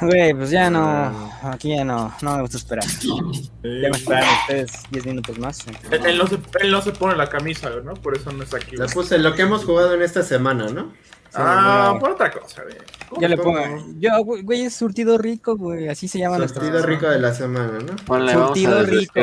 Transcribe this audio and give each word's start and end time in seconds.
Güey, 0.00 0.34
pues 0.34 0.50
ya 0.50 0.70
no. 0.70 1.32
Aquí 1.42 1.76
ya 1.76 1.84
no. 1.84 2.14
No 2.22 2.36
me 2.36 2.42
gusta 2.42 2.56
esperar. 2.56 2.84
Ya 3.02 3.90
me 3.90 3.96
esperaron 3.96 4.34
ustedes 4.42 4.72
10 4.90 5.06
minutos 5.06 5.38
más. 5.38 5.66
Él, 5.90 6.06
él 6.06 6.18
no 6.18 6.26
se, 6.26 6.38
él 6.60 6.70
no 6.70 6.80
se 6.80 6.92
pone 6.92 7.16
la 7.16 7.28
camisa, 7.28 7.70
¿no? 7.84 7.94
Por 7.94 8.16
eso 8.16 8.32
no 8.32 8.42
está 8.42 8.56
aquí. 8.56 8.76
La 8.76 8.86
puse 8.86 9.18
lo 9.18 9.34
que 9.34 9.42
hemos 9.42 9.64
jugado 9.64 9.94
en 9.94 10.02
esta 10.02 10.22
semana, 10.22 10.68
¿no? 10.68 10.92
Ah, 11.34 11.96
por 12.00 12.10
otra 12.10 12.30
cosa, 12.30 12.62
güey. 12.62 12.76
Ya 13.20 13.28
le 13.28 13.36
pongo. 13.36 13.60
Yo, 13.98 14.10
güey, 14.24 14.42
güey, 14.42 14.62
es 14.62 14.74
surtido 14.74 15.18
rico, 15.18 15.56
güey. 15.56 15.88
Así 15.88 16.08
se 16.08 16.18
llama 16.18 16.38
nuestro. 16.38 16.62
Surtido 16.62 16.84
rico 16.84 17.08
de 17.08 17.20
la 17.20 17.34
semana, 17.34 17.78
¿no? 17.78 17.96
Ponle, 18.04 18.34
vamos 18.34 18.50
a 18.50 18.54
Surtido 18.54 18.82
rico. 18.84 19.20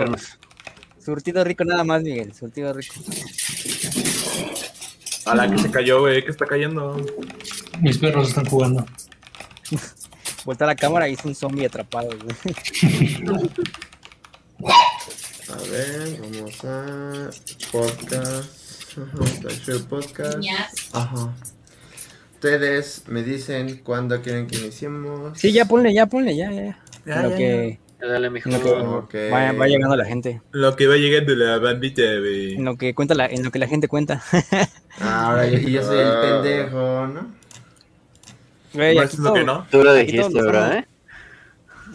Surtido 1.00 1.44
rico 1.44 1.64
nada 1.66 1.84
más, 1.84 2.04
Miguel. 2.04 2.34
Surtido 2.34 2.73
rico. 2.73 2.96
A 5.25 5.36
la 5.36 5.50
que 5.50 5.57
se 5.57 5.71
cayó, 5.71 6.02
güey. 6.02 6.23
que 6.23 6.32
está 6.32 6.46
cayendo? 6.46 6.98
Mis 7.82 7.98
perros 7.98 8.30
están 8.30 8.46
jugando. 8.46 8.86
Vuelta 10.48 10.64
a 10.64 10.68
la 10.68 10.75
cámara 10.77 11.09
y 11.09 11.14
es 11.14 11.25
un 11.25 11.36
zombie 11.36 11.66
atrapado, 11.66 12.07
güey. 12.07 12.55
A 15.50 15.57
ver, 15.69 16.21
vamos 16.21 16.64
a 16.64 17.29
podcast. 17.69 18.97
Ajá, 18.97 19.74
podcast. 19.89 20.39
Ajá. 20.93 21.36
Ustedes 22.36 23.04
me 23.10 23.24
dicen 23.24 23.82
cuándo 23.83 24.21
quieren 24.21 24.47
que 24.47 24.57
iniciemos. 24.60 25.38
Sí, 25.38 25.52
ya 25.52 25.65
ponle, 25.65 25.93
ya 25.93 26.05
ponle, 26.05 26.38
ya, 26.38 26.50
ya. 26.50 26.79
Lo 27.04 27.29
ya, 27.32 27.36
que, 27.36 27.79
Dale, 28.00 28.29
lo 28.29 28.41
que 28.41 28.69
Ok. 28.69 29.16
va, 29.33 29.52
va 29.52 29.68
llegando 29.68 29.97
la 29.97 30.05
gente. 30.05 30.41
Lo 30.52 30.77
que 30.77 30.88
va 30.88 30.96
llegando 30.96 31.36
la 31.36 31.57
bandita, 31.57 32.03
güey. 32.19 32.55
En 32.55 32.64
lo 32.64 32.77
que 32.77 32.95
cuenta 32.95 33.16
la, 33.16 33.25
en 33.25 33.44
lo 33.44 33.52
que 33.52 33.59
la 33.59 33.67
gente 33.67 33.89
cuenta. 33.89 34.23
Ah, 35.00 35.30
ahora 35.30 35.45
yo, 35.45 35.59
y 35.59 35.73
yo 35.73 35.83
soy 35.83 36.00
el 36.00 36.09
pendejo, 36.22 37.05
¿no? 37.05 37.36
Güey, 38.73 39.00
aquí, 39.00 39.17
lo 39.17 39.34
que 39.34 39.39
todo- 39.44 39.45
no. 39.45 39.67
Tú 39.72 39.84
lo 39.84 39.94
dijiste, 39.94 40.42
bro. 40.42 40.66
¿eh? 40.73 40.86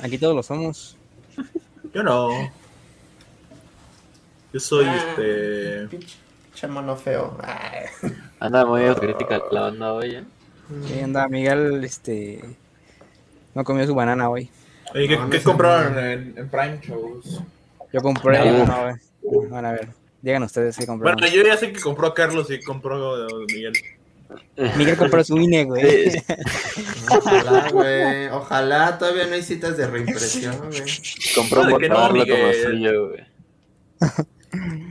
aquí 0.03 0.19
todos 0.19 0.35
lo 0.35 0.43
somos. 0.43 0.97
Yo 1.95 2.03
no. 2.03 2.51
Yo 4.53 4.61
soy 4.61 4.87
Ah, 4.87 4.97
este. 4.97 5.87
Pinche 5.89 6.67
mono 6.69 6.97
feo. 6.97 7.37
Ay. 7.43 7.87
Anda 8.41 8.65
muy 8.67 8.85
autocrítica 8.87 9.41
la 9.51 9.61
banda 9.63 9.93
hoy, 9.93 10.11
¿eh? 10.17 10.25
Sí, 10.87 11.01
anda, 11.01 11.29
Miguel, 11.29 11.83
este. 11.85 12.43
No 13.55 13.65
comió 13.65 13.87
su 13.87 13.95
banana 13.95 14.29
hoy. 14.29 14.51
Oye, 14.95 15.09
¿qué, 15.09 15.17
No, 15.17 15.25
no 15.25 15.31
qué 15.31 15.43
compraron 15.43 15.99
en, 15.99 16.35
en 16.37 16.49
Prime 16.49 16.81
Shows? 16.83 17.41
Yo 17.93 18.01
compré. 18.01 18.39
No. 18.65 18.67
Van 19.51 19.65
a 19.65 19.73
ver. 19.73 19.89
Digan 20.23 20.43
ustedes 20.43 20.77
qué 20.77 20.87
compraron. 20.87 21.17
Bueno, 21.19 21.35
yo 21.35 21.43
ya 21.45 21.57
sé 21.57 21.73
que 21.73 21.81
compró 21.81 22.13
Carlos 22.15 22.51
y 22.51 22.61
compró 22.63 23.27
Miguel. 23.49 23.73
Miguel 24.77 24.97
compró 24.97 25.23
su 25.25 25.39
INE, 25.39 25.65
güey. 25.67 26.13
Ojalá, 27.11 27.71
güey. 27.71 28.27
Ojalá 28.29 28.99
todavía 28.99 29.27
no 29.27 29.35
hay 29.35 29.43
citas 29.43 29.77
de 29.77 29.87
reimpresión, 29.87 30.57
güey. 30.59 30.83
compró 31.35 31.65
¿De 31.65 31.71
por 31.73 31.81
que 31.81 31.89
no, 31.89 31.95
pagarlo 31.97 32.25
como 32.27 32.43
Miguel? 32.45 32.63
suyo, 32.71 33.09
güey. 33.09 33.25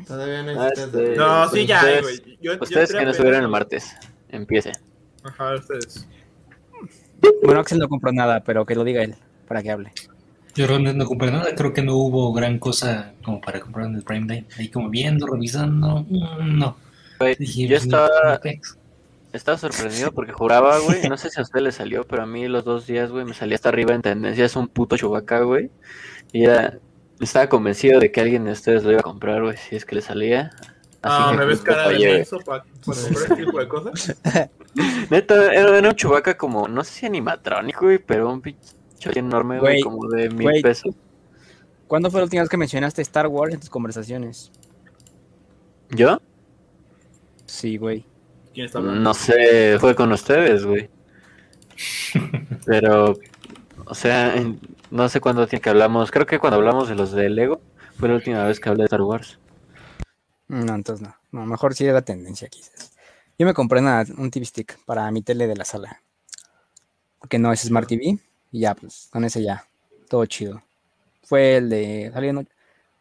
Todavía 0.08 0.44
no 0.44 0.50
hay 0.52 0.58
Ah, 0.60 0.70
citas 0.70 0.92
de 0.92 1.04
este- 1.04 1.16
No, 1.18 1.50
sí, 1.50 1.66
ya, 1.66 1.78
ustedes- 1.80 2.02
güey. 2.02 2.58
Ustedes 2.62 2.92
que 2.94 3.06
no 3.06 3.12
estuvieron 3.12 3.42
el 3.44 3.48
martes, 3.50 3.92
empiece. 4.30 4.72
Ajá, 5.24 5.56
ustedes. 5.56 6.08
Bueno, 7.44 7.60
Axel 7.60 7.78
no 7.78 7.88
compró 7.88 8.12
nada, 8.12 8.44
pero 8.44 8.66
que 8.66 8.74
lo 8.76 8.84
diga 8.84 9.04
él, 9.04 9.16
para 9.48 9.62
que 9.62 9.70
hable. 9.72 9.92
Yo 10.56 10.68
realmente 10.68 10.98
no 10.98 11.06
compré 11.06 11.32
nada, 11.32 11.54
creo 11.56 11.72
que 11.72 11.82
no 11.84 11.96
hubo 11.96 12.34
gran 12.34 12.58
cosa 12.60 13.14
como 13.24 13.40
para 13.40 13.60
comprar 13.62 13.86
en 13.86 13.96
el 13.96 14.02
Prime 14.04 14.26
Day. 14.28 14.46
Ahí 14.58 14.68
como 14.70 14.90
viendo, 14.90 15.28
revisando, 15.28 16.06
mm, 16.10 16.58
no. 16.58 16.76
Yo 16.76 16.78
pues, 17.20 17.40
estaba. 17.40 18.40
Estaba 19.34 19.58
sorprendido 19.58 20.12
porque 20.12 20.32
juraba, 20.32 20.80
güey, 20.80 21.02
no 21.10 21.18
sé 21.18 21.30
si 21.30 21.40
a 21.40 21.44
usted 21.44 21.62
le 21.62 21.72
salió, 21.72 22.06
pero 22.06 22.24
a 22.24 22.26
mí 22.26 22.48
los 22.48 22.64
dos 22.64 22.88
días, 22.88 23.12
güey, 23.12 23.26
me 23.26 23.34
salía 23.34 23.56
hasta 23.56 23.70
arriba 23.70 23.94
en 23.94 24.02
tendencias 24.02 24.56
un 24.56 24.68
puto 24.68 24.98
chubaca, 24.98 25.42
güey. 25.42 25.72
Y 26.32 26.46
era, 26.46 26.78
estaba 27.20 27.48
convencido 27.48 28.00
de 28.00 28.12
que 28.12 28.22
alguien 28.22 28.46
de 28.46 28.52
ustedes 28.52 28.84
lo 28.84 28.92
iba 28.92 29.00
a 29.00 29.04
comprar, 29.04 29.42
güey, 29.42 29.58
si 29.58 29.76
es 29.76 29.86
que 29.86 29.96
le 29.96 30.02
salía. 30.02 30.52
Ah, 31.04 31.30
que 31.32 31.38
me 31.38 31.46
ves 31.46 31.62
cara 31.62 31.90
de 31.90 31.98
menso 31.98 32.38
para 32.40 32.64
para 32.64 33.02
comprar 33.02 33.24
ese 33.26 33.36
tipo 33.36 33.60
de 33.60 33.68
cosas. 33.68 34.16
Neta, 35.10 35.54
era, 35.54 35.78
era 35.78 35.90
un 35.90 35.96
chubaca 35.96 36.38
como, 36.38 36.68
no 36.68 36.84
sé 36.84 36.94
si 36.94 37.06
animatrónico, 37.06 37.86
güey, 37.86 37.98
pero 37.98 38.32
un 38.32 38.42
pinche 38.42 38.76
enorme, 39.16 39.60
güey, 39.60 39.82
como 39.82 40.08
de 40.08 40.30
mil 40.30 40.62
pesos. 40.62 40.94
¿Cuándo 41.88 42.10
fue 42.10 42.22
la 42.22 42.26
última 42.26 42.44
vez 42.44 42.50
que 42.50 42.58
mencionaste 42.58 43.02
Star 43.02 43.28
Wars 43.28 43.54
en 43.54 43.60
tus 43.60 43.70
conversaciones? 43.70 44.52
¿Yo? 45.90 46.22
Sí, 47.46 47.76
güey. 47.76 48.06
¿Quién 48.54 48.66
está 48.66 48.80
hablando? 48.80 49.00
No 49.02 49.14
sé, 49.14 49.78
fue 49.80 49.96
con 49.96 50.12
ustedes, 50.12 50.66
güey. 50.66 50.90
Pero, 52.66 53.18
o 53.86 53.96
sea, 53.96 54.36
en- 54.36 54.60
no 54.90 55.08
sé 55.10 55.22
cuándo 55.22 55.48
tiene 55.48 55.62
que 55.62 55.70
hablamos. 55.70 56.12
Creo 56.12 56.26
que 56.26 56.40
cuando 56.40 56.58
hablamos 56.58 56.90
de 56.90 56.96
los 56.96 57.12
de 57.12 57.30
Lego 57.30 57.62
fue 57.98 58.10
la 58.10 58.16
última 58.16 58.44
vez 58.46 58.60
que 58.60 58.70
hablé 58.70 58.82
de 58.84 58.86
Star 58.86 59.02
Wars. 59.02 59.40
No, 60.48 60.76
entonces 60.76 61.08
no. 61.08 61.16
No, 61.32 61.46
mejor 61.46 61.74
sí 61.74 61.86
era 61.86 62.02
tendencia 62.02 62.50
quizás. 62.50 62.92
Yo 63.40 63.46
me 63.46 63.54
compré 63.54 63.80
una- 63.80 64.06
un 64.18 64.30
TV 64.30 64.46
stick 64.46 64.78
para 64.86 65.10
mi 65.12 65.22
tele 65.22 65.48
de 65.48 65.56
la 65.56 65.66
sala. 65.66 66.02
Porque 67.20 67.40
no 67.40 67.54
es 67.54 67.62
Smart 67.62 67.88
TV. 67.88 68.18
Y 68.52 68.60
ya, 68.60 68.76
pues, 68.76 69.08
con 69.12 69.24
ese 69.24 69.42
ya. 69.42 69.66
Todo 70.10 70.26
chido. 70.26 70.62
Fue 71.24 71.56
el 71.58 71.70
de. 71.70 72.12
Salieron 72.14 72.48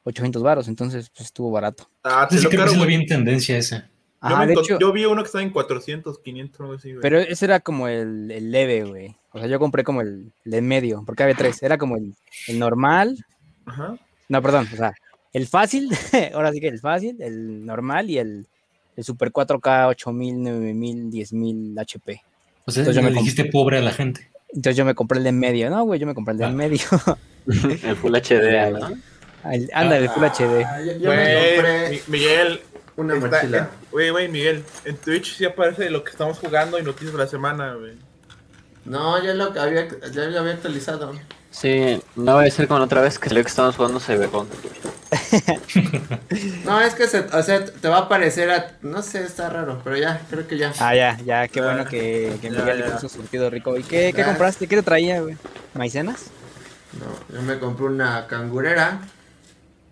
800 0.04 0.42
varos, 0.42 0.68
entonces 0.68 1.10
pues 1.10 1.26
estuvo 1.26 1.50
barato. 1.50 1.88
Ah, 2.04 2.26
te 2.30 2.36
Sí, 2.38 2.44
lo 2.44 2.50
creo 2.50 2.60
que 2.60 2.64
caro, 2.64 2.70
sí 2.70 2.76
lo 2.76 2.84
güey. 2.84 2.96
vi 2.96 3.02
en 3.02 3.08
tendencia 3.08 3.58
esa. 3.58 3.89
Yo, 4.22 4.28
Ajá, 4.28 4.38
me 4.40 4.46
de 4.48 4.54
encon- 4.54 4.64
hecho. 4.64 4.78
yo 4.78 4.92
vi 4.92 5.04
uno 5.06 5.22
que 5.22 5.26
estaba 5.26 5.42
en 5.42 5.50
400, 5.50 6.18
500, 6.18 6.60
algo 6.60 6.72
así, 6.74 6.90
güey. 6.90 7.00
Pero 7.00 7.18
ese 7.18 7.44
era 7.46 7.60
como 7.60 7.88
el, 7.88 8.30
el 8.30 8.50
leve, 8.50 8.84
güey. 8.84 9.16
O 9.32 9.38
sea, 9.38 9.48
yo 9.48 9.58
compré 9.58 9.82
como 9.84 10.02
el, 10.02 10.32
el 10.44 10.50
de 10.50 10.60
medio, 10.60 11.02
porque 11.06 11.22
había 11.22 11.34
tres. 11.36 11.62
Era 11.62 11.78
como 11.78 11.96
el, 11.96 12.14
el 12.48 12.58
normal. 12.58 13.24
Ajá. 13.64 13.96
No, 14.28 14.42
perdón, 14.42 14.68
o 14.72 14.76
sea, 14.76 14.92
el 15.32 15.46
fácil, 15.46 15.88
ahora 16.34 16.52
sí 16.52 16.60
que 16.60 16.68
el 16.68 16.80
fácil, 16.80 17.20
el 17.22 17.64
normal 17.64 18.10
y 18.10 18.18
el, 18.18 18.46
el 18.96 19.04
Super 19.04 19.32
4K 19.32 19.88
8000, 19.88 20.42
9000, 20.42 21.10
10000 21.10 21.78
HP. 21.78 22.22
O 22.66 22.70
sea, 22.70 22.82
Entonces 22.82 23.02
yo 23.02 23.08
me 23.08 23.16
dijiste 23.16 23.46
pobre 23.46 23.78
a 23.78 23.80
la 23.80 23.92
gente. 23.92 24.28
Entonces 24.48 24.76
yo 24.76 24.84
me 24.84 24.94
compré 24.94 25.18
el 25.18 25.24
de 25.24 25.30
en 25.30 25.38
medio. 25.38 25.70
No, 25.70 25.84
güey, 25.84 25.98
yo 25.98 26.06
me 26.06 26.14
compré 26.14 26.32
el 26.32 26.38
de 26.38 26.44
en 26.44 26.50
Ah. 26.50 26.54
medio. 26.54 26.80
El 27.46 27.96
Full 27.96 28.14
HD, 28.14 28.70
¿no? 28.78 28.90
El- 29.50 29.70
anda, 29.72 29.96
el 29.96 30.08
Full 30.10 30.22
HD. 30.24 30.62
Ah, 30.66 30.80
yo, 30.84 30.92
yo 30.98 31.08
me 31.10 31.16
Güey, 31.16 31.54
compré 31.56 32.02
Miguel. 32.08 32.60
Una 33.00 33.14
está- 33.14 33.28
mochila. 33.28 33.70
Güey, 33.90 34.10
güey, 34.10 34.28
Miguel. 34.28 34.64
En 34.84 34.96
Twitch 34.96 35.36
sí 35.36 35.44
aparece 35.44 35.90
lo 35.90 36.04
que 36.04 36.10
estamos 36.10 36.38
jugando 36.38 36.78
y 36.78 36.82
noticias 36.82 37.12
de 37.12 37.18
la 37.18 37.26
semana, 37.26 37.74
güey. 37.74 37.94
No, 38.84 39.22
ya 39.22 39.34
lo 39.34 39.44
había, 39.60 39.88
ya 40.10 40.24
lo 40.24 40.40
había 40.40 40.52
actualizado. 40.54 41.12
Sí, 41.50 42.00
no 42.16 42.36
va 42.36 42.42
a 42.44 42.50
ser 42.50 42.68
como 42.68 42.78
la 42.78 42.84
otra 42.86 43.00
vez 43.02 43.18
que 43.18 43.28
salió 43.28 43.42
que 43.42 43.48
estábamos 43.50 43.76
jugando 43.76 44.00
Cyberpunk. 44.00 44.48
No, 46.64 46.80
es 46.80 46.94
que 46.94 47.08
se, 47.08 47.20
o 47.20 47.42
sea, 47.42 47.64
te 47.64 47.88
va 47.88 47.98
a 47.98 48.00
aparecer 48.02 48.50
a, 48.50 48.72
no 48.82 49.02
sé, 49.02 49.24
está 49.24 49.48
raro, 49.50 49.80
pero 49.82 49.96
ya, 49.96 50.20
creo 50.30 50.46
que 50.46 50.56
ya. 50.56 50.72
Ah, 50.78 50.94
ya, 50.94 51.18
ya, 51.24 51.48
qué 51.48 51.60
bueno 51.60 51.84
que, 51.84 52.36
que 52.40 52.50
ya, 52.50 52.58
Miguel 52.60 52.78
le 52.80 52.86
ya. 52.86 52.94
puso 52.94 53.08
surtido 53.08 53.50
rico. 53.50 53.76
¿Y 53.76 53.82
qué, 53.82 54.12
compraste? 54.24 54.66
¿Qué 54.68 54.76
te 54.76 54.82
traía, 54.82 55.20
güey? 55.20 55.36
¿Maicenas? 55.74 56.26
No, 56.98 57.34
yo 57.36 57.42
me 57.42 57.58
compré 57.58 57.86
una 57.86 58.26
cangurera. 58.26 59.00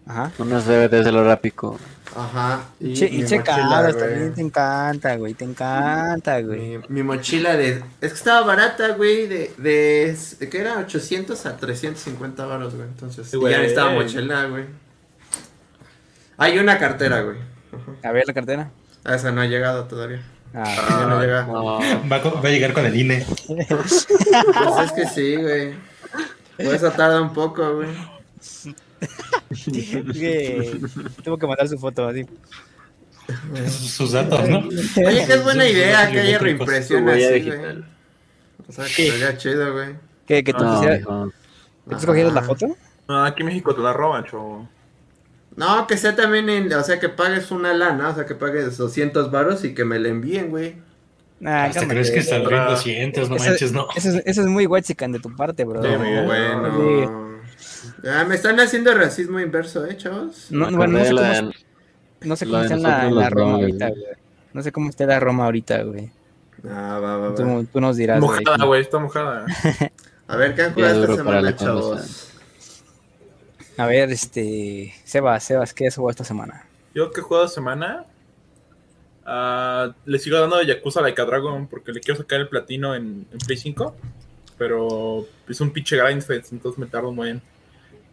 Ajá. 0.08 0.32
Unos 0.38 0.64
DVDs 0.66 1.04
de 1.04 1.12
lo 1.12 1.22
rápico. 1.24 1.78
Ajá. 2.16 2.62
Y, 2.80 2.94
che, 2.94 3.06
y 3.06 3.20
mochila, 3.22 3.82
güey. 3.82 3.98
también 3.98 4.34
te 4.34 4.40
encanta, 4.40 5.16
güey, 5.16 5.34
te 5.34 5.44
encanta, 5.44 6.40
güey. 6.40 6.78
Mi, 6.78 6.84
mi 6.88 7.02
mochila 7.02 7.56
de. 7.56 7.82
Es 8.00 8.12
que 8.12 8.18
estaba 8.18 8.40
barata, 8.46 8.88
güey. 8.94 9.26
De, 9.26 9.52
de. 9.58 10.16
¿De 10.40 10.48
qué 10.48 10.58
era? 10.60 10.78
800 10.78 11.44
a 11.46 11.56
350 11.58 12.46
baros, 12.46 12.74
güey. 12.74 12.88
Entonces. 12.88 13.28
Sí, 13.28 13.36
y 13.36 13.40
ya 13.50 13.58
güey. 13.58 13.66
estaba 13.66 13.90
mochila, 13.92 14.46
güey. 14.46 14.64
Hay 16.38 16.58
una 16.58 16.78
cartera, 16.78 17.20
güey. 17.20 17.36
A 18.02 18.10
ver 18.12 18.24
la 18.26 18.32
cartera. 18.32 18.70
Ah, 19.04 19.14
Esa 19.14 19.30
no 19.30 19.42
ha 19.42 19.46
llegado 19.46 19.84
todavía. 19.84 20.22
Ah, 20.54 20.64
Ya 20.88 21.06
no 21.06 21.20
llega. 21.20 21.42
No, 21.44 21.78
Va, 22.10 22.18
va 22.18 22.48
a 22.48 22.50
llegar 22.50 22.72
con 22.72 22.86
el 22.86 22.96
INE. 22.96 23.26
Pues 23.68 24.06
es 24.84 24.92
que 24.92 25.06
sí, 25.06 25.36
güey. 25.36 25.74
Por 26.56 26.74
eso 26.74 26.90
tarda 26.92 27.20
un 27.20 27.32
poco, 27.34 27.76
güey. 27.76 27.88
que 30.12 30.80
tuvo 31.24 31.38
que 31.38 31.46
mandar 31.46 31.68
su 31.68 31.78
foto 31.78 32.06
así. 32.08 32.26
Sus 33.68 34.12
datos, 34.12 34.48
¿no? 34.48 34.58
Oye, 35.06 35.26
que 35.26 35.32
es 35.34 35.44
buena 35.44 35.68
idea 35.68 36.10
que 36.10 36.20
haya 36.20 36.38
reimpresión 36.38 37.08
así, 37.08 37.26
digital. 37.34 37.58
güey. 37.58 37.84
O 38.68 38.72
sea, 38.72 38.84
que 38.84 39.10
sería 39.10 39.36
chido, 39.36 39.72
güey. 39.72 39.94
¿Qué, 40.26 40.42
que 40.44 40.52
tú, 40.52 40.62
no, 40.64 40.80
mijo. 40.82 41.32
que 41.84 41.90
tú 41.90 41.96
escogieras 41.96 42.32
la 42.32 42.40
Ajá. 42.40 42.48
foto? 42.48 42.76
No, 43.06 43.24
aquí 43.24 43.42
en 43.42 43.46
México 43.46 43.74
te 43.74 43.80
la 43.82 43.92
roban, 43.92 44.24
chavo. 44.24 44.68
No, 45.56 45.86
que 45.86 45.96
sea 45.96 46.14
también, 46.14 46.48
en, 46.50 46.72
o 46.72 46.82
sea, 46.84 47.00
que 47.00 47.08
pagues 47.08 47.50
una 47.50 47.72
lana, 47.74 48.10
o 48.10 48.14
sea, 48.14 48.26
que 48.26 48.34
pagues 48.34 48.76
200 48.76 49.30
varos 49.30 49.64
y 49.64 49.74
que 49.74 49.84
me 49.84 49.98
la 49.98 50.08
envíen, 50.08 50.50
güey. 50.50 50.76
Nah, 51.40 51.64
Hasta 51.64 51.86
crees 51.86 52.10
que 52.10 52.22
saldría 52.22 52.58
en 52.58 52.64
Ah. 52.64 52.70
200, 52.70 53.30
no 53.30 53.36
Eso- 53.36 53.44
manches, 53.44 53.72
no. 53.72 53.86
Eso 53.96 54.08
es, 54.10 54.22
eso 54.26 54.40
es 54.42 54.46
muy 54.46 54.66
huechican 54.66 55.12
de 55.12 55.18
tu 55.20 55.34
parte, 55.34 55.64
bro. 55.64 55.82
Sí, 55.82 55.88
No, 55.90 55.98
Miguel. 55.98 56.24
bueno. 56.26 57.27
Ah, 58.04 58.24
me 58.24 58.34
están 58.34 58.58
haciendo 58.60 58.94
racismo 58.94 59.40
inverso, 59.40 59.86
¿eh, 59.86 59.96
chavos? 59.96 60.46
No, 60.50 60.70
Me 60.70 60.76
bueno, 60.76 60.98
no 60.98 61.04
sé 61.04 61.10
cómo, 61.10 61.52
no 62.22 62.36
sé 62.36 62.46
de 62.46 62.62
está 62.62 62.74
en 62.74 62.82
la, 63.14 63.26
en 63.26 63.30
Roma 63.30 63.54
ahorita, 63.54 63.88
güey. 63.90 64.04
No 64.52 64.62
sé 64.62 64.72
cómo 64.72 64.90
está 64.90 65.06
la 65.06 65.20
Roma 65.20 65.44
ahorita, 65.44 65.82
güey. 65.82 66.10
Ah, 66.64 66.98
va, 66.98 67.16
va, 67.16 67.28
va. 67.28 67.34
Tú, 67.34 67.64
tú 67.72 67.80
nos 67.80 67.96
dirás. 67.96 68.20
Mojada, 68.20 68.64
güey, 68.64 68.80
está 68.80 68.98
mojada. 68.98 69.46
A 70.26 70.36
ver, 70.36 70.54
¿qué 70.54 70.62
han 70.62 70.74
jugado 70.74 71.02
esta 71.04 71.16
semana, 71.16 71.56
chavos? 71.56 72.32
A 73.76 73.86
ver, 73.86 74.10
este. 74.10 74.92
Sebas, 75.04 75.44
Sebas, 75.44 75.72
¿qué 75.72 75.86
has 75.86 75.94
jugado 75.94 76.10
esta 76.10 76.24
semana? 76.24 76.66
Yo 76.94 77.10
que 77.12 77.20
he 77.20 77.22
jugado 77.22 77.46
semana, 77.46 78.04
ah, 79.24 79.94
le 80.04 80.18
sigo 80.18 80.38
dando 80.40 80.56
de 80.56 80.66
Yakuza 80.66 81.00
Like 81.00 81.20
a 81.20 81.24
Dragon 81.24 81.68
porque 81.68 81.92
le 81.92 82.00
quiero 82.00 82.18
sacar 82.18 82.40
el 82.40 82.48
platino 82.48 82.94
en, 82.94 83.26
en 83.30 83.38
Play 83.38 83.56
5. 83.56 83.94
Pero 84.58 85.24
es 85.48 85.60
un 85.60 85.70
pinche 85.70 85.96
grindfest, 85.96 86.52
entonces 86.52 86.78
me 86.78 86.86
tardo 86.86 87.12
muy 87.12 87.26
bien. 87.26 87.42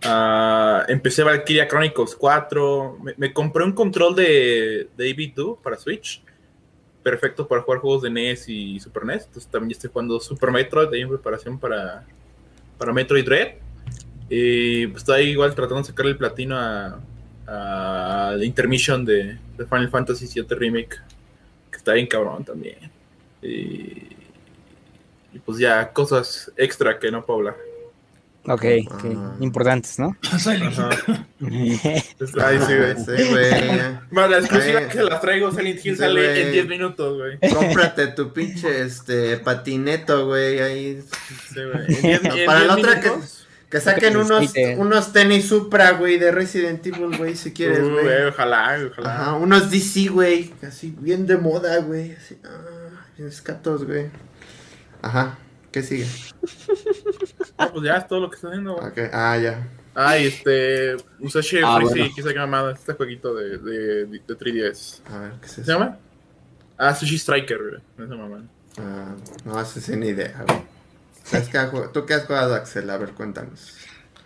Ah, 0.04 0.86
empecé 0.88 1.24
Valkyria 1.24 1.68
Chronicles 1.68 2.16
4. 2.16 3.00
Me, 3.18 3.34
compré 3.34 3.64
un 3.64 3.72
control 3.72 4.16
de 4.16 4.90
David 4.98 5.34
Do 5.36 5.56
para 5.62 5.78
Switch. 5.78 6.22
Perfecto 7.04 7.48
para 7.48 7.62
jugar 7.62 7.80
juegos 7.80 8.02
de 8.04 8.10
NES 8.10 8.50
y 8.50 8.80
Super 8.80 9.06
NES. 9.06 9.26
Entonces 9.26 9.52
también 9.52 9.72
estoy 9.72 9.90
jugando 9.92 10.20
Super 10.20 10.52
Metroid 10.52 10.94
ahí 10.94 11.02
en 11.02 11.10
preparación 11.10 11.60
para, 11.60 12.06
para 12.78 12.94
Metroid 12.94 13.26
Dread. 13.26 13.56
Y 14.30 14.88
pues 14.88 15.04
estoy 15.04 15.30
igual 15.30 15.54
tratando 15.54 15.82
de 15.82 15.88
sacarle 15.88 16.12
el 16.12 16.18
platino 16.18 16.58
a, 16.58 17.00
la 17.48 18.44
Intermission 18.44 19.06
de, 19.06 19.38
de 19.56 19.66
Final 19.66 19.90
Fantasy 19.90 20.28
VII 20.28 20.56
Remake. 20.56 20.96
Que 21.72 21.78
está 21.78 21.94
bien 21.94 22.08
cabrón 22.08 22.44
también. 22.44 22.92
Y, 23.42 24.16
y 25.34 25.40
pues 25.46 25.60
ya 25.60 25.92
cosas 25.92 26.52
extra 26.58 26.98
que 26.98 27.12
no 27.12 27.26
puedo 27.26 27.40
hablar. 27.40 27.75
Ok, 28.48 28.64
ok. 28.92 29.04
Ah. 29.18 29.36
Importantes, 29.40 29.98
¿no? 30.00 30.16
Ay, 31.42 32.60
sí, 32.60 32.74
güey. 32.76 32.96
Sí, 32.96 33.30
güey. 33.32 33.50
Bueno, 34.12 34.30
la 34.30 34.38
exclusiva 34.40 34.80
Ay. 34.80 34.88
que 34.88 35.04
las 35.04 35.22
traigo, 35.22 35.52
Silent 35.52 35.84
Hill 35.86 35.96
Sí, 35.96 36.00
sale 36.00 36.28
güey. 36.28 36.42
en 36.44 36.52
10 36.52 36.68
minutos, 36.68 37.18
güey. 37.18 37.54
Cómprate 37.54 38.08
tu 38.08 38.34
pinche 38.34 38.82
este 38.82 39.38
patineto, 39.38 40.28
güey, 40.28 40.60
ahí. 40.60 41.04
Sí, 41.54 41.60
güey. 41.64 42.14
En 42.14 42.22
10 42.22 42.24
en 42.24 42.46
Para 42.46 42.60
10 42.60 42.68
la 42.68 42.74
otra 42.76 43.00
que- 43.02 43.10
minutos. 43.10 43.42
Que 43.70 43.82
saquen 43.82 44.14
Que 44.14 44.20
unos, 44.20 44.54
unos 44.78 45.12
tenis 45.12 45.48
Supra, 45.48 45.92
güey, 45.94 46.20
de 46.20 46.32
Resident 46.32 46.86
Evil, 46.86 47.18
güey, 47.18 47.36
si 47.36 47.52
quieres, 47.52 47.80
Uh, 47.80 47.90
güey. 47.90 48.04
güey, 48.06 48.26
ojalá, 48.28 48.78
ojalá. 48.92 49.14
Ajá, 49.22 49.34
unos 49.34 49.72
DC, 49.72 50.08
güey, 50.10 50.54
así 50.66 50.96
bien 50.98 51.26
de 51.26 51.36
moda, 51.38 51.80
güey, 51.80 52.14
así, 52.14 52.38
ah, 52.46 53.02
bien 53.18 53.28
escatos, 53.28 53.84
güey. 53.86 54.06
Ajá, 55.02 55.40
¿qué 55.76 55.84
sigue? 55.84 56.06
Ah, 57.58 57.70
pues 57.72 57.86
ya 57.86 57.98
es 57.98 58.08
todo 58.08 58.20
lo 58.22 58.30
que 58.30 58.36
está 58.36 58.48
haciendo, 58.50 58.76
güey. 58.76 58.88
Ok, 58.88 58.98
Ah, 59.14 59.38
ya. 59.38 59.68
Ay, 59.94 60.26
este. 60.28 60.96
Musashi 61.20 61.58
Ah, 61.64 61.78
Freezy, 61.78 62.00
bueno. 62.00 62.16
quizá 62.16 62.34
que 62.34 62.40
mamada. 62.40 62.74
Este 62.74 62.94
jueguito 62.94 63.34
de, 63.34 63.58
de, 63.58 64.06
de 64.06 64.20
3DS. 64.28 65.02
A 65.10 65.20
ver, 65.20 65.32
¿qué 65.40 65.46
es 65.46 65.52
¿Se 65.54 65.62
eso? 65.62 65.72
llama? 65.72 65.98
Ah, 66.78 66.94
Sushi 66.94 67.16
Striker, 67.18 67.58
güey. 67.58 68.08
Esa. 68.08 68.16
Ah, 68.78 69.16
no, 69.46 69.62
eso 69.62 69.80
sin 69.80 70.04
idea, 70.04 70.44
güey. 70.48 70.60
¿Sabes 71.24 71.48
qué? 71.50 71.60
¿Tú 71.94 72.06
qué 72.06 72.14
has 72.16 72.26
jugado, 72.26 72.56
Axel? 72.56 72.90
A 72.90 72.98
ver, 72.98 73.12
cuéntanos. 73.12 73.74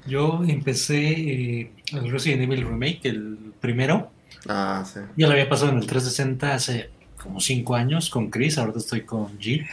Yo 0.08 0.42
empecé 0.48 0.98
eh, 0.98 1.72
el 1.94 2.10
Resident 2.12 2.44
Evil 2.44 2.66
Remake, 2.68 3.02
el 3.10 3.54
primero. 3.62 4.12
Ah, 4.48 4.84
sí. 4.92 5.00
Ya 5.18 5.28
lo 5.28 5.34
había 5.34 5.48
pasado 5.50 5.72
en 5.72 5.78
el 5.78 5.86
360 5.86 6.54
hace 6.54 6.90
como 7.22 7.40
5 7.40 7.76
años 7.76 8.10
con 8.10 8.30
Chris, 8.32 8.58
ahorita 8.58 8.80
estoy 8.80 9.02
con 9.02 9.38
Jill. 9.40 9.68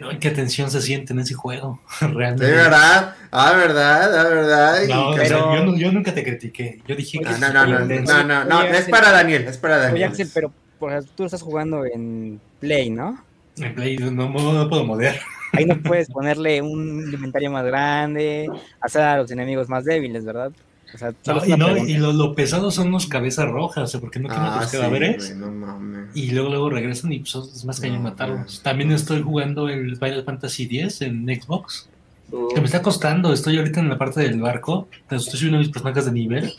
Ay, 0.00 0.18
qué 0.18 0.30
tensión 0.30 0.70
se 0.70 0.82
siente 0.82 1.12
en 1.14 1.20
ese 1.20 1.34
juego, 1.34 1.80
De 2.00 2.06
realmente. 2.08 2.44
verdad, 2.50 3.14
ah, 3.30 3.52
verdad, 3.56 4.18
ah, 4.18 4.28
verdad. 4.28 4.78
No, 4.88 5.08
o 5.10 5.16
sea, 5.16 5.26
yo, 5.28 5.64
no- 5.64 5.76
yo 5.76 5.90
nunca 5.92 6.12
te 6.12 6.22
critiqué. 6.22 6.80
Yo 6.86 6.94
dije 6.96 7.18
que 7.20 7.32
sí 7.32 7.40
no, 7.40 7.52
no, 7.52 7.66
no, 7.66 7.86
no, 7.86 8.24
no, 8.24 8.44
no, 8.44 8.58
Oye, 8.58 8.70
es 8.70 8.76
Axel. 8.78 8.90
para 8.90 9.10
Daniel, 9.12 9.46
es 9.48 9.56
para 9.58 9.76
Oye, 9.76 9.84
Daniel. 9.86 10.08
Axel, 10.10 10.30
pero 10.34 10.52
por 10.78 10.90
ejemplo, 10.92 11.12
tú 11.16 11.24
estás 11.24 11.40
jugando 11.42 11.84
en 11.86 12.40
Play, 12.60 12.90
¿no? 12.90 13.24
En 13.56 13.74
Play 13.74 13.96
no, 13.96 14.10
no- 14.10 14.28
no 14.52 14.68
puedo 14.68 14.84
modear. 14.84 15.18
Ahí 15.54 15.64
no 15.64 15.76
puedes 15.82 16.08
ponerle 16.10 16.60
un 16.60 17.10
inventario 17.10 17.50
más 17.50 17.64
grande, 17.64 18.50
hacer 18.82 19.00
a 19.02 19.16
los 19.16 19.30
enemigos 19.30 19.68
más 19.70 19.84
débiles, 19.84 20.24
¿verdad? 20.26 20.52
O 20.96 20.98
sea, 20.98 21.12
No, 21.26 21.44
y 21.46 21.56
no, 21.56 21.76
y 21.76 21.94
lo, 21.98 22.12
lo 22.12 22.34
pesado 22.34 22.70
son 22.70 22.90
los 22.90 23.06
cabezas 23.06 23.48
rojas, 23.48 23.84
o 23.84 23.86
sea, 23.86 24.00
porque 24.00 24.18
no 24.18 24.28
queman 24.28 24.52
Ah, 24.52 24.58
los 24.62 24.70
sí, 24.70 24.76
cadáveres. 24.76 25.28
güey, 25.28 25.38
no 25.38 25.52
mames. 25.52 26.08
Y 26.14 26.30
luego, 26.32 26.48
luego 26.48 26.70
regresan 26.70 27.12
y 27.12 27.18
pues, 27.20 27.34
es 27.36 27.64
más 27.64 27.78
cañón 27.80 27.98
No, 27.98 28.10
matarlos. 28.10 28.62
También 28.62 28.90
estoy 28.92 29.22
jugando 29.22 29.68
el 29.68 29.96
Final 29.96 30.24
Fantasy 30.24 30.64
X 30.64 31.02
en 31.02 31.26
Xbox. 31.26 31.88
Uh, 32.32 32.48
Que 32.54 32.60
me 32.60 32.66
está 32.66 32.82
costando. 32.82 33.32
Estoy 33.32 33.58
ahorita 33.58 33.78
en 33.80 33.88
la 33.88 33.98
parte 33.98 34.20
del 34.20 34.40
barco. 34.40 34.88
Entonces, 35.02 35.26
estoy 35.28 35.38
subiendo 35.40 35.58
mis 35.58 35.68
personajes 35.68 36.06
de 36.06 36.12
nivel. 36.12 36.52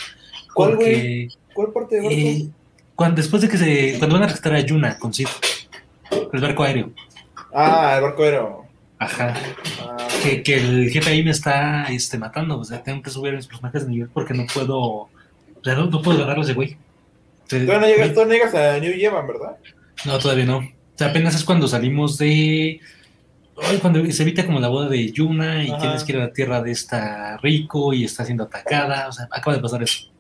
¿Cuál, 0.54 0.72
Porque 0.72 1.28
¿Cuál 1.54 1.72
parte 1.74 2.00
de 2.00 2.08
eh, 2.08 2.48
cuando, 2.96 3.18
después 3.18 3.42
de 3.42 3.50
que 3.50 3.58
se. 3.58 3.96
Cuando 4.00 4.16
van 4.16 4.24
a 4.24 4.28
rescatar 4.28 4.54
a 4.54 4.60
Yuna 4.62 4.98
con 4.98 5.14
Sid, 5.14 5.28
el 6.34 6.40
barco 6.42 6.64
aéreo. 6.64 6.92
Ah, 7.54 7.94
el 7.98 8.02
barco 8.04 8.24
aéreo. 8.24 8.66
Ajá. 9.00 9.34
Ah, 9.82 10.07
Que, 10.24 10.44
que 10.44 10.56
el 10.56 10.90
jefe 10.90 11.10
ahí 11.10 11.24
me 11.24 11.32
está 11.32 11.86
este, 11.86 12.18
matando. 12.18 12.60
O 12.60 12.64
sea, 12.64 12.84
tengo 12.84 13.02
que 13.02 13.10
subir 13.10 13.34
mis 13.34 13.48
personajes 13.48 13.86
de 13.86 13.92
nivel 13.92 14.10
porque 14.10 14.34
no 14.34 14.46
puedo. 14.52 14.80
O 14.80 15.10
sea, 15.64 15.76
no, 15.76 15.86
no 15.88 16.02
puedo 16.02 16.18
agarrarlos 16.20 16.48
de 16.48 16.54
güey. 16.54 16.74
O 16.74 17.50
sea, 17.50 17.66
Todavía 17.66 17.80
no 17.80 17.88
llegas, 17.88 18.14
todavía 18.14 18.38
no 18.38 18.46
llegas 18.46 18.56
a 18.56 18.80
New 18.80 18.94
Yevan, 18.94 19.28
¿verdad? 19.28 19.58
No, 20.06 20.18
todavía 20.20 20.46
no. 20.46 20.58
O 20.58 20.98
sea, 20.98 21.08
apenas 21.08 21.36
es 21.36 21.44
cuando 21.44 21.68
salimos 21.68 22.18
de. 22.18 22.80
Ay, 23.62 23.78
cuando 23.80 24.06
se 24.12 24.24
evita 24.24 24.46
como 24.46 24.60
la 24.60 24.68
boda 24.68 24.90
de 24.90 25.12
Yuna 25.12 25.64
y 25.64 25.70
Ajá. 25.70 25.80
tienes 25.80 26.04
que 26.04 26.12
ir 26.12 26.20
a 26.20 26.26
la 26.26 26.34
tierra 26.34 26.62
de 26.62 26.72
esta 26.72 27.38
Rico 27.38 27.94
y 27.94 28.04
está 28.04 28.26
siendo 28.26 28.44
atacada. 28.44 29.08
O 29.08 29.12
sea, 29.12 29.28
acaba 29.32 29.56
de 29.56 29.62
pasar 29.62 29.82
eso. 29.84 30.12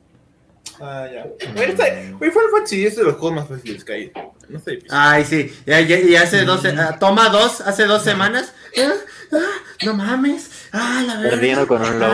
Ah, 0.79 1.07
ya. 1.11 1.23
Güey, 1.53 2.31
Final 2.31 2.49
Fantasy 2.51 2.85
es 2.85 2.95
de 2.95 3.03
los 3.03 3.15
juegos 3.15 3.33
más 3.39 3.47
fáciles 3.47 3.83
que 3.83 3.93
hay. 3.93 4.11
No 4.49 4.59
sé. 4.59 4.71
difícil. 4.71 4.89
Ay, 4.91 5.25
sí, 5.25 5.51
y, 5.65 5.71
y- 5.73 6.11
y 6.11 6.15
hace 6.15 6.43
dos, 6.45 6.63
ah, 6.65 6.97
toma 6.99 7.29
dos, 7.29 7.61
hace 7.61 7.85
dos 7.85 8.03
semanas. 8.03 8.53
Ah, 8.77 8.91
ah, 9.33 9.85
no 9.85 9.93
mames, 9.95 10.67
ah, 10.71 11.03
la 11.05 11.15
verdad. 11.15 11.29
Perdiendo 11.31 11.67
con 11.67 11.81
un 11.81 11.99
lobo. 11.99 12.13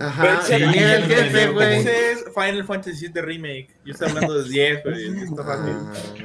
Ajá, 0.00 0.42
sí, 0.42 0.52
el 0.52 0.68
jefe, 1.04 1.46
güey. 1.48 1.78
Es 1.86 2.24
Final 2.34 2.64
Fantasy 2.66 3.08
VII 3.08 3.22
Remake. 3.22 3.68
Yo 3.86 3.92
estoy 3.92 4.10
hablando 4.10 4.42
de 4.42 4.48
10, 4.50 4.82
güey. 4.84 5.22
Está 5.22 5.44
fácil. 5.44 5.74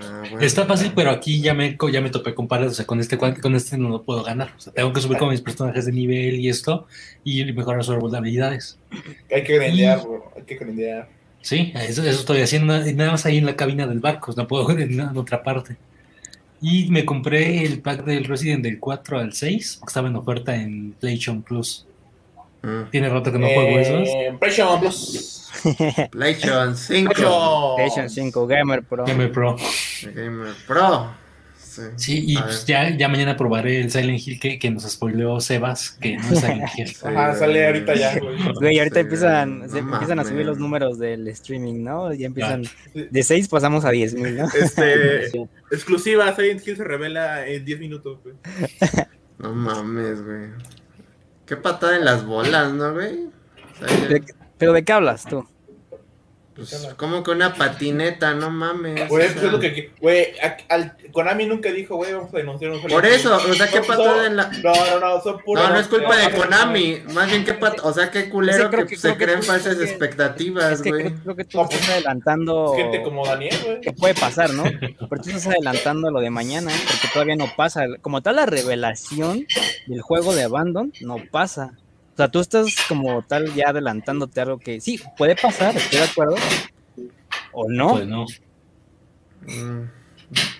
Ah, 0.03 0.23
bueno. 0.29 0.39
Está 0.41 0.65
fácil, 0.65 0.91
pero 0.93 1.11
aquí 1.11 1.41
ya 1.41 1.53
me, 1.53 1.77
ya 1.91 2.01
me 2.01 2.09
topé 2.09 2.35
con 2.35 2.49
pares. 2.49 2.71
O 2.71 2.73
sea, 2.73 2.85
con 2.85 2.99
este, 2.99 3.17
con 3.17 3.55
este 3.55 3.77
no 3.77 3.87
lo 3.87 4.03
puedo 4.03 4.21
ganar. 4.23 4.53
O 4.57 4.59
sea, 4.59 4.73
tengo 4.73 4.91
que 4.91 4.99
subir 4.99 5.17
con 5.17 5.29
mis 5.29 5.39
personajes 5.39 5.85
de 5.85 5.93
nivel 5.93 6.35
y 6.41 6.49
esto 6.49 6.87
y 7.23 7.45
mejorar 7.53 7.85
sus 7.85 8.13
habilidades. 8.13 8.79
Hay 9.33 9.43
que 9.45 9.55
grindear, 9.57 10.01
bro. 10.01 10.29
Hay 10.35 10.43
que 10.43 10.55
grindear. 10.55 11.07
Sí, 11.47 11.71
eso, 11.75 12.01
eso 12.03 12.19
estoy 12.19 12.41
haciendo. 12.41 12.85
y 12.85 12.93
Nada 12.93 13.11
más 13.11 13.25
ahí 13.25 13.37
en 13.37 13.45
la 13.45 13.55
cabina 13.55 13.87
del 13.87 14.01
barco. 14.01 14.33
No 14.35 14.45
puedo 14.45 14.69
ir 14.77 14.81
en, 14.81 14.99
en 14.99 15.17
otra 15.17 15.41
parte. 15.41 15.77
Y 16.61 16.89
me 16.91 17.05
compré 17.05 17.63
el 17.63 17.79
pack 17.79 18.03
del 18.03 18.25
Resident 18.25 18.63
del 18.63 18.81
4 18.81 19.19
al 19.19 19.31
6, 19.31 19.77
porque 19.79 19.89
estaba 19.89 20.09
en 20.09 20.17
oferta 20.17 20.53
en 20.53 20.91
PlayStation 20.99 21.41
Plus. 21.41 21.85
Mm. 22.63 22.89
Tiene 22.91 23.07
rato 23.07 23.31
que 23.31 23.39
no 23.39 23.47
juego 23.47 23.79
esos. 23.79 24.09
Eh, 24.09 24.35
PlayStation 24.37 24.79
Plus. 24.81 25.49
PlayStation 26.11 26.75
5. 26.75 27.75
PlayStation 27.77 28.09
5 28.09 28.47
Gamer 28.47 28.83
Pro. 28.83 29.05
Game 29.05 29.27
Pro. 29.29 29.55
Gamer 30.13 30.53
Pro. 30.67 31.11
Sí, 31.77 31.83
Sí, 31.95 32.23
y 32.27 32.37
pues 32.37 32.65
ya, 32.65 32.89
ya 32.95 33.07
mañana 33.07 33.37
probaré 33.37 33.79
el 33.81 33.91
Silent 33.91 34.19
Hill 34.27 34.39
que, 34.39 34.57
que 34.59 34.71
nos 34.71 34.83
spoileó 34.83 35.39
Sebas, 35.39 35.91
que 35.91 36.17
no 36.17 36.23
es 36.31 36.39
Silent 36.39 36.69
Hill. 36.75 36.87
Sí, 36.87 36.95
Ajá, 37.05 37.35
sale 37.35 37.65
ahorita 37.67 37.95
ya, 37.95 38.19
güey. 38.19 38.35
Güey, 38.55 38.79
ahorita 38.79 38.95
Sí, 38.95 39.01
empiezan, 39.01 39.59
no 39.59 39.69
se 39.69 39.79
empiezan 39.79 40.19
a 40.19 40.23
subir 40.25 40.45
los 40.45 40.57
números 40.57 40.97
del 40.99 41.27
streaming, 41.29 41.83
¿no? 41.83 42.13
Ya 42.13 42.25
empiezan, 42.27 42.63
de 42.93 43.23
6 43.23 43.47
pasamos 43.47 43.85
a 43.85 43.91
10 43.91 44.13
mil, 44.15 44.37
¿no? 44.37 44.45
Este, 44.59 45.27
exclusiva, 45.71 46.35
Silent 46.35 46.67
Hill 46.67 46.77
se 46.77 46.83
revela 46.83 47.47
en 47.47 47.63
10 47.63 47.79
minutos, 47.79 48.19
güey. 48.23 48.35
No 49.39 49.53
mames, 49.53 50.23
güey. 50.25 50.47
Qué 51.45 51.55
patada 51.57 51.95
en 51.95 52.05
las 52.05 52.25
bolas, 52.25 52.73
¿no, 52.73 52.91
güey? 52.93 53.25
O 53.81 53.87
sea, 53.87 53.97
ya- 53.99 54.07
¿De 54.07 54.21
qué- 54.21 54.33
¿Pero 54.57 54.73
de 54.73 54.83
qué 54.83 54.91
hablas 54.93 55.25
tú? 55.25 55.47
Pues, 56.57 56.87
como 56.97 57.23
que 57.23 57.31
una 57.31 57.53
patineta, 57.53 58.33
no 58.33 58.49
mames. 58.49 59.07
Güey, 59.07 59.31
pues 59.31 59.43
es 59.45 59.51
lo 59.51 59.59
que. 59.59 59.91
Güey, 60.01 60.33
Konami 61.13 61.45
nunca 61.45 61.71
dijo, 61.71 61.95
güey, 61.95 62.11
vamos 62.13 62.33
a 62.33 62.37
denunciar 62.37 62.71
un 62.71 62.81
Por 62.81 63.05
eso, 63.05 63.35
o 63.37 63.53
sea, 63.53 63.67
qué 63.67 63.81
patada 63.81 64.27
en 64.27 64.35
la. 64.35 64.49
No, 64.63 64.73
no, 64.73 64.99
no, 64.99 65.21
son 65.21 65.39
puros. 65.39 65.63
No, 65.63 65.73
no 65.73 65.79
es 65.79 65.87
culpa 65.87 66.17
de 66.17 66.35
Konami. 66.35 67.01
Más 67.13 67.27
bien, 67.29 67.45
qué 67.45 67.53
pat... 67.53 67.79
O 67.83 67.93
sea, 67.93 68.11
qué 68.11 68.29
culero 68.29 68.69
que, 68.69 68.85
que- 68.85 68.97
se 68.97 69.15
creen 69.15 69.43
falsas 69.43 69.73
es 69.73 69.77
que- 69.79 69.83
expectativas, 69.85 70.73
Es 70.73 70.81
que 70.81 70.89
güey. 70.89 71.13
creo, 71.13 71.35
que 71.35 71.45
tú 71.45 71.57
No, 71.59 71.63
estás 71.65 71.79
pues, 71.79 71.89
adelantando 71.91 72.73
Gente 72.75 73.01
como 73.03 73.25
Daniel, 73.25 73.55
güey. 73.65 73.81
que 73.81 73.91
puede 73.93 74.15
pasar, 74.15 74.49
¿no? 74.53 74.63
Pero 74.63 75.21
tú 75.21 75.29
estás 75.29 75.47
adelantando 75.47 76.11
lo 76.11 76.19
de 76.19 76.29
mañana 76.29 76.71
porque 76.71 77.07
todavía 77.13 77.35
no 77.35 77.47
pasa. 77.55 77.85
Como 78.01 78.21
tal, 78.21 78.35
la 78.37 78.45
revelación 78.45 79.45
del 79.87 80.01
juego 80.01 80.33
de 80.35 80.43
Abandon 80.43 80.91
no 81.01 81.17
pasa. 81.31 81.73
O 82.17 82.19
sea, 82.19 82.29
tú 82.29 82.39
estás 82.39 82.65
como 82.89 83.21
tal 83.21 83.53
ya 83.53 83.69
adelantándote 83.69 84.41
algo 84.41 84.57
que 84.57 84.81
sí, 84.81 84.99
puede 85.19 85.35
pasar, 85.35 85.77
estoy 85.77 85.99
de 85.99 86.05
acuerdo. 86.05 86.35
O 87.51 87.69
no. 87.69 87.91
Pues 87.91 88.07
no. 88.07 88.25
Mm. 89.45 89.89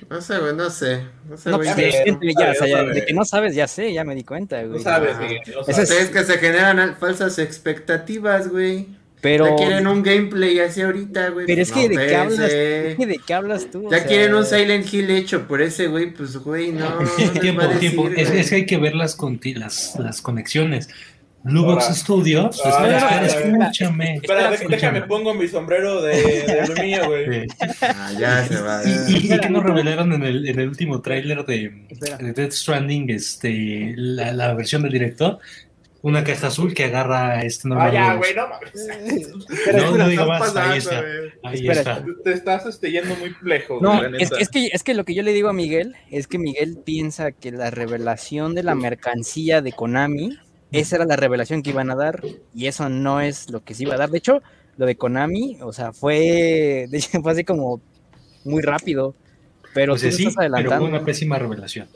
No 0.07 0.21
sé, 0.21 0.37
güey, 0.37 0.53
no 0.55 0.69
sé. 0.69 1.01
No 1.27 1.35
sé, 1.35 1.49
no, 1.49 1.57
güey. 1.57 1.73
pues, 1.73 1.93
ya 2.37 2.45
de, 2.45 2.51
o 2.51 2.53
sea, 2.53 2.93
ya- 2.93 3.05
que 3.05 3.13
no 3.13 3.25
sabes, 3.25 3.55
ya 3.55 3.67
sé, 3.67 3.91
ya 3.91 4.03
me 4.03 4.13
di 4.13 4.23
cuenta, 4.23 4.61
güey. 4.61 4.77
No 4.77 4.79
sabes. 4.83 5.17
Miguel. 5.17 5.39
No 5.55 5.61
Ese 5.61 5.85
sabes. 5.87 6.03
Es 6.03 6.09
que 6.09 6.23
se 6.25 6.37
generan 6.37 6.77
al- 6.79 6.95
falsas 6.95 7.39
expectativas, 7.39 8.49
güey. 8.49 8.89
Pero, 9.19 9.47
Ya 9.47 9.55
quieren 9.55 9.87
un 9.87 10.03
gameplay 10.03 10.59
así 10.59 10.83
ahorita, 10.83 11.29
güey. 11.29 11.47
pero 11.47 11.59
es 11.63 11.71
que 11.71 11.89
no, 11.89 11.99
de 11.99 12.07
qué 12.07 12.15
hablas, 12.15 12.37
de 12.37 13.19
qué 13.25 13.33
hablas 13.33 13.71
tú. 13.71 13.87
O 13.87 13.91
Ya 13.91 13.97
sea, 13.97 14.07
quieren 14.07 14.35
un 14.35 14.45
Silent 14.45 14.93
Hill 14.93 15.09
hecho 15.09 15.47
por 15.47 15.59
ese 15.63 15.87
güey, 15.87 16.13
pues 16.13 16.37
güey, 16.37 16.71
no. 16.71 16.99
tiempo, 17.41 17.63
decir, 17.63 17.79
tiempo. 17.79 18.07
Es, 18.15 18.27
güey. 18.29 18.39
es 18.41 18.49
que 18.51 18.55
hay 18.57 18.65
que 18.67 18.77
ver 18.77 18.93
las, 18.93 19.17
conti- 19.17 19.55
las, 19.55 19.95
las 19.99 20.21
conexiones. 20.21 20.89
Bluebox 21.47 21.83
Ahora. 21.83 21.95
Studios, 21.95 22.61
Ah, 22.65 22.69
espera, 22.69 22.97
espera, 22.97 23.25
espera, 23.25 23.63
escúchame. 23.65 24.15
Espera, 24.15 24.53
escúchame. 24.53 24.75
déjame 24.75 25.01
pongo 25.03 25.33
mi 25.33 25.47
sombrero 25.47 26.01
de, 26.01 26.15
de 26.15 26.75
mío, 26.83 27.05
güey. 27.07 27.47
Sí. 27.47 27.55
Ah, 27.81 28.11
ya 28.19 28.43
se 28.47 28.61
va. 28.61 28.81
Y, 28.85 29.13
y, 29.13 29.33
y 29.33 29.39
que 29.39 29.49
nos 29.49 29.63
revelaron 29.63 30.13
en 30.13 30.23
el, 30.23 30.47
en 30.47 30.59
el 30.59 30.67
último 30.69 31.01
tráiler 31.01 31.45
de, 31.45 31.71
de 32.19 32.33
Death 32.33 32.51
Stranding, 32.51 33.09
este, 33.09 33.93
la, 33.95 34.31
la 34.33 34.53
versión 34.53 34.81
del 34.83 34.91
director, 34.91 35.39
una 36.03 36.23
caja 36.23 36.47
azul 36.47 36.73
que 36.73 36.85
agarra 36.85 37.41
este 37.41 37.67
Ah, 37.67 37.69
normal. 37.69 37.91
ya, 37.91 38.13
Bluebox. 38.15 38.19
güey, 38.19 38.35
no 38.35 38.47
mames. 38.47 39.29
No, 39.75 39.97
no 39.97 40.07
digo 40.07 40.25
más, 40.27 40.55
ahí 40.55 40.77
está. 40.77 41.01
güey. 41.01 41.13
Ahí 41.43 41.67
Espera. 41.67 41.79
está. 41.81 42.05
Te 42.23 42.33
estás 42.33 42.65
este, 42.65 42.91
yendo 42.91 43.15
muy 43.15 43.35
lejos, 43.41 43.81
No, 43.81 43.97
güey, 43.97 44.21
es, 44.21 44.31
es 44.39 44.49
que, 44.49 44.67
es 44.71 44.83
que 44.83 44.93
lo 44.93 45.03
que 45.05 45.13
yo 45.15 45.23
le 45.23 45.33
digo 45.33 45.49
a 45.49 45.53
Miguel 45.53 45.95
es 46.11 46.27
que 46.27 46.37
Miguel 46.39 46.77
piensa 46.83 47.31
que 47.31 47.51
la 47.51 47.69
revelación 47.71 48.53
de 48.55 48.63
la 48.63 48.75
mercancía 48.75 49.61
de 49.61 49.71
Konami, 49.71 50.37
esa 50.71 50.97
era 50.97 51.05
la 51.05 51.15
revelación 51.15 51.63
que 51.63 51.69
iban 51.71 51.89
a 51.89 51.95
dar 51.95 52.21
y 52.53 52.67
eso 52.67 52.89
no 52.89 53.21
es 53.21 53.49
lo 53.49 53.63
que 53.63 53.73
se 53.73 53.83
iba 53.83 53.95
a 53.95 53.97
dar. 53.97 54.09
De 54.09 54.17
hecho, 54.17 54.41
lo 54.77 54.85
de 54.85 54.95
Konami, 54.95 55.57
o 55.61 55.73
sea, 55.73 55.93
fue, 55.93 56.87
de 56.89 56.97
hecho, 56.97 57.21
fue 57.21 57.31
así 57.31 57.43
como 57.43 57.81
muy 58.43 58.61
rápido, 58.61 59.15
pero 59.73 59.93
Pues 59.93 60.03
tú 60.03 60.11
sí, 60.11 60.27
estás 60.27 60.49
pero 60.51 60.69
fue 60.77 60.87
una 60.87 61.03
pésima 61.05 61.37
revelación. 61.37 61.87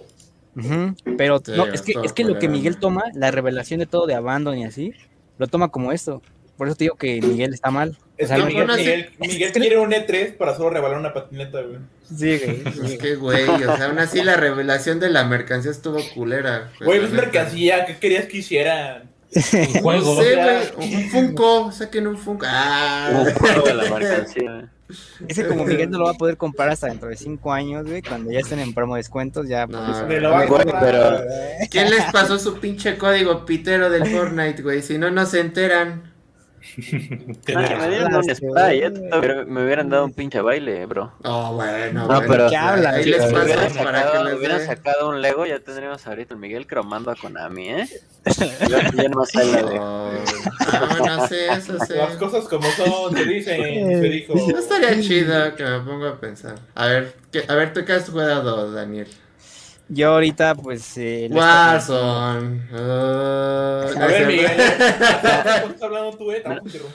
Pero 1.18 1.42
Sí, 1.44 1.54
no, 1.56 1.66
es 1.66 1.82
que, 1.82 1.94
es 2.04 2.14
que 2.14 2.26
lo 2.26 2.38
que. 2.38 2.50
Miguel 2.50 2.78
toma, 2.78 3.04
la 3.14 3.32
revelación 3.32 3.80
de 3.80 3.86
todo 3.86 4.06
de 4.06 4.16
Abandon 4.16 4.58
y 4.58 4.66
así, 4.66 4.94
lo 5.38 5.48
toma 5.48 5.70
como 5.70 5.92
esto. 5.92 6.22
Por 6.58 6.68
eso 6.68 6.76
te 6.76 6.84
digo 6.84 6.96
que 6.96 7.22
Miguel 7.22 7.54
está 7.54 7.72
mal. 7.72 7.98
O 8.22 8.24
Es 8.24 8.28
sea, 8.30 8.38
que 8.38 8.42
no, 8.66 8.76
Miguel, 8.76 9.52
quiere 9.54 9.78
un 9.80 9.92
E3 9.92 10.36
para 10.38 10.56
solo 10.56 10.70
revalar 10.70 10.98
una 11.00 11.14
patineta, 11.14 11.62
güey. 11.62 11.78
sí, 12.16 12.40
güey, 12.40 12.94
Es 12.94 13.00
que, 13.00 13.16
güey, 13.16 13.44
o 13.50 13.76
sea, 13.78 13.86
aún 13.88 14.00
así 14.00 14.22
la 14.24 14.36
revelación 14.38 15.00
de 15.00 15.10
la 15.10 15.24
mercancía 15.26 15.72
estuvo 15.72 15.98
culera. 16.14 16.72
Güey, 16.80 17.00
la 17.00 17.06
es 17.06 17.12
neta. 17.12 17.24
mercancía, 17.24 17.86
¿qué 17.86 17.98
querías 17.98 18.26
que 18.28 18.38
hicieran? 18.38 19.10
Un 19.34 19.82
juego. 19.82 20.16
No 20.16 20.22
sé, 20.22 20.36
güey, 20.36 20.94
un 20.94 21.10
Funko, 21.10 21.72
saquen 21.72 22.06
un 22.08 22.18
Funko. 22.18 22.46
Ah. 22.48 23.24
Un 23.26 23.34
juego 23.34 23.62
de 23.66 23.74
la 23.74 23.84
mercancía. 23.90 24.70
Es 25.26 25.38
que 25.38 25.48
como 25.48 25.64
Miguel 25.64 25.90
no 25.90 26.00
lo 26.00 26.04
va 26.06 26.12
a 26.12 26.16
poder 26.16 26.36
comprar 26.36 26.68
hasta 26.68 26.88
dentro 26.88 27.08
de 27.08 27.16
cinco 27.16 27.54
años, 27.54 27.86
güey, 27.88 28.02
cuando 28.02 28.30
ya 28.30 28.40
estén 28.40 28.60
en 28.60 28.74
promo 28.74 28.98
descuentos, 28.98 29.48
ya. 29.48 29.66
No, 29.66 29.86
pues, 29.86 30.06
Me 30.06 30.20
lo 30.20 30.32
va 30.32 30.42
a 30.42 30.46
Güey, 30.48 30.64
comprar. 30.64 30.84
pero- 30.84 31.22
¿Quién 31.72 31.90
les 31.90 32.04
pasó 32.12 32.38
su 32.38 32.60
pinche 32.60 32.98
código 32.98 33.46
pitero 33.46 33.90
del 33.90 34.06
Fortnite, 34.06 34.62
güey? 34.62 34.82
Si 34.82 34.98
no, 34.98 35.10
no 35.10 35.26
se 35.26 35.40
enteran. 35.40 36.11
Razón. 37.48 37.80
me 37.80 37.90
dieron 37.90 38.16
un 38.16 38.36
spray, 38.36 38.80
eh, 38.84 38.92
pero 39.20 39.46
me 39.48 39.64
hubieran 39.66 39.90
dado 39.90 40.06
un 40.06 40.14
pinche 40.14 40.42
baile, 40.42 40.86
bro. 40.86 41.12
Oh, 41.24 41.54
bueno, 41.56 42.02
No, 42.02 42.06
bueno, 42.08 42.26
pero- 42.28 42.50
¿Qué 42.50 42.58
hablas, 42.58 42.94
Ahí 42.96 43.06
les 43.06 43.20
hubieran 43.32 43.74
para 43.74 44.02
que 44.02 44.08
sacado, 44.08 44.24
les 44.26 44.34
hubieran 44.36 44.66
sacado 44.66 45.10
un 45.10 45.22
Lego, 45.22 45.46
ya 45.46 45.60
tendríamos 45.60 46.06
ahorita 46.06 46.34
el 46.34 46.40
Miguel 46.40 46.68
cromando 46.68 47.10
a 47.12 47.16
Konami, 47.16 47.70
¿eh? 47.70 47.90
Ya 48.96 49.10
no 49.10 49.26
sé 49.26 49.44
la 49.46 49.64
de. 49.64 49.80
Oh, 49.80 50.12
no, 51.00 51.06
no 51.18 51.28
sé, 51.28 51.48
eso 51.48 51.78
sí. 51.86 51.94
Las 51.96 52.16
cosas 52.18 52.46
como 52.48 52.70
son, 52.72 53.16
se 53.18 53.26
dicen, 53.26 54.02
dijo. 54.04 54.34
No 54.36 54.60
estaría 54.60 55.00
chido 55.02 55.56
que 55.56 55.64
me 55.64 55.80
ponga 55.80 56.10
a 56.12 56.20
pensar. 56.20 56.56
A 56.76 56.86
ver, 56.88 57.14
¿qué- 57.32 57.44
a 57.48 57.56
ver, 57.56 57.74
¿tú 57.74 57.84
qué 57.84 57.94
has 57.94 58.08
jugado, 58.10 58.72
Daniel? 58.72 59.08
Yo 59.94 60.14
ahorita, 60.14 60.56
pues. 60.56 60.98
eh, 60.98 61.28
Warzone. 61.30 62.62
Oh, 62.74 63.86
A 63.98 64.06
ver, 64.08 64.22
ese- 64.22 64.26
Miguel. 64.26 64.52
¿Estás 64.52 65.82
hablando 65.82 66.18
tú, 66.18 66.32
eh? 66.32 66.44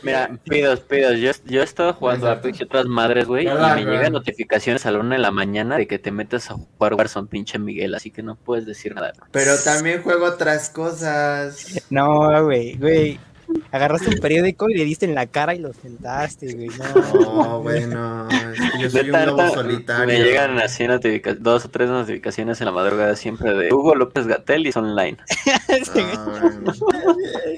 Mira, 0.02 0.30
pidos, 0.44 0.80
pidos. 0.80 1.18
Yo, 1.18 1.30
yo 1.44 1.60
he 1.60 1.64
estado 1.64 1.92
jugando 1.92 2.30
a 2.30 2.40
y 2.42 2.62
otras 2.62 2.86
madres, 2.86 3.26
güey, 3.26 3.44
y 3.44 3.48
¿Verdad, 3.48 3.74
me 3.76 3.84
llegan 3.84 4.12
notificaciones 4.14 4.86
a 4.86 4.90
la 4.92 5.00
una 5.00 5.16
de 5.16 5.20
la 5.20 5.30
mañana 5.30 5.76
de 5.76 5.86
que 5.86 5.98
te 5.98 6.10
metes 6.10 6.50
a 6.50 6.54
jugar 6.54 6.94
Warzone, 6.94 7.28
pinche 7.28 7.58
Miguel, 7.58 7.94
así 7.94 8.10
que 8.10 8.22
no 8.22 8.34
puedes 8.36 8.64
decir 8.64 8.94
nada. 8.94 9.12
Pero 9.30 9.52
también 9.62 10.02
juego 10.02 10.24
otras 10.24 10.70
cosas. 10.70 11.82
No, 11.90 12.44
güey, 12.44 12.76
güey. 12.78 13.20
Agarraste 13.72 14.08
un 14.10 14.18
periódico 14.18 14.68
y 14.70 14.74
le 14.74 14.84
diste 14.84 15.06
en 15.06 15.14
la 15.14 15.26
cara 15.26 15.54
y 15.54 15.58
lo 15.58 15.72
sentaste, 15.72 16.54
güey. 16.54 16.68
No. 16.68 17.56
Oh, 17.56 17.62
bueno. 17.62 18.28
es 18.30 18.72
que 18.72 18.78
yo 18.80 18.90
soy 18.90 19.10
un 19.10 19.26
lobo 19.26 19.48
solitario. 19.50 20.06
Me 20.06 20.22
llegan 20.22 20.58
así 20.58 20.86
dos 21.38 21.64
o 21.64 21.68
tres 21.68 21.88
notificaciones 21.88 22.60
en 22.60 22.66
la 22.66 22.72
madrugada 22.72 23.16
siempre 23.16 23.54
de 23.54 23.72
Hugo 23.72 23.94
López 23.94 24.26
Gatel 24.26 24.66
y 24.66 24.68
es 24.70 24.76
online. 24.76 25.16
Ah, 26.16 26.38
bueno. 26.40 26.72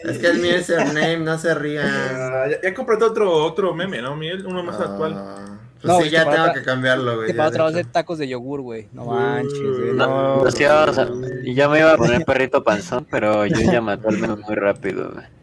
Es 0.05 0.19
que 0.19 0.29
es 0.29 0.39
mi 0.39 0.55
username, 0.55 1.19
no 1.19 1.39
se 1.39 1.55
rían. 1.55 1.87
Ah, 1.89 2.45
ya, 2.51 2.61
ya 2.63 2.75
compré 2.75 2.97
otro, 3.03 3.33
otro 3.45 3.75
meme, 3.75 4.01
¿no, 4.03 4.17
Miguel? 4.17 4.47
Uno 4.47 4.63
más 4.63 4.81
actual. 4.81 5.15
Ah, 5.17 5.59
Pues 5.81 5.85
No, 5.85 6.01
sí, 6.01 6.11
ya 6.11 6.29
tengo 6.29 6.53
que 6.53 6.63
cambiarlo, 6.63 7.17
güey. 7.17 7.29
Ya, 7.29 7.37
para 7.37 7.51
de 7.51 7.55
otra 7.57 7.65
vez 7.67 7.75
hacer 7.75 7.87
tacos 7.87 8.19
de 8.19 8.29
yogur, 8.29 8.61
güey. 8.63 8.89
No 8.93 9.05
manches, 9.07 9.61
güey. 9.61 9.93
No, 9.95 10.07
No. 10.07 10.45
no, 10.45 11.69
me 11.69 11.79
iba 11.79 11.93
a 11.93 11.97
poner 11.97 12.25
perrito 12.27 12.65
panzón, 12.65 13.07
pero 13.11 13.47
yo 13.47 13.61
ya 13.61 13.81
maté 13.81 14.09
al 14.09 14.19
menos 14.19 14.41
muy 14.41 14.55
rápido, 14.57 15.11
güey. 15.13 15.38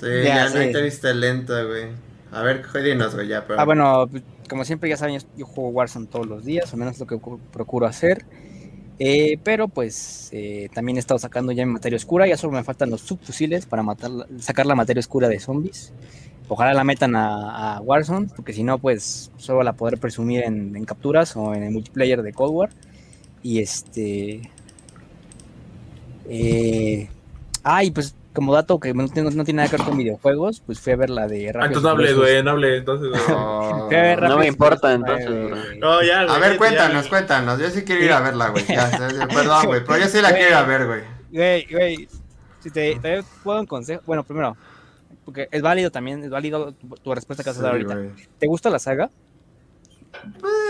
Sí, 0.00 0.06
Ya, 0.24 0.34
ya, 0.36 0.44
no 0.50 0.62
sí. 0.62 0.72
te 0.72 0.82
viste 0.82 1.14
lento, 1.14 1.54
güey. 1.68 1.86
A 2.32 2.42
ver, 2.42 2.64
dinos, 2.82 3.14
güey, 3.14 3.28
ya, 3.28 3.46
pero. 3.46 3.60
Ah, 3.60 3.64
bueno, 3.64 4.06
pues, 4.10 4.22
como 4.48 4.64
siempre 4.64 4.88
ya 4.90 4.96
saben, 4.96 5.18
yo, 5.36 5.46
juego 5.46 5.70
Warzone 5.70 6.06
todos 6.06 6.26
los 6.26 6.44
días, 6.44 6.72
o 6.72 6.76
menos 6.76 6.98
lo 6.98 7.06
que 7.06 7.18
cu- 7.18 7.40
procuro 7.52 7.86
hacer. 7.86 8.24
Eh, 8.98 9.38
pero 9.44 9.68
pues 9.68 10.30
eh, 10.32 10.70
también 10.72 10.96
he 10.96 11.00
estado 11.00 11.18
sacando 11.18 11.52
ya 11.52 11.66
mi 11.66 11.72
materia 11.72 11.96
oscura, 11.96 12.26
ya 12.26 12.38
solo 12.38 12.54
me 12.54 12.64
faltan 12.64 12.88
los 12.88 13.02
subfusiles 13.02 13.66
para 13.66 13.82
matar, 13.82 14.10
sacar 14.38 14.64
la 14.64 14.74
materia 14.74 15.00
oscura 15.00 15.28
de 15.28 15.38
zombies. 15.38 15.92
Ojalá 16.48 16.72
la 16.72 16.82
metan 16.84 17.14
a, 17.14 17.76
a 17.76 17.80
Warzone, 17.82 18.28
porque 18.34 18.52
si 18.54 18.62
no, 18.62 18.78
pues 18.78 19.30
solo 19.36 19.62
la 19.62 19.74
podré 19.74 19.96
presumir 19.98 20.44
en, 20.44 20.76
en 20.76 20.84
capturas 20.86 21.36
o 21.36 21.54
en 21.54 21.64
el 21.64 21.72
multiplayer 21.72 22.22
de 22.22 22.32
Cold 22.32 22.52
War. 22.54 22.70
Y 23.42 23.58
este. 23.60 24.50
Eh, 26.28 27.08
ah, 27.62 27.84
y 27.84 27.90
pues 27.90 28.14
como 28.36 28.54
dato 28.54 28.78
que 28.78 28.94
no, 28.94 29.08
tiene- 29.08 29.30
no 29.32 29.42
tiene 29.44 29.56
nada 29.56 29.68
que 29.70 29.76
ver 29.78 29.86
con 29.86 29.96
videojuegos, 29.98 30.62
pues 30.64 30.78
fui 30.78 30.92
a 30.92 30.96
ver 30.96 31.10
la 31.10 31.26
de 31.26 31.48
Ah, 31.48 31.52
Rápidos 31.52 31.66
entonces 31.66 31.82
no 31.82 31.90
hables, 31.90 32.16
güey, 32.16 32.42
no 32.44 32.50
hables, 32.52 32.78
entonces. 32.78 33.10
ver 33.90 34.22
No 34.22 34.38
me 34.38 34.46
importa, 34.46 34.92
entonces. 34.92 35.28
No, 35.78 36.02
ya, 36.02 36.24
güey. 36.24 36.36
A 36.36 36.38
ver, 36.38 36.52
ya, 36.52 36.58
cuéntanos, 36.58 37.04
ya. 37.04 37.10
cuéntanos. 37.10 37.58
Yo 37.58 37.70
sí 37.70 37.82
quiero 37.82 38.04
ir 38.04 38.12
a 38.12 38.20
verla, 38.20 38.48
güey. 38.50 38.64
Perdón, 39.34 39.66
güey, 39.66 39.80
pero 39.84 39.98
yo 39.98 40.06
sí 40.06 40.20
la 40.20 40.32
quiero 40.32 40.48
ir 40.50 40.54
a 40.54 40.62
ver, 40.62 40.86
güey. 40.86 41.00
Güey, 41.32 41.66
güey, 41.72 42.08
si 42.60 42.70
te, 42.70 42.96
te 43.00 43.24
puedo 43.42 43.58
un 43.60 43.66
consejo, 43.66 44.02
bueno, 44.06 44.22
primero, 44.22 44.56
porque 45.24 45.48
es 45.50 45.62
válido 45.62 45.90
también, 45.90 46.22
es 46.22 46.30
válido 46.30 46.72
tu, 46.72 46.88
tu 46.88 47.14
respuesta 47.14 47.42
que 47.42 47.50
vas 47.50 47.58
a 47.58 47.62
dar 47.62 47.72
Sí, 47.72 47.76
ahorita. 47.82 47.94
güey. 47.96 48.10
¿Te 48.38 48.46
gusta 48.46 48.70
la 48.70 48.78
saga? 48.78 49.10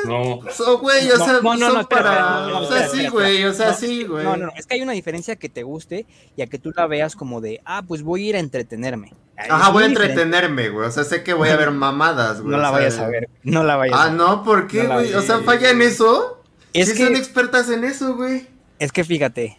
No, 0.06 0.40
So, 0.50 0.78
güey, 0.78 1.10
o 1.10 1.16
No, 1.18 1.24
sea, 1.24 1.40
no, 1.42 1.56
no, 1.56 1.70
son 1.72 1.86
para... 1.86 2.46
o 2.58 2.68
sea, 2.68 2.88
sí, 2.88 3.08
güey, 3.08 3.44
o 3.44 3.52
sea, 3.52 3.68
No, 3.70 3.74
sí, 3.76 4.04
güey. 4.04 4.24
No, 4.24 4.36
no, 4.36 4.46
no, 4.46 4.52
es 4.56 4.66
que 4.66 4.74
hay 4.74 4.82
una 4.82 4.92
diferencia 4.92 5.36
que 5.36 5.48
te 5.48 5.62
guste 5.62 6.06
y 6.36 6.42
a 6.42 6.46
que 6.46 6.58
tú 6.58 6.72
la 6.76 6.86
veas 6.86 7.16
como 7.16 7.40
de, 7.40 7.60
ah, 7.64 7.82
pues 7.86 8.02
voy 8.02 8.26
a 8.26 8.28
ir 8.30 8.36
a 8.36 8.40
entretenerme. 8.40 9.12
Ajá, 9.36 9.70
voy 9.70 9.84
a 9.84 9.86
entretenerme, 9.86 10.70
güey. 10.70 10.86
O 10.86 10.90
sea, 10.90 11.04
sé 11.04 11.22
que 11.22 11.34
voy 11.34 11.48
a 11.50 11.56
ver 11.56 11.70
mamadas, 11.70 12.40
güey. 12.40 12.52
No 12.52 12.58
la 12.58 12.70
vayas 12.70 12.98
a 12.98 13.06
ver, 13.08 13.28
no 13.42 13.64
la 13.64 13.76
vayas 13.76 13.96
Ah, 13.98 14.04
a 14.04 14.06
ver. 14.06 14.14
no, 14.14 14.42
¿por 14.42 14.66
qué, 14.66 14.86
güey? 14.86 15.12
o 15.14 15.22
sea, 15.22 15.40
falla 15.40 15.70
en 15.70 15.82
eso. 15.82 16.42
Es 16.72 16.88
sí 16.90 16.96
son 16.96 17.12
que, 17.14 17.18
expertas 17.18 17.68
en 17.70 17.84
eso, 17.84 18.16
güey. 18.16 18.46
es 18.78 18.92
que 18.92 19.02
fíjate, 19.04 19.58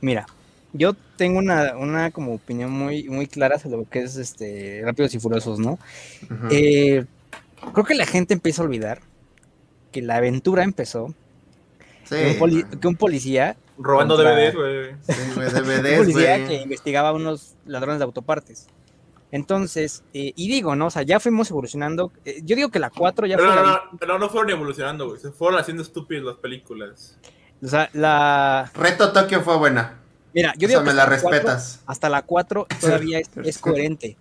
mira, 0.00 0.26
yo 0.72 0.94
tengo 1.16 1.38
una, 1.38 1.76
una 1.76 2.10
como 2.10 2.34
opinión 2.34 2.70
muy, 2.70 3.04
muy 3.08 3.26
clara 3.26 3.58
sobre 3.58 3.76
lo 3.76 3.88
que 3.88 4.02
es 4.02 4.16
este 4.16 4.82
Rápidos 4.84 5.14
y 5.14 5.20
Furiosos, 5.20 5.58
¿no? 5.58 5.78
Eh, 6.50 7.04
creo 7.72 7.84
que 7.84 7.94
la 7.94 8.06
gente 8.06 8.34
empieza 8.34 8.62
a 8.62 8.64
olvidar 8.64 9.00
que 9.94 10.02
la 10.02 10.16
aventura 10.16 10.64
empezó 10.64 11.14
sí, 12.04 12.16
que, 12.16 12.30
un 12.32 12.38
poli- 12.38 12.64
que 12.80 12.88
un 12.88 12.96
policía, 12.96 13.56
Robando 13.78 14.16
Contra- 14.16 14.34
DVDs, 14.34 14.54
güey. 14.54 14.94
Sí, 15.02 15.12
un 15.38 15.96
policía 15.98 16.36
güey. 16.38 16.48
que 16.48 16.54
investigaba 16.62 17.08
a 17.10 17.12
unos 17.12 17.54
ladrones 17.66 17.98
de 18.00 18.04
autopartes. 18.04 18.66
Entonces, 19.32 20.04
eh, 20.14 20.32
y 20.36 20.48
digo, 20.48 20.76
¿no? 20.76 20.86
O 20.86 20.90
sea, 20.90 21.02
ya 21.02 21.18
fuimos 21.18 21.50
evolucionando. 21.50 22.12
Eh, 22.24 22.40
yo 22.44 22.54
digo 22.54 22.70
que 22.70 22.78
la 22.78 22.90
4 22.90 23.26
ya 23.26 23.36
Pero 23.36 23.48
fue 23.52 23.56
no, 23.60 23.66
la, 23.66 23.72
no, 23.90 23.98
pero 23.98 24.18
no 24.18 24.28
fueron 24.28 24.50
evolucionando, 24.50 25.08
güey. 25.08 25.20
Se 25.20 25.32
fueron 25.32 25.58
haciendo 25.58 25.82
estúpidas 25.82 26.24
las 26.24 26.36
películas. 26.36 27.18
o 27.62 27.66
sea, 27.66 27.88
la 27.94 28.70
Reto 28.74 29.12
Tokio 29.12 29.40
fue 29.42 29.56
buena. 29.58 29.98
Mira, 30.34 30.54
yo 30.58 30.66
o 30.66 30.68
digo 30.68 30.80
sea, 30.80 30.82
que 30.82 30.90
me 30.90 30.94
la 30.94 31.04
hasta 31.04 31.10
la 31.10 31.18
4 31.20 31.40
respetas. 31.40 31.82
hasta 31.86 32.08
la 32.10 32.22
4 32.22 32.70
todavía 32.80 33.20
es, 33.20 33.30
es 33.42 33.58
coherente. 33.60 34.18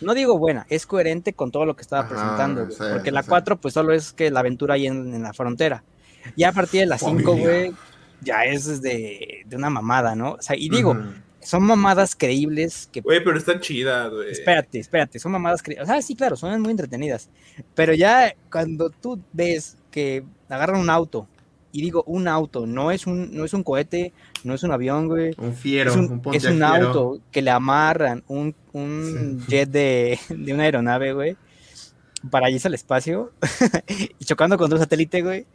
No 0.00 0.14
digo 0.14 0.38
buena, 0.38 0.66
es 0.70 0.86
coherente 0.86 1.34
con 1.34 1.50
todo 1.50 1.66
lo 1.66 1.76
que 1.76 1.82
estaba 1.82 2.04
Ajá, 2.04 2.08
presentando, 2.08 2.66
güey, 2.66 2.76
sí, 2.76 2.84
porque 2.90 3.10
la 3.12 3.22
sí. 3.22 3.28
4 3.28 3.60
pues 3.60 3.74
solo 3.74 3.92
es 3.92 4.12
que 4.12 4.30
la 4.30 4.40
aventura 4.40 4.74
ahí 4.74 4.86
en, 4.86 5.14
en 5.14 5.22
la 5.22 5.32
frontera. 5.34 5.84
Ya 6.36 6.48
a 6.50 6.52
partir 6.52 6.80
de 6.80 6.86
la 6.86 6.98
5, 6.98 7.32
Familia. 7.32 7.48
güey, 7.48 7.74
ya 8.20 8.44
es 8.44 8.80
de, 8.82 9.42
de 9.46 9.56
una 9.56 9.70
mamada, 9.70 10.14
¿no? 10.16 10.32
O 10.32 10.42
sea, 10.42 10.56
y 10.56 10.68
digo, 10.68 10.96
son 11.40 11.62
mamadas 11.62 12.16
creíbles 12.16 12.88
que 12.92 13.00
Güey, 13.00 13.22
pero 13.22 13.38
están 13.38 13.60
chidas, 13.60 14.10
güey. 14.10 14.30
Espérate, 14.32 14.78
espérate, 14.80 15.18
son 15.20 15.32
mamadas 15.32 15.62
que... 15.62 15.80
O 15.80 15.86
sea, 15.86 16.02
sí, 16.02 16.16
claro, 16.16 16.36
son 16.36 16.60
muy 16.60 16.72
entretenidas. 16.72 17.30
Pero 17.74 17.94
ya 17.94 18.34
cuando 18.50 18.90
tú 18.90 19.20
ves 19.32 19.76
que 19.90 20.24
agarran 20.48 20.80
un 20.80 20.90
auto, 20.90 21.28
y 21.72 21.82
digo 21.82 22.02
un 22.06 22.26
auto, 22.26 22.66
no 22.66 22.90
es 22.90 23.06
un, 23.06 23.34
no 23.36 23.44
es 23.44 23.52
un 23.54 23.62
cohete, 23.62 24.12
no 24.46 24.54
es 24.54 24.62
un 24.62 24.72
avión, 24.72 25.08
güey. 25.08 25.34
Un 25.38 25.54
fiero, 25.54 25.90
Es 25.90 25.96
un, 25.96 26.22
un, 26.24 26.34
es 26.34 26.44
un 26.44 26.52
fiero. 26.58 26.66
auto 26.88 27.18
que 27.30 27.42
le 27.42 27.50
amarran 27.50 28.22
un, 28.28 28.54
un 28.72 29.44
jet 29.48 29.68
de, 29.68 30.18
de 30.28 30.54
una 30.54 30.62
aeronave, 30.62 31.12
güey, 31.12 31.36
para 32.30 32.48
irse 32.50 32.68
al 32.68 32.74
espacio 32.74 33.32
y 34.18 34.24
chocando 34.24 34.56
contra 34.56 34.76
un 34.76 34.82
satélite, 34.82 35.22
güey. 35.22 35.46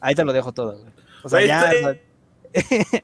Ahí 0.00 0.14
te 0.14 0.24
lo 0.24 0.32
dejo 0.32 0.52
todo, 0.52 0.72
güey. 0.78 0.92
O 1.22 1.28
sea, 1.28 1.44
ya. 1.46 1.70
o 1.70 1.72
sea, 1.80 1.96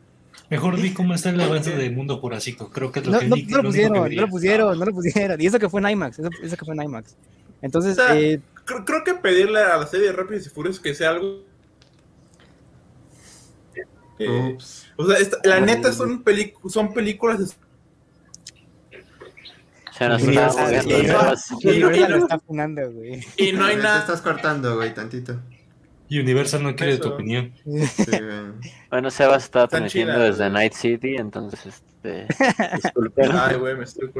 Mejor 0.50 0.80
vi 0.80 0.92
cómo 0.92 1.14
está 1.14 1.30
el 1.30 1.40
avance 1.40 1.70
de 1.76 1.90
Mundo 1.90 2.18
Jurásico. 2.18 2.70
Creo 2.70 2.90
que 2.90 2.98
es 3.00 3.06
lo 3.06 3.12
no, 3.12 3.18
que 3.20 3.26
no- 3.28 3.36
vi- 3.36 3.46
no 3.46 3.56
lo 3.58 3.62
que 3.62 3.68
pusieron, 3.68 3.92
no 4.14 4.20
lo 4.22 4.28
pusieron, 4.28 4.78
no 4.78 4.84
lo 4.84 4.92
pusieron. 4.92 5.40
Y 5.40 5.46
eso 5.46 5.58
que 5.60 5.68
fue 5.68 5.80
en 5.80 5.90
IMAX, 5.90 6.18
eso, 6.18 6.28
eso 6.42 6.56
que 6.56 6.64
fue 6.64 6.74
en 6.74 6.82
IMAX. 6.82 7.14
Entonces, 7.62 7.92
O 7.92 7.94
sea, 8.06 8.18
eh, 8.18 8.40
Creo, 8.64 8.84
creo 8.84 9.04
que 9.04 9.14
pedirle 9.14 9.60
a 9.60 9.76
la 9.78 9.86
serie 9.86 10.06
de 10.08 10.12
Rápidos 10.12 10.46
y 10.46 10.50
Furiosos 10.50 10.80
que 10.80 10.94
sea 10.94 11.10
algo. 11.10 11.44
Eh, 14.20 14.58
o 14.96 15.06
sea, 15.06 15.18
esta- 15.18 15.38
la 15.44 15.60
neta 15.60 15.92
son, 15.92 16.22
son 16.68 16.92
películas. 16.92 17.38
de- 17.38 17.54
Se 19.92 20.08
nos 20.08 20.22
Sí, 20.22 20.28
está 22.16 22.36
y- 22.36 22.46
funando, 22.46 22.90
güey. 22.92 23.20
No 23.52 23.64
hay 23.66 23.76
Te 23.76 23.82
nada. 23.82 24.00
estás 24.00 24.22
cortando, 24.22 24.76
güey, 24.76 24.94
tantito. 24.94 25.38
Y 26.08 26.18
Universal 26.18 26.62
no 26.62 26.74
quiere 26.74 26.96
tu 26.96 27.04
Eso. 27.06 27.14
opinión. 27.14 27.52
Sí, 27.64 28.10
güey. 28.10 28.72
Bueno, 28.90 29.10
Sebas 29.10 29.44
está 29.44 29.68
transmitiendo 29.68 30.18
desde 30.18 30.44
güey. 30.48 30.52
Night 30.52 30.72
City, 30.72 31.16
entonces, 31.16 31.66
este, 31.66 32.26
disculpen. 32.82 33.30
Ay, 33.32 33.56
güey, 33.56 33.76
me 33.76 33.84
estoy 33.84 34.10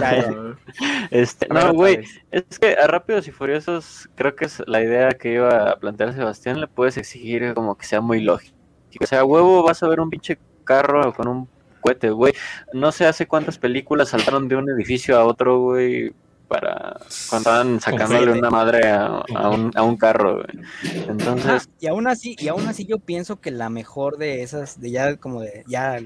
ya. 0.00 0.56
Este, 1.10 1.48
no, 1.48 1.72
güey, 1.72 1.96
vez. 1.96 2.10
es 2.30 2.58
que 2.60 2.74
a 2.74 2.86
Rápidos 2.86 3.26
y 3.26 3.32
Furiosos 3.32 4.08
creo 4.14 4.36
que 4.36 4.44
es 4.44 4.62
la 4.66 4.80
idea 4.82 5.08
que 5.10 5.32
iba 5.32 5.70
a 5.70 5.78
plantear 5.80 6.14
Sebastián, 6.14 6.60
le 6.60 6.68
puedes 6.68 6.96
exigir 6.96 7.54
como 7.54 7.76
que 7.76 7.86
sea 7.86 8.00
muy 8.00 8.20
lógico. 8.20 8.55
O 9.00 9.06
sea, 9.06 9.24
huevo, 9.24 9.62
vas 9.62 9.82
a 9.82 9.88
ver 9.88 10.00
un 10.00 10.10
pinche 10.10 10.38
carro 10.64 11.12
con 11.14 11.28
un 11.28 11.48
cohete, 11.80 12.10
güey. 12.10 12.34
No 12.72 12.92
sé 12.92 13.06
hace 13.06 13.26
cuántas 13.26 13.58
películas 13.58 14.10
saltaron 14.10 14.48
de 14.48 14.56
un 14.56 14.68
edificio 14.70 15.18
a 15.18 15.24
otro, 15.24 15.60
güey, 15.60 16.12
para 16.48 16.98
cuando 17.28 17.50
estaban 17.50 17.80
sacándole 17.80 18.32
una 18.32 18.50
madre 18.50 18.88
a, 18.88 19.22
a 19.34 19.50
un, 19.50 19.72
a 19.74 19.82
un 19.82 19.96
carro, 19.96 20.36
güey. 20.36 20.66
Entonces, 21.08 21.68
y 21.80 21.86
aún 21.86 22.06
así, 22.06 22.36
y 22.38 22.48
aún 22.48 22.66
así 22.66 22.84
yo 22.86 22.98
pienso 22.98 23.40
que 23.40 23.50
la 23.50 23.68
mejor 23.68 24.18
de 24.18 24.42
esas, 24.42 24.80
de 24.80 24.90
ya 24.90 25.16
como 25.16 25.40
de 25.40 25.64
ya 25.66 26.00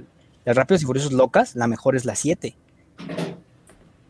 las 0.44 0.56
rápidos 0.56 0.82
y 0.82 0.87
furiosos 0.87 1.12
locas, 1.12 1.54
la 1.56 1.66
mejor 1.66 1.97
es 1.97 2.04
la 2.04 2.14
7. 2.14 2.56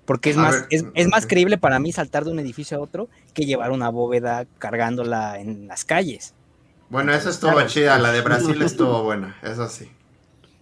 Porque 0.04 0.30
es 0.30 0.36
A 0.36 0.42
más, 0.42 0.52
ver, 0.52 0.66
es, 0.70 0.84
es 0.94 1.08
más 1.08 1.26
creíble 1.26 1.58
para 1.58 1.78
mí 1.78 1.92
saltar 1.92 2.24
de 2.24 2.32
un 2.32 2.38
edificio 2.40 2.78
a 2.78 2.80
otro 2.80 3.08
que 3.32 3.44
llevar 3.44 3.70
una 3.70 3.90
bóveda 3.90 4.46
cargándola 4.58 5.38
en 5.38 5.68
las 5.68 5.84
calles. 5.84 6.34
Bueno, 6.90 7.12
esa 7.14 7.30
estuvo 7.30 7.52
Claro. 7.52 7.68
chida, 7.68 7.98
la 7.98 8.12
de 8.12 8.20
Brasil 8.20 8.60
estuvo 8.62 9.02
buena, 9.04 9.36
eso 9.42 9.66
sí. 9.68 9.90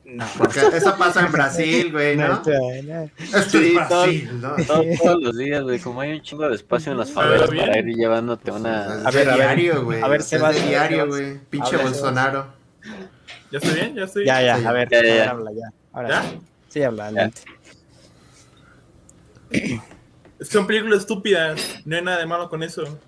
No. 0.05 0.25
Porque 0.39 0.61
eso 0.75 0.97
pasa 0.97 1.25
en 1.27 1.33
Brasil, 1.33 1.91
güey, 1.93 2.17
¿no? 2.19 2.29
No, 2.29 2.43
no. 2.85 3.11
Esto 3.19 3.59
Sí, 3.59 3.67
es 3.69 3.75
Brasil, 3.75 4.41
¿no? 4.41 4.57
todo- 4.67 4.85
todos 5.03 5.23
los 5.23 5.37
días, 5.37 5.63
güey, 5.63 5.79
como 5.81 6.01
hay 6.01 6.13
un 6.13 6.23
chingo 6.23 6.49
de 6.49 6.55
espacio 6.55 6.93
en 6.93 6.99
las 6.99 7.11
favelas 7.13 7.49
para 7.49 7.73
bien. 7.73 7.89
ir 7.91 7.97
llevándote 7.97 8.51
Pues, 8.51 8.61
una... 8.61 9.01
es 9.01 9.07
A 9.07 9.11
ver, 9.11 9.29
a 9.29 9.37
ver. 9.37 9.45
diario, 9.57 9.85
güey. 9.85 10.01
A 10.03 10.09
ver, 10.09 10.21
es 10.21 10.27
Sebas, 10.27 10.55
de 10.55 10.61
a 10.61 10.63
ver, 10.65 10.69
diario, 10.71 11.07
güey. 11.09 11.39
Pinche 11.51 11.77
Bolsonaro. 11.77 12.47
¿Ya 13.51 13.59
estoy 13.59 13.75
bien? 13.75 13.95
¿Ya 13.95 14.05
estoy 14.05 14.25
Ya, 14.27 14.43
ya, 14.43 14.59
Sí, 14.59 14.65
a 14.67 14.73
ver, 14.73 14.89
ya, 14.91 14.97
ya, 14.97 14.99
a 15.01 15.03
ver, 15.03 15.17
ya. 15.25 15.31
habla 15.31 15.51
ya. 15.53 15.69
Ahora 15.93 16.09
¿Ya? 16.09 16.23
sí. 16.23 16.39
Sí, 16.69 16.83
habla, 16.83 17.05
adelante. 17.07 17.41
Son 20.41 20.67
películas 20.67 21.01
estúpidas. 21.01 21.81
No 21.85 21.97
hay 21.97 22.03
nada 22.03 22.19
de 22.19 22.27
malo 22.27 22.49
con 22.49 22.63
eso. 22.63 22.99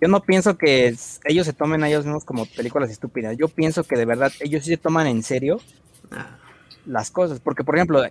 Yo 0.00 0.08
no 0.08 0.22
pienso 0.22 0.58
que 0.58 0.94
ellos 1.24 1.46
se 1.46 1.52
tomen 1.52 1.82
a 1.82 1.88
ellos 1.88 2.04
mismos 2.04 2.24
como 2.24 2.46
películas 2.46 2.90
estúpidas. 2.90 3.36
Yo 3.36 3.48
pienso 3.48 3.84
que 3.84 3.96
de 3.96 4.04
verdad 4.04 4.32
ellos 4.40 4.64
sí 4.64 4.70
se 4.70 4.76
toman 4.76 5.06
en 5.06 5.22
serio 5.22 5.60
Ah, 6.10 6.38
las 6.84 7.10
cosas. 7.10 7.40
Porque, 7.40 7.64
por 7.64 7.76
ejemplo, 7.76 8.02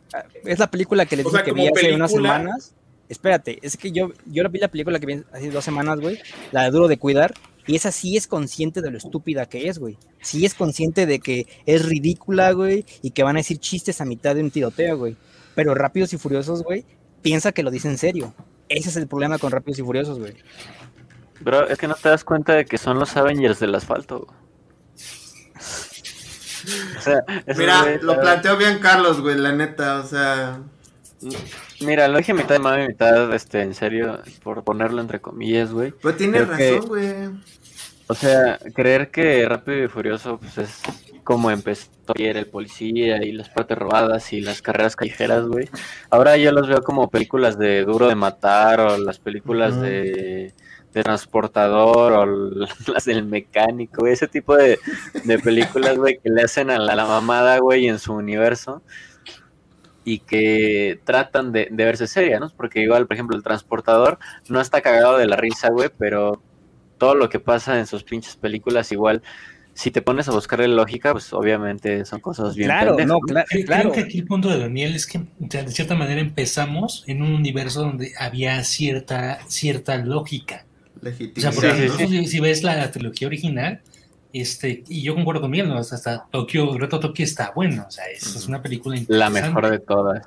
es 0.43 0.59
la 0.59 0.69
película 0.69 1.05
que 1.05 1.15
les 1.15 1.25
O 1.25 1.29
dije 1.29 1.43
sea, 1.43 1.45
que 1.45 1.53
vi 1.53 1.67
hace 1.67 1.93
unas 1.93 2.11
semanas. 2.11 2.73
Espérate, 3.07 3.59
es 3.61 3.77
que 3.77 3.91
yo, 3.91 4.11
yo 4.25 4.49
vi 4.49 4.59
la 4.59 4.67
película 4.67 4.99
que 4.99 5.05
vi 5.05 5.23
hace 5.31 5.51
dos 5.51 5.63
semanas, 5.63 5.99
güey. 5.99 6.19
La 6.51 6.63
de 6.63 6.71
Duro 6.71 6.87
de 6.87 6.97
Cuidar. 6.97 7.33
Y 7.67 7.75
esa 7.75 7.91
sí 7.91 8.15
es 8.15 8.27
consciente 8.27 8.81
de 8.81 8.91
lo 8.91 8.97
estúpida 8.97 9.47
que 9.47 9.67
es, 9.67 9.79
güey. 9.79 9.97
Sí 10.21 10.45
es 10.45 10.53
consciente 10.53 11.05
de 11.05 11.19
que 11.19 11.47
es 11.65 11.85
ridícula, 11.85 12.51
güey. 12.51 12.85
Y 13.01 13.11
que 13.11 13.23
van 13.23 13.35
a 13.35 13.39
decir 13.39 13.59
chistes 13.59 14.01
a 14.01 14.05
mitad 14.05 14.35
de 14.35 14.41
un 14.41 14.51
tiroteo, 14.51 14.97
güey. 14.97 15.15
Pero 15.55 15.73
Rápidos 15.73 16.13
y 16.13 16.17
Furiosos, 16.17 16.63
güey, 16.63 16.83
piensa 17.21 17.51
que 17.51 17.63
lo 17.63 17.71
dice 17.71 17.87
en 17.87 17.97
serio. 17.97 18.33
Ese 18.69 18.89
es 18.89 18.95
el 18.97 19.07
problema 19.07 19.37
con 19.37 19.51
Rápidos 19.51 19.79
y 19.79 19.83
Furiosos, 19.83 20.19
güey. 20.19 20.33
Bro, 21.45 21.67
es 21.67 21.77
que 21.77 21.87
no 21.87 21.93
te 21.93 22.09
das 22.09 22.23
cuenta 22.23 22.53
de 22.53 22.65
que 22.65 22.79
son 22.79 22.97
los 22.97 23.15
Avengers 23.15 23.59
del 23.59 23.75
asfalto. 23.75 24.25
O 26.97 27.01
sea, 27.01 27.23
Mira, 27.55 27.97
lo 28.01 28.19
planteó 28.19 28.57
bien 28.57 28.79
Carlos, 28.79 29.21
güey, 29.21 29.37
la 29.37 29.51
neta, 29.51 29.99
o 29.99 30.03
sea. 30.07 30.59
Mira, 31.81 32.07
lo 32.07 32.17
dije 32.17 32.33
mitad 32.33 32.55
de 32.55 32.59
mame, 32.59 32.87
mitad 32.87 33.31
este, 33.35 33.61
en 33.61 33.75
serio, 33.75 34.19
por 34.41 34.63
ponerlo 34.63 35.01
entre 35.01 35.21
comillas, 35.21 35.71
güey. 35.71 35.91
Pues 35.91 36.17
tienes 36.17 36.47
que- 36.49 36.71
razón, 36.77 36.87
güey. 36.87 37.13
O 38.07 38.15
sea, 38.15 38.57
creer 38.73 39.11
que 39.11 39.47
Rápido 39.47 39.83
y 39.83 39.87
Furioso 39.87 40.37
pues 40.39 40.57
es 40.57 40.81
como 41.23 41.49
empezó 41.51 41.89
ayer 42.15 42.37
el 42.37 42.45
policía 42.47 43.23
y 43.23 43.31
las 43.31 43.49
partes 43.49 43.77
robadas 43.77 44.33
y 44.33 44.41
las 44.41 44.63
carreras 44.63 44.95
callejeras, 44.95 45.45
güey. 45.45 45.69
Ahora 46.09 46.37
yo 46.37 46.51
los 46.51 46.67
veo 46.67 46.81
como 46.81 47.09
películas 47.09 47.57
de 47.59 47.83
Duro 47.83 48.07
de 48.07 48.15
Matar 48.15 48.79
o 48.79 48.97
las 48.97 49.19
películas 49.19 49.79
de 49.81 50.53
Transportador 51.03 52.13
o 52.13 52.25
las 52.91 53.05
del 53.05 53.25
mecánico, 53.25 54.01
güey. 54.01 54.13
Ese 54.13 54.27
tipo 54.27 54.55
de, 54.55 54.79
de 55.23 55.39
películas, 55.39 55.97
güey, 55.97 56.19
que 56.19 56.29
le 56.29 56.43
hacen 56.43 56.69
a 56.69 56.77
la, 56.79 56.93
a 56.93 56.95
la 56.95 57.05
mamada, 57.05 57.59
güey, 57.59 57.87
en 57.87 57.99
su 57.99 58.13
universo 58.13 58.81
y 60.03 60.19
que 60.19 60.99
tratan 61.03 61.51
de, 61.51 61.67
de 61.71 61.85
verse 61.85 62.05
seria, 62.07 62.39
¿no? 62.39 62.49
Porque 62.55 62.79
igual, 62.81 63.07
por 63.07 63.15
ejemplo, 63.15 63.35
el 63.35 63.43
Transportador 63.43 64.19
no 64.49 64.61
está 64.61 64.81
cagado 64.81 65.17
de 65.17 65.25
la 65.25 65.35
risa, 65.35 65.69
güey, 65.69 65.89
pero 65.97 66.41
todo 66.97 67.15
lo 67.15 67.27
que 67.27 67.39
pasa 67.39 67.79
en 67.79 67.87
sus 67.87 68.03
pinches 68.03 68.35
películas 68.35 68.91
igual 68.91 69.21
si 69.75 69.91
te 69.91 70.01
pones 70.01 70.29
a 70.29 70.31
buscarle 70.31 70.69
lógica 70.69 71.11
pues 71.11 71.31
obviamente 71.33 72.05
son 72.05 72.21
cosas 72.21 72.55
bien 72.55 72.69
Claro, 72.69 72.95
pendejas, 72.95 73.07
no, 73.07 73.19
claro. 73.19 73.45
creo 73.49 73.91
que 73.91 73.99
aquí 73.99 74.19
el 74.19 74.25
punto 74.25 74.49
de 74.49 74.57
Daniel 74.57 74.95
es 74.95 75.05
que 75.05 75.17
o 75.17 75.25
sea, 75.49 75.63
de 75.63 75.71
cierta 75.71 75.95
manera 75.95 76.21
empezamos 76.21 77.03
en 77.07 77.21
un 77.21 77.33
universo 77.33 77.81
donde 77.81 78.13
había 78.17 78.63
cierta, 78.63 79.39
cierta 79.47 79.97
lógica. 79.97 80.64
O 81.09 81.39
sea, 81.39 81.51
porque 81.51 81.89
Sí, 81.97 82.07
si, 82.07 82.27
si 82.27 82.39
ves 82.39 82.63
la 82.63 82.89
trilogía 82.91 83.27
original, 83.27 83.81
este, 84.33 84.83
y 84.89 85.01
yo 85.01 85.15
concuerdo 85.15 85.41
con 85.41 85.51
Miguel, 85.51 85.69
¿no? 85.69 85.77
hasta, 85.77 85.95
hasta 85.95 86.25
Tokio, 86.31 86.77
Reto 86.77 86.99
Tokio 86.99 87.23
está 87.23 87.51
bueno, 87.55 87.85
o 87.87 87.91
sea, 87.91 88.05
es, 88.07 88.35
es 88.35 88.47
una 88.47 88.61
película 88.61 88.95
la 88.95 89.01
interesante. 89.27 89.41
mejor 89.47 89.69
de 89.71 89.79
todas. 89.79 90.25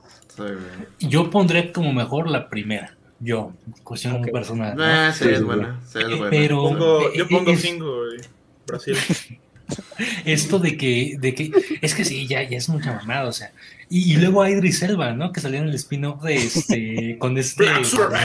Yo 1.00 1.30
pondré 1.30 1.72
como 1.72 1.92
mejor 1.92 2.30
la 2.30 2.48
primera, 2.48 2.96
yo, 3.20 3.52
cuestión 3.82 4.16
Ok. 4.16 4.30
personal. 4.32 4.76
¿no? 4.76 4.84
Ah, 4.84 5.12
sí, 5.12 5.24
Sí, 5.24 5.30
es 5.30 5.42
buena, 5.42 5.80
sí, 5.92 5.98
es 5.98 6.04
Eh, 6.04 6.08
buena. 6.14 6.30
pero 6.30 6.62
Pongo, 6.62 7.00
eh, 7.08 7.12
yo 7.16 7.24
eh, 7.24 7.28
pongo 7.30 7.50
es- 7.50 7.60
5, 7.60 7.84
güey. 7.84 8.18
Brasil. 8.66 8.94
esto 10.24 10.58
de 10.58 10.76
que, 10.76 11.16
de 11.18 11.34
que, 11.34 11.50
es 11.82 11.94
que 11.94 12.04
sí, 12.04 12.26
ya, 12.26 12.42
ya 12.42 12.56
es 12.56 12.68
mucha 12.68 12.92
mamada, 12.94 13.26
o 13.28 13.32
sea, 13.32 13.52
y, 13.90 14.12
y 14.12 14.16
luego 14.16 14.42
hay 14.42 14.53
Idris 14.53 14.83
Elba, 14.83 15.12
¿no? 15.12 15.33
Que 15.33 15.40
salió 15.40 15.61
en 15.61 15.68
el 15.68 15.74
spin-off 15.74 16.22
de 16.22 16.35
este, 16.37 17.16
con 17.20 17.37
este. 17.38 17.66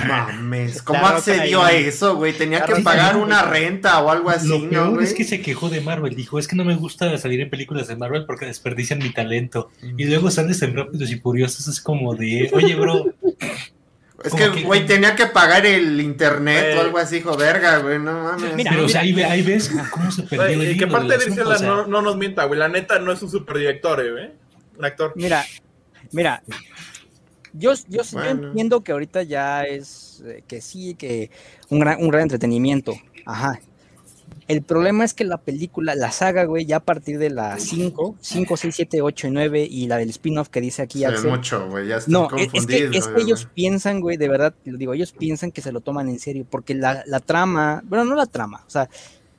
Mames, 0.08 0.82
¿cómo 0.82 1.00
Claro, 1.00 1.18
accedió 1.18 1.64
a 1.64 1.72
eso, 1.72 2.16
güey? 2.16 2.34
Tenía 2.34 2.66
que 2.66 2.76
pagar 2.78 3.18
una 3.18 3.44
renta 3.44 4.00
o 4.02 4.10
algo 4.10 4.30
así, 4.30 4.48
Lo 4.48 4.60
¿no, 4.60 4.70
peor 4.70 4.90
güey? 4.96 5.06
es 5.06 5.14
que 5.14 5.24
se 5.24 5.42
quejó 5.42 5.70
de 5.70 5.82
Marvel. 5.82 6.16
Dijo, 6.16 6.40
es 6.40 6.48
que 6.48 6.56
no 6.56 6.66
me 6.66 6.76
gusta 6.76 7.18
salir 7.18 7.40
en 7.42 7.50
películas 7.50 7.88
de 7.88 7.96
Marvel 7.96 8.26
porque 8.26 8.46
desperdician 8.46 9.00
mi 9.00 9.12
talento. 9.12 9.70
Y 9.98 10.06
luego 10.06 10.30
sales 10.32 10.62
en 10.62 10.76
Rápidos 10.76 11.10
y 11.12 11.16
Furiosos. 11.20 11.68
Es 11.68 11.80
como 11.82 12.16
de, 12.16 12.50
oye, 12.54 12.76
bro, 12.76 13.14
Es 14.24 14.34
que, 14.34 14.52
que- 14.52 14.64
güey, 14.64 14.86
tenía 14.86 15.16
que 15.16 15.26
pagar 15.28 15.66
el 15.66 16.00
internet 16.00 16.66
Eh. 16.70 16.78
o 16.78 16.82
algo 16.82 16.98
así, 16.98 17.18
hijo, 17.18 17.36
verga, 17.36 17.78
güey, 17.80 18.00
no 18.00 18.24
mames. 18.24 18.56
Mira, 18.56 18.72
pero 18.72 18.86
o 18.86 18.90
sea, 18.90 19.02
ahí, 19.02 19.20
ahí 19.22 19.42
ves 19.42 19.72
cómo 19.92 20.12
se 20.12 20.24
perdió 20.24 20.62
el 20.62 20.72
y 20.72 20.78
que 20.78 20.86
aparte 20.86 21.18
de 21.18 21.32
sea, 21.32 21.60
no, 21.68 21.88
no 21.88 22.02
nos 22.02 22.16
mienta, 22.18 22.46
güey. 22.46 22.60
La 22.60 22.68
neta 22.70 23.00
no 23.00 23.12
es 23.12 23.22
un 23.22 23.30
superdirector, 23.30 24.02
eh, 24.06 24.12
güey. 24.12 24.43
Un 24.78 24.86
actor. 24.86 25.14
Mira, 25.16 25.46
mira, 26.12 26.44
yo, 27.54 27.74
yo, 27.88 28.02
entiendo 28.28 28.84
que 28.84 28.92
ahorita 28.92 29.24
ya 29.24 29.64
es 29.64 30.24
eh, 30.26 30.44
que 30.48 30.62
sí, 30.62 30.96
que 30.96 31.30
un 31.70 31.80
gran, 31.80 32.02
un 32.02 32.10
gran 32.10 32.24
entretenimiento. 32.24 32.94
Ajá. 33.26 33.60
El 34.48 34.62
problema 34.62 35.06
es 35.06 35.14
que 35.14 35.24
la 35.24 35.38
película, 35.38 35.96
la 35.96 36.12
saga, 36.12 36.44
güey, 36.44 36.66
ya 36.66 36.78
a 36.78 36.80
partir 36.82 37.18
de 37.18 37.30
la 37.30 37.58
5, 37.58 38.18
5, 38.20 38.58
6, 38.58 38.76
7, 38.76 39.02
8 39.02 39.28
y 39.28 39.32
9 39.32 39.68
y 39.70 39.88
la 39.88 39.98
del 39.98 40.10
spin-off 40.10 40.50
que 40.50 40.60
dice 40.60 40.82
aquí 40.82 41.00
Sí, 41.00 41.06
Axel. 41.06 41.32
mucho, 41.32 41.70
güey, 41.70 41.88
ya 41.88 42.00
No, 42.08 42.28
es, 42.36 42.66
que, 42.66 42.90
es 42.92 43.08
que 43.08 43.22
ellos 43.22 43.48
piensan, 43.54 44.02
güey, 44.02 44.18
de 44.18 44.28
verdad, 44.28 44.54
lo 44.66 44.78
digo, 44.78 44.94
ellos 44.94 45.14
piensan 45.14 45.52
que 45.52 45.62
se 45.62 45.72
lo 45.72 45.80
toman 45.80 46.10
en 46.10 46.20
serio, 46.20 46.46
porque 46.50 46.76
la, 46.76 47.04
la 47.06 47.20
trama, 47.20 47.84
bueno, 47.86 48.04
no 48.04 48.16
la 48.16 48.26
trama, 48.26 48.64
o 48.68 48.70
sea, 48.70 48.90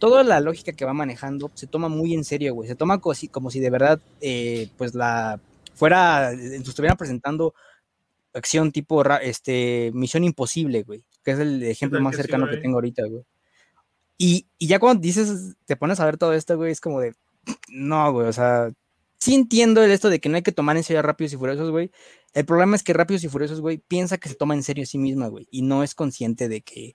toda 0.05 0.23
la 0.23 0.39
lógica 0.41 0.75
que 0.75 0.85
va 0.85 0.93
manejando 0.93 1.51
se 1.55 1.67
toma 1.67 1.89
muy 1.89 2.13
en 2.13 2.25
serio, 2.25 2.53
güey, 2.53 2.69
se 2.69 2.75
toma 2.75 3.01
como 3.01 3.15
si, 3.15 3.29
como 3.29 3.51
si 3.51 3.59
de 3.59 3.71
verdad, 3.71 3.99
eh, 4.21 4.69
pues 4.77 4.95
la 4.95 5.41
fuera, 5.73 6.31
eh, 6.35 6.57
estuvieran 6.57 6.99
presentando 6.99 7.55
acción 8.35 8.71
tipo, 8.71 9.03
este, 9.23 9.93
Misión 9.95 10.23
Imposible, 10.25 10.83
güey, 10.83 11.07
que 11.25 11.31
es 11.31 11.39
el 11.39 11.63
ejemplo 11.63 12.03
más 12.03 12.11
que 12.11 12.17
sí, 12.19 12.23
cercano 12.25 12.51
que 12.51 12.59
tengo 12.59 12.77
ahorita, 12.77 13.07
güey. 13.07 13.23
Y, 14.19 14.47
y 14.59 14.67
ya 14.67 14.79
cuando 14.79 15.01
dices, 15.01 15.57
te 15.65 15.75
pones 15.75 15.99
a 16.01 16.05
ver 16.05 16.19
todo 16.19 16.35
esto, 16.35 16.55
güey, 16.59 16.71
es 16.71 16.83
como 16.83 17.01
de, 17.01 17.15
no, 17.69 18.13
güey, 18.13 18.29
o 18.29 18.33
sea, 18.35 18.69
sí 19.19 19.35
entiendo 19.35 19.83
el 19.83 19.91
esto 19.91 20.11
de 20.11 20.21
que 20.21 20.29
no 20.29 20.37
hay 20.37 20.43
que 20.43 20.53
tomar 20.53 20.77
en 20.77 20.85
serio 20.85 21.01
a 21.01 21.03
Rápidos 21.03 21.33
y 21.33 21.39
Furiosos, 21.39 21.71
güey. 21.71 21.91
El 22.35 22.45
problema 22.45 22.77
es 22.77 22.83
que 22.83 22.93
Rápidos 22.93 23.25
y 23.25 23.29
Furiosos, 23.29 23.63
güey, 23.63 23.79
piensa 23.79 24.19
que 24.19 24.29
se 24.29 24.35
toma 24.35 24.53
en 24.53 24.63
serio 24.63 24.83
a 24.85 24.87
sí 24.87 24.99
misma, 24.99 25.29
güey, 25.29 25.49
y 25.51 25.63
no 25.63 25.83
es 25.83 25.95
consciente 25.95 26.51
de 26.51 26.61
que, 26.61 26.95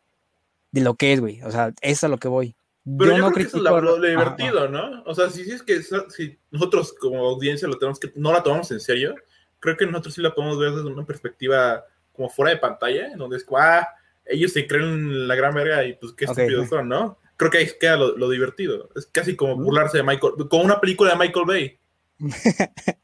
de 0.71 0.81
lo 0.81 0.93
que 0.93 1.13
es, 1.13 1.19
güey. 1.19 1.41
O 1.41 1.49
sea, 1.49 1.73
es 1.81 2.03
a 2.03 2.07
lo 2.07 2.19
que 2.19 2.27
voy. 2.27 2.55
Pero 2.97 3.11
yo, 3.11 3.17
no 3.17 3.31
creo 3.31 3.45
que 3.45 3.49
eso 3.49 3.57
es 3.57 3.63
lo, 3.63 3.81
lo 3.81 3.95
Ajá, 3.95 4.07
divertido, 4.07 4.67
¿no? 4.69 5.03
O 5.03 5.13
sea, 5.13 5.29
si, 5.29 5.43
si 5.43 5.51
es 5.51 5.63
que 5.63 5.81
si 5.83 6.37
nosotros 6.51 6.93
como 6.99 7.27
audiencia 7.27 7.67
lo 7.67 7.77
tenemos 7.77 7.99
que 7.99 8.11
no 8.15 8.31
la 8.31 8.41
tomamos 8.41 8.71
en 8.71 8.79
serio, 8.79 9.15
creo 9.59 9.77
que 9.77 9.85
nosotros 9.85 10.15
sí 10.15 10.21
la 10.21 10.33
podemos 10.33 10.57
ver 10.57 10.71
desde 10.71 10.87
una 10.87 11.05
perspectiva 11.05 11.83
como 12.13 12.29
fuera 12.29 12.51
de 12.51 12.57
pantalla, 12.57 13.11
en 13.11 13.17
donde 13.17 13.37
es 13.37 13.43
como, 13.43 13.59
ah, 13.59 13.87
ellos 14.25 14.53
se 14.53 14.67
creen 14.67 15.27
la 15.27 15.35
gran 15.35 15.53
verga 15.53 15.83
y 15.85 15.93
pues 15.93 16.13
qué 16.13 16.25
estúpidos 16.25 16.69
son, 16.69 16.89
¿no? 16.89 17.19
Creo 17.35 17.51
que 17.51 17.59
ahí 17.59 17.69
queda 17.79 17.95
lo, 17.95 18.17
lo 18.17 18.29
divertido. 18.29 18.89
Es 18.95 19.05
casi 19.05 19.35
como 19.35 19.53
Ujú. 19.53 19.63
burlarse 19.63 19.97
de 19.97 20.03
Michael, 20.03 20.33
como 20.49 20.63
una 20.63 20.79
película 20.79 21.11
de 21.11 21.17
Michael 21.17 21.45
Bay. 21.45 21.79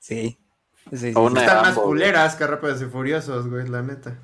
Sí. 0.00 0.38
Sí, 0.90 0.96
sí, 0.96 1.08
Están 1.08 1.62
más 1.62 1.74
culeras 1.74 2.34
que 2.36 2.46
Rápidos 2.46 2.80
y 2.80 2.86
Furiosos, 2.86 3.48
güey, 3.48 3.68
la 3.68 3.82
neta. 3.82 4.18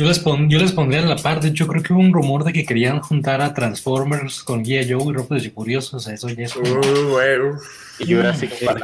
Yo 0.00 0.06
les, 0.06 0.18
pon- 0.18 0.48
yo 0.48 0.58
les 0.58 0.72
pondría 0.72 1.02
a 1.02 1.04
la 1.06 1.16
par. 1.16 1.40
De 1.42 1.48
hecho, 1.48 1.66
creo 1.66 1.82
que 1.82 1.92
hubo 1.92 2.00
un 2.00 2.12
rumor 2.14 2.42
de 2.44 2.54
que 2.54 2.64
querían 2.64 3.00
juntar 3.00 3.42
a 3.42 3.52
Transformers 3.52 4.42
con 4.42 4.62
Guía 4.62 4.80
Joe 4.88 5.12
y 5.12 5.12
Rápidos 5.12 5.44
y 5.44 5.50
Furiosos. 5.50 5.92
O 5.94 6.00
sea, 6.00 6.14
eso 6.14 6.28
ya 6.30 6.44
es. 6.44 6.56
Uh, 6.56 6.60
uf, 6.62 8.00
Y 8.00 8.14
Jurassic 8.14 8.50
Park. 8.64 8.82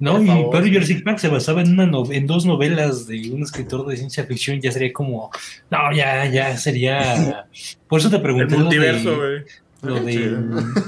No, 0.00 0.14
por 0.14 0.22
y 0.22 0.26
favor. 0.26 0.50
pero 0.50 0.66
Jurassic 0.66 1.04
Park 1.04 1.18
se 1.18 1.28
basaba 1.28 1.60
en, 1.60 1.72
una 1.74 1.86
no- 1.86 2.10
en 2.10 2.26
dos 2.26 2.46
novelas 2.46 3.06
de 3.06 3.30
un 3.30 3.42
escritor 3.44 3.86
de 3.86 3.96
ciencia 3.96 4.24
ficción. 4.24 4.60
Ya 4.60 4.72
sería 4.72 4.92
como. 4.92 5.30
No, 5.70 5.92
ya, 5.94 6.26
ya 6.26 6.56
sería. 6.56 7.46
Por 7.86 8.00
eso 8.00 8.10
te 8.10 8.16
El 8.16 8.22
pregunté 8.22 8.54
lo 8.56 8.60
multiverso, 8.64 9.16
güey. 9.16 9.44
lo, 9.82 10.00
de- 10.00 10.36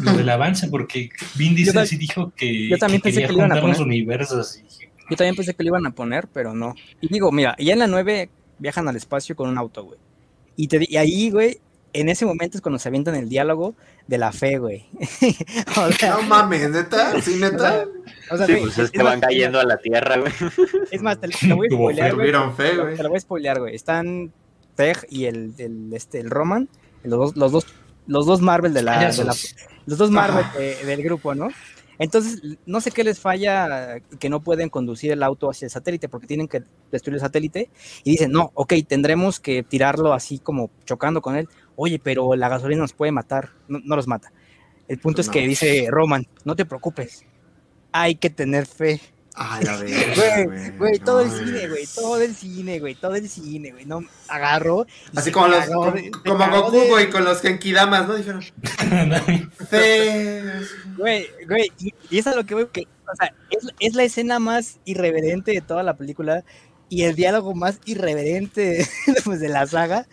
lo 0.03 0.13
del 0.17 0.29
avance, 0.29 0.67
porque 0.69 1.11
Vin 1.37 1.55
Diesel 1.55 1.87
sí 1.87 1.97
dijo 1.97 2.33
que, 2.37 2.69
yo 2.71 2.79
también 2.79 3.01
que 3.01 3.05
pensé 3.11 3.21
quería 3.21 3.29
que 3.29 3.33
le 3.35 3.39
iban 3.39 3.53
a 3.53 3.55
juntar 3.55 3.69
los 3.69 3.79
poner. 3.79 3.93
universos. 3.95 4.59
y 4.59 4.63
Yo 5.11 5.17
también 5.17 5.37
pensé 5.37 5.55
que 5.55 5.63
lo 5.63 5.69
iban 5.69 5.87
a 5.87 5.91
poner, 5.95 6.27
pero 6.33 6.53
no. 6.53 6.75
Y 7.01 7.09
digo, 7.09 7.31
mira, 7.31 7.55
ya 7.59 7.75
en 7.75 7.79
la 7.79 7.87
9 7.87 8.29
viajan 8.59 8.89
al 8.89 8.97
espacio 8.97 9.35
con 9.37 9.49
un 9.49 9.59
auto, 9.59 9.85
güey. 9.85 9.99
Y, 10.57 10.69
te, 10.69 10.85
y 10.89 10.97
ahí, 10.97 11.31
güey, 11.31 11.61
en 11.95 12.09
ese 12.09 12.25
momento 12.27 12.57
es 12.57 12.63
cuando 12.63 12.79
se 12.79 12.89
avientan 12.89 13.15
el 13.15 13.29
diálogo 13.29 13.75
de 14.07 14.19
la 14.19 14.33
fe, 14.33 14.59
güey. 14.59 14.87
o 15.77 15.93
sea, 15.93 16.11
No 16.17 16.23
mames, 16.23 16.71
neta, 16.71 17.21
sí, 17.23 17.37
neta. 17.37 17.87
o 18.31 18.37
sea, 18.37 18.47
Sí, 18.47 18.53
güey, 18.53 18.65
pues 18.65 18.79
es 18.79 18.85
es 18.87 18.91
que 18.91 18.99
más, 19.03 19.13
van 19.15 19.21
cayendo 19.21 19.61
a 19.61 19.65
la 19.65 19.77
tierra, 19.79 20.17
güey. 20.19 20.33
Es 20.91 21.03
más, 21.03 21.21
te, 21.21 21.29
te 21.29 21.47
lo 21.47 21.57
voy 21.57 21.69
a 21.69 21.71
spoilear, 21.75 22.15
güey. 22.15 22.33
Fe, 22.57 22.77
güey. 22.77 22.97
Te 22.97 23.03
lo 23.03 23.09
voy 23.09 23.17
a 23.17 23.21
spoilear, 23.21 23.61
güey. 23.61 23.75
Están 23.75 24.33
Tej 24.75 24.97
y 25.11 25.25
el, 25.27 25.53
el, 25.59 25.93
este, 25.93 26.21
el 26.21 26.31
Roman, 26.31 26.69
los 27.05 27.19
dos, 27.19 27.37
los 27.37 27.53
dos, 27.53 27.67
los 28.07 28.27
dos 28.27 28.41
Marvel 28.41 28.73
de 28.75 28.83
la, 28.83 28.93
de 28.93 28.99
la- 28.99 29.11
payasos. 29.33 29.55
los 29.87 29.99
dos 29.99 30.11
Marvel 30.11 30.45
Ah. 30.47 30.55
de- 30.59 30.85
del 30.87 31.03
grupo, 31.03 31.35
¿no? 31.35 31.49
Entonces, 31.99 32.43
no 32.67 32.81
sé 32.81 32.91
qué 32.91 33.05
les 33.05 33.21
falla 33.21 34.01
que 34.19 34.29
no 34.29 34.43
pueden 34.43 34.69
conducir 34.69 35.13
el 35.13 35.23
auto 35.23 35.51
hacia 35.51 35.67
el 35.67 35.71
satélite 35.71 36.09
porque 36.09 36.27
tienen 36.27 36.49
que 36.49 36.63
destruir 36.91 37.17
el 37.17 37.21
satélite 37.21 37.71
y 38.05 38.13
dicen, 38.13 38.33
no, 38.33 38.51
ok, 38.55 38.75
tendremos 38.87 39.41
que 39.41 39.63
tirarlo 39.63 40.13
así 40.13 40.39
como 40.39 40.71
chocando 40.85 41.21
con 41.21 41.37
él. 41.37 41.49
Oye, 41.77 41.99
pero 41.99 42.35
la 42.35 42.49
gasolina 42.49 42.83
nos 42.83 42.93
puede 42.93 43.13
matar, 43.13 43.51
no, 43.69 43.81
no 43.85 43.97
los 43.97 44.07
mata. 44.07 44.33
El 44.89 44.99
punto 44.99 45.21
es 45.21 45.29
que 45.29 45.47
dice 45.47 45.87
Roman, 45.91 46.27
no 46.45 46.57
te 46.57 46.65
preocupes, 46.65 47.25
hay 47.93 48.17
que 48.17 48.31
tener 48.31 48.67
fe. 48.67 49.01
Ah, 49.35 49.61
la 49.63 49.79
Güey, 49.79 49.93
verga, 49.95 50.75
güey, 50.77 50.99
todo 50.99 51.21
el 51.23 51.31
cine, 51.31 51.69
güey, 51.69 51.87
todo 51.95 52.21
el 52.21 52.35
cine, 52.37 52.81
güey, 52.81 52.95
todo 52.95 53.15
el 53.15 53.29
cine, 53.31 53.73
güey, 53.73 53.87
no 53.87 54.05
agarro. 54.29 54.87
Así 55.17 55.33
como 55.33 55.49
los, 55.49 55.65
como, 55.67 55.91
de- 55.91 56.11
como 56.11 56.51
Goku, 56.51 56.73
de- 56.73 56.89
güey, 56.89 57.11
con 57.11 57.25
los 57.25 57.41
Genkidamas, 57.41 58.07
¿no? 58.09 58.15
Dijeron. 58.15 58.43
Güey, 60.99 61.27
güey, 61.49 61.73
y, 61.79 61.95
y 62.11 62.19
eso 62.19 62.31
es 62.31 62.37
lo 62.37 62.45
que 62.45 62.55
voy, 62.55 62.67
que, 62.67 62.83
o 62.83 63.17
sea, 63.17 63.35
es, 63.51 63.67
es 63.81 63.95
la 63.95 64.03
escena 64.05 64.39
más 64.39 64.79
irreverente 64.85 65.53
de 65.53 65.61
toda 65.61 65.83
la 65.83 65.97
película 65.97 66.45
y 66.89 67.05
el 67.05 67.15
diálogo 67.17 67.55
más 67.55 67.79
irreverente 67.87 68.87
pues, 69.25 69.41
de 69.41 69.49
la 69.49 69.67
saga. 69.67 70.07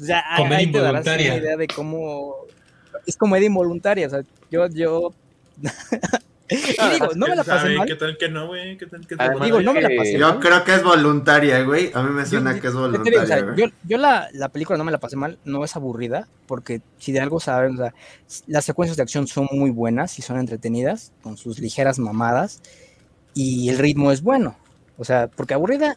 O 0.00 0.04
sea, 0.04 0.24
Comedia 0.36 0.56
ahí 0.58 0.72
te 0.72 0.80
darás 0.80 1.06
una 1.06 1.20
idea 1.20 1.56
de 1.56 1.66
cómo 1.66 2.36
es 3.06 3.16
comedia 3.16 3.46
involuntaria, 3.46 4.06
o 4.06 4.10
sea, 4.10 4.22
yo, 4.50 4.66
yo... 4.68 5.12
y 6.50 6.92
digo, 6.94 7.08
no 7.16 7.26
me 7.26 7.36
la 7.36 7.44
¿Quién 7.44 7.56
pasé 7.56 7.74
mal, 7.76 7.86
¿Qué 7.86 7.94
tal 7.96 8.16
que 8.18 8.28
no, 8.28 8.46
güey? 8.46 8.76
¿Qué 8.78 8.86
tal 8.86 9.06
que 9.06 9.16
tal? 9.16 9.26
Además 9.28 9.44
Digo, 9.46 9.60
no 9.62 9.72
me 9.74 9.82
la 9.82 9.88
que- 9.88 9.96
pasé 9.96 10.18
Yo 10.18 10.40
creo 10.40 10.64
que 10.64 10.74
es 10.74 10.82
voluntaria, 10.82 11.62
güey. 11.62 11.90
A 11.94 12.02
mí 12.02 12.10
me 12.10 12.24
suena 12.26 12.54
Yo- 12.54 12.60
que 12.60 12.68
es 12.68 12.72
yo 12.74 12.90
te 13.02 13.10
digo, 13.10 13.22
o 13.22 13.26
sea, 13.26 13.36
voluntaria, 13.40 13.66
yo, 13.66 13.72
yo 13.88 13.98
la, 13.98 14.28
la 14.32 14.48
película 14.48 14.78
no 14.78 14.84
me 14.84 14.92
la 14.92 14.98
pasé 14.98 15.16
mal, 15.16 15.38
no 15.44 15.64
es 15.64 15.76
aburrida, 15.76 16.26
porque 16.46 16.80
si 16.98 17.12
de 17.12 17.20
algo 17.20 17.40
saben, 17.40 17.74
o 17.74 17.76
sea, 17.78 17.94
las 18.46 18.64
secuencias 18.64 18.96
de 18.96 19.02
acción 19.02 19.26
son 19.26 19.48
muy 19.52 19.70
buenas 19.70 20.18
y 20.18 20.22
son 20.22 20.38
entretenidas, 20.38 21.12
con 21.22 21.36
sus 21.36 21.58
ligeras 21.58 21.98
mamadas, 21.98 22.60
y 23.34 23.68
el 23.68 23.78
ritmo 23.78 24.10
es 24.12 24.22
bueno. 24.22 24.56
O 24.96 25.04
sea, 25.04 25.28
porque 25.28 25.54
aburrida 25.54 25.96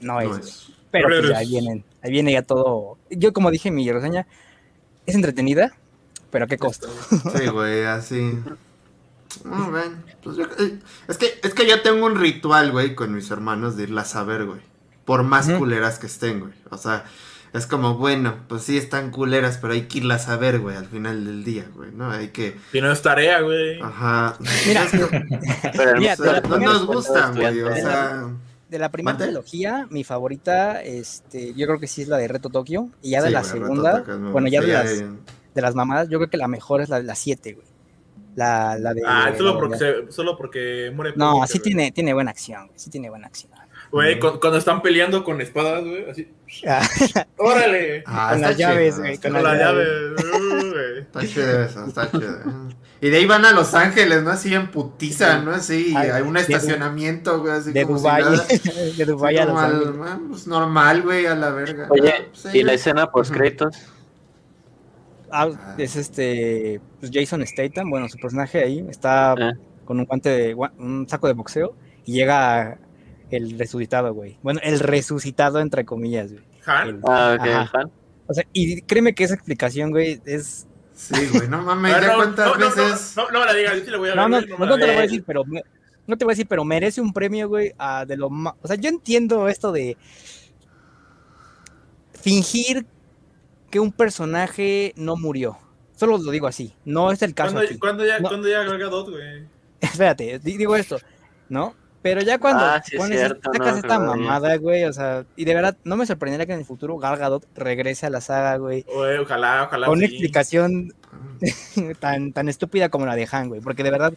no 0.00 0.20
es, 0.20 0.28
No 0.28 0.36
güey. 0.36 0.48
es. 0.48 0.68
pero 0.90 1.08
pues, 1.08 1.42
es- 1.42 1.48
vienen, 1.48 1.84
ahí 2.02 2.10
viene 2.12 2.32
ya 2.32 2.42
todo. 2.42 2.96
Yo 3.10 3.32
como 3.32 3.50
dije 3.50 3.68
en 3.68 3.74
mi 3.74 3.90
reseña, 3.90 4.26
es 5.06 5.14
entretenida, 5.14 5.72
pero 6.30 6.44
¿a 6.44 6.48
qué 6.48 6.56
costo? 6.58 6.88
Sí, 7.36 7.46
güey, 7.48 7.84
así. 7.84 8.38
No, 9.44 9.70
ven. 9.70 10.02
Pues 10.22 10.36
yo- 10.36 10.46
eh, 10.58 10.78
es, 11.08 11.16
que, 11.18 11.38
es 11.42 11.54
que 11.54 11.66
yo 11.68 11.82
tengo 11.82 12.06
un 12.06 12.16
ritual, 12.16 12.72
güey, 12.72 12.94
con 12.94 13.14
mis 13.14 13.30
hermanos 13.30 13.76
de 13.76 13.84
irlas 13.84 14.16
a 14.16 14.24
ver, 14.24 14.44
güey. 14.46 14.60
Por 15.04 15.22
más 15.22 15.48
culeras 15.50 15.98
que 15.98 16.06
estén, 16.06 16.40
güey. 16.40 16.52
O 16.70 16.76
sea, 16.76 17.04
es 17.54 17.66
como, 17.66 17.94
bueno, 17.96 18.36
pues 18.48 18.62
sí 18.62 18.76
están 18.76 19.10
culeras, 19.10 19.56
pero 19.58 19.72
hay 19.72 19.82
que 19.82 19.98
irlas 19.98 20.28
a 20.28 20.36
ver, 20.36 20.58
güey, 20.60 20.76
al 20.76 20.86
final 20.86 21.24
del 21.24 21.44
día, 21.44 21.66
güey, 21.74 21.90
¿no? 21.92 22.10
Hay 22.10 22.28
que. 22.28 22.56
Si 22.72 22.80
no 22.80 22.92
es 22.92 23.00
tarea, 23.00 23.40
güey. 23.40 23.80
Ajá. 23.80 24.36
Mira, 24.66 24.82
Es 24.84 24.90
que, 24.92 25.26
Pero 25.74 25.98
Mira, 25.98 26.12
o 26.14 26.16
sea, 26.16 26.40
no 26.40 26.42
primera- 26.48 26.72
nos 26.72 26.86
gustan, 26.86 27.34
güey. 27.34 27.60
O 27.62 27.68
de 27.70 27.70
la- 27.70 27.90
sea. 27.90 28.28
de 28.68 28.78
la 28.78 28.90
primera 28.90 29.16
trilogía, 29.16 29.86
mi 29.90 30.04
favorita, 30.04 30.82
este, 30.82 31.54
yo 31.54 31.66
creo 31.66 31.80
que 31.80 31.86
sí 31.86 32.02
es 32.02 32.08
la 32.08 32.18
de 32.18 32.28
Reto 32.28 32.50
Tokio, 32.50 32.90
y 33.00 33.10
ya 33.10 33.22
de 33.22 33.28
sí, 33.28 33.32
la 33.32 33.40
güey, 33.40 33.52
segunda, 33.52 34.04
bueno, 34.30 34.48
ya 34.48 34.60
sí, 34.60 34.66
de 34.66 34.72
ya- 34.72 34.84
las, 34.84 34.98
de 35.54 35.62
las 35.62 35.74
mamadas, 35.74 36.08
yo 36.10 36.18
creo 36.18 36.28
que 36.28 36.36
la 36.36 36.48
mejor 36.48 36.82
es 36.82 36.90
la 36.90 36.98
de 36.98 37.04
las 37.04 37.18
7, 37.18 37.54
güey. 37.54 37.66
La, 38.38 38.78
la 38.78 38.94
de. 38.94 39.02
Ah, 39.04 39.32
solo 39.36 39.54
la- 39.54 39.58
porque, 39.58 39.76
se- 39.78 40.12
solo 40.12 40.36
porque 40.36 40.92
muere. 40.94 41.12
No, 41.16 41.32
poco, 41.32 41.46
sí 41.48 41.58
tiene, 41.58 41.90
tiene 41.90 42.14
buena 42.14 42.30
acción, 42.30 42.68
güey. 42.68 42.78
Sí 42.78 42.88
tiene 42.88 43.10
buena 43.10 43.26
acción. 43.26 43.50
Güey, 43.90 44.20
cu- 44.20 44.38
cuando 44.38 44.58
están 44.58 44.80
peleando 44.82 45.24
con 45.24 45.40
espadas, 45.40 45.82
güey, 45.82 46.08
así. 46.10 46.28
¡Órale! 47.38 48.04
Ah, 48.06 48.28
Con 48.32 48.42
las 48.42 48.56
llaves, 48.56 48.98
güey, 48.98 49.18
con 49.18 49.32
Con 49.32 49.42
las 49.42 49.52
la 49.54 49.58
llaves. 49.58 49.88
llave. 49.88 50.38
uh, 50.38 50.70
güey. 50.72 50.98
Está 51.00 51.20
chido 51.26 51.62
eso, 51.62 51.84
está 51.86 52.10
chido. 52.10 52.38
Y 53.00 53.10
de 53.10 53.16
ahí 53.16 53.26
van 53.26 53.44
a 53.44 53.52
Los 53.52 53.74
Ángeles, 53.74 54.22
¿no? 54.24 54.30
Así 54.30 54.52
en 54.54 54.70
putiza, 54.70 55.38
¿no? 55.38 55.52
Así, 55.52 55.94
Ay, 55.96 56.10
hay 56.10 56.22
un 56.22 56.36
estacionamiento, 56.36 57.40
güey, 57.40 57.52
así 57.54 57.72
de 57.72 57.84
como 57.86 57.98
si 57.98 58.02
Dubai. 58.04 58.22
nada. 58.24 58.44
de 58.96 59.04
Dubai 59.04 59.36
a 59.38 59.44
Los 59.46 59.54
normal, 59.54 59.72
Ángeles. 59.74 59.96
man, 59.96 60.28
pues 60.28 60.46
normal, 60.46 61.02
güey, 61.02 61.26
a 61.26 61.34
la 61.34 61.50
verga. 61.50 61.86
Oye, 61.90 62.28
sí. 62.32 62.48
y 62.54 62.62
la 62.62 62.72
escena 62.74 63.10
post 63.10 63.32
créditos. 63.32 63.74
Ah, 65.30 65.74
es 65.78 65.96
este. 65.96 66.80
Pues 67.00 67.10
Jason 67.12 67.46
Statham, 67.46 67.90
bueno, 67.90 68.08
su 68.08 68.18
personaje 68.18 68.62
ahí 68.62 68.84
está 68.88 69.32
Ah. 69.32 69.52
con 69.84 69.98
un 70.00 70.04
guante 70.06 70.28
de. 70.30 70.54
un 70.54 71.06
saco 71.08 71.26
de 71.26 71.32
boxeo 71.34 71.74
y 72.04 72.12
llega 72.12 72.78
el 73.30 73.58
resucitado, 73.58 74.14
güey. 74.14 74.38
Bueno, 74.42 74.60
el 74.62 74.80
resucitado, 74.80 75.60
entre 75.60 75.84
comillas, 75.84 76.32
güey. 76.32 76.44
Han. 76.66 76.88
El- 76.88 77.00
Ah, 77.04 77.36
ok, 77.38 77.46
Ajá. 77.48 77.66
fan. 77.66 77.90
O 78.26 78.34
sea, 78.34 78.44
y 78.52 78.82
créeme 78.82 79.14
que 79.14 79.24
esa 79.24 79.34
explicación, 79.34 79.90
güey, 79.90 80.20
es. 80.24 80.66
Sí, 80.94 81.14
güey, 81.32 81.48
no 81.48 81.62
mames, 81.62 81.92
ya 81.92 82.08
no, 82.08 82.16
cuántas 82.16 82.46
no, 82.46 82.54
no, 82.56 82.60
veces. 82.66 83.14
No, 83.16 83.24
no, 83.26 83.30
no 83.32 83.40
me 83.40 83.46
la 83.46 83.54
digas, 83.54 83.84
yo 83.86 83.92
la 83.92 83.98
voy 83.98 84.08
a 84.08 84.12
ver. 84.12 84.16
No, 84.16 84.28
no, 84.28 84.36
güey, 84.38 84.48
no, 84.58 84.66
no 84.66 84.74
te 84.74 84.80
lo 84.80 84.86
voy 84.92 84.96
a 84.96 85.02
decir, 85.02 85.24
pero. 85.26 85.44
me- 85.44 85.62
No 86.06 86.16
te 86.16 86.24
voy 86.24 86.32
a 86.32 86.34
decir, 86.34 86.46
pero 86.48 86.64
merece 86.64 87.00
un 87.02 87.12
premio, 87.12 87.48
güey, 87.48 87.72
a 87.78 88.04
de 88.06 88.16
lo 88.16 88.30
más. 88.30 88.54
O 88.62 88.66
sea, 88.66 88.76
yo 88.76 88.88
entiendo 88.88 89.46
esto 89.48 89.70
de. 89.72 89.96
Fingir 92.20 92.84
que 93.70 93.80
un 93.80 93.92
personaje 93.92 94.92
no 94.96 95.16
murió. 95.16 95.58
Solo 95.96 96.18
lo 96.18 96.30
digo 96.30 96.46
así. 96.46 96.74
No 96.84 97.10
es 97.10 97.22
el 97.22 97.34
caso 97.34 97.52
¿Cuándo, 97.54 97.68
aquí. 97.70 97.78
cuándo 97.78 98.06
ya, 98.06 98.18
No. 98.20 98.28
cuándo 98.28 98.48
ya 98.48 98.64
güey? 98.64 99.46
Espérate, 99.80 100.38
di- 100.38 100.56
digo 100.56 100.76
esto, 100.76 100.98
¿no? 101.48 101.74
Pero 102.00 102.20
ya 102.22 102.38
cuando 102.38 102.64
Ah, 102.64 102.80
sí 102.84 102.94
es 102.94 103.02
pones, 103.02 103.18
cierto, 103.18 103.50
sacas 103.52 103.72
no, 103.72 103.78
esta 103.78 103.98
mamada, 103.98 104.56
güey, 104.56 104.84
o 104.84 104.92
sea, 104.92 105.24
y 105.36 105.44
de 105.44 105.54
verdad 105.54 105.76
no 105.82 105.96
me 105.96 106.06
sorprendería 106.06 106.46
que 106.46 106.52
en 106.52 106.60
el 106.60 106.64
futuro 106.64 106.96
Gal 106.96 107.16
Gadot 107.18 107.44
regrese 107.56 108.06
a 108.06 108.10
la 108.10 108.20
saga, 108.20 108.56
güey, 108.56 108.84
ojalá, 109.18 109.64
ojalá. 109.64 109.86
con 109.88 109.98
una 109.98 110.06
sí. 110.06 110.12
explicación 110.14 110.94
tan, 112.00 112.32
tan 112.32 112.48
estúpida 112.48 112.88
como 112.88 113.04
la 113.06 113.16
de 113.16 113.28
Han, 113.30 113.48
güey, 113.48 113.60
porque 113.60 113.82
de 113.82 113.90
verdad 113.90 114.14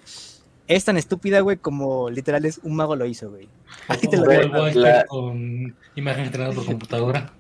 es 0.68 0.86
tan 0.86 0.96
estúpida, 0.98 1.40
güey, 1.42 1.58
como 1.58 2.10
literal 2.12 2.46
es 2.46 2.60
un 2.64 2.76
mago 2.76 2.96
lo 2.96 3.06
hizo, 3.06 3.32
güey. 3.32 3.50
Así 3.88 4.08
te 4.08 4.18
lo 4.18 4.30
digo. 4.30 4.68
La- 4.76 5.06
con 5.06 5.76
imagen 5.96 6.26
entrenada 6.26 6.54
por 6.54 6.66
computadora. 6.66 7.34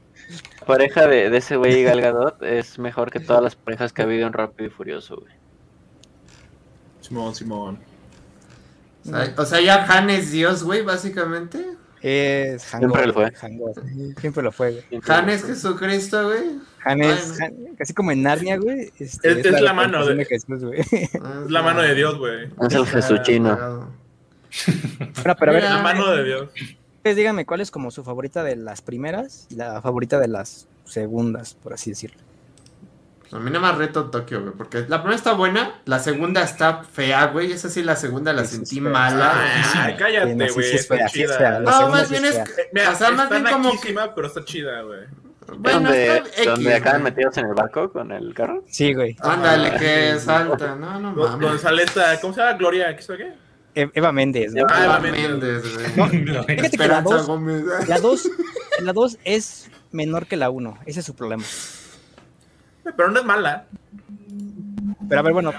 La 0.61 0.67
pareja 0.67 1.07
de, 1.07 1.29
de 1.29 1.37
ese 1.37 1.55
güey 1.57 1.83
Gal 1.83 2.01
Gadot 2.01 2.41
es 2.43 2.77
mejor 2.79 3.11
que 3.11 3.19
todas 3.19 3.41
las 3.43 3.55
parejas 3.55 3.91
que 3.91 4.01
ha 4.01 4.05
habido 4.05 4.27
en 4.27 4.33
Rápido 4.33 4.67
y 4.69 4.71
Furioso, 4.71 5.17
güey. 5.17 5.33
Simón, 7.01 7.35
Simón. 7.35 7.79
O 9.05 9.09
sea, 9.09 9.33
o 9.37 9.45
sea, 9.45 9.61
ya 9.61 9.85
Han 9.87 10.09
es 10.11 10.31
Dios, 10.31 10.63
güey, 10.63 10.83
básicamente. 10.83 11.65
Es 12.01 12.61
Siempre 12.63 13.07
lo 13.07 13.13
fue. 13.13 13.31
Siempre 14.19 14.43
lo 14.43 14.51
fue, 14.51 14.71
güey. 14.89 15.01
Han 15.07 15.29
es 15.29 15.43
Jesucristo, 15.45 16.25
güey. 16.27 16.59
Han 16.83 17.01
es. 17.01 17.39
Han- 17.41 17.75
casi 17.77 17.93
como 17.93 18.11
en 18.11 18.23
Narnia, 18.23 18.57
güey. 18.57 18.91
este, 18.99 19.31
Es- 19.39 19.45
es 19.45 19.61
la 19.61 19.73
mano 19.73 20.05
de- 20.05 20.25
Jesús, 20.25 20.63
güey. 20.63 20.79
Es 20.91 21.11
la 21.49 21.61
mano 21.63 21.81
de 21.81 21.95
Dios, 21.95 22.17
güey. 22.17 22.45
Es 22.67 22.73
el 22.73 22.85
Jesuchino. 22.87 23.91
Bueno, 25.15 25.35
pero 25.39 25.51
a 25.51 25.53
ver, 25.55 25.63
Mira. 25.63 25.75
La 25.75 25.81
mano 25.81 26.11
de 26.11 26.23
Dios. 26.23 26.49
Ustedes 27.01 27.17
díganme 27.17 27.47
cuál 27.47 27.61
es 27.61 27.71
como 27.71 27.89
su 27.89 28.03
favorita 28.03 28.43
de 28.43 28.55
las 28.55 28.83
primeras 28.83 29.47
y 29.49 29.55
la 29.55 29.81
favorita 29.81 30.19
de 30.19 30.27
las 30.27 30.67
segundas, 30.85 31.55
por 31.55 31.73
así 31.73 31.89
decirlo. 31.89 32.21
A 33.31 33.39
mí 33.39 33.49
nada 33.49 33.59
más 33.61 33.77
reto 33.77 34.11
Tokio, 34.11 34.41
güey. 34.41 34.53
Porque 34.53 34.85
la 34.87 34.97
primera 35.01 35.15
está 35.15 35.33
buena, 35.33 35.81
la 35.85 35.97
segunda 35.99 36.43
está 36.43 36.83
fea, 36.83 37.27
güey. 37.27 37.51
Esa 37.53 37.69
sí, 37.69 37.81
la 37.81 37.95
segunda 37.95 38.33
la 38.33 38.45
Sí, 38.45 38.57
sentí 38.57 38.77
es 38.77 38.81
mala. 38.83 39.33
No, 39.89 39.97
cállate, 39.97 40.33
güey. 40.35 40.49
sí 40.69 40.75
es 40.75 40.81
está 40.81 41.07
sí 41.07 41.23
es 41.23 41.31
chida. 41.31 41.59
No, 41.61 41.89
más 41.89 42.09
bien 42.09 42.25
es 42.25 42.37
O 42.37 42.95
sea, 42.95 43.11
más 43.11 43.29
bien 43.29 43.43
como 43.45 43.71
que- 43.81 43.95
pero 44.13 44.27
está 44.27 44.45
chida, 44.45 44.81
güey. 44.83 44.99
Bueno, 45.57 45.79
donde, 45.89 46.23
donde 46.45 46.75
acaban 46.75 47.03
metidos 47.03 47.35
en 47.37 47.47
el 47.47 47.53
barco 47.55 47.91
con 47.91 48.11
el 48.11 48.33
carro. 48.35 48.63
Sí, 48.67 48.93
güey. 48.93 49.15
Ándale, 49.21 49.75
que 49.77 50.19
salta. 50.19 50.75
No, 50.75 50.99
no 50.99 51.13
mames. 51.13 51.63
esta, 51.63 52.19
¿cómo 52.21 52.33
se 52.33 52.41
llama? 52.41 52.57
Gloria, 52.57 52.95
¿qué 52.95 53.01
sabe 53.01 53.17
qué? 53.19 53.33
Eva 53.75 54.11
Méndez, 54.11 54.53
¿no? 54.53 54.65
Ah, 54.69 54.85
Eva 54.85 54.97
Eva 54.97 54.99
Méndez, 54.99 55.63
No. 55.95 56.07
Fíjate 56.09 56.55
que 56.55 56.61
la 56.61 56.67
Esperanza 56.67 57.15
2 57.15 57.27
Gómez. 57.27 57.63
la 57.87 57.99
dos, 57.99 58.29
la 58.81 58.93
dos 58.93 59.17
es 59.23 59.69
menor 59.91 60.25
que 60.27 60.37
la 60.37 60.49
1. 60.49 60.79
Ese 60.85 60.99
es 61.01 61.05
su 61.05 61.15
problema. 61.15 61.43
Pero 62.83 63.11
no 63.11 63.19
es 63.19 63.25
mala. 63.25 63.67
Pero 65.07 65.19
a 65.19 65.23
ver, 65.23 65.33
bueno, 65.33 65.53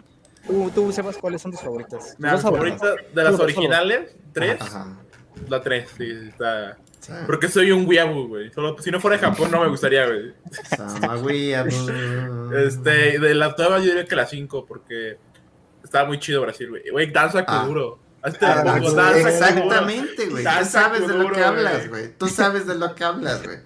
tú, 0.46 0.70
tú 0.74 0.92
Sebas, 0.92 1.16
¿cuáles 1.18 1.40
son 1.42 1.50
tus 1.52 1.60
favoritas? 1.60 2.10
Tus 2.10 2.20
Mi 2.20 2.28
dos 2.30 2.42
favorita 2.42 2.78
favoritas. 2.78 3.14
de 3.14 3.22
las 3.24 3.40
originales, 3.40 4.16
tres. 4.32 4.60
Ajá. 4.60 4.96
La 5.48 5.60
tres, 5.60 5.88
sí, 5.96 6.10
está. 6.28 6.76
Sí. 7.00 7.12
Porque 7.26 7.48
soy 7.48 7.72
un 7.72 7.86
weeaboo, 7.86 8.28
güey. 8.28 8.50
Solo, 8.52 8.76
si 8.78 8.90
no 8.92 9.00
fuera 9.00 9.16
de 9.16 9.24
Japón, 9.26 9.50
no 9.50 9.60
me 9.60 9.68
gustaría, 9.68 10.06
güey. 10.06 10.34
Este, 12.66 13.18
de 13.18 13.34
la 13.34 13.54
nueva 13.56 13.78
yo 13.78 13.86
diría 13.86 14.04
que 14.04 14.14
la 14.16 14.26
5, 14.26 14.66
porque 14.66 15.16
estaba 15.82 16.06
muy 16.06 16.18
chido 16.18 16.42
Brasil, 16.42 16.68
güey. 16.70 16.82
Güey, 16.90 17.10
danza 17.10 17.44
Ah. 17.46 17.62
Kuduro. 17.62 17.98
Hazte 18.22 18.46
Ah. 18.46 18.78
Exactamente, 19.16 20.26
güey. 20.26 20.44
Tú 20.44 20.64
sabes 20.64 21.08
de 21.08 21.14
lo 21.14 21.32
que 21.32 21.42
hablas, 21.42 21.88
güey. 21.88 22.16
Tú 22.16 22.28
sabes 22.28 22.66
de 22.66 22.76
lo 22.76 22.94
que 22.94 23.04
hablas, 23.04 23.42
güey. 23.42 23.58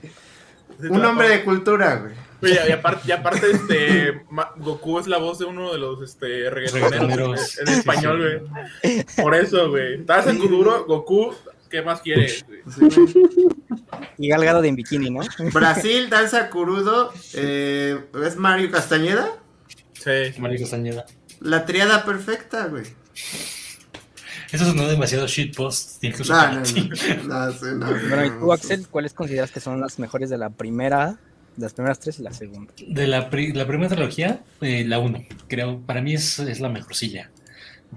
Un 0.91 1.05
hombre 1.05 1.29
de 1.29 1.45
cultura, 1.45 1.97
güey. 1.97 2.15
Oye, 2.43 2.61
y 2.69 2.73
aparte, 2.73 3.03
y 3.09 3.13
aparte 3.13 3.51
este, 3.51 4.23
Goku 4.59 4.99
es 4.99 5.07
la 5.07 5.17
voz 5.19 5.39
de 5.39 5.47
uno 5.47 5.73
de 5.73 5.79
los 5.79 6.03
este, 6.03 6.51
reggaetoneros 6.51 7.59
en, 7.59 7.69
en 7.69 7.75
español, 7.75 8.43
güey. 8.83 9.05
Por 9.23 9.35
eso, 9.35 9.71
güey. 9.71 10.05
Danza 10.05 10.35
Kuduro, 10.37 10.85
Goku, 10.85 11.35
¿qué 11.71 11.81
más 11.81 12.03
quieres? 12.03 12.45
Sí. 12.75 13.15
Y 14.19 14.29
Galgado 14.29 14.61
de 14.63 14.69
en 14.69 14.77
bikini, 14.77 15.11
¿no? 15.11 15.21
Brasil, 15.53 16.11
danza 16.11 16.51
curudo. 16.51 17.13
Eh, 17.35 17.99
¿Es 18.25 18.37
Mario 18.37 18.71
Castañeda? 18.71 19.31
Sí. 19.95 20.39
Mario 20.39 20.61
Castañeda. 20.61 21.07
La 21.41 21.65
triada 21.65 22.05
perfecta, 22.05 22.67
güey. 22.67 22.85
Eso 24.57 24.65
sonó 24.65 24.89
demasiado 24.89 25.27
shitpost. 25.27 26.01
Que 26.01 26.11
No, 26.11 26.17
superar. 26.17 26.55
no, 26.55 26.61
no. 26.61 27.47
No, 27.47 27.53
sí, 27.53 27.67
no, 27.77 27.87
Bueno, 28.09 28.25
¿y 28.27 28.31
tú, 28.41 28.53
Axel, 28.53 28.89
cuáles 28.89 29.13
consideras 29.13 29.51
que 29.51 29.61
son 29.61 29.81
las 29.81 29.99
mejores 29.99 30.31
de 30.31 30.39
la 30.39 30.51
primera, 30.51 31.19
de 31.57 31.63
las 31.63 31.75
primeras 31.75 32.01
tres 32.01 32.19
y 32.19 32.23
la 32.23 32.33
segunda? 32.33 32.73
De 32.87 33.07
la, 33.07 33.29
pri- 33.31 33.53
la 33.53 33.67
primera 33.67 33.95
trilogía, 33.95 34.41
eh, 34.61 34.85
la 34.87 34.99
1, 34.99 35.25
creo, 35.49 35.81
para 35.81 36.01
mí 36.01 36.15
es, 36.15 36.39
es 36.39 36.61
la 36.61 36.69
mejorcilla. 36.69 37.31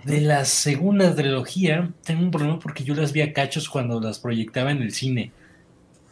De 0.03 0.21
la 0.21 0.45
segunda 0.45 1.15
trilogía, 1.15 1.89
tengo 2.05 2.21
un 2.21 2.31
problema 2.31 2.59
porque 2.59 2.83
yo 2.83 2.93
las 2.93 3.11
vi 3.11 3.21
a 3.21 3.33
cachos 3.33 3.69
cuando 3.69 3.99
las 3.99 4.19
proyectaba 4.19 4.71
en 4.71 4.81
el 4.83 4.93
cine. 4.93 5.31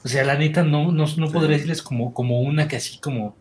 O 0.03 0.07
sea, 0.07 0.23
la 0.23 0.35
neta, 0.37 0.63
no, 0.63 0.91
no, 0.91 1.05
no 1.17 1.31
podría 1.31 1.57
decirles 1.57 1.81
como, 1.81 2.13
como 2.13 2.41
una 2.41 2.67
que 2.67 2.77
así 2.77 2.97
como. 2.99 3.35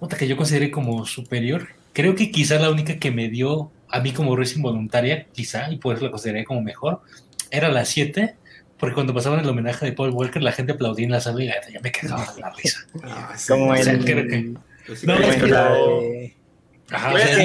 Otra 0.00 0.18
que 0.18 0.26
yo 0.26 0.36
consideré 0.36 0.70
como 0.70 1.06
superior. 1.06 1.68
Creo 1.92 2.14
que 2.14 2.30
quizá 2.30 2.58
la 2.58 2.70
única 2.70 2.98
que 2.98 3.10
me 3.12 3.28
dio 3.28 3.70
a 3.92 4.00
mí 4.00 4.12
como 4.12 4.34
risa 4.34 4.56
involuntaria, 4.56 5.26
quizá, 5.32 5.70
y 5.70 5.76
por 5.76 5.94
eso 5.94 6.04
la 6.04 6.10
consideré 6.10 6.44
como 6.44 6.62
mejor, 6.62 7.02
era 7.50 7.68
la 7.70 7.84
7, 7.84 8.34
porque 8.78 8.94
cuando 8.94 9.14
pasaban 9.14 9.40
el 9.40 9.48
homenaje 9.48 9.86
de 9.86 9.92
Paul 9.92 10.10
Walker, 10.10 10.42
la 10.42 10.50
gente 10.52 10.72
aplaudía 10.72 11.04
en 11.04 11.12
la 11.12 11.20
sala 11.20 11.44
y 11.44 11.46
ya 11.48 11.80
me 11.80 11.92
quedaba 11.92 12.26
la 12.40 12.50
risa. 12.50 12.80
Ah, 13.04 13.34
sí, 13.36 13.48
Como 13.52 13.66
no 13.66 13.72
O 13.72 13.76
sea, 13.76 13.84
sé. 13.84 13.90
en- 13.92 14.02
creo 14.02 14.26
que- 14.26 14.54
Pues 14.86 15.04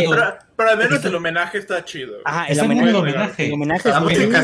pero, 0.09 0.37
pero 0.55 0.69
al 0.71 0.77
menos 0.77 1.05
el 1.05 1.15
homenaje 1.15 1.57
está 1.59 1.85
chido. 1.85 2.15
Ajá, 2.25 2.45
el 2.45 2.51
está 2.53 2.63
muy 2.63 2.89
homenaje, 2.93 3.47
el 3.47 3.53
homenaje 3.53 3.89
es 3.89 3.93
La 3.93 3.99
muy 4.01 4.15
música 4.15 4.37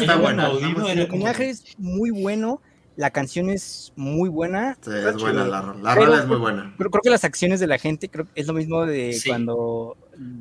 bueno. 2.17 2.61
La 2.95 3.09
canción 3.11 3.49
es 3.49 3.91
muy 3.95 4.29
buena. 4.29 4.77
Sí, 4.81 4.91
es 4.93 5.15
buena 5.17 5.45
la 5.47 5.61
rola. 5.61 5.81
La 5.81 5.93
Pero- 5.95 6.05
rola 6.07 6.19
es 6.21 6.27
muy 6.27 6.37
buena. 6.37 6.73
Creo, 6.77 6.91
creo 6.91 7.01
que 7.01 7.09
las 7.09 7.23
acciones 7.23 7.59
de 7.59 7.67
la 7.67 7.77
gente 7.79 8.09
creo 8.09 8.25
que 8.25 8.39
es 8.39 8.47
lo 8.47 8.53
mismo 8.53 8.85
de 8.85 9.13
Sí. 9.13 9.29
cuando... 9.29 9.97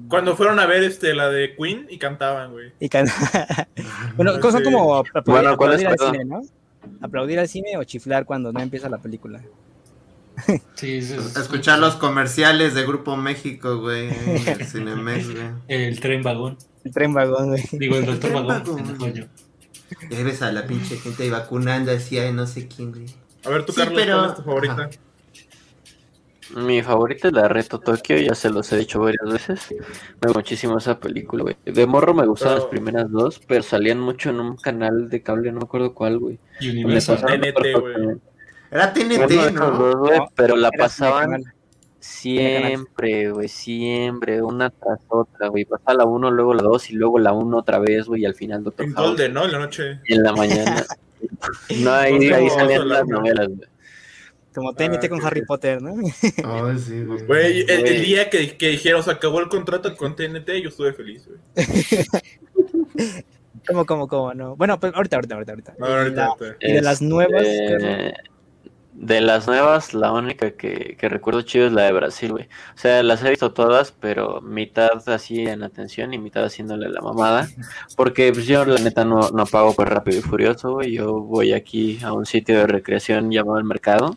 Cuando 0.08 0.36
fueron 0.36 0.58
a 0.58 0.66
ver 0.66 0.82
este, 0.84 1.14
la 1.14 1.30
de 1.30 1.54
Queen 1.56 1.86
y 1.88 1.96
cantaban, 1.98 2.52
güey. 2.52 2.72
y 2.78 2.88
can- 2.90 3.06
bueno, 4.16 4.34
Sí. 4.34 4.40
como 4.62 4.96
aplaudir, 4.96 5.22
Bueno, 5.32 5.56
¿cuál 5.56 5.72
aplaudir 5.72 5.86
es 5.94 6.02
al 6.02 6.12
cine, 6.12 6.24
¿no? 6.26 6.42
Aplaudir 7.00 7.38
al 7.38 7.48
cine 7.48 7.76
o 7.78 7.84
chiflar 7.84 8.24
cuando 8.26 8.52
no 8.52 8.60
empieza 8.60 8.88
la 8.88 8.98
película. 8.98 9.40
Sí, 10.74 10.96
es- 10.96 11.10
es- 11.10 11.36
Escuchar 11.36 11.78
los 11.78 11.96
comerciales 11.96 12.74
de 12.74 12.84
Grupo 12.86 13.16
México, 13.16 13.78
güey. 13.78 14.08
El 14.46 14.66
Cinemex, 14.66 15.30
güey. 15.30 15.46
El 15.68 16.00
tren 16.00 16.22
vagón. 16.22 16.56
El 16.84 16.92
tren 16.92 17.14
vagón, 17.14 17.48
güey. 17.48 17.62
Digo, 17.72 17.96
el 17.96 18.06
doctor 18.06 18.32
vagón. 18.32 18.62
vagón. 18.64 19.28
Yo. 20.00 20.08
Ya 20.16 20.24
ves 20.24 20.42
a 20.42 20.52
la 20.52 20.66
pinche 20.66 20.96
gente 20.96 21.22
ahí 21.24 21.30
vacunando 21.30 21.92
así, 21.92 22.18
ay, 22.18 22.32
no 22.32 22.46
sé 22.46 22.68
quién, 22.68 22.92
güey. 22.92 23.06
A 23.44 23.50
ver, 23.50 23.64
tú, 23.64 23.72
Sí, 23.72 23.80
Carlos, 23.80 23.96
pero- 24.02 24.16
¿cuál 24.18 24.30
es 24.30 24.36
tu 24.36 24.42
favorita? 24.42 24.72
Ajá. 24.74 24.90
Mi 26.56 26.82
favorita 26.82 27.28
es 27.28 27.34
la 27.34 27.48
Reto 27.48 27.78
Tokio, 27.78 28.16
ya 28.18 28.34
se 28.34 28.50
los 28.50 28.70
he 28.72 28.76
dicho 28.78 29.00
varias 29.00 29.24
veces. 29.32 29.70
Me 29.70 29.78
gusta 30.26 30.38
muchísimo 30.40 30.76
esa 30.76 30.98
película, 31.00 31.44
güey. 31.44 31.56
De 31.64 31.86
morro 31.86 32.12
me 32.12 32.26
gustaban 32.26 32.56
Pero- 32.58 32.64
las 32.66 32.70
primeras 32.70 33.10
dos, 33.10 33.40
pero 33.48 33.62
salían 33.62 33.98
mucho 34.00 34.28
en 34.30 34.40
un 34.40 34.56
canal 34.56 35.08
de 35.08 35.22
cable, 35.22 35.50
no 35.50 35.60
me 35.60 35.64
acuerdo 35.64 35.94
cuál, 35.94 36.18
güey. 36.18 36.38
Y 36.60 36.70
Universal. 36.70 37.24
TNT, 37.24 37.72
güey. 37.80 37.94
Era 38.70 38.92
TNT, 38.92 39.30
esos 39.34 39.52
¿no? 39.54 39.70
dos, 39.70 39.96
güey, 39.96 40.18
No, 40.18 40.26
pero 40.34 40.56
la 40.56 40.70
pasaban. 40.72 41.42
Siempre, 42.02 43.30
güey, 43.30 43.48
siempre, 43.48 44.42
una 44.42 44.70
tras 44.70 45.00
otra, 45.08 45.48
güey. 45.48 45.64
Pasaba 45.64 45.94
la 45.94 46.04
uno, 46.04 46.30
luego 46.30 46.52
la 46.54 46.62
dos 46.62 46.90
y 46.90 46.94
luego 46.94 47.18
la 47.18 47.32
uno 47.32 47.58
otra 47.58 47.78
vez, 47.78 48.06
güey, 48.06 48.22
y 48.22 48.26
al 48.26 48.34
final 48.34 48.64
Doctor 48.64 48.86
En 48.86 48.92
House. 48.94 49.08
Golden, 49.08 49.32
¿no? 49.34 49.44
En 49.44 49.52
la 49.52 49.58
noche. 49.60 50.00
Y 50.06 50.14
en 50.14 50.22
la 50.22 50.32
mañana. 50.32 50.84
no, 51.80 51.92
ahí, 51.92 52.28
ahí 52.32 52.50
salían 52.50 52.88
las 52.88 53.06
¿no? 53.06 53.18
novelas, 53.18 53.48
güey. 53.48 53.68
Como 54.54 54.74
TNT 54.74 55.04
Ah, 55.04 55.08
con. 55.08 55.24
Harry 55.24 55.42
Potter, 55.46 55.80
¿no? 55.80 55.94
Ay, 56.44 56.78
sí, 56.78 57.02
güey. 57.04 57.24
Güey, 57.24 57.60
el, 57.62 57.86
el 57.86 58.02
día 58.04 58.28
que, 58.28 58.56
que 58.58 58.68
dijeron 58.68 59.02
se 59.02 59.10
acabó 59.10 59.40
el 59.40 59.48
contrato 59.48 59.96
con 59.96 60.14
TNT, 60.14 60.48
yo 60.62 60.68
estuve 60.68 60.92
feliz, 60.92 61.26
güey. 61.26 61.38
¿Cómo, 63.66 63.86
cómo, 63.86 64.08
cómo? 64.08 64.34
No. 64.34 64.56
Bueno, 64.56 64.78
pues 64.80 64.92
ahorita, 64.94 65.16
ahorita, 65.16 65.34
ahorita. 65.36 65.52
ahorita. 65.52 65.74
No, 65.78 65.86
ahorita, 65.86 66.16
La- 66.16 66.26
ahorita. 66.26 66.56
Y 66.60 66.72
de 66.72 66.82
las 66.82 67.00
nuevas, 67.00 67.42
¿qué 67.42 67.64
es 67.76 67.82
lo- 67.82 67.88
Eh, 67.88 68.14
de 68.92 69.20
las 69.20 69.46
nuevas, 69.46 69.94
la 69.94 70.12
única 70.12 70.52
que, 70.52 70.96
que 70.98 71.08
recuerdo 71.08 71.42
chido 71.42 71.66
es 71.66 71.72
la 71.72 71.84
de 71.84 71.92
Brasil, 71.92 72.32
güey. 72.32 72.44
O 72.74 72.78
sea, 72.78 73.02
las 73.02 73.24
he 73.24 73.30
visto 73.30 73.52
todas, 73.52 73.92
pero 73.92 74.40
mitad 74.42 75.08
así 75.08 75.46
en 75.46 75.62
atención 75.62 76.12
y 76.12 76.18
mitad 76.18 76.44
haciéndole 76.44 76.88
la 76.88 77.00
mamada. 77.00 77.48
Porque 77.96 78.32
pues, 78.32 78.46
yo, 78.46 78.64
la 78.64 78.78
neta, 78.78 79.04
no, 79.04 79.30
no 79.30 79.46
pago 79.46 79.74
por 79.74 79.88
Rápido 79.88 80.18
y 80.18 80.22
Furioso, 80.22 80.74
güey. 80.74 80.92
Yo 80.92 81.20
voy 81.20 81.52
aquí 81.52 81.98
a 82.04 82.12
un 82.12 82.26
sitio 82.26 82.58
de 82.58 82.66
recreación 82.66 83.30
llamado 83.30 83.58
El 83.58 83.64
Mercado, 83.64 84.16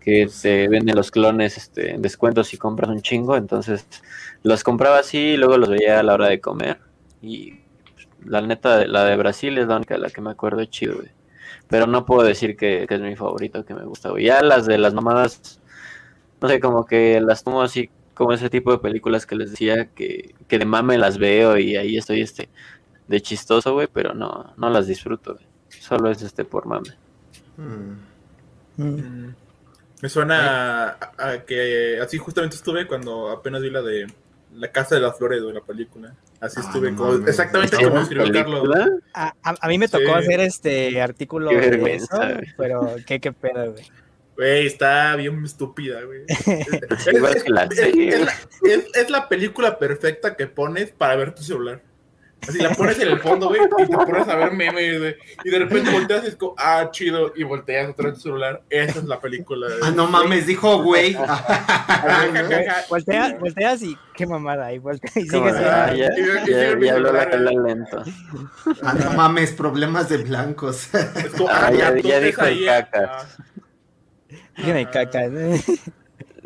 que 0.00 0.28
te 0.40 0.68
venden 0.68 0.96
los 0.96 1.10
clones 1.10 1.56
este, 1.56 1.94
en 1.94 2.02
descuentos 2.02 2.54
y 2.54 2.58
compras 2.58 2.90
un 2.90 3.02
chingo. 3.02 3.36
Entonces, 3.36 3.86
los 4.44 4.62
compraba 4.62 5.00
así 5.00 5.18
y 5.18 5.36
luego 5.36 5.58
los 5.58 5.68
veía 5.68 6.00
a 6.00 6.02
la 6.04 6.14
hora 6.14 6.28
de 6.28 6.40
comer. 6.40 6.78
Y 7.22 7.54
pues, 7.94 8.08
la 8.24 8.40
neta, 8.40 8.86
la 8.86 9.04
de 9.04 9.16
Brasil 9.16 9.58
es 9.58 9.66
la 9.66 9.76
única 9.76 9.98
la 9.98 10.10
que 10.10 10.20
me 10.20 10.30
acuerdo 10.30 10.64
chido, 10.66 10.96
güey. 10.96 11.15
Pero 11.68 11.86
no 11.86 12.06
puedo 12.06 12.22
decir 12.22 12.56
que, 12.56 12.86
que 12.88 12.94
es 12.94 13.00
mi 13.00 13.16
favorito, 13.16 13.64
que 13.64 13.74
me 13.74 13.84
gusta, 13.84 14.10
güey. 14.10 14.24
Ya 14.24 14.42
las 14.42 14.66
de 14.66 14.78
las 14.78 14.94
mamadas, 14.94 15.60
no 16.40 16.48
sé, 16.48 16.60
como 16.60 16.86
que 16.86 17.20
las 17.20 17.42
tomo 17.42 17.62
así, 17.62 17.90
como 18.14 18.32
ese 18.32 18.50
tipo 18.50 18.70
de 18.70 18.78
películas 18.78 19.26
que 19.26 19.36
les 19.36 19.50
decía, 19.50 19.86
que, 19.94 20.34
que 20.48 20.58
de 20.58 20.64
mame 20.64 20.98
las 20.98 21.18
veo 21.18 21.58
y 21.58 21.76
ahí 21.76 21.96
estoy 21.96 22.20
este 22.20 22.48
de 23.08 23.20
chistoso, 23.20 23.74
güey, 23.74 23.88
pero 23.92 24.14
no, 24.14 24.54
no 24.56 24.70
las 24.70 24.86
disfruto, 24.86 25.34
güey. 25.34 25.46
Solo 25.68 26.10
es 26.10 26.22
este 26.22 26.44
por 26.44 26.66
mame. 26.66 26.90
Mm. 27.56 28.82
Mm. 28.82 28.84
Mm. 28.84 29.34
Me 30.02 30.08
suena 30.08 30.88
a, 30.88 31.30
a 31.30 31.44
que 31.44 31.98
así 32.00 32.18
justamente 32.18 32.56
estuve 32.56 32.86
cuando 32.86 33.30
apenas 33.30 33.62
vi 33.62 33.70
la 33.70 33.82
de 33.82 34.06
La 34.56 34.72
Casa 34.72 34.94
de 34.96 35.00
las 35.02 35.16
Flores, 35.18 35.42
de 35.44 35.52
la 35.52 35.60
película. 35.60 36.14
Así 36.40 36.60
Ah, 36.60 36.64
estuve, 36.66 36.90
no 36.90 36.96
como- 36.96 37.28
exactamente 37.28 37.76
como 37.76 38.00
escribió 38.00 38.32
Carlos. 38.32 38.68
A, 39.14 39.34
a- 39.42 39.54
a 39.60 39.68
mí 39.68 39.78
me 39.78 39.88
tocó 39.88 40.04
Sí. 40.06 40.12
hacer 40.12 40.40
este 40.40 41.00
artículo 41.00 41.50
Qué 41.50 41.70
de 41.70 41.94
eso, 41.94 42.18
pero 42.56 42.96
qué, 43.06 43.20
qué 43.20 43.32
pedo, 43.32 43.72
güey. 43.72 43.84
Güey, 44.36 44.66
está 44.66 45.16
bien 45.16 45.42
estúpida, 45.44 46.02
güey. 46.02 46.24
es, 46.28 47.06
es- 47.86 48.28
es- 48.62 48.86
es 48.94 49.10
la 49.10 49.28
película 49.28 49.78
perfecta 49.78 50.36
que 50.36 50.46
pones 50.46 50.90
para 50.92 51.16
ver 51.16 51.34
tu 51.34 51.42
celular. 51.42 51.80
Así 52.48 52.58
la 52.58 52.70
pones 52.70 52.98
en 53.00 53.08
el 53.08 53.18
fondo, 53.20 53.48
güey, 53.48 53.60
y 53.62 53.86
te 53.86 53.96
pones 53.96 54.28
a 54.28 54.36
ver 54.36 54.52
memes, 54.52 54.98
güey. 54.98 55.16
Y 55.44 55.50
de 55.50 55.58
repente 55.58 55.90
volteas 55.90 56.24
y 56.24 56.28
es 56.28 56.36
como, 56.36 56.54
ah, 56.58 56.88
chido, 56.90 57.32
y 57.36 57.42
volteas 57.44 57.90
otra 57.90 58.06
vez 58.06 58.14
tu 58.14 58.20
celular. 58.22 58.62
Esa 58.70 58.98
es 59.00 59.04
la 59.04 59.20
película. 59.20 59.66
Ah, 59.82 59.90
no 59.90 60.06
mames, 60.06 60.46
dijo 60.46 60.82
güey. 60.82 61.14
Güey, 62.06 62.66
voltea- 62.88 63.38
volteas 63.38 63.82
y 63.82 63.96
qué 64.14 64.26
mamada. 64.26 64.72
Y 64.72 64.78
volteas 64.78 65.16
y 65.16 65.28
sigues. 65.28 65.54
ah, 65.56 65.92
ya, 65.94 66.08
Y- 66.16 66.26
ya, 66.50 66.76
y- 66.76 66.84
ya 66.84 66.94
habló 66.94 67.12
la 67.12 67.50
lento. 67.50 68.02
Ah, 68.82 68.94
no 68.94 69.12
mames, 69.12 69.52
problemas 69.52 70.08
de 70.08 70.18
blancos. 70.18 70.94
Es 70.94 71.30
como, 71.36 71.48
Ah, 71.50 71.70
ya- 71.72 71.90
dijo 71.92 72.44
el 72.44 72.64
caca. 72.64 73.10
ah. 73.20 73.26
Tiene 74.56 74.90
caca. 74.90 75.28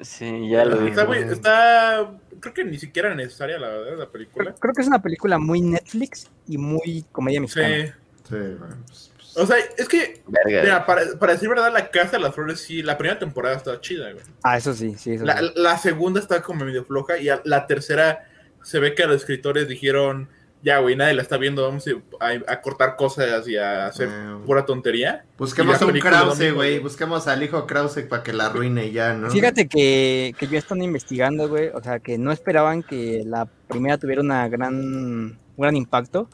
Sí, 0.02 0.48
ya 0.50 0.64
lo 0.64 0.76
güey, 1.06 1.22
está, 1.24 2.10
creo 2.40 2.54
que 2.54 2.64
ni 2.64 2.78
siquiera 2.78 3.14
necesaria 3.14 3.58
la 3.58 3.68
verdad 3.68 3.98
la 3.98 4.08
película. 4.10 4.44
Creo, 4.46 4.56
creo 4.60 4.74
que 4.74 4.82
es 4.82 4.88
una 4.88 5.02
película 5.02 5.38
muy 5.38 5.60
Netflix 5.60 6.28
y 6.48 6.58
muy 6.58 7.04
comedia 7.12 7.38
Sí. 7.38 7.40
mexicana. 7.42 7.98
Sí, 8.28 8.34
güey, 8.34 8.56
pues, 8.58 8.76
pues. 9.16 9.36
O 9.36 9.46
sea, 9.46 9.56
es 9.78 9.88
que, 9.88 10.22
mira, 10.46 10.84
para, 10.86 11.02
para 11.18 11.34
decir 11.34 11.48
verdad, 11.48 11.72
La 11.72 11.88
Casa 11.90 12.16
de 12.16 12.18
las 12.24 12.34
Flores 12.34 12.60
sí, 12.60 12.82
la 12.82 12.98
primera 12.98 13.18
temporada 13.18 13.56
está 13.56 13.80
chida, 13.80 14.10
güey. 14.12 14.24
Ah, 14.42 14.56
eso 14.56 14.74
sí, 14.74 14.96
sí. 14.98 15.12
Eso 15.14 15.24
La, 15.24 15.38
sí. 15.38 15.52
la 15.54 15.78
segunda 15.78 16.18
está 16.18 16.42
como 16.42 16.64
medio 16.64 16.84
floja 16.84 17.16
y 17.18 17.28
a- 17.28 17.40
la 17.44 17.66
tercera 17.68 18.26
se 18.62 18.80
ve 18.80 18.94
que 18.94 19.06
los 19.06 19.16
escritores 19.16 19.68
dijeron, 19.68 20.28
ya, 20.62 20.78
güey, 20.78 20.94
nadie 20.96 21.14
la 21.14 21.22
está 21.22 21.36
viendo, 21.38 21.62
vamos 21.62 21.86
a, 21.86 22.26
a- 22.26 22.52
a 22.52 22.60
cortar 22.60 22.96
cosas 22.96 23.48
y 23.48 23.56
a 23.56 23.86
hacer 23.86 24.08
Eh, 24.10 24.36
pura 24.46 24.66
tontería. 24.66 25.24
Busquemos 25.38 25.80
la 25.80 25.86
un 25.86 25.92
Krause, 25.98 26.52
güey. 26.54 26.78
Busquemos 26.80 27.26
al 27.28 27.42
hijo 27.42 27.66
Krause 27.66 28.02
para 28.08 28.22
que 28.22 28.32
la 28.32 28.46
arruine 28.46 28.90
ya, 28.92 29.14
¿no? 29.14 29.30
Fíjate 29.30 29.68
que, 29.68 30.34
que 30.38 30.46
yo 30.46 30.58
están 30.58 30.82
investigando, 30.82 31.48
güey. 31.48 31.68
O 31.68 31.82
sea, 31.82 31.98
que 32.00 32.18
no 32.18 32.30
esperaban 32.32 32.82
que 32.82 33.22
la 33.24 33.46
primera 33.68 33.96
tuviera 33.98 34.20
una 34.20 34.48
gran, 34.48 34.74
un 34.74 35.38
gran 35.56 35.76
impacto. 35.76 36.28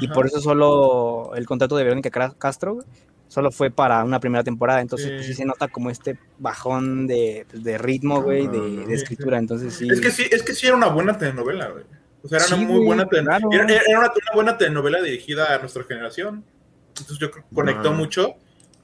Y 0.00 0.06
por 0.08 0.26
eso 0.26 0.40
solo 0.40 1.32
el 1.34 1.46
contrato 1.46 1.76
de 1.76 1.82
Verónica 1.84 2.10
Castro 2.38 2.74
güey, 2.74 2.86
solo 3.26 3.50
fue 3.50 3.70
para 3.70 4.04
una 4.04 4.20
primera 4.20 4.44
temporada. 4.44 4.80
Entonces, 4.80 5.08
Sí. 5.08 5.14
pues, 5.16 5.26
sí 5.26 5.34
se 5.34 5.44
nota 5.44 5.68
como 5.68 5.90
este 5.90 6.16
bajón 6.38 7.06
de, 7.06 7.44
pues, 7.50 7.64
de 7.64 7.76
ritmo, 7.78 8.22
güey, 8.22 8.46
de, 8.46 8.58
Ah, 8.84 8.86
de 8.88 8.94
escritura. 8.94 9.38
Entonces, 9.38 9.74
sí. 9.74 9.88
Es 9.90 10.00
que 10.00 10.10
sí, 10.10 10.26
es 10.30 10.42
que 10.42 10.54
sí 10.54 10.66
era 10.66 10.76
una 10.76 10.88
buena 10.88 11.16
telenovela, 11.18 11.68
güey. 11.70 11.84
O 12.22 12.28
sea, 12.28 12.38
era 12.38 12.46
Sí, 12.46 12.54
una 12.54 12.62
muy 12.64 12.84
buena 12.84 13.06
telenovela. 13.08 13.38
claro. 13.48 13.64
Era, 13.68 13.82
era 13.86 13.98
una, 14.00 14.08
una 14.08 14.34
buena 14.34 14.58
telenovela 14.58 15.02
dirigida 15.02 15.54
a 15.54 15.58
nuestra 15.58 15.84
generación. 15.84 16.44
Entonces 16.88 17.18
yo 17.18 17.30
creo 17.30 17.44
que 17.48 17.54
conectó 17.54 17.90
Ah. 17.90 17.92
mucho. 17.92 18.34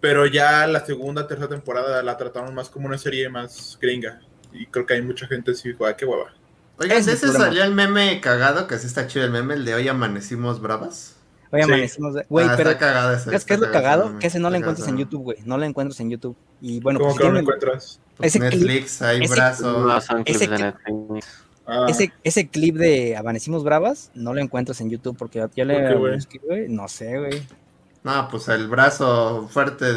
Pero 0.01 0.27
ya 0.27 0.66
la 0.66 0.85
segunda, 0.85 1.27
tercera 1.27 1.49
temporada 1.49 2.03
la 2.03 2.16
trataron 2.16 2.55
más 2.55 2.68
como 2.68 2.87
una 2.87 2.99
serie 2.99 3.29
más 3.29 3.79
gringa. 3.81 4.20
Y 4.53 4.66
creo 4.66 4.85
que 4.87 4.94
hay 4.94 5.03
mucha 5.03 5.27
gente 5.27 5.51
así 5.53 5.70
dijo, 5.70 5.87
ah, 5.87 5.96
qué 5.96 6.05
guava. 6.05 6.33
Oigan, 6.79 6.99
Ese 6.99 7.11
de 7.11 7.16
es 7.16 7.22
el 7.22 7.31
ese 7.31 7.38
salió 7.38 7.64
el 7.64 7.72
meme 7.75 8.20
cagado, 8.20 8.66
que 8.66 8.75
así 8.75 8.87
está 8.87 9.07
chido 9.07 9.25
el 9.25 9.31
meme, 9.31 9.55
el 9.55 9.64
de 9.64 9.75
hoy 9.75 9.88
amanecimos 9.88 10.61
bravas. 10.61 11.16
Hoy 11.51 11.61
Sí. 11.62 11.64
amanecimos, 11.68 12.14
güey, 12.29 12.46
Ah, 12.46 12.55
pero 12.57 12.70
está 12.70 12.87
cagado 12.87 13.12
ese. 13.14 13.25
¿sabes 13.25 13.38
está 13.40 13.49
qué 13.49 13.55
es 13.55 13.61
lo 13.61 13.66
ese 13.66 13.72
cagado? 13.72 14.18
Que 14.18 14.27
ese 14.27 14.38
no 14.38 14.51
lo 14.51 14.57
encuentras 14.57 14.87
en. 14.88 14.99
YouTube, 14.99 15.22
güey. 15.22 15.38
No 15.46 15.57
lo 15.57 15.64
encuentras 15.64 15.99
en 16.01 16.11
YouTube. 16.11 16.37
Y 16.61 16.81
bueno, 16.81 16.99
¿Cómo 17.01 17.11
pues, 17.12 17.20
que 17.20 17.27
no 17.29 17.33
lo 17.33 17.40
encuentras? 17.40 18.01
Pues 18.18 18.35
ese 18.37 18.38
clip- 18.40 18.51
Netflix, 18.66 19.03
hay 19.03 19.22
ese- 19.22 19.35
brazo. 19.35 19.87
No 19.87 20.01
son 20.03 20.25
clips 20.25 20.42
ese 20.42 20.51
Netflix. 20.51 21.44
Ah, 21.66 21.87
ese, 21.88 22.12
ese 22.22 22.48
clip 22.48 22.76
de 22.76 23.16
Amanecimos 23.16 23.64
Bravas 23.64 24.11
no 24.14 24.35
lo 24.35 24.40
encuentras 24.40 24.81
en 24.81 24.90
YouTube 24.90 25.16
porque 25.16 25.38
ya 25.57 25.64
¿Por 25.66 25.85
qué, 25.85 25.94
le 25.94 25.96
güey? 25.96 26.14
busqué, 26.16 26.38
güey. 26.38 26.68
No 26.68 26.88
sé, 26.88 27.18
güey. 27.18 27.42
No, 28.05 28.29
pues 28.31 28.46
el 28.48 28.68
brazo 28.68 29.48
fuerte 29.48 29.92
de, 29.92 29.96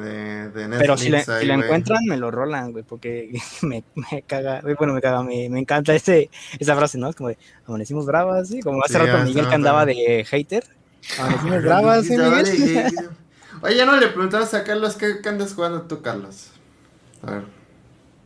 de, 0.00 0.48
de 0.50 0.68
Netflix. 0.68 0.78
Pero 0.78 0.96
si, 0.96 1.10
le- 1.10 1.18
ahí, 1.18 1.24
si 1.40 1.46
lo 1.46 1.54
encuentran, 1.54 1.98
me 2.06 2.16
lo 2.16 2.30
rolan, 2.30 2.72
güey, 2.72 2.82
porque 2.82 3.30
me, 3.62 3.84
me 3.94 4.22
caga, 4.22 4.60
güey, 4.62 4.74
bueno, 4.74 4.94
me 4.94 5.02
caga, 5.02 5.22
me, 5.22 5.50
me 5.50 5.58
encanta 5.60 5.94
ese, 5.94 6.30
esa 6.58 6.74
frase, 6.76 6.96
¿no? 6.96 7.10
Es 7.10 7.16
como 7.16 7.28
de, 7.28 7.38
amanecimos 7.66 8.06
bravas, 8.06 8.48
¿sí? 8.48 8.60
Como 8.60 8.82
hace 8.82 8.94
Sí, 8.94 8.98
rato 8.98 9.18
Miguel 9.18 9.48
que 9.48 9.54
andaba 9.54 9.84
de 9.84 10.24
hater. 10.30 10.64
Amanecimos 11.18 11.58
bravas, 11.62 12.06
¿sí, 12.06 12.16
vale, 12.16 12.52
Miguel? 12.54 12.90
ya. 12.96 13.10
Oye, 13.62 13.76
ya 13.76 13.84
no 13.84 13.96
le 13.96 14.06
preguntabas 14.08 14.54
a 14.54 14.64
Carlos 14.64 14.96
qué, 14.96 15.20
qué 15.22 15.28
andas 15.28 15.52
jugando 15.54 15.82
tú, 15.82 16.00
Carlos. 16.00 16.50
A 17.22 17.32
ver. 17.32 17.44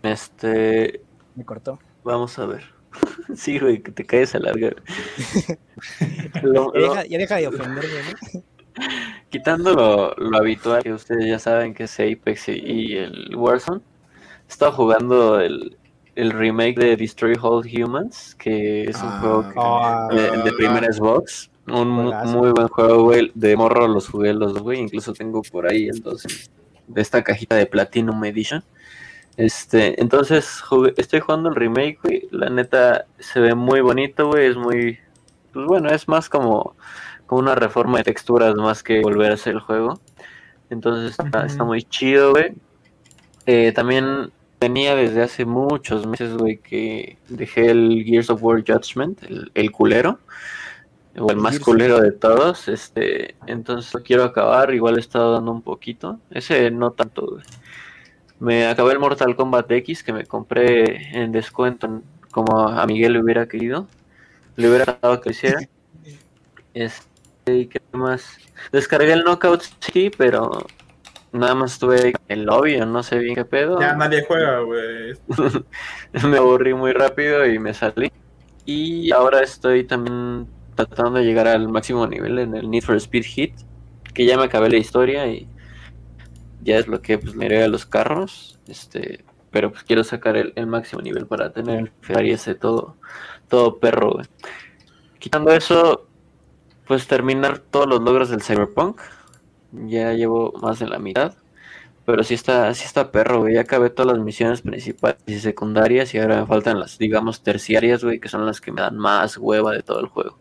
Este, 0.02 1.00
Me 1.34 1.44
cortó. 1.44 1.78
Vamos 2.04 2.38
a 2.38 2.46
ver. 2.46 2.64
Sí, 3.34 3.58
güey, 3.58 3.82
que 3.82 3.90
te 3.90 4.04
caes 4.06 4.34
a 4.36 4.38
larga. 4.38 4.70
Lo- 6.42 6.72
Ya 6.74 6.80
deja, 6.80 7.06
ya 7.06 7.18
deja 7.18 7.36
de 7.36 7.46
ofenderme, 7.48 7.90
¿no? 8.34 8.42
Quitando 9.30 9.72
lo, 9.74 10.14
lo 10.16 10.36
habitual 10.38 10.82
que 10.82 10.92
ustedes 10.92 11.26
ya 11.26 11.38
saben 11.38 11.74
que 11.74 11.84
es 11.84 11.98
Apex 12.00 12.48
y, 12.48 12.52
y 12.52 12.96
el 12.96 13.34
Warzone, 13.36 13.80
he 14.48 14.48
estado 14.52 14.72
jugando 14.72 15.40
el, 15.40 15.76
el 16.16 16.30
remake 16.32 16.76
de 16.78 16.96
Destroy 16.96 17.34
All 17.40 17.64
Humans, 17.66 18.34
que 18.36 18.82
es 18.84 18.96
un 18.96 19.08
Ah, 19.08 19.18
juego 19.20 19.42
que- 19.48 19.54
Ah, 19.56 20.08
de, 20.10 20.42
de 20.42 20.52
primera 20.52 20.92
Xbox. 20.92 21.50
Un 21.66 21.88
mu- 21.88 22.02
Juegazo. 22.10 22.38
muy 22.38 22.50
buen 22.50 22.68
juego, 22.68 23.02
güey. 23.04 23.32
De 23.34 23.56
morro 23.56 23.88
los 23.88 24.08
jugué 24.08 24.34
los 24.34 24.52
dos, 24.54 24.62
güey. 24.62 24.80
Incluso 24.80 25.12
tengo 25.14 25.40
por 25.42 25.66
ahí 25.66 25.88
el 25.88 26.00
2 26.02 26.50
de 26.88 27.00
esta 27.02 27.22
cajita 27.24 27.56
de 27.56 27.66
Platinum 27.66 28.22
Edition. 28.24 28.62
Este, 29.36 30.00
entonces 30.00 30.60
jugué- 30.60 30.94
estoy 30.96 31.20
jugando 31.20 31.48
el 31.48 31.56
remake, 31.56 31.98
güey. 32.02 32.28
La 32.30 32.50
neta 32.50 33.06
se 33.18 33.40
ve 33.40 33.54
muy 33.54 33.80
bonito, 33.80 34.28
güey. 34.28 34.46
Es 34.46 34.56
muy. 34.56 34.98
Pues 35.52 35.66
bueno, 35.66 35.90
es 35.90 36.08
más 36.08 36.28
como, 36.28 36.76
como 37.26 37.40
una 37.40 37.54
reforma 37.54 37.98
de 37.98 38.04
texturas 38.04 38.54
más 38.54 38.82
que 38.82 39.00
volver 39.02 39.30
a 39.32 39.34
hacer 39.34 39.54
el 39.54 39.60
juego. 39.60 40.00
Entonces 40.70 41.16
está, 41.18 41.46
está 41.46 41.64
muy 41.64 41.82
chido, 41.82 42.32
güey. 42.32 42.52
Eh, 43.46 43.72
también 43.72 44.30
tenía 44.58 44.94
desde 44.94 45.22
hace 45.22 45.44
muchos 45.44 46.06
meses, 46.06 46.34
güey, 46.36 46.58
que 46.58 47.18
dejé 47.28 47.70
el 47.70 48.02
Gears 48.06 48.30
of 48.30 48.42
War 48.42 48.64
Judgment, 48.66 49.22
el, 49.24 49.50
el 49.54 49.70
culero. 49.72 50.18
O 51.16 51.26
el 51.28 51.36
El 51.36 51.42
más 51.42 51.52
Gears. 51.54 51.64
culero 51.64 52.00
de 52.00 52.10
todos. 52.12 52.66
Este, 52.68 53.36
entonces 53.46 53.92
lo 53.94 54.02
quiero 54.02 54.24
acabar. 54.24 54.72
Igual 54.74 54.96
he 54.96 55.00
estado 55.00 55.32
dando 55.34 55.52
un 55.52 55.62
poquito. 55.62 56.18
Ese 56.30 56.70
no 56.70 56.92
tanto, 56.92 57.26
güey. 57.26 57.44
Me 58.44 58.66
acabé 58.66 58.92
el 58.92 58.98
Mortal 58.98 59.36
Kombat 59.36 59.72
X 59.72 60.02
que 60.02 60.12
me 60.12 60.26
compré 60.26 61.18
en 61.18 61.32
descuento, 61.32 62.02
como 62.30 62.68
a 62.68 62.84
Miguel 62.84 63.14
le 63.14 63.22
hubiera 63.22 63.48
querido. 63.48 63.88
Le 64.56 64.68
hubiera 64.68 64.98
dado 65.00 65.20
que 65.20 65.30
hiciera. 65.30 65.60
Este, 66.74 67.54
¿y 67.54 67.66
qué 67.66 67.80
más? 67.92 68.36
Descargué 68.72 69.12
el 69.12 69.22
Knockout 69.22 69.62
City, 69.78 70.10
pero 70.10 70.66
nada 71.30 71.54
más 71.54 71.74
estuve 71.74 72.08
en 72.08 72.14
el 72.26 72.44
lobby, 72.46 72.80
o 72.80 72.84
no 72.84 73.04
sé 73.04 73.20
bien 73.20 73.36
qué 73.36 73.44
pedo. 73.44 73.80
ya 73.80 73.94
nadie 73.94 74.24
juega, 74.26 74.58
güey. 74.58 75.14
me 76.28 76.36
aburrí 76.36 76.74
muy 76.74 76.92
rápido 76.92 77.46
y 77.46 77.60
me 77.60 77.72
salí. 77.72 78.10
Y 78.66 79.12
ahora 79.12 79.40
estoy 79.40 79.84
también 79.84 80.48
tratando 80.74 81.20
de 81.20 81.24
llegar 81.24 81.46
al 81.46 81.68
máximo 81.68 82.08
nivel 82.08 82.40
en 82.40 82.56
el 82.56 82.68
Need 82.68 82.82
for 82.82 82.96
Speed 82.96 83.24
Hit, 83.24 83.54
que 84.12 84.26
ya 84.26 84.36
me 84.36 84.44
acabé 84.44 84.68
la 84.68 84.78
historia 84.78 85.28
y 85.28 85.46
ya 86.64 86.78
es 86.78 86.88
lo 86.88 87.00
que 87.02 87.18
pues 87.18 87.36
le 87.36 87.46
iré 87.46 87.62
a 87.62 87.68
los 87.68 87.86
carros. 87.86 88.58
Este, 88.66 89.24
pero 89.50 89.70
pues 89.70 89.84
quiero 89.84 90.02
sacar 90.02 90.36
el, 90.36 90.52
el 90.56 90.66
máximo 90.66 91.02
nivel 91.02 91.26
para 91.26 91.52
tener 91.52 91.78
el 91.78 91.92
Ferrari 92.00 92.32
ese 92.32 92.54
todo, 92.54 92.96
todo 93.48 93.78
perro, 93.78 94.12
güey. 94.14 94.26
Quitando 95.18 95.52
eso, 95.52 96.08
pues 96.86 97.06
terminar 97.06 97.58
todos 97.58 97.86
los 97.86 98.00
logros 98.00 98.30
del 98.30 98.42
Cyberpunk. 98.42 99.00
Ya 99.72 100.12
llevo 100.12 100.52
más 100.60 100.78
de 100.78 100.88
la 100.88 100.98
mitad. 100.98 101.34
Pero 102.06 102.22
sí 102.22 102.34
está, 102.34 102.74
sí 102.74 102.84
está 102.84 103.10
perro, 103.10 103.40
güey. 103.40 103.54
Ya 103.54 103.62
acabé 103.62 103.90
todas 103.90 104.16
las 104.16 104.24
misiones 104.24 104.60
principales 104.60 105.18
y 105.26 105.38
secundarias 105.40 106.12
y 106.14 106.18
ahora 106.18 106.40
me 106.40 106.46
faltan 106.46 106.78
las, 106.78 106.98
digamos, 106.98 107.42
terciarias, 107.42 108.04
güey, 108.04 108.20
que 108.20 108.28
son 108.28 108.44
las 108.44 108.60
que 108.60 108.72
me 108.72 108.82
dan 108.82 108.98
más 108.98 109.38
hueva 109.38 109.72
de 109.72 109.82
todo 109.82 110.00
el 110.00 110.06
juego. 110.06 110.38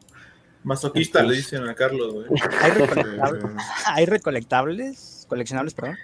Masoquista 0.63 1.23
le 1.23 1.35
dicen 1.35 1.67
a 1.67 1.75
Carlos, 1.75 2.13
güey. 2.13 2.25
¿Hay, 2.61 2.71
recolectables. 2.85 3.55
¿Hay 3.85 4.05
recolectables? 4.05 5.25
¿Coleccionables, 5.29 5.73
perdón? 5.73 5.97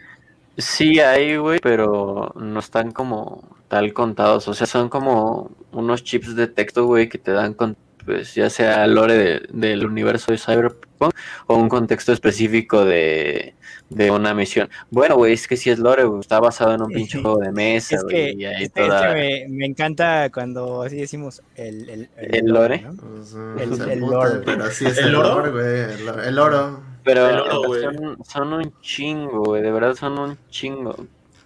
Sí 0.57 0.99
hay, 0.99 1.37
güey, 1.37 1.59
pero 1.61 2.33
no 2.35 2.59
están 2.59 2.91
como 2.91 3.47
tal 3.67 3.93
contados. 3.93 4.47
O 4.47 4.53
sea, 4.53 4.67
son 4.67 4.89
como 4.89 5.51
unos 5.71 6.03
chips 6.03 6.35
de 6.35 6.47
texto, 6.47 6.85
güey, 6.85 7.07
que 7.07 7.17
te 7.17 7.31
dan 7.31 7.53
con, 7.53 7.77
pues, 8.05 8.33
ya 8.35 8.49
sea 8.49 8.85
lore 8.87 9.13
de- 9.17 9.41
del 9.51 9.85
universo 9.85 10.31
de 10.31 10.37
Cyberpunk 10.37 11.13
o 11.47 11.55
un 11.55 11.69
contexto 11.69 12.11
específico 12.11 12.83
de, 12.83 13.53
de 13.89 14.11
una 14.11 14.33
misión. 14.33 14.69
Bueno, 14.89 15.15
güey, 15.15 15.33
es 15.33 15.47
que 15.47 15.55
si 15.55 15.69
es 15.69 15.79
lore, 15.79 16.03
güey, 16.03 16.19
está 16.19 16.39
basado 16.41 16.73
en 16.73 16.81
un 16.81 16.89
pinche 16.91 17.21
juego 17.21 17.37
de 17.37 17.51
mesa, 17.53 17.95
Es 17.97 18.03
güey, 18.03 18.15
que, 18.15 18.33
y 18.41 18.45
hay 18.45 18.63
es 18.63 18.71
que- 18.73 18.81
es 18.81 18.87
toda- 18.87 19.13
que 19.13 19.45
me, 19.47 19.55
me 19.59 19.65
encanta 19.65 20.29
cuando 20.33 20.81
así 20.81 20.97
decimos 20.97 21.41
el, 21.55 21.89
el, 21.89 22.09
¿El 22.17 22.45
lore? 22.47 22.81
¿no? 22.81 22.95
Pues, 22.95 23.33
El- 23.61 23.99
lore. 23.99 24.39
Pero 24.43 24.63
así 24.65 24.85
es 24.87 24.97
¿El 24.97 25.07
el, 25.09 25.15
oro? 25.15 25.51
güey. 25.53 25.65
El, 26.01 26.09
oro- 26.09 26.23
el 26.23 26.39
oro. 26.39 26.88
Pero 27.03 27.25
oro, 27.27 27.81
son, 27.81 28.17
son 28.23 28.53
un 28.53 28.73
chingo, 28.81 29.43
güey, 29.43 29.61
de 29.61 29.71
verdad 29.71 29.95
son 29.95 30.17
un 30.19 30.37
chingo. 30.49 30.95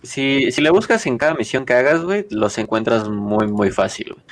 Si, 0.02 0.52
si 0.52 0.62
le 0.62 0.70
buscas 0.70 1.06
en 1.06 1.18
cada 1.18 1.34
misión 1.36 1.66
que 1.66 1.74
hagas, 1.74 2.04
güey, 2.04 2.26
los 2.30 2.58
encuentras 2.58 3.08
muy, 3.08 3.48
muy 3.48 3.72
fácil, 3.72 4.14
güey. 4.14 4.26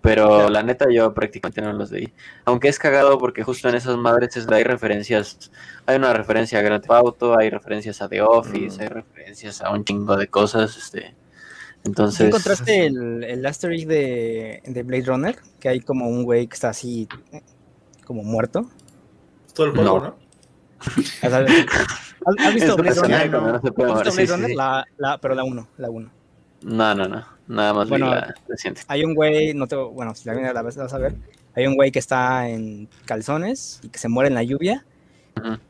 Pero 0.00 0.48
la 0.48 0.62
neta 0.62 0.86
yo 0.90 1.12
prácticamente 1.12 1.60
no 1.60 1.72
los 1.72 1.90
leí. 1.90 2.12
Aunque 2.44 2.68
es 2.68 2.78
cagado 2.78 3.18
porque 3.18 3.42
justo 3.42 3.68
en 3.68 3.74
esas 3.74 3.96
madres 3.98 4.36
es- 4.36 4.48
hay 4.48 4.62
referencias, 4.62 5.50
hay 5.86 5.96
una 5.96 6.12
referencia 6.12 6.60
a 6.60 6.62
Grand 6.62 6.80
Theft 6.82 6.92
Auto, 6.92 7.36
hay 7.36 7.50
referencias 7.50 8.00
a 8.00 8.08
The 8.08 8.22
Office, 8.22 8.78
Mm. 8.78 8.80
hay 8.82 8.88
referencias 8.88 9.60
a 9.60 9.70
un 9.70 9.84
chingo 9.84 10.16
de 10.16 10.28
cosas, 10.28 10.76
este... 10.76 11.00
¿Sí 11.00 11.82
Entonces... 11.84 12.26
encontraste 12.28 12.86
el, 12.86 13.24
el 13.24 13.44
easter 13.44 13.72
egg 13.72 13.86
de, 13.88 14.62
de 14.66 14.82
Blade 14.84 15.04
Runner? 15.04 15.36
Que 15.60 15.68
hay 15.68 15.80
como 15.80 16.08
un 16.08 16.22
güey 16.24 16.46
que 16.46 16.54
está 16.54 16.68
así, 16.70 17.08
como 18.04 18.22
muerto. 18.22 18.70
Todo 19.54 19.66
el 19.66 19.72
juego, 19.72 19.98
No. 19.98 20.04
¿no? 20.06 20.16
O 21.24 21.30
sea, 21.30 21.38
¿Has, 22.26 22.46
has 22.46 22.54
visto 22.54 22.76
Blade 22.76 23.00
Runner? 23.00 23.30
no 23.30 23.60
se 23.60 23.72
puede 23.72 23.90
¿Has 23.90 23.94
mover, 23.94 24.06
visto 24.06 24.10
sí, 24.10 24.16
Blade 24.16 24.26
sí, 24.26 24.32
Runner? 24.32 24.48
sí. 24.50 24.54
La, 24.56 24.84
la, 24.98 25.18
pero 25.18 25.34
la 25.34 25.44
1, 25.44 25.68
la 25.78 25.90
1. 25.90 26.10
No, 26.62 26.94
no, 26.94 27.08
no. 27.08 27.24
Nada 27.46 27.72
más 27.72 27.88
Bueno, 27.88 28.06
vi 28.06 28.12
la 28.12 28.34
reciente. 28.48 28.82
Hay 28.88 29.04
un 29.04 29.14
güey, 29.14 29.54
no 29.54 29.66
te, 29.66 29.76
bueno, 29.76 30.14
si 30.14 30.26
la 30.28 30.34
vienes 30.34 30.52
la 30.52 30.62
vez 30.62 30.76
vas 30.76 30.92
a 30.92 30.98
ver, 30.98 31.14
hay 31.54 31.66
un 31.66 31.74
güey 31.76 31.90
que 31.90 31.98
está 31.98 32.48
en 32.48 32.88
calzones 33.06 33.80
y 33.82 33.88
que 33.88 33.98
se 33.98 34.08
muere 34.08 34.28
en 34.28 34.34
la 34.34 34.42
lluvia. 34.42 34.84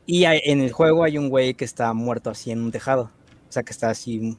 Y 0.07 0.25
hay- 0.25 0.41
en 0.45 0.61
el 0.61 0.71
juego 0.71 1.03
hay 1.03 1.17
un 1.19 1.29
güey 1.29 1.53
que 1.53 1.63
está 1.63 1.93
muerto 1.93 2.31
así 2.31 2.49
en 2.51 2.61
un 2.61 2.71
tejado. 2.71 3.03
O 3.03 3.51
sea, 3.51 3.61
que 3.63 3.71
está 3.71 3.89
así. 3.91 4.35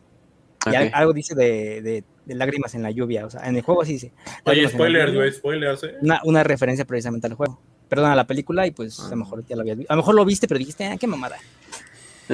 Y 0.70 0.74
algo 0.92 1.12
dice 1.12 1.34
de, 1.36 1.80
de- 1.82 2.04
de 2.26 2.34
lágrimas 2.34 2.74
en 2.74 2.82
la 2.82 2.90
lluvia. 2.90 3.26
O 3.26 3.30
sea, 3.30 3.48
en 3.48 3.56
el 3.56 3.62
juego 3.62 3.84
sí 3.84 3.92
dice. 3.94 4.12
Oye, 4.44 4.68
spoilers, 4.68 5.14
güey, 5.14 5.32
spoilers, 5.32 5.84
eh. 5.84 5.94
Una, 6.02 6.20
una 6.24 6.42
referencia 6.44 6.84
precisamente 6.84 7.26
al 7.28 7.34
juego. 7.34 7.60
Perdón, 7.90 8.10
a 8.12 8.14
la 8.14 8.26
película 8.26 8.66
y 8.66 8.70
pues 8.70 8.98
a 9.00 9.06
Ah. 9.06 9.10
lo 9.10 9.16
mejor 9.16 9.44
ya 9.46 9.56
lo 9.56 9.60
habías 9.62 9.76
visto. 9.76 9.92
A 9.92 9.96
lo 9.96 10.00
mejor 10.02 10.14
lo 10.14 10.24
viste, 10.24 10.48
pero 10.48 10.58
dijiste, 10.58 10.86
ah, 10.86 10.96
qué 10.96 11.06
mamada. 11.06 11.36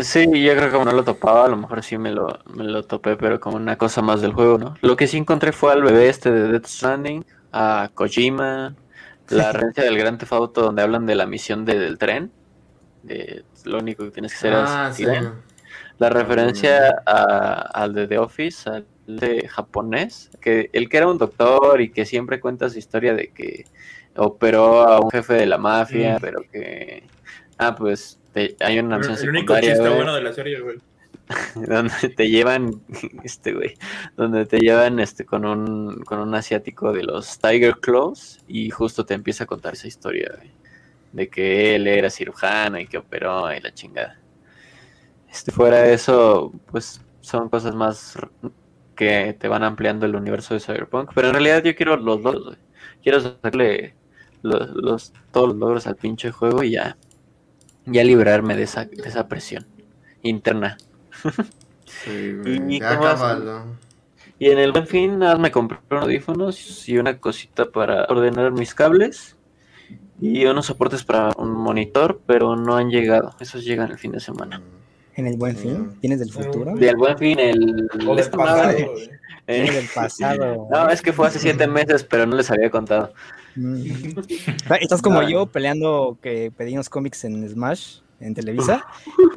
Sí, 0.02 0.24
yo 0.24 0.52
creo 0.54 0.66
que 0.66 0.70
como 0.72 0.84
no 0.84 0.92
lo 0.92 1.02
topaba, 1.02 1.46
a 1.46 1.48
lo 1.48 1.56
mejor 1.56 1.82
sí 1.82 1.96
me 1.96 2.10
lo, 2.12 2.38
me 2.54 2.64
lo 2.64 2.84
topé, 2.84 3.16
pero 3.16 3.40
como 3.40 3.56
una 3.56 3.76
cosa 3.78 4.02
más 4.02 4.20
del 4.20 4.34
juego, 4.34 4.58
¿no? 4.58 4.76
Lo 4.82 4.94
que 4.94 5.06
sí 5.06 5.16
encontré 5.16 5.52
fue 5.52 5.72
al 5.72 5.82
bebé 5.82 6.10
este 6.10 6.30
de 6.30 6.48
Death 6.52 6.66
Stranding, 6.66 7.24
a 7.52 7.90
Kojima, 7.94 8.74
la 9.30 9.52
referencia 9.72 9.82
del 9.84 9.96
Gran 9.96 10.18
Theft 10.18 10.32
Auto 10.34 10.60
donde 10.60 10.82
hablan 10.82 11.06
de 11.06 11.14
la 11.14 11.24
misión 11.24 11.64
de- 11.64 11.78
del 11.78 11.96
tren, 11.96 12.30
de 13.02 13.42
lo 13.64 13.78
único 13.78 14.04
que 14.04 14.10
tienes 14.10 14.32
que 14.32 14.36
hacer 14.38 14.52
Ah, 14.54 14.88
es 14.90 14.96
sí. 14.96 15.06
La 15.98 16.10
referencia 16.10 17.02
a- 17.06 17.70
al 17.72 17.94
de 17.94 18.06
The 18.06 18.18
Office, 18.18 18.68
al 18.68 18.86
de 19.06 19.48
japonés, 19.48 20.28
que 20.42 20.68
el 20.74 20.90
que 20.90 20.98
era 20.98 21.08
un 21.08 21.16
doctor 21.16 21.80
y 21.80 21.90
que 21.90 22.04
siempre 22.04 22.38
cuenta 22.38 22.68
su 22.68 22.78
historia 22.78 23.14
de 23.14 23.28
que 23.28 23.64
operó 24.16 24.86
a 24.88 25.00
un 25.00 25.10
jefe 25.10 25.34
de 25.34 25.46
la 25.46 25.58
mafia, 25.58 26.16
Mm. 26.16 26.20
pero 26.20 26.40
que... 26.50 27.02
Ah, 27.58 27.74
pues 27.74 28.18
te- 28.32 28.56
hay 28.60 28.78
una 28.78 28.96
El, 28.96 29.00
misión 29.08 29.18
el 29.22 29.28
único 29.30 29.54
chiste 29.58 29.78
güey, 29.78 29.94
bueno 29.94 30.14
de 30.14 30.22
la 30.22 30.32
serie, 30.32 30.60
güey. 30.60 30.76
donde 31.54 32.08
te 32.14 32.28
llevan, 32.28 32.82
este 33.24 33.52
güey, 33.52 33.74
donde 34.16 34.46
te 34.46 34.58
llevan 34.58 35.00
este 35.00 35.24
con 35.24 35.44
un, 35.44 36.00
con 36.04 36.20
un 36.20 36.34
asiático 36.34 36.92
de 36.92 37.02
los 37.02 37.38
Tiger 37.38 37.76
Claws 37.80 38.44
y 38.46 38.70
justo 38.70 39.04
te 39.04 39.14
empieza 39.14 39.44
a 39.44 39.46
contar 39.46 39.72
esa 39.74 39.88
historia, 39.88 40.32
güey, 40.36 40.50
de 41.12 41.28
que 41.28 41.74
él 41.74 41.86
era 41.88 42.10
cirujano 42.10 42.78
y 42.78 42.86
que 42.86 42.98
operó 42.98 43.52
y 43.52 43.60
la 43.60 43.72
chingada. 43.74 44.18
Este, 45.30 45.50
fuera 45.50 45.78
de 45.82 45.94
eso, 45.94 46.52
pues 46.70 47.00
son 47.20 47.48
cosas 47.48 47.74
más 47.74 48.16
que 48.94 49.34
te 49.38 49.48
van 49.48 49.64
ampliando 49.64 50.06
el 50.06 50.14
universo 50.14 50.54
de 50.54 50.60
Cyberpunk, 50.60 51.10
pero 51.14 51.28
en 51.28 51.34
realidad 51.34 51.62
yo 51.64 51.74
quiero 51.74 51.96
los 51.96 52.22
logros, 52.22 52.44
güey. 52.44 52.56
Quiero 53.02 53.20
sacarle 53.20 53.94
los, 54.42 54.70
los- 54.74 55.12
todos 55.32 55.48
los 55.48 55.56
logros 55.56 55.86
al 55.86 55.96
pinche 55.96 56.30
juego 56.30 56.62
y 56.62 56.72
ya, 56.72 56.96
ya 57.86 58.04
librarme 58.04 58.56
de 58.56 58.62
esa, 58.64 58.84
de 58.84 59.08
esa 59.08 59.28
presión 59.28 59.66
interna. 60.22 60.76
Sí. 61.84 62.36
Y 62.68 62.80
Ya 62.80 62.96
cómo 62.96 63.08
acábalo. 63.08 63.62
Y 64.38 64.50
en 64.50 64.58
el 64.58 64.72
buen 64.72 64.86
fin, 64.86 65.18
nada 65.18 65.32
más 65.34 65.40
me 65.40 65.50
compré 65.50 65.78
unos 65.90 66.04
audífonos 66.04 66.88
y 66.88 66.98
una 66.98 67.18
cosita 67.18 67.70
para 67.70 68.04
ordenar 68.04 68.52
mis 68.52 68.74
cables 68.74 69.36
y 70.20 70.44
unos 70.44 70.66
soportes 70.66 71.04
para 71.04 71.30
un 71.38 71.52
monitor, 71.52 72.20
pero 72.26 72.54
no 72.56 72.76
han 72.76 72.90
llegado. 72.90 73.34
Esos 73.40 73.64
llegan 73.64 73.90
el 73.90 73.98
fin 73.98 74.12
de 74.12 74.20
semana. 74.20 74.60
En 75.14 75.26
el 75.26 75.36
buen 75.38 75.54
Mm. 75.54 75.58
fin, 75.58 75.98
tienes 76.00 76.18
del 76.20 76.30
futuro. 76.30 76.74
Del 76.74 76.96
buen 76.96 77.16
fin, 77.16 77.38
el. 77.38 77.88
Del 77.88 78.06
madre, 78.06 78.24
pasado, 78.30 78.78
eh, 79.46 79.70
del 79.72 79.86
pasado. 79.94 80.68
No, 80.70 80.88
es 80.90 81.00
que 81.00 81.14
fue 81.14 81.28
hace 81.28 81.38
siete 81.38 81.66
meses, 81.66 82.04
pero 82.04 82.26
no 82.26 82.36
les 82.36 82.50
había 82.50 82.70
contado. 82.70 83.14
Mm. 83.56 84.18
Estás 84.80 85.02
como 85.02 85.22
No. 85.22 85.28
yo 85.28 85.46
peleando 85.46 86.18
que 86.22 86.52
pedí 86.56 86.74
unos 86.74 86.88
cómics 86.88 87.24
en 87.24 87.48
Smash, 87.48 87.98
en 88.20 88.34
Televisa, 88.34 88.84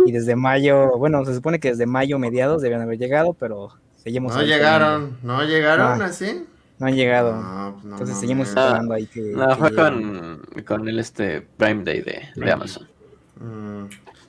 y 0.05 0.11
desde 0.11 0.35
mayo, 0.35 0.97
bueno, 0.97 1.23
se 1.25 1.33
supone 1.35 1.59
que 1.59 1.69
desde 1.69 1.85
mayo 1.85 2.19
mediados 2.19 2.61
debían 2.61 2.81
haber 2.81 2.97
llegado, 2.97 3.33
pero 3.33 3.69
seguimos. 4.03 4.35
No 4.35 4.41
llegaron, 4.43 5.17
no 5.23 5.43
llegaron 5.43 6.01
Ah. 6.01 6.05
así. 6.05 6.45
No 6.79 6.87
han 6.87 6.95
llegado. 6.95 7.35
No, 7.35 7.73
pues 7.73 7.83
no 7.85 7.91
Entonces 7.93 8.17
seguimos 8.19 8.47
Ah, 8.55 8.61
esperando 8.67 8.93
ahí 8.93 9.05
que. 9.05 9.21
No, 9.21 9.47
que 9.49 9.55
fue 9.55 9.75
con, 9.75 10.41
con 10.65 10.87
el 10.87 10.99
este 10.99 11.41
Prime 11.57 11.83
Day 11.83 12.01
de, 12.01 12.21
de 12.35 12.51
Amazon. 12.51 12.87
Mm. 13.35 13.83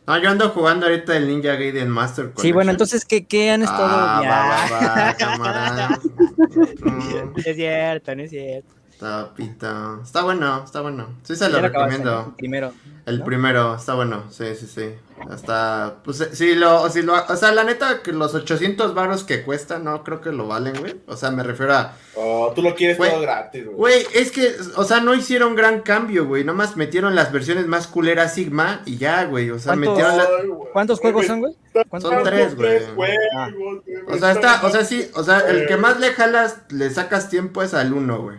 No, 0.06 0.18
yo 0.18 0.30
ando 0.30 0.48
jugando 0.48 0.86
ahorita 0.86 1.16
el 1.16 1.28
Ninja 1.28 1.54
Gaiden 1.54 1.88
Master 1.88 2.24
Sí, 2.26 2.30
Collection. 2.32 2.54
bueno, 2.54 2.70
entonces, 2.72 3.04
¿qué, 3.04 3.24
qué 3.26 3.50
han 3.52 3.62
estado 3.62 3.86
Ah, 3.88 4.20
ya? 4.24 4.30
va, 4.30 4.80
va, 4.80 5.04
va, 5.06 5.14
cámara. 5.14 5.98
Mm, 6.80 7.38
Es 7.44 7.54
cierto, 7.56 8.14
no 8.16 8.22
es 8.22 8.30
cierto. 8.30 8.68
Está. 9.00 9.98
Está 10.02 10.22
bueno, 10.22 10.62
está 10.64 10.80
bueno. 10.82 11.08
Sí 11.22 11.34
se 11.36 11.48
lo 11.48 11.60
recomiendo. 11.60 12.10
¿no? 12.10 12.36
Primero. 12.36 12.72
El 13.06 13.20
¿no? 13.20 13.24
primero, 13.24 13.74
está 13.76 13.94
bueno, 13.94 14.24
sí, 14.30 14.44
sí, 14.54 14.66
sí. 14.66 14.90
Hasta, 15.30 15.96
pues, 16.04 16.20
eh, 16.20 16.28
si 16.34 16.54
lo, 16.54 16.88
si 16.90 17.02
lo, 17.02 17.14
o 17.14 17.36
sea, 17.36 17.50
la 17.52 17.64
neta, 17.64 18.02
que 18.02 18.12
los 18.12 18.34
800 18.34 18.94
varos 18.94 19.24
que 19.24 19.42
cuesta, 19.42 19.78
no 19.78 20.04
creo 20.04 20.20
que 20.20 20.30
lo 20.32 20.46
valen, 20.46 20.78
güey. 20.80 21.00
O 21.06 21.16
sea, 21.16 21.30
me 21.30 21.42
refiero 21.42 21.74
a, 21.74 21.94
Oh, 22.14 22.52
tú 22.54 22.62
lo 22.62 22.74
quieres 22.74 22.98
Güey. 22.98 23.10
todo 23.10 23.20
gratis, 23.22 23.64
güey. 23.64 23.76
güey, 23.76 24.06
es 24.14 24.30
que, 24.30 24.54
o 24.76 24.84
sea, 24.84 25.00
no 25.00 25.14
hicieron 25.14 25.56
gran 25.56 25.80
cambio, 25.80 26.26
güey. 26.26 26.44
Nomás 26.44 26.76
metieron 26.76 27.14
las 27.14 27.32
versiones 27.32 27.66
más 27.66 27.86
culeras 27.86 28.34
Sigma 28.34 28.82
y 28.84 28.98
ya, 28.98 29.24
güey. 29.24 29.50
O 29.50 29.58
sea, 29.58 29.72
¿Cuántos- 29.72 29.94
metieron 29.96 30.18
la. 30.18 30.26
¿Cuántos 30.72 31.00
juegos 31.00 31.26
son, 31.26 31.40
güey? 31.40 31.54
¿Cuántos 31.88 32.12
Son 32.12 32.22
tres, 32.22 32.54
güey. 32.56 33.16
Ah. 33.36 33.48
O 34.08 34.18
sea, 34.18 34.32
está, 34.32 34.60
o 34.64 34.70
sea, 34.70 34.84
sí, 34.84 35.10
o 35.14 35.24
sea, 35.24 35.40
el 35.40 35.66
que 35.66 35.76
más 35.78 35.98
le 36.00 36.12
jalas, 36.12 36.58
le 36.70 36.90
sacas 36.90 37.28
tiempo 37.30 37.62
es 37.62 37.72
al 37.74 37.92
1, 37.92 38.22
güey. 38.22 38.38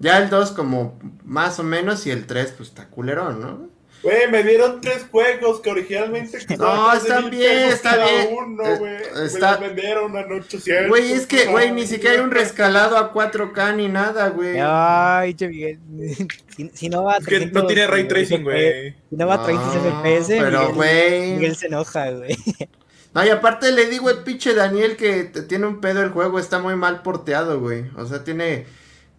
Ya 0.00 0.18
el 0.18 0.28
2 0.30 0.50
como 0.52 0.98
más 1.24 1.60
o 1.60 1.62
menos 1.62 2.06
y 2.06 2.10
el 2.10 2.26
3 2.26 2.54
pues 2.56 2.70
está 2.70 2.88
culerón, 2.88 3.40
¿no? 3.40 3.70
Güey, 4.02 4.30
me 4.30 4.42
dieron 4.42 4.80
tres 4.80 5.04
juegos 5.10 5.60
que 5.60 5.70
originalmente 5.70 6.38
No, 6.56 6.90
están 6.94 7.28
bien, 7.28 7.68
está 7.68 7.96
bien. 8.02 8.28
Uno, 8.34 8.78
güey. 8.78 8.94
está- 9.26 9.58
Me 9.58 9.66
los 9.66 9.74
vendieron 9.76 10.16
a 10.16 10.20
800. 10.20 10.88
Güey, 10.88 11.12
es 11.12 11.26
que, 11.26 11.48
güey, 11.48 11.70
ni 11.72 11.86
siquiera 11.86 12.14
hay 12.16 12.20
un 12.22 12.30
rescalado 12.30 12.96
a 12.96 13.12
4K 13.12 13.76
ni 13.76 13.88
nada, 13.88 14.30
güey. 14.30 14.56
Ay, 14.58 15.34
che, 15.34 15.48
Miguel. 15.48 15.78
Si, 16.56 16.70
si 16.72 16.88
no 16.88 17.04
va 17.04 17.14
a 17.14 17.18
Es 17.18 17.26
que 17.26 17.34
no 17.46 17.66
300 17.66 17.66
tiene 17.66 17.86
ray 17.86 18.08
tracing, 18.08 18.42
güey. 18.42 18.92
Si 19.10 19.16
no 19.16 19.26
va 19.26 19.34
a 19.34 19.44
30 19.44 19.64
No, 19.66 19.72
FPS, 20.02 20.28
pero, 20.28 20.60
Miguel, 20.60 20.74
güey. 20.74 21.32
Miguel 21.34 21.56
se 21.56 21.66
enoja, 21.66 22.10
güey. 22.10 22.36
No, 23.12 23.26
y 23.26 23.28
aparte 23.28 23.72
le 23.72 23.86
digo 23.86 24.08
al 24.08 24.22
pinche 24.22 24.54
Daniel 24.54 24.96
que 24.96 25.24
tiene 25.24 25.66
un 25.66 25.80
pedo 25.80 26.00
el 26.02 26.10
juego, 26.10 26.38
está 26.38 26.60
muy 26.60 26.76
mal 26.76 27.02
porteado, 27.02 27.58
güey. 27.58 27.86
O 27.96 28.06
sea, 28.06 28.22
tiene 28.22 28.66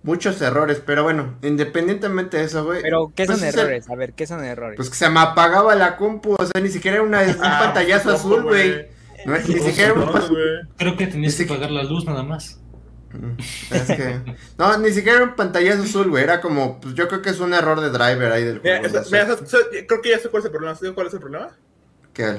muchos 0.04 0.41
errores, 0.41 0.82
pero 0.86 1.04
bueno, 1.04 1.36
independientemente 1.41 2.38
de 2.38 2.43
eso, 2.45 2.64
güey. 2.66 2.82
Pero, 2.82 3.12
¿qué 3.16 3.26
pues 3.26 3.39
son 3.39 3.47
el- 3.47 3.54
errores? 3.58 3.89
A 3.89 3.95
ver, 3.95 4.14
¿qué 4.14 4.26
son 4.28 4.43
errores? 4.43 4.78
Pues 4.78 4.89
que 4.89 4.95
se 4.95 5.10
me 5.10 5.20
apagaba 5.20 5.76
la 5.76 5.97
compu, 5.97 6.36
o 6.38 6.45
sea, 6.45 6.62
ni 6.62 6.70
siquiera 6.70 6.97
era 6.97 7.06
una, 7.06 7.22
un 7.22 7.36
Ah, 7.43 7.60
pantallazo 7.64 8.06
pues, 8.10 8.16
azul, 8.20 8.34
ojo, 8.39 8.47
güey. 8.49 8.88
No, 9.26 9.38
ni 9.38 9.60
siquiera 9.60 9.93
un 9.93 9.99
No, 9.99 10.12
güey. 10.12 10.43
Creo 10.78 10.97
que 10.97 11.08
tenías 11.08 11.36
que 11.36 11.45
pagar 11.45 11.70
la 11.72 11.84
luz 11.84 12.06
nada 12.06 12.24
más. 12.24 12.60
Es 13.70 13.84
que. 13.88 14.22
No, 14.58 14.78
ni 14.78 14.89
siquiera 14.91 15.18
era 15.18 15.26
un 15.28 15.36
pantallazo 15.36 15.84
azul, 15.84 16.10
güey. 16.10 16.24
Era 16.24 16.39
como. 16.41 16.80
Pues 16.80 16.95
yo 16.95 17.08
creo 17.08 17.22
que 17.22 17.30
es 17.30 17.39
un 17.39 17.54
error 17.54 17.82
de 17.82 17.89
driver 17.89 18.32
ahí 18.32 18.43
del 18.45 18.62
Mira, 18.64 18.80
juego. 18.80 19.02
mira, 19.12 19.28
creo 19.88 20.02
que 20.02 20.10
ya 20.10 20.18
sé 20.20 20.30
cuál 20.30 20.39
es 20.41 20.45
el 20.45 20.52
problema. 20.52 20.76
¿Sabes 20.76 20.93
cuál 20.93 21.08
es 21.08 21.14
el 21.14 21.20
problema? 21.20 21.49
¿Qué? 22.14 22.38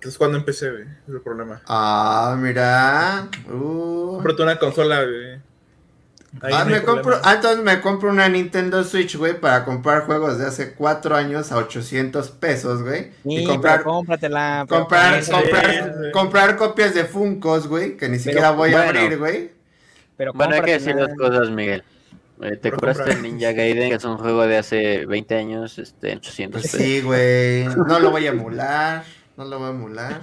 Es 0.00 0.16
cuando 0.16 0.38
empecé, 0.38 0.70
güey. 0.70 0.84
Es 1.06 1.14
el 1.14 1.20
problema. 1.20 1.60
Ah, 1.66 2.34
mira. 2.38 3.28
Uh. 3.52 4.14
Cómprate 4.14 4.42
una 4.42 4.58
consola, 4.58 5.02
güey. 5.04 5.40
Ahí 6.42 6.52
Ah, 6.54 6.64
me 6.64 6.82
compro, 6.82 7.18
ah, 7.24 7.34
entonces 7.34 7.62
me 7.64 7.80
compro 7.80 8.08
una 8.10 8.28
Nintendo 8.28 8.84
Switch, 8.84 9.16
güey, 9.16 9.38
para 9.40 9.64
comprar 9.64 10.06
juegos 10.06 10.38
de 10.38 10.46
hace 10.46 10.74
cuatro 10.74 11.16
años 11.16 11.50
a 11.50 11.56
800 11.56 12.30
pesos, 12.30 12.82
güey. 12.82 13.10
Sí, 13.24 13.38
y 13.38 13.44
comprar, 13.44 13.82
cómpratela. 13.82 14.64
comprar, 14.68 15.24
Sí, 15.24 15.30
comprar, 15.32 15.64
sí. 16.04 16.10
comprar 16.12 16.56
copias 16.56 16.94
de 16.94 17.04
Funkos, 17.04 17.66
güey, 17.66 17.96
que 17.96 18.08
ni 18.08 18.18
siquiera 18.18 18.52
voy 18.52 18.72
a 18.74 18.88
abrir, 18.88 19.18
güey. 19.18 19.50
Pero 20.16 20.32
Bueno, 20.32 20.54
hay 20.54 20.62
que 20.62 20.72
decir 20.72 20.94
dos 20.96 21.10
cosas, 21.18 21.50
Miguel. 21.50 21.82
Eh, 22.42 22.56
te 22.56 22.70
compra. 22.70 22.92
el 23.06 23.22
Ninja 23.22 23.52
Gaiden, 23.52 23.90
que 23.90 23.96
es 23.96 24.04
un 24.04 24.16
juego 24.16 24.46
de 24.46 24.56
hace 24.58 25.04
20 25.06 25.34
años, 25.34 25.78
este, 25.78 26.12
en 26.12 26.18
800 26.18 26.62
pesos. 26.62 26.80
Sí, 26.80 27.00
güey. 27.02 27.64
No 27.66 27.98
lo 27.98 28.10
voy 28.12 28.26
a 28.26 28.30
emular. 28.32 29.04
No 29.36 29.44
lo 29.44 29.58
voy 29.58 29.68
a 29.68 29.70
emular. 29.70 30.22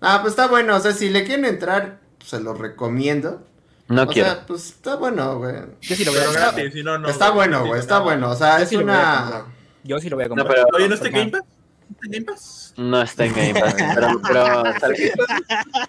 Ah, 0.00 0.18
pues 0.20 0.32
está 0.32 0.48
bueno. 0.48 0.76
O 0.76 0.80
sea, 0.80 0.92
si 0.92 1.08
le 1.10 1.24
quieren 1.24 1.44
entrar, 1.44 2.00
se 2.24 2.40
lo 2.40 2.54
recomiendo. 2.54 3.46
No 3.88 4.02
o 4.02 4.06
quiero. 4.06 4.30
sea, 4.30 4.46
pues 4.46 4.66
está 4.66 4.96
bueno, 4.96 5.38
güey. 5.38 5.54
Yo 5.82 5.94
sí 5.96 6.04
lo 6.04 6.12
voy 6.12 6.20
a 6.20 6.24
comprar. 6.24 6.54
gratis, 6.54 6.72
si 6.72 6.82
no, 6.82 6.98
no. 6.98 7.08
está 7.08 7.30
bueno, 7.30 7.66
güey. 7.66 7.80
Está 7.80 7.98
bueno. 8.00 8.30
O 8.30 8.36
sea, 8.36 8.56
Yo 8.58 8.62
es 8.64 8.68
sí 8.70 8.76
lo 8.76 8.82
voy 8.84 8.92
a 8.92 8.96
una. 8.96 9.20
comprar. 9.20 9.44
Yo 9.84 9.98
sí 10.00 10.08
lo 10.08 10.16
voy 10.16 10.24
a 10.24 10.28
No, 10.28 10.34
comprar. 10.36 10.54
pero, 10.64 10.66
Oye, 10.76 10.88
¿no 10.88 10.94
está 10.94 11.08
Ajá. 11.08 11.18
Game 11.18 11.30
Pass? 11.30 11.42
¿Está 11.90 12.06
Game 12.10 12.24
Pass? 12.24 12.74
no 12.76 13.02
está 13.02 13.24
en 13.26 13.32
Game 13.34 13.60
Pass. 13.60 13.74
Pero, 13.94 14.20
pero 14.26 14.64
sal- 14.80 14.94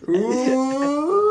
Uh. 0.07 1.21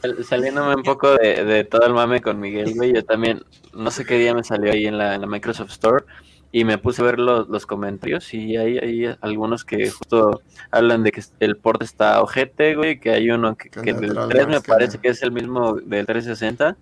sal- 0.00 0.24
saliéndome 0.24 0.74
un 0.76 0.82
poco 0.82 1.14
de, 1.16 1.44
de 1.44 1.64
todo 1.64 1.84
el 1.86 1.92
mame 1.94 2.20
con 2.22 2.38
Miguel, 2.40 2.74
güey, 2.74 2.94
yo 2.94 3.04
también, 3.04 3.42
no 3.74 3.90
sé 3.90 4.04
qué 4.04 4.18
día 4.18 4.34
me 4.34 4.44
salió 4.44 4.72
ahí 4.72 4.86
en 4.86 4.98
la, 4.98 5.14
en 5.14 5.20
la 5.20 5.26
Microsoft 5.26 5.70
Store 5.72 6.04
y 6.52 6.64
me 6.64 6.76
puse 6.78 7.00
a 7.02 7.06
ver 7.06 7.18
los, 7.18 7.48
los 7.48 7.64
comentarios 7.66 8.32
y 8.34 8.56
hay, 8.58 8.78
hay 8.78 9.16
algunos 9.22 9.64
que 9.64 9.88
justo 9.90 10.42
hablan 10.70 11.02
de 11.02 11.10
que 11.10 11.22
el 11.40 11.56
port 11.56 11.82
está 11.82 12.20
ojete, 12.22 12.76
güey, 12.76 13.00
que 13.00 13.10
hay 13.10 13.30
uno 13.30 13.56
que, 13.56 13.70
Que 13.70 13.94
del 13.94 14.12
troll, 14.12 14.28
3 14.28 14.48
me 14.48 14.60
parece 14.60 14.98
que 14.98 15.08
es 15.08 15.22
el 15.22 15.32
mismo 15.32 15.74
del 15.74 16.04
360 16.06 16.76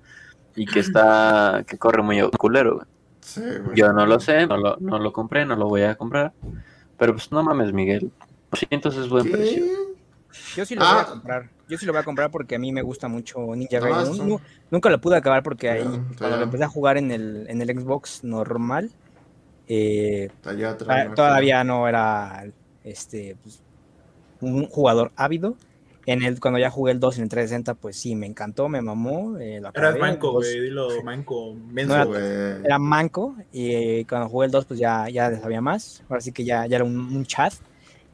y 0.57 0.66
que 0.66 0.81
está, 0.81 1.62
que 1.66 1.79
corre 1.79 2.03
muy 2.03 2.21
culero, 2.37 2.75
güey. 2.77 2.87
Sí, 3.21 3.41
güey. 3.41 3.77
Yo 3.77 3.93
no 3.93 4.07
lo 4.07 4.18
sé, 4.18 4.47
no 4.47 4.57
lo, 4.57 4.77
no 4.81 4.99
lo 4.99 5.12
compré, 5.12 5.47
no 5.47 5.55
lo 5.55 5.68
voy 5.68 5.83
a 5.83 5.95
comprar. 5.95 6.33
Pero 6.99 7.12
pues 7.12 7.31
no 7.31 7.43
mames, 7.43 7.73
Miguel. 7.73 8.11
200 8.51 8.97
es 8.97 9.09
buen 9.09 9.25
¿Qué? 9.25 9.31
precio. 9.31 9.64
Yo 10.57 10.64
sí 10.64 10.75
lo 10.75 10.81
voy 10.85 10.95
Ah. 10.97 11.01
a 11.03 11.07
comprar. 11.07 11.49
Yo 11.68 11.79
sí 11.79 11.87
lo 11.87 11.93
voy 11.93 12.01
a 12.01 12.05
comprar 12.05 12.31
porque 12.33 12.57
a 12.57 12.59
mí 12.59 12.73
me 12.73 12.83
gusta 12.83 13.07
mucho 13.07 13.39
Ninja 13.55 13.79
Gaiden. 13.79 14.39
Nunca 14.71 14.91
lo 14.91 15.01
pude 15.01 15.16
acabar 15.16 15.45
porque 15.45 15.71
ahí, 15.71 15.85
cuando 16.18 16.37
lo 16.39 16.43
empecé 16.43 16.64
a 16.64 16.68
jugar 16.68 16.97
en 16.97 17.12
el, 17.12 17.47
en 17.49 17.62
el 17.62 17.68
Xbox 17.81 18.25
normal, 18.25 18.91
eh, 19.73 20.29
Allá 20.45 20.71
atrás, 20.71 20.89
Ah, 20.91 21.05
¿no? 21.09 21.14
todavía 21.14 21.62
no 21.64 21.87
era 21.89 22.45
este 22.85 23.37
pues, 23.43 23.62
un 24.41 24.66
jugador 24.66 25.12
ávido. 25.16 25.55
En 26.07 26.23
el, 26.25 26.41
cuando 26.41 26.59
ya 26.59 26.71
jugué 26.71 26.91
el 26.93 26.99
2 26.99 27.18
en 27.18 27.25
el 27.25 27.29
360, 27.29 27.75
pues 27.75 27.97
sí, 27.97 28.16
me 28.16 28.27
encantó, 28.27 28.68
me 28.68 28.81
mamó. 28.81 29.37
eh, 29.39 29.61
lo 29.61 29.71
Eras 29.73 29.97
manco, 29.99 30.33
pues, 30.33 30.49
güey. 30.49 30.61
Dilo 30.62 30.89
manco. 31.05 31.55
No 31.55 31.73
Menso, 31.73 31.95
era- 31.95 32.05
güey. 32.05 32.21
Güey. 32.21 32.64
Era 32.64 32.79
manco 32.81 33.37
y 33.53 33.73
eh, 33.75 34.07
cuando 34.09 34.29
jugué 34.29 34.47
el 34.47 34.51
2, 34.51 34.64
pues 34.64 34.81
ya, 34.81 35.09
ya 35.09 35.39
sabía 35.41 35.61
más. 35.61 36.03
Ahora 36.09 36.21
sí 36.21 36.33
que 36.33 36.45
ya, 36.45 36.66
ya 36.66 36.77
era 36.77 36.85
un, 36.85 36.99
un 36.99 37.25
chat. 37.27 37.53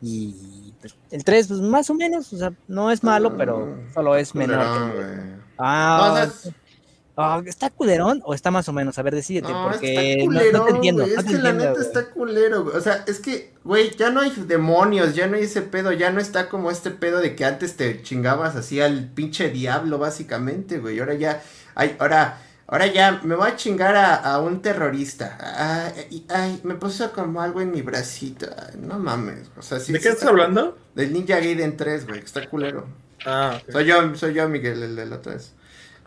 Y 0.03 0.75
pues, 0.81 0.95
el 1.11 1.25
3, 1.25 1.49
pues 1.49 1.61
más 1.61 1.89
o 1.89 1.95
menos, 1.95 2.31
o 2.35 2.37
sea, 2.37 2.53
no 2.69 2.91
es 2.91 3.03
malo, 3.03 3.35
pero 3.37 3.79
solo 3.95 4.15
es 4.17 4.35
menor. 4.35 4.59
que. 4.93 5.37
Ah, 5.57 5.99
No, 6.03 6.13
o 6.13 6.17
sea, 6.17 6.25
es- 6.25 6.53
ah, 7.17 7.43
¿está 7.47 7.71
culerón 7.71 8.23
o 8.25 8.35
está 8.35 8.51
más 8.51 8.69
o 8.69 8.73
menos? 8.73 8.99
A 8.99 9.03
ver, 9.03 9.15
decídete, 9.15 9.51
No, 9.53 9.69
porque 9.71 9.93
está 9.93 10.03
no- 10.03 10.17
no, 10.19 10.25
culero, 10.27 10.65
te 10.65 10.71
entiendo. 10.73 11.07
no 11.07 11.13
Es 11.21 11.25
te 11.25 11.33
que 11.33 11.39
la 11.39 11.53
neta 11.53 11.81
está 11.81 12.11
culero, 12.11 12.65
güey. 12.65 12.77
O 12.77 12.81
sea, 12.81 13.05
es 13.07 13.21
que, 13.21 13.53
güey, 13.65 13.91
ya 13.97 14.11
no 14.11 14.21
hay 14.21 14.31
demonios, 14.47 15.15
ya 15.15 15.27
no 15.27 15.37
hay 15.37 15.45
ese 15.45 15.63
pedo, 15.63 15.93
ya 15.93 16.11
no 16.11 16.21
está 16.21 16.49
como 16.49 16.71
este 16.71 16.91
pedo 16.91 17.19
de 17.21 17.35
que 17.37 17.45
antes 17.45 17.77
te 17.77 18.03
chingabas 18.03 18.57
así 18.57 18.81
al 18.81 19.09
pinche 19.15 19.51
diablo, 19.51 19.99
básicamente, 19.99 20.79
güey. 20.79 20.99
Ahora 21.01 21.15
ya, 21.15 21.43
ay, 21.75 21.97
ahora, 21.99 22.43
ahora 22.67 22.87
ya 22.87 23.21
me 23.23 23.35
voy 23.35 23.49
a 23.49 23.57
chingar 23.57 23.97
a, 23.97 24.15
a 24.17 24.41
un 24.41 24.61
terrorista. 24.63 25.39
Ay, 25.41 26.27
ay, 26.29 26.61
me 26.65 26.75
puso 26.75 27.13
como 27.13 27.41
algo 27.41 27.61
en 27.61 27.71
mi 27.71 27.83
bracito. 27.83 28.47
Ay, 28.57 28.79
no 28.81 28.99
mames. 28.99 29.51
O 29.57 29.63
sea, 29.63 29.81
sí. 29.81 29.93
¿De 29.93 29.99
qué 30.01 30.09
está 30.09 30.15
estás 30.21 30.29
hablando? 30.31 30.77
Del 30.95 31.13
Ninja 31.13 31.37
Gaiden 31.37 31.77
3, 31.77 32.07
güey, 32.07 32.21
que 32.21 32.27
está 32.27 32.49
culero. 32.49 32.87
Ah. 33.25 33.61
Soy 33.73 33.85
yo, 33.87 34.15
soy 34.15 34.35
yo, 34.35 34.49
Miguel, 34.49 34.83
el 34.83 34.97
de 34.97 35.07
la 35.07 35.17
otra 35.17 35.33
vez. 35.35 35.53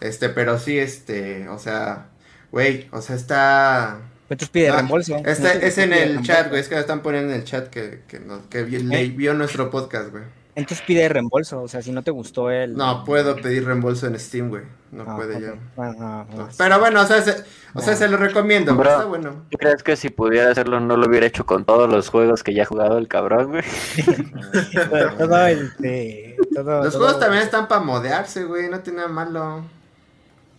Este, 0.02 0.30
pero 0.30 0.58
sí, 0.60 0.78
este, 0.80 1.47
o 1.50 1.60
sea, 1.60 2.08
güey, 2.52 2.88
o 2.91 3.02
sea, 3.02 3.16
está... 3.16 3.97
Entonces 4.30 4.50
pide 4.50 4.70
Ah, 4.70 4.76
reembolso. 4.76 5.16
Está, 5.26 5.54
es 5.54 5.78
en 5.80 5.91
el 5.91 6.22
chat, 6.22 6.50
güey, 6.50 6.62
es 6.62 6.68
que 6.70 6.76
me 6.76 6.82
están 6.82 7.02
poniendo 7.02 7.34
en 7.34 7.39
el 7.39 7.45
chat 7.45 7.68
que, 7.70 8.02
que, 8.08 8.20
no- 8.20 8.47
que 8.50 8.64
vi- 8.64 8.78
le- 8.84 9.02
¿Eh? 9.02 9.08
vio 9.10 9.34
nuestro 9.34 9.70
podcast, 9.72 10.12
güey. 10.12 10.24
Entonces 10.56 10.84
pide 10.86 11.08
reembolso, 11.08 11.62
o 11.62 11.68
sea, 11.70 11.82
si 11.82 11.91
no 11.91 12.04
te 12.04 12.12
gustó 12.12 12.52
el... 12.52 12.76
No 12.76 13.04
puedo 13.06 13.36
pedir 13.38 13.66
reembolso 13.66 14.08
en 14.08 14.20
Steam, 14.20 14.50
güey, 14.50 14.64
no 14.91 15.04
Ah, 15.08 15.16
puede 15.16 15.39
ya. 15.41 15.54
Ah, 15.78 16.26
ah. 16.38 16.50
Pero 16.58 16.80
bueno, 16.80 17.02
o 17.02 17.06
sea, 17.06 17.22
se, 17.22 17.43
o 17.74 17.80
sea, 17.82 17.95
se 17.95 18.10
lo 18.10 18.18
recomiendo, 18.18 18.76
Bro. 18.76 18.89
está 18.91 19.06
bueno. 19.06 19.45
¿Tú 19.50 19.58
crees 19.58 19.82
que 19.84 19.95
si 19.95 20.10
pudiera 20.10 20.52
hacerlo 20.52 20.80
no 20.82 20.97
lo 20.97 21.08
hubiera 21.08 21.26
hecho 21.28 21.45
con 21.45 21.64
todos 21.66 21.89
los 21.89 22.10
juegos 22.10 22.43
que 22.43 22.54
ya 22.54 22.64
ha 22.64 22.66
jugado 22.66 22.97
el 22.97 23.08
cabrón, 23.08 23.52
güey? 23.52 23.64
todo, 24.89 25.10
todo, 25.18 25.47
este, 25.47 26.36
todo- 26.54 26.84
Los 26.84 26.93
todo- 26.93 27.04
juegos 27.04 27.20
también 27.20 27.43
están 27.43 27.68
para 27.68 27.82
modearse, 27.82 28.43
güey, 28.43 28.70
no 28.70 28.80
tiene 28.82 28.97
nada 29.00 29.10
malo. 29.10 29.64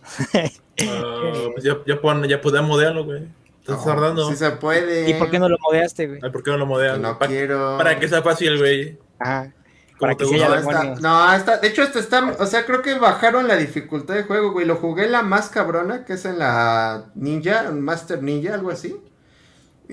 Ah, 0.03 1.47
pues 1.53 1.63
ya, 1.63 1.77
ya, 1.85 2.01
pon, 2.01 2.23
ya 2.23 2.41
podemos 2.41 2.69
modearlo, 2.69 3.05
güey. 3.05 3.27
Estás 3.59 3.77
No, 3.77 3.83
tardando. 3.85 4.29
Sí 4.29 4.35
se 4.35 4.49
puede. 4.51 5.09
¿Y 5.09 5.13
por 5.15 5.29
qué 5.29 5.37
no 5.37 5.47
lo 5.47 5.57
modeaste, 5.59 6.07
güey? 6.07 6.19
Ay, 6.23 6.31
¿por 6.31 6.41
qué 6.43 6.51
no 6.51 6.57
lo 6.57 6.65
modean? 6.65 7.01
No 7.01 7.19
Pa- 7.19 7.27
quiero. 7.27 7.77
Para 7.77 7.99
que 7.99 8.07
sea 8.07 8.21
fácil, 8.23 8.57
güey. 8.57 8.97
Ajá. 9.19 9.51
Como 9.99 9.99
Para 9.99 10.15
que 10.15 10.23
haya 10.35 10.49
No, 10.49 10.55
demonios. 10.55 11.01
no, 11.01 11.33
está, 11.35 11.57
de 11.57 11.67
hecho, 11.67 11.83
esto 11.83 11.99
está, 11.99 12.35
o 12.39 12.45
sea, 12.47 12.65
creo 12.65 12.81
que 12.81 12.95
bajaron 12.97 13.47
la 13.47 13.55
dificultad 13.55 14.15
de 14.15 14.23
juego, 14.23 14.51
güey. 14.51 14.65
Lo 14.65 14.77
jugué 14.77 15.07
la 15.07 15.21
más 15.21 15.49
cabrona, 15.49 16.05
que 16.05 16.13
es 16.13 16.25
en 16.25 16.39
la 16.39 17.11
Ninja, 17.13 17.69
Master 17.71 18.23
Ninja, 18.23 18.55
algo 18.55 18.71
así. 18.71 18.99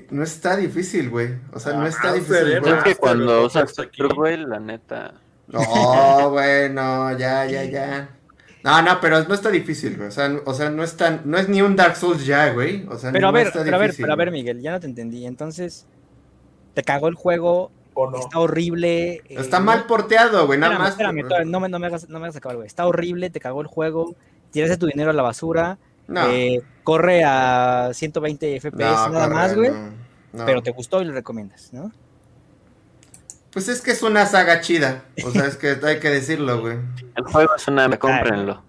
No 0.09 0.23
está 0.23 0.55
difícil, 0.55 1.11
güey. 1.11 1.35
O 1.53 1.59
sea, 1.59 1.73
no 1.73 1.83
Ah, 1.83 1.89
está 1.89 2.13
difícil, 2.13 2.43
güey. 2.43 2.53
Es 2.55 2.61
que 2.63 2.69
Master, 2.71 2.97
cuando 2.97 3.45
usas 3.45 3.71
güey, 4.15 4.37
la 4.37 4.59
neta. 4.59 5.13
No, 5.47 5.59
güey, 6.31 6.69
no, 6.71 7.15
ya, 7.15 7.45
ya, 7.45 7.63
ya. 7.65 8.09
No, 8.63 8.81
no, 8.81 8.99
pero 8.99 9.23
no 9.23 9.33
está 9.33 9.49
difícil, 9.49 9.95
güey. 9.95 10.09
O 10.09 10.11
sea, 10.11 10.29
no- 10.29 10.41
o 10.45 10.53
sea, 10.53 10.69
no 10.69 10.83
es 10.83 10.97
tan, 10.97 11.21
no 11.25 11.37
es 11.37 11.47
ni 11.47 11.61
un 11.61 11.75
Dark 11.75 11.95
Souls 11.95 12.25
ya, 12.25 12.51
güey. 12.51 12.85
O 12.89 12.97
sea, 12.97 13.11
Pero 13.11 13.27
a 13.27 13.31
no 13.31 13.37
ver, 13.37 13.47
está 13.47 13.63
pero 13.63 13.75
a 13.75 13.79
ver, 13.79 13.87
difícil, 13.89 14.03
pero 14.03 14.13
a 14.13 14.15
ver. 14.17 14.31
Miguel, 14.31 14.61
ya 14.61 14.71
no 14.71 14.79
te 14.79 14.87
entendí. 14.87 15.25
Entonces, 15.25 15.85
te 16.73 16.83
cagó 16.83 17.07
el 17.07 17.15
juego, 17.15 17.71
¿O 17.93 18.09
no? 18.11 18.17
está 18.19 18.39
horrible. 18.39 19.13
eh, 19.13 19.23
Está 19.29 19.59
mal 19.59 19.85
porteado, 19.85 20.45
güey, 20.45 20.59
nada 20.59 20.77
más. 20.77 20.89
espérame, 20.91 21.23
no 21.45 21.59
me, 21.59 21.69
no 21.69 21.79
me 21.79 21.87
hagas, 21.87 22.09
no 22.09 22.19
me 22.19 22.25
hagas 22.25 22.35
acabar, 22.35 22.57
güey. 22.57 22.67
Está 22.67 22.85
horrible, 22.85 23.29
te 23.29 23.39
cagó 23.39 23.61
el 23.61 23.67
juego, 23.67 24.15
tiraste 24.51 24.77
tu 24.77 24.87
dinero 24.87 25.11
a 25.11 25.13
la 25.13 25.23
basura, 25.23 25.77
No, 26.07 26.29
eh, 26.29 26.61
corre 26.83 27.23
a 27.25 27.91
120 27.93 28.55
FPS 28.59 29.07
no, 29.07 29.09
nada 29.09 29.27
más, 29.29 29.55
güey. 29.55 29.69
no, 29.71 29.91
no. 30.33 30.45
Pero 30.45 30.61
te 30.61 30.71
gustó 30.71 31.01
y 31.01 31.05
lo 31.05 31.13
recomiendas, 31.13 31.71
¿no? 31.73 31.91
Pues 33.51 33.67
es 33.67 33.81
que 33.81 33.91
es 33.91 34.03
una 34.03 34.25
saga 34.25 34.61
chida. 34.61 35.03
O 35.25 35.31
sea, 35.31 35.45
es 35.45 35.55
que 35.55 35.77
hay 35.83 35.99
que 35.99 36.09
decirlo, 36.09 36.61
güey. 36.61 36.77
El 37.15 37.23
juego 37.25 37.55
es 37.55 37.67
una... 37.67 37.89
Cómprenlo. 37.97 38.63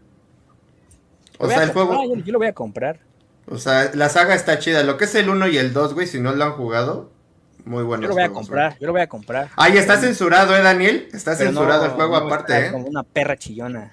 O 1.38 1.48
sea, 1.48 1.60
a 1.60 1.62
el 1.64 1.70
juego. 1.72 1.94
comprar, 1.96 2.24
yo, 2.24 2.32
lo 2.32 2.38
voy 2.38 2.48
a 2.48 2.52
comprar. 2.54 3.00
O 3.46 3.58
sea, 3.58 3.90
la 3.94 4.08
saga 4.08 4.34
está 4.34 4.58
chida. 4.58 4.82
Lo 4.82 4.96
que 4.96 5.04
es 5.04 5.14
el 5.14 5.28
1 5.28 5.48
y 5.48 5.58
el 5.58 5.72
2, 5.72 5.94
güey, 5.94 6.06
si 6.06 6.20
no 6.20 6.32
lo 6.34 6.44
han 6.44 6.52
jugado, 6.52 7.10
muy 7.64 7.82
bueno. 7.82 8.02
Yo 8.04 8.08
lo 8.08 8.14
voy 8.14 8.22
a 8.24 8.30
comprar, 8.30 8.78
yo 8.78 8.86
lo 8.86 8.92
voy 8.92 9.02
a 9.02 9.08
comprar. 9.08 9.48
Ay, 9.56 9.76
está 9.76 9.98
censurado, 9.98 10.54
¿eh, 10.56 10.62
Daniel? 10.62 11.08
Está 11.12 11.36
Pero 11.36 11.50
censurado 11.50 11.80
no- 11.80 11.84
el 11.86 11.90
juego 11.92 12.20
no 12.20 12.26
aparte, 12.26 12.66
¿eh? 12.66 12.70
Como 12.72 12.86
una 12.86 13.02
perra 13.02 13.36
chillona. 13.36 13.92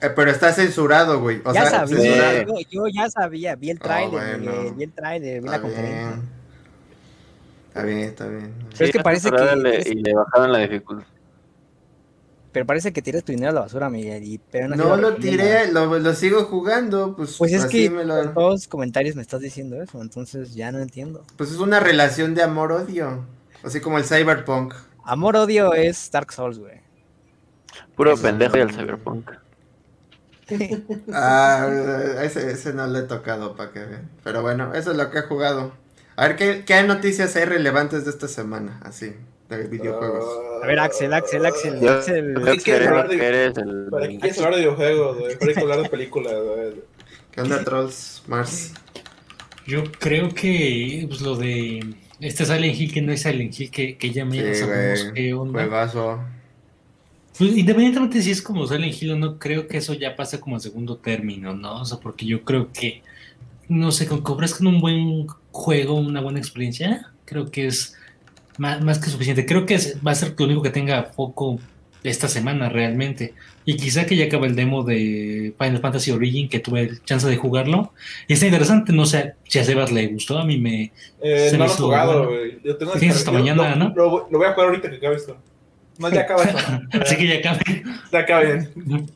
Eh, 0.00 0.10
Pero 0.14 0.30
está 0.30 0.52
censurado, 0.52 1.20
güey. 1.20 1.40
O 1.44 1.52
ya 1.52 1.62
sea, 1.62 1.70
sabía, 1.86 1.96
censurado. 1.96 2.42
yo, 2.42 2.54
yo 2.70 2.86
ya 2.88 3.08
sabía, 3.10 3.54
vi 3.56 3.70
el 3.70 3.78
Ah, 3.80 3.84
tráiler, 3.84 4.10
bueno. 4.38 4.52
Miguel, 4.52 4.74
vi 4.74 4.82
el 4.84 4.92
tráiler, 4.92 5.40
vi 5.40 5.48
la 5.48 5.60
conferencia. 5.60 5.98
bien. 6.10 6.43
Está 7.74 7.82
bien, 7.86 7.98
está 7.98 8.28
bien. 8.28 8.54
Pero 8.70 8.84
es 8.84 8.92
que 8.92 9.00
parece 9.00 9.30
que- 9.32 9.82
y 9.90 9.94
le 9.96 10.14
bajaron 10.14 10.52
la 10.52 10.58
dificultad. 10.60 11.08
Pero 12.52 12.66
parece 12.66 12.92
que 12.92 13.02
tiras 13.02 13.24
tu 13.24 13.32
dinero 13.32 13.50
a 13.50 13.54
la 13.54 13.60
basura, 13.62 13.90
Miguel. 13.90 14.22
Y, 14.22 14.38
pero 14.38 14.66
aún 14.66 14.74
así 14.74 14.82
No 14.84 14.96
lo 14.96 15.14
tiré, 15.16 15.72
lo, 15.72 15.98
lo 15.98 16.14
sigo 16.14 16.44
jugando, 16.44 17.16
pues, 17.16 17.36
Pues 17.36 17.52
es 17.52 17.64
así 17.64 17.84
que 17.86 17.90
me 17.90 18.04
lo- 18.04 18.22
en 18.22 18.32
todos 18.32 18.52
los 18.52 18.68
comentarios 18.68 19.16
me 19.16 19.22
estás 19.22 19.40
diciendo 19.40 19.82
eso, 19.82 20.00
entonces 20.00 20.54
ya 20.54 20.70
no 20.70 20.78
entiendo. 20.78 21.24
Pues 21.36 21.50
es 21.50 21.58
una 21.58 21.80
relación 21.80 22.36
de 22.36 22.44
amor-odio. 22.44 23.24
Así 23.64 23.80
como 23.80 23.98
el 23.98 24.04
Cyberpunk. 24.04 24.72
Amor-odio 25.04 25.74
es 25.74 26.12
Dark 26.12 26.32
Souls, 26.32 26.60
güey. 26.60 26.80
Puro 27.96 28.12
Eso. 28.12 28.22
pendejo 28.22 28.56
y 28.56 28.60
el 28.60 28.70
Cyberpunk. 28.72 29.30
Ah, 31.12 31.66
ese, 32.22 32.52
ese 32.52 32.72
no 32.72 32.86
le 32.86 33.00
he 33.00 33.02
tocado 33.02 33.56
para 33.56 33.72
que 33.72 33.80
vean. 33.80 34.10
Pero 34.22 34.42
bueno, 34.42 34.74
eso 34.74 34.92
es 34.92 34.96
lo 34.96 35.10
que 35.10 35.18
he 35.18 35.22
jugado. 35.22 35.72
A 36.16 36.28
ver, 36.28 36.36
¿qué, 36.36 36.64
qué 36.64 36.82
noticias 36.82 37.34
hay 37.36 37.44
relevantes 37.44 38.04
de 38.04 38.10
esta 38.10 38.28
semana? 38.28 38.80
Así, 38.82 39.12
de 39.48 39.66
videojuegos. 39.66 40.24
A 40.62 40.66
ver, 40.66 40.78
Axel, 40.78 41.12
Axel, 41.12 41.44
Axel, 41.44 41.80
Yo 41.80 41.92
Axel. 41.92 42.34
¿Para 42.34 42.56
qué 42.56 42.74
hablar 42.74 43.08
de 43.08 43.16
videojuegos? 44.56 45.16
Para 45.38 45.60
hablar 45.60 45.82
de 45.82 45.88
películas. 45.88 46.34
¿Qué 47.32 47.40
onda, 47.40 47.64
Trolls? 47.64 48.22
Mars. 48.28 48.72
Yo 49.66 49.82
creo 49.98 50.28
que 50.28 51.04
pues, 51.08 51.20
lo 51.20 51.36
de 51.36 51.94
este 52.20 52.44
Silent 52.44 52.78
Hill 52.78 52.92
que 52.92 53.02
no 53.02 53.12
es 53.12 53.22
Silent 53.22 53.58
Hill, 53.58 53.70
que, 53.70 53.96
que 53.96 54.10
ya 54.12 54.24
me 54.24 54.54
Sí, 54.54 54.60
sabemos 54.60 55.12
qué 55.14 55.34
onda. 55.34 55.60
Juegazo. 55.60 56.20
Pues, 57.36 57.56
independientemente 57.56 58.22
si 58.22 58.30
es 58.30 58.40
como 58.40 58.66
Silent 58.66 59.02
Hill 59.02 59.12
o 59.12 59.16
no, 59.16 59.38
creo 59.38 59.66
que 59.66 59.78
eso 59.78 59.94
ya 59.94 60.14
pasa 60.14 60.40
como 60.40 60.56
a 60.56 60.60
segundo 60.60 60.98
término, 60.98 61.54
¿no? 61.54 61.80
O 61.80 61.84
sea, 61.84 61.98
porque 61.98 62.24
yo 62.24 62.44
creo 62.44 62.70
que, 62.72 63.02
no 63.68 63.90
sé, 63.92 64.06
con 64.06 64.22
que 64.24 64.32
ofrezcan 64.32 64.66
un 64.66 64.80
buen 64.80 65.26
juego, 65.50 65.94
una 65.94 66.20
buena 66.20 66.38
experiencia, 66.38 67.10
creo 67.24 67.50
que 67.50 67.66
es 67.66 67.96
más, 68.58 68.82
más 68.82 68.98
que 68.98 69.10
suficiente. 69.10 69.46
Creo 69.46 69.66
que 69.66 69.74
es- 69.74 69.98
va 70.06 70.12
a 70.12 70.14
ser 70.14 70.34
lo 70.38 70.44
único 70.46 70.62
que 70.62 70.70
tenga 70.70 71.04
foco 71.04 71.58
esta 72.02 72.28
semana 72.28 72.68
realmente. 72.68 73.32
Y 73.64 73.76
quizá 73.76 74.04
que 74.04 74.14
ya 74.14 74.26
acaba 74.26 74.46
el 74.46 74.54
demo 74.54 74.82
de 74.84 75.54
Final 75.58 75.80
Fantasy 75.80 76.10
Origin, 76.10 76.50
que 76.50 76.58
tuve 76.60 76.82
el 76.82 77.02
chance 77.04 77.26
de 77.26 77.36
jugarlo. 77.38 77.94
Y 78.28 78.34
está 78.34 78.44
interesante, 78.44 78.92
no 78.92 79.06
sé 79.06 79.34
si 79.48 79.58
a 79.58 79.64
Sebas 79.64 79.90
le 79.90 80.08
gustó, 80.08 80.38
a 80.38 80.44
mí 80.44 80.58
me... 80.58 80.92
Eh, 81.22 81.48
Se 81.50 81.56
no 81.56 81.64
me 81.64 81.68
lo 81.70 81.74
he 81.74 81.76
jugado, 81.76 82.28
güey. 82.28 82.58
Yo 82.62 82.76
tengo 82.76 82.92
Tienes 82.92 83.16
hasta 83.16 83.32
mañana, 83.32 83.70
lo- 83.70 83.76
¿no? 83.76 83.94
Lo, 83.96 84.28
lo 84.30 84.38
voy 84.38 84.46
a 84.46 84.52
jugar 84.52 84.68
ahorita 84.68 84.90
que 84.90 84.96
acabe 84.96 85.16
esto. 85.16 85.36
No, 85.98 86.10
ya 86.12 86.20
acaba 86.22 86.42
esto. 86.44 86.58
Así 87.00 87.16
que 87.16 87.26
ya 87.26 87.38
acabe. 87.38 87.82
Ya 88.12 88.18
acaba 88.18 88.40
bien. 88.42 88.70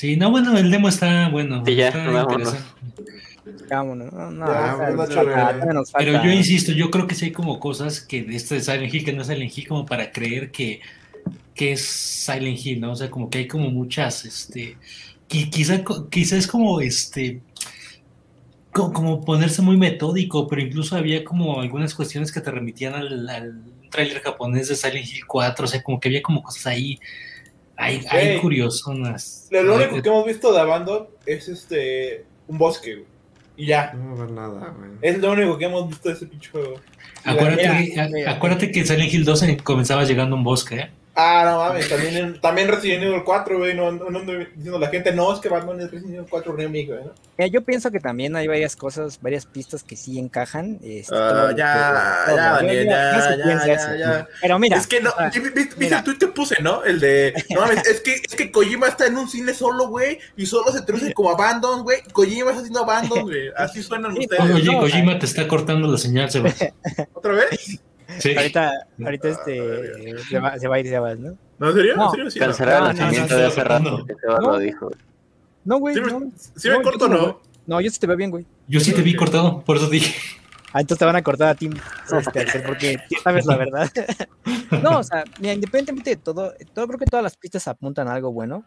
Sí, 0.00 0.16
no, 0.16 0.30
bueno, 0.30 0.56
el 0.56 0.70
demo 0.70 0.88
está 0.88 1.28
bueno. 1.28 1.62
Sí, 1.66 1.74
ya, 1.74 1.88
está 1.88 2.10
vámonos. 2.10 2.54
interesante. 2.54 3.04
Vámonos, 3.68 4.12
no, 4.14 4.30
no, 4.30 4.46
Ya, 4.46 4.74
o 4.74 4.78
sea, 4.78 4.96
pues, 4.96 5.14
falta- 5.14 5.58
Pero 5.98 6.24
yo 6.24 6.30
insisto, 6.32 6.72
yo 6.72 6.90
creo 6.90 7.06
que 7.06 7.14
sí 7.14 7.26
hay 7.26 7.32
como 7.32 7.60
cosas 7.60 8.00
que 8.00 8.22
de 8.22 8.34
este 8.34 8.60
Silent 8.60 8.94
Hill 8.94 9.04
que 9.04 9.12
no 9.12 9.20
es 9.20 9.28
Silent 9.28 9.58
Hill 9.58 9.68
como 9.68 9.84
para 9.84 10.10
creer 10.10 10.50
que, 10.50 10.80
que 11.54 11.72
es 11.72 11.82
Silent 11.82 12.64
Hill, 12.64 12.80
¿no? 12.80 12.92
O 12.92 12.96
sea, 12.96 13.10
como 13.10 13.28
que 13.28 13.38
hay 13.40 13.46
como 13.46 13.68
muchas, 13.70 14.24
este, 14.24 14.78
qui- 15.28 15.50
quizá, 15.50 15.82
quizá 16.08 16.36
es 16.38 16.46
como, 16.46 16.80
este, 16.80 17.42
co- 18.72 18.92
como 18.94 19.22
ponerse 19.22 19.60
muy 19.60 19.76
metódico, 19.76 20.48
pero 20.48 20.62
incluso 20.62 20.96
había 20.96 21.24
como 21.24 21.60
algunas 21.60 21.94
cuestiones 21.94 22.32
que 22.32 22.40
te 22.40 22.50
remitían 22.50 22.94
al, 22.94 23.28
al 23.28 23.62
tráiler 23.90 24.22
japonés 24.22 24.68
de 24.68 24.76
Silent 24.76 25.06
Hill 25.06 25.26
4, 25.26 25.66
o 25.66 25.68
sea, 25.68 25.82
como 25.82 26.00
que 26.00 26.08
había 26.08 26.22
como 26.22 26.42
cosas 26.42 26.66
ahí, 26.68 26.98
hay, 27.80 28.04
hay 28.10 28.38
curiosonas. 28.38 29.48
Lo, 29.50 29.62
lo 29.62 29.76
único 29.76 30.02
que 30.02 30.08
hemos 30.08 30.26
visto 30.26 30.52
de 30.52 30.60
Abandon 30.60 31.06
es 31.26 31.48
este 31.48 32.24
un 32.46 32.58
bosque, 32.58 32.94
güey. 32.94 33.06
Y 33.56 33.66
ya. 33.66 33.92
No 33.92 34.14
va 34.14 34.20
a 34.20 34.22
haber 34.22 34.30
nada, 34.34 34.74
güey. 34.78 34.90
Es 35.02 35.18
lo 35.18 35.32
único 35.32 35.58
que 35.58 35.64
hemos 35.66 35.88
visto 35.88 36.08
de 36.08 36.14
ese 36.14 36.26
pinche 36.26 36.50
juego. 36.50 36.74
Acuérdate, 37.24 37.68
Mira, 37.68 38.04
a- 38.04 38.08
mira. 38.08 38.30
acuérdate 38.32 38.70
que 38.72 38.80
en 38.80 38.86
Silent 38.86 39.12
Hill 39.12 39.24
2 39.24 39.44
comenzaba 39.62 40.04
llegando 40.04 40.36
un 40.36 40.44
bosque, 40.44 40.76
¿eh? 40.76 40.90
Ah, 41.14 41.42
no 41.44 41.58
mames, 41.58 41.88
también, 41.88 42.16
en- 42.16 42.40
también 42.40 42.68
Resident 42.68 43.02
Evil 43.02 43.22
4, 43.24 43.58
güey, 43.58 43.74
no, 43.74 43.90
no, 43.90 44.08
no 44.10 44.20
ando 44.20 44.32
diciendo 44.32 44.78
la 44.78 44.88
gente, 44.88 45.12
no, 45.12 45.34
es 45.34 45.40
que 45.40 45.48
Batman 45.48 45.80
es 45.80 45.90
Resident 45.90 46.14
Evil 46.14 46.26
4 46.30 46.52
Remake, 46.54 46.86
güey, 46.86 47.04
¿no? 47.04 47.12
Mira, 47.36 47.48
yo 47.50 47.62
pienso 47.62 47.90
que 47.90 47.98
también 48.00 48.36
hay 48.36 48.46
varias 48.46 48.76
cosas, 48.76 49.18
varias 49.20 49.44
pistas 49.44 49.82
que 49.82 49.96
sí 49.96 50.18
encajan. 50.18 50.78
este, 50.82 51.14
Ah, 51.14 51.28
todo- 51.30 51.56
ya, 51.56 52.16
todo. 52.26 52.36
ya, 52.36 52.52
Daniel, 52.52 52.86
ya, 52.86 53.12
yo 53.16 53.22
sé 53.22 53.38
ya, 53.38 53.44
piensa 53.44 53.66
ya, 53.66 53.72
eso. 53.74 53.94
ya. 53.96 54.28
Pero 54.40 54.58
mira, 54.60 54.76
es 54.76 54.86
que 54.86 55.00
no, 55.00 55.10
¿viste, 55.34 55.74
mira. 55.78 55.98
el 55.98 56.04
tweet 56.04 56.18
que 56.18 56.26
puse, 56.28 56.62
no? 56.62 56.84
El 56.84 57.00
de, 57.00 57.34
no 57.50 57.60
mames, 57.62 57.84
es 57.86 58.00
que, 58.02 58.14
es 58.14 58.34
que 58.36 58.52
Kojima 58.52 58.86
está 58.88 59.06
en 59.06 59.16
un 59.18 59.28
cine 59.28 59.52
solo, 59.52 59.88
güey, 59.88 60.18
y 60.36 60.46
solo 60.46 60.70
se 60.70 60.82
traduce 60.82 61.12
como 61.12 61.30
Abandon, 61.30 61.82
güey, 61.82 62.02
Kojima 62.12 62.50
está 62.50 62.60
haciendo 62.60 62.80
Abandon, 62.80 63.22
güey, 63.22 63.48
así 63.56 63.82
suenan 63.82 64.14
Sí, 64.14 64.20
ustedes. 64.20 64.54
Oye, 64.54 64.78
Kojima 64.78 65.18
te 65.18 65.26
está 65.26 65.48
cortando 65.48 65.88
la 65.90 65.98
señal, 65.98 66.30
Sebas. 66.30 66.54
¿Otra 67.14 67.32
vez? 67.32 67.80
Sí. 68.18 68.36
ahorita, 68.36 68.72
ahorita 69.02 69.28
este, 69.28 70.18
se, 70.28 70.38
va, 70.38 70.58
se 70.58 70.68
va 70.68 70.76
a 70.76 70.80
ir 70.80 70.88
Sebas, 70.88 71.18
¿no? 71.18 71.36
¿No, 71.58 71.68
en 71.68 71.74
serio? 71.74 71.96
No. 71.96 72.14
¿En 72.14 72.30
serio? 72.30 72.46
Cancelar 72.46 72.90
el 72.90 73.28
de 73.28 73.46
hace 73.46 73.64
rato 73.64 73.90
no. 73.90 74.06
que 74.06 74.14
Sebas 74.14 74.40
No. 74.40 74.52
lo 74.52 74.58
dijo. 74.58 74.90
No, 75.64 75.78
güey, 75.78 75.94
¿Sí 75.94 76.00
me, 76.00 76.12
no. 76.12 76.32
sí 76.36 76.68
me 76.68 76.74
No, 76.74 76.82
corto 76.82 77.04
o 77.04 77.08
no? 77.08 77.40
No, 77.66 77.80
yo 77.80 77.90
sí 77.90 78.00
te 78.00 78.06
veo 78.06 78.16
bien, 78.16 78.30
güey. 78.30 78.46
Yo 78.66 78.80
sí 78.80 78.92
te 78.92 79.02
vi 79.02 79.14
cortado, 79.14 79.62
por 79.62 79.76
eso 79.76 79.88
dije. 79.88 80.14
Ah, 80.72 80.80
entonces 80.80 81.00
te 81.00 81.04
van 81.04 81.16
a 81.16 81.22
cortar 81.22 81.48
a 81.48 81.54
ti, 81.56 81.68
este, 82.12 82.60
porque 82.60 82.98
tú 83.08 83.16
sabes 83.22 83.44
la 83.44 83.56
verdad. 83.56 83.90
no, 84.82 85.00
o 85.00 85.02
sea, 85.02 85.24
mira, 85.40 85.52
independientemente 85.52 86.10
de 86.10 86.16
todo, 86.16 86.54
todo, 86.72 86.86
creo 86.86 86.98
que 86.98 87.06
todas 87.06 87.24
las 87.24 87.36
pistas 87.36 87.66
apuntan 87.68 88.06
a 88.08 88.14
algo 88.14 88.32
bueno. 88.32 88.64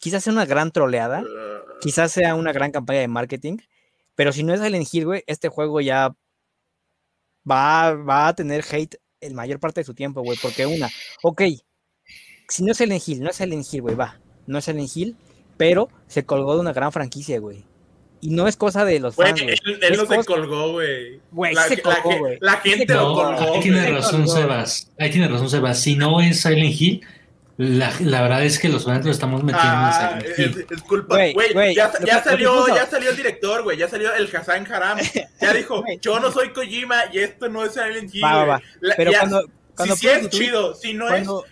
Quizás 0.00 0.24
sea 0.24 0.32
una 0.32 0.46
gran 0.46 0.72
troleada, 0.72 1.22
quizás 1.80 2.10
sea 2.10 2.34
una 2.34 2.52
gran 2.52 2.72
campaña 2.72 3.00
de 3.00 3.08
marketing, 3.08 3.58
pero 4.14 4.32
si 4.32 4.42
no 4.42 4.52
es 4.54 4.60
Silent 4.60 4.88
Hill, 4.92 5.04
güey, 5.04 5.24
este 5.26 5.48
juego 5.48 5.80
ya 5.80 6.14
va, 7.48 7.94
va 7.94 8.28
a 8.28 8.34
tener 8.34 8.64
hate 8.70 8.96
el 9.20 9.34
mayor 9.34 9.60
parte 9.60 9.80
de 9.80 9.84
su 9.84 9.94
tiempo, 9.94 10.22
güey, 10.22 10.38
porque 10.40 10.66
una, 10.66 10.88
ok, 11.22 11.42
si 12.48 12.64
no 12.64 12.72
es 12.72 12.78
Silent 12.78 13.02
Hill, 13.06 13.20
no 13.22 13.30
es 13.30 13.36
Silent 13.36 13.64
Hill, 13.70 13.82
güey, 13.82 13.94
va, 13.94 14.18
no 14.46 14.58
es 14.58 14.64
Silent 14.64 14.90
Hill, 14.94 15.16
pero 15.56 15.88
se 16.08 16.24
colgó 16.24 16.54
de 16.54 16.60
una 16.60 16.72
gran 16.72 16.92
franquicia, 16.92 17.38
güey. 17.38 17.64
Y 18.20 18.30
no 18.30 18.46
es 18.46 18.56
cosa 18.56 18.84
de 18.84 19.00
los 19.00 19.16
fans, 19.16 19.42
güey. 19.42 19.56
él, 19.64 19.78
él 19.82 19.96
no 19.96 20.02
se 20.06 20.16
cosa- 20.16 20.24
colgó, 20.24 20.72
güey. 20.72 21.20
Güey, 21.32 21.54
La, 21.54 21.62
se 21.66 21.76
la 21.76 21.82
colgó, 21.82 22.18
güey. 22.20 22.38
la 22.40 22.62
se 22.62 22.68
gente 22.70 22.94
lo 22.94 23.08
No, 23.08 23.14
colgó. 23.14 23.54
ahí 23.54 23.60
tiene 23.60 23.90
razón. 23.90 24.28
Sebas. 24.28 24.92
Ahí 24.98 25.10
tiene 25.10 25.26
razón, 25.28 25.50
Sebas. 25.50 25.80
Si 25.80 25.96
no 25.96 26.20
es 26.20 26.40
Silent 26.40 26.80
Hill, 26.80 27.02
la, 27.58 27.92
la 28.00 28.22
verdad 28.22 28.44
es 28.44 28.58
que 28.58 28.68
los 28.68 28.84
fans 28.84 29.04
lo 29.04 29.10
estamos 29.12 29.42
metiendo 29.44 29.68
Ah, 29.70 30.18
en 30.18 30.24
es, 30.26 30.34
Silent 30.36 30.56
Hill. 30.56 30.66
es 30.70 30.82
culpa. 30.82 31.16
Güey, 31.16 31.74
ya, 31.74 31.90
salió, 31.92 32.66
ya 32.74 32.86
salió 32.86 33.10
el 33.10 33.16
director, 33.16 33.62
güey. 33.62 33.76
Ya 33.76 33.88
salió 33.88 34.12
el 34.14 34.34
Hassan 34.34 34.66
Haram. 34.72 34.98
Ya 35.40 35.52
dijo, 35.54 35.84
yo 36.00 36.18
no 36.18 36.32
soy 36.32 36.50
Kojima 36.52 37.04
y 37.12 37.18
esto 37.18 37.48
no 37.48 37.64
es 37.64 37.72
Silent 37.74 38.12
Hill. 38.14 38.24
Va, 38.24 38.32
va, 38.34 38.44
güey". 38.44 38.48
va. 38.50 38.62
La- 38.80 38.94
Pero 38.96 39.12
ya- 39.12 39.18
cuando, 39.20 39.44
cuando 39.76 39.96
si 39.96 40.00
sí 40.00 40.06
puso 40.08 40.18
es 40.20 40.30
tweet- 40.30 40.38
chido, 40.46 40.74
si 40.74 40.94
no 40.94 41.06
cuando, 41.08 41.44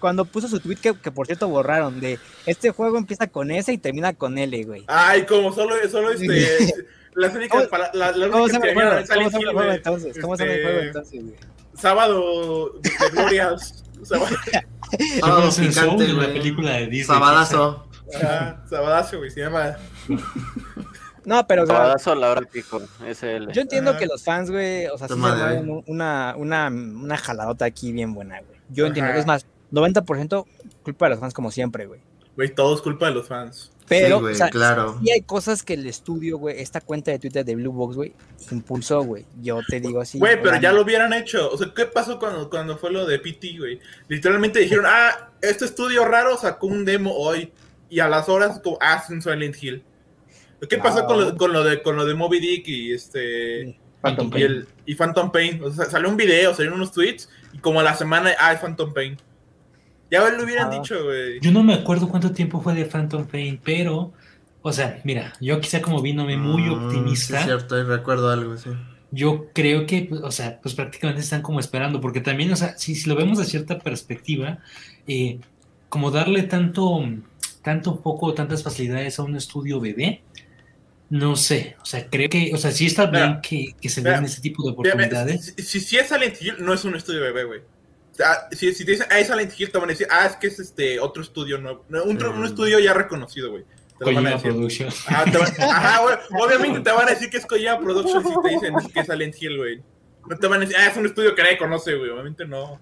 cuando 0.00 0.24
puso 0.24 0.48
su 0.48 0.58
tweet 0.60 0.76
que, 0.76 0.94
que 0.98 1.10
por 1.12 1.26
cierto 1.26 1.48
borraron 1.48 2.00
de 2.00 2.18
este 2.46 2.70
juego 2.70 2.98
empieza 2.98 3.26
con 3.28 3.50
S 3.52 3.72
y 3.72 3.78
termina 3.78 4.12
con 4.14 4.36
L, 4.38 4.64
güey. 4.64 4.80
es. 4.80 4.86
Ay, 4.88 5.24
como 5.24 5.52
solo, 5.52 5.76
solo 5.90 6.10
este. 6.12 6.74
las 7.14 7.32
únicas 7.34 7.58
¿Cómo- 7.58 7.70
para, 7.70 7.90
la, 7.94 8.10
las 8.12 8.28
¿Cómo 8.30 8.46
se 8.48 8.54
llama 8.54 8.66
el 8.66 8.74
juego? 8.74 8.90
terminaron 8.90 8.98
en 8.98 9.06
¿Cómo 9.06 9.14
Silent 9.14 9.32
se 9.32 9.38
llama 9.38 9.40
Hill, 9.40 9.46
el 9.48 9.52
juego 9.54 9.66
güey. 9.68 9.76
entonces? 9.76 10.18
¿Cómo 10.20 10.36
se 10.36 10.42
llama 10.44 10.54
el 10.56 10.62
juego 10.62 10.78
Este, 10.78 10.86
entonces, 10.88 11.22
güey? 11.24 11.36
Sábado 11.76 12.72
de, 12.82 12.90
de 12.90 13.10
glorias. 13.12 13.84
Sábado, 14.02 14.36
Picante, 15.58 16.08
la 16.08 16.26
película 16.26 16.72
de 16.72 16.86
Disney. 16.86 17.04
Sabadazo. 17.04 17.86
ah, 18.22 18.56
sabadazo, 18.68 19.18
güey. 19.18 19.30
Se 19.30 19.40
llama. 19.40 19.76
No, 21.24 21.46
pero 21.46 21.66
Sabadazo 21.66 22.14
la 22.16 22.30
hora 22.30 22.40
pico, 22.42 22.80
SL. 23.00 23.52
yo 23.52 23.62
entiendo 23.62 23.90
Ajá. 23.90 23.98
que 24.00 24.06
los 24.06 24.24
fans, 24.24 24.50
güey, 24.50 24.86
o 24.88 24.98
sea, 24.98 25.06
sí 25.06 25.14
se 25.14 25.20
una, 25.86 26.34
una, 26.36 26.66
una 26.66 27.16
jaladota 27.16 27.64
aquí 27.64 27.92
bien 27.92 28.12
buena, 28.12 28.40
güey. 28.40 28.58
Yo 28.70 28.86
entiendo, 28.86 29.12
es 29.12 29.24
más, 29.26 29.46
90% 29.72 30.44
culpa 30.82 31.06
de 31.06 31.10
los 31.10 31.20
fans 31.20 31.32
como 31.32 31.50
siempre, 31.50 31.86
güey. 31.86 32.00
Güey, 32.34 32.54
todo 32.54 32.74
es 32.74 32.80
culpa 32.80 33.06
de 33.06 33.12
los 33.12 33.28
fans. 33.28 33.71
Pero, 33.88 34.16
sí, 34.16 34.22
güey, 34.22 34.34
o 34.34 34.36
sea, 34.36 34.48
claro. 34.48 34.98
sí 35.02 35.10
hay 35.10 35.22
cosas 35.22 35.62
que 35.62 35.74
el 35.74 35.86
estudio, 35.86 36.38
güey, 36.38 36.60
esta 36.60 36.80
cuenta 36.80 37.10
de 37.10 37.18
Twitter 37.18 37.44
de 37.44 37.56
Blue 37.56 37.72
Box, 37.72 37.96
güey, 37.96 38.12
impulsó, 38.50 39.02
güey. 39.02 39.26
Yo 39.40 39.60
te 39.68 39.80
digo 39.80 40.00
así. 40.00 40.18
Güey, 40.18 40.40
pero 40.42 40.60
ya 40.60 40.72
lo 40.72 40.82
hubieran 40.82 41.12
hecho. 41.12 41.50
O 41.50 41.58
sea, 41.58 41.72
¿qué 41.74 41.86
pasó 41.86 42.18
cuando, 42.18 42.48
cuando 42.48 42.78
fue 42.78 42.90
lo 42.90 43.06
de 43.06 43.18
PT, 43.18 43.58
güey? 43.58 43.80
Literalmente 44.08 44.60
dijeron, 44.60 44.86
ah, 44.88 45.30
este 45.40 45.64
estudio 45.64 46.04
raro 46.04 46.36
sacó 46.38 46.66
un 46.66 46.84
demo 46.84 47.14
hoy. 47.14 47.52
Y 47.90 48.00
a 48.00 48.08
las 48.08 48.28
horas, 48.28 48.60
como, 48.60 48.78
ah, 48.80 49.02
es 49.02 49.10
un 49.10 49.20
Silent 49.20 49.62
Hill. 49.62 49.84
¿Qué 50.68 50.78
pasó 50.78 51.04
con 51.06 51.20
lo, 51.20 51.36
con 51.36 51.52
lo 51.52 51.64
de 51.64 51.82
con 51.82 51.96
lo 51.96 52.04
de 52.04 52.14
Moby 52.14 52.38
Dick 52.38 52.68
y 52.68 52.92
este 52.92 53.78
Phantom 54.00 54.28
y, 54.28 54.30
Pain. 54.30 54.42
el, 54.44 54.68
y 54.86 54.94
Phantom 54.94 55.32
Pain? 55.32 55.62
O 55.62 55.70
sea, 55.70 55.86
salió 55.86 56.08
un 56.08 56.16
video, 56.16 56.54
salieron 56.54 56.76
unos 56.76 56.92
tweets 56.92 57.28
y 57.52 57.58
como 57.58 57.80
a 57.80 57.82
la 57.82 57.94
semana, 57.94 58.30
ah, 58.38 58.52
es 58.52 58.60
Phantom 58.60 58.94
Pain. 58.94 59.18
Ya 60.12 60.30
lo 60.30 60.44
hubieran 60.44 60.68
Ah. 60.70 60.78
dicho, 60.78 61.02
güey. 61.04 61.40
Yo 61.40 61.50
no 61.50 61.62
me 61.64 61.74
acuerdo 61.74 62.08
cuánto 62.08 62.30
tiempo 62.32 62.60
fue 62.60 62.74
de 62.74 62.84
Phantom 62.84 63.26
Pain, 63.26 63.58
pero, 63.64 64.12
o 64.60 64.72
sea, 64.72 65.00
mira, 65.04 65.32
yo 65.40 65.58
quizá 65.60 65.80
como 65.80 66.02
vínome 66.02 66.36
muy 66.36 66.62
Mm, 66.64 66.72
optimista, 66.72 67.38
es 67.40 67.46
cierto, 67.46 67.74
ahí 67.76 67.82
recuerdo 67.82 68.30
algo, 68.30 68.56
sí. 68.58 68.70
yo 69.10 69.46
creo 69.54 69.86
que, 69.86 70.08
o 70.22 70.30
sea, 70.30 70.60
pues 70.62 70.74
prácticamente 70.74 71.22
están 71.22 71.40
como 71.42 71.58
esperando, 71.60 72.00
porque 72.00 72.20
también, 72.20 72.52
o 72.52 72.56
sea, 72.56 72.76
si, 72.78 72.94
si 72.94 73.08
lo 73.08 73.16
vemos 73.16 73.38
de 73.38 73.44
cierta 73.46 73.78
perspectiva, 73.78 74.58
eh, 75.08 75.38
como 75.88 76.10
darle 76.10 76.42
tanto, 76.44 77.04
tanto 77.62 78.00
poco, 78.00 78.34
tantas 78.34 78.62
facilidades 78.62 79.18
a 79.18 79.22
un 79.22 79.34
estudio 79.36 79.80
bebé, 79.80 80.22
no 81.10 81.36
sé, 81.36 81.76
o 81.82 81.84
sea, 81.84 82.06
creo 82.08 82.28
que, 82.30 82.52
o 82.54 82.56
sea, 82.58 82.70
sí 82.70 82.86
está 82.86 83.06
bien 83.06 83.22
Mira, 83.28 83.40
que, 83.42 83.74
que 83.80 83.88
se 83.90 84.00
mira, 84.00 84.14
den 84.16 84.24
ese 84.24 84.40
tipo 84.40 84.62
de 84.62 84.70
Mira, 84.76 84.94
mira, 84.94 85.06
oportunidades. 85.06 85.54
Si, 85.56 85.62
si, 85.62 85.80
si 85.80 85.96
es 85.98 86.08
Silent 86.08 86.40
Hill, 86.40 86.54
no 86.60 86.72
es 86.72 86.84
un 86.84 86.96
estudio 86.96 87.20
bebé, 87.20 87.44
güey. 87.44 87.60
Sea, 88.12 88.48
si, 88.52 88.72
si 88.74 88.84
te 88.84 88.92
dicen, 88.92 89.06
ah, 89.10 89.18
es 89.18 89.26
Silent 89.28 89.52
Hill, 89.58 89.72
te 89.72 89.78
van 89.78 89.88
a 89.88 89.92
decir, 89.92 90.06
ah, 90.10 90.26
es 90.26 90.36
que 90.36 90.46
es 90.46 90.58
este 90.60 91.00
otro 91.00 91.22
estudio 91.22 91.58
nuevo. 91.58 91.84
No, 91.88 92.04
Un, 92.04 92.22
un 92.22 92.40
Mm. 92.40 92.44
estudio 92.44 92.78
ya 92.78 92.92
reconocido, 92.94 93.50
güey. 93.50 93.64
Te 93.98 94.06
lo 94.06 94.14
van 94.14 94.26
a 94.26 94.30
Kojima 94.30 94.30
decir. 94.30 94.50
Productions. 94.52 95.08
Ajá, 95.08 95.24
te 95.30 95.38
van- 95.38 95.70
ajá. 95.70 96.00
Obviamente 96.38 96.80
te 96.80 96.90
van 96.90 97.06
a 97.08 97.10
decir 97.12 97.30
que 97.30 97.38
es 97.38 97.46
Kojima 97.46 97.78
Productions 97.80 98.26
si 98.26 98.34
te 98.42 98.48
dicen 98.50 98.74
que 98.92 99.00
es 99.00 99.06
Silent 99.06 99.34
Hill, 99.40 99.56
güey. 99.56 99.82
No 100.28 100.36
te 100.38 100.46
van 100.46 100.58
a 100.58 100.60
decir, 100.66 100.76
ah, 100.78 100.86
es 100.88 100.96
un 100.96 101.06
estudio 101.06 101.34
que 101.34 101.42
nadie 101.42 101.56
conoce, 101.58 101.94
güey. 101.94 102.10
Obviamente 102.10 102.44
no. 102.44 102.80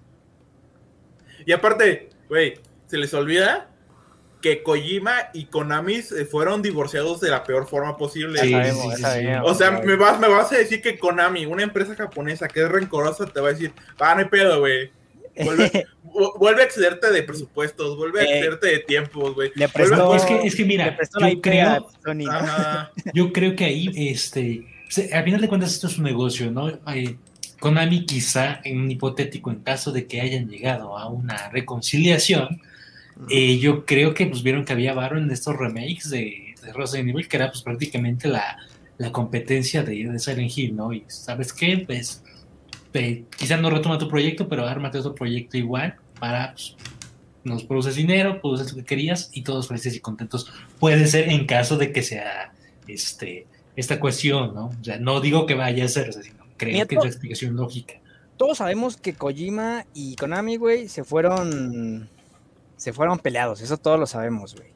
Y 1.45 1.51
aparte, 1.53 2.09
güey, 2.29 2.55
se 2.87 2.97
les 2.97 3.13
olvida 3.13 3.67
que 4.41 4.63
Kojima 4.63 5.29
y 5.33 5.45
Konami 5.45 6.01
se 6.01 6.25
fueron 6.25 6.61
divorciados 6.61 7.21
de 7.21 7.29
la 7.29 7.43
peor 7.43 7.67
forma 7.67 7.95
posible. 7.97 8.39
Sí, 8.41 8.51
sabemos, 8.51 8.95
sí, 8.95 9.03
sí, 9.03 9.27
O 9.43 9.53
sea, 9.53 9.71
me 9.71 9.95
vas, 9.95 10.19
me 10.19 10.27
vas 10.27 10.51
a 10.51 10.57
decir 10.57 10.81
que 10.81 10.97
Konami, 10.97 11.45
una 11.45 11.63
empresa 11.63 11.95
japonesa 11.95 12.47
que 12.47 12.61
es 12.63 12.69
rencorosa, 12.69 13.25
te 13.27 13.39
va 13.39 13.49
a 13.49 13.53
decir, 13.53 13.71
ah, 13.99 14.13
no 14.15 14.21
hay 14.21 14.27
pedo, 14.29 14.59
güey. 14.59 14.91
Vuelve, 15.43 15.85
vu- 16.03 16.37
vuelve 16.39 16.61
a 16.61 16.65
excederte 16.65 17.11
de 17.11 17.23
presupuestos, 17.23 17.97
vuelve 17.97 18.21
a 18.21 18.23
Eh, 18.23 18.37
excederte 18.37 18.67
de 18.67 18.79
tiempos, 18.79 19.33
güey. 19.35 19.51
Le 19.55 19.67
Vuelve- 19.67 19.73
prestó, 19.73 20.15
Es 20.15 20.23
que, 20.25 20.47
es 20.47 20.55
que 20.55 20.61
le 20.63 20.67
mira, 20.67 20.97
yo 21.19 21.25
a 21.27 21.41
creo, 21.41 21.89
Sony, 22.03 22.13
¿no? 22.25 22.31
Ajá. 22.31 22.91
Yo 23.13 23.31
creo 23.33 23.55
que 23.55 23.65
ahí, 23.65 23.89
este, 23.95 24.65
al 25.13 25.23
final 25.23 25.41
de 25.41 25.47
cuentas 25.47 25.73
esto 25.73 25.87
es 25.87 25.97
un 25.97 26.03
negocio, 26.05 26.51
¿no? 26.51 26.69
Eh, 26.93 27.15
Konami 27.59 28.05
quizá, 28.05 28.59
en 28.63 28.79
un 28.81 28.89
hipotético, 28.91 29.51
en 29.51 29.59
caso 29.59 29.91
de 29.91 30.07
que 30.07 30.19
hayan 30.19 30.49
llegado 30.49 30.97
a 30.97 31.07
una 31.09 31.49
reconciliación, 31.49 32.59
eh, 33.29 33.59
yo 33.59 33.85
creo 33.85 34.13
que 34.15 34.25
pues 34.25 34.41
vieron 34.41 34.65
que 34.65 34.73
había 34.73 34.93
varo 34.93 35.17
en 35.17 35.29
estos 35.29 35.55
remakes 35.55 36.09
de, 36.09 36.55
de 36.63 36.73
Resident 36.73 37.09
Evil, 37.09 37.27
que 37.27 37.37
era 37.37 37.51
pues 37.51 37.61
prácticamente 37.61 38.27
la, 38.27 38.57
la 38.97 39.11
competencia 39.11 39.83
de, 39.83 40.05
de 40.05 40.17
Silent 40.19 40.57
Hill, 40.57 40.75
¿no? 40.75 40.91
Y 40.91 41.03
¿sabes 41.07 41.53
qué? 41.53 41.83
Pues 41.85 42.23
eh, 42.93 43.25
quizá 43.37 43.57
no 43.57 43.69
retoma 43.69 43.97
tu 43.97 44.07
proyecto, 44.07 44.47
pero 44.47 44.65
ármate 44.65 44.97
otro 44.97 45.15
proyecto 45.15 45.57
igual 45.57 45.95
para, 46.19 46.51
pues, 46.51 46.75
nos 47.43 47.63
produces 47.63 47.95
dinero, 47.95 48.41
produces 48.41 48.71
lo 48.71 48.77
que 48.79 48.85
querías 48.85 49.29
y 49.33 49.41
todos 49.43 49.67
felices 49.67 49.95
y 49.95 49.99
contentos. 49.99 50.51
Puede 50.79 51.07
ser 51.07 51.29
en 51.29 51.45
caso 51.45 51.77
de 51.77 51.91
que 51.91 52.03
sea 52.03 52.53
este, 52.87 53.47
esta 53.75 53.99
cuestión, 53.99 54.53
¿no? 54.53 54.65
O 54.67 54.83
sea, 54.83 54.97
no 54.97 55.21
digo 55.21 55.45
que 55.45 55.55
vaya 55.55 55.85
a 55.85 55.87
ser, 55.87 56.13
sino 56.13 56.45
creo 56.57 56.73
Mira, 56.73 56.85
que 56.85 56.95
es 56.95 57.03
la 57.03 57.09
explicación 57.09 57.55
lógica. 57.55 57.95
Todos 58.37 58.59
sabemos 58.59 58.97
que 58.97 59.13
Kojima 59.13 59.85
y 59.93 60.15
Konami, 60.15 60.57
güey, 60.57 60.87
se 60.87 61.03
fueron 61.03 62.09
se 62.77 62.93
fueron 62.93 63.19
peleados, 63.19 63.61
eso 63.61 63.77
todos 63.77 63.99
lo 63.99 64.07
sabemos, 64.07 64.55
güey. 64.55 64.69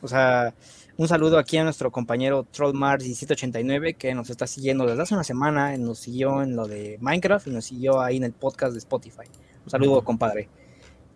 O 0.00 0.08
sea, 0.08 0.52
un 0.96 1.08
saludo 1.08 1.38
aquí 1.38 1.56
a 1.58 1.64
nuestro 1.64 1.90
compañero 1.90 2.44
Trollmars 2.50 3.02
1789 3.04 3.94
que 3.94 4.14
nos 4.14 4.30
está 4.30 4.46
siguiendo 4.46 4.86
desde 4.86 5.02
hace 5.02 5.14
una 5.14 5.24
semana, 5.24 5.76
nos 5.78 5.98
siguió 5.98 6.42
en 6.42 6.54
lo 6.56 6.66
de 6.68 6.98
Minecraft 7.00 7.46
y 7.46 7.50
nos 7.50 7.64
siguió 7.64 8.00
ahí 8.00 8.16
en 8.18 8.24
el 8.24 8.32
podcast 8.32 8.72
de 8.72 8.78
Spotify. 8.78 9.24
Un 9.64 9.70
saludo, 9.70 10.02
compadre. 10.02 10.48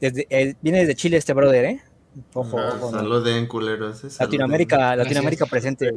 Desde, 0.01 0.27
eh, 0.31 0.55
viene 0.61 0.81
desde 0.81 0.95
Chile 0.95 1.16
este 1.16 1.33
brother, 1.33 1.64
¿eh? 1.64 1.81
Ojo, 2.33 2.59
Ah, 2.59 2.72
ojo. 2.77 2.91
¿no? 2.93 2.99
saluden, 2.99 3.47
culeros. 3.47 3.97
eh, 4.05 4.11
saluden. 4.11 4.18
Latinoamérica, 4.41 4.97
Latinoamérica 4.97 5.47
presente. 5.47 5.91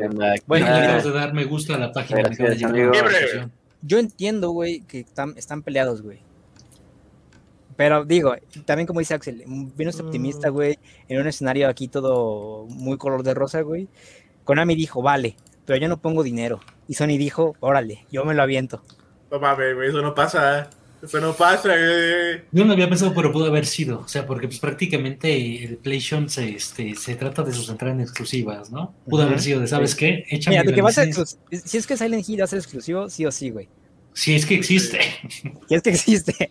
Bueno, 0.46 0.66
ah, 0.70 1.02
de 1.02 1.12
dar 1.12 1.34
me 1.34 1.46
gusta 1.46 1.76
a 1.76 1.78
la 1.78 1.92
página. 1.92 2.22
Gracias, 2.22 2.60
de. 2.74 3.50
Yo 3.82 3.98
entiendo, 4.00 4.50
güey, 4.52 4.82
que 4.82 5.00
están, 5.00 5.34
están 5.38 5.64
peleados, 5.64 6.02
güey. 6.02 6.20
Pero 7.80 8.04
digo, 8.04 8.36
también 8.66 8.86
como 8.86 9.00
dice 9.00 9.14
Axel, 9.14 9.42
bien 9.48 9.90
optimista, 9.90 10.50
Mm. 10.50 10.54
güey, 10.54 10.78
en 11.08 11.22
un 11.22 11.28
escenario 11.28 11.70
aquí 11.70 11.88
todo 11.88 12.66
muy 12.66 12.98
color 12.98 13.24
de 13.24 13.34
rosa, 13.34 13.62
güey. 13.62 13.88
Konami 14.44 14.76
dijo, 14.76 15.02
vale, 15.02 15.38
pero 15.66 15.80
yo 15.80 15.88
no 15.88 16.02
pongo 16.02 16.22
dinero. 16.22 16.60
Y 16.90 16.96
Sony 16.96 17.18
dijo, 17.18 17.56
órale, 17.62 18.06
yo 18.12 18.26
me 18.26 18.34
lo 18.34 18.44
aviento. 18.44 18.84
No 19.32 19.40
mames, 19.40 19.76
güey, 19.76 19.88
eso 19.88 20.02
no 20.02 20.14
pasa. 20.14 20.70
Eso 21.02 21.22
no 21.22 21.32
pasa, 21.34 21.70
güey. 21.70 22.42
Yo 22.52 22.66
no 22.66 22.74
había 22.74 22.90
pensado, 22.90 23.14
pero 23.16 23.32
pudo 23.32 23.46
haber 23.46 23.66
sido. 23.66 24.02
O 24.02 24.08
sea, 24.10 24.26
porque 24.28 24.48
pues 24.48 24.60
prácticamente 24.60 25.64
el 25.64 25.78
PlayStation 25.78 26.28
se, 26.28 26.56
este, 26.56 26.96
se 26.96 27.16
trata 27.16 27.44
de 27.44 27.54
sus 27.54 27.70
entradas 27.70 27.96
en 27.96 28.02
exclusivas, 28.02 28.72
¿no? 28.72 28.94
Pudo 29.08 29.24
haber 29.24 29.40
sido 29.40 29.62
de, 29.62 29.68
¿sabes 29.68 29.96
qué? 29.96 30.26
Échame 30.30 30.58
Mira, 30.58 30.70
de 30.70 30.76
que 30.76 30.82
va 30.82 30.90
a 30.90 30.92
ser 30.92 31.14
si 31.64 31.78
es 31.78 31.88
que 31.88 31.96
Silent 31.96 32.28
Hill 32.28 32.42
va 32.42 32.44
a 32.44 32.48
ser 32.48 32.60
exclusivo, 32.60 33.10
sí 33.10 33.26
o 33.26 33.32
sí, 33.32 33.52
güey. 33.52 33.70
Si 34.14 34.36
es 34.36 34.46
que 34.46 34.56
existe. 34.56 35.00
Y 35.70 35.76
es 35.76 35.82
que 35.84 35.92
existe. 35.92 36.50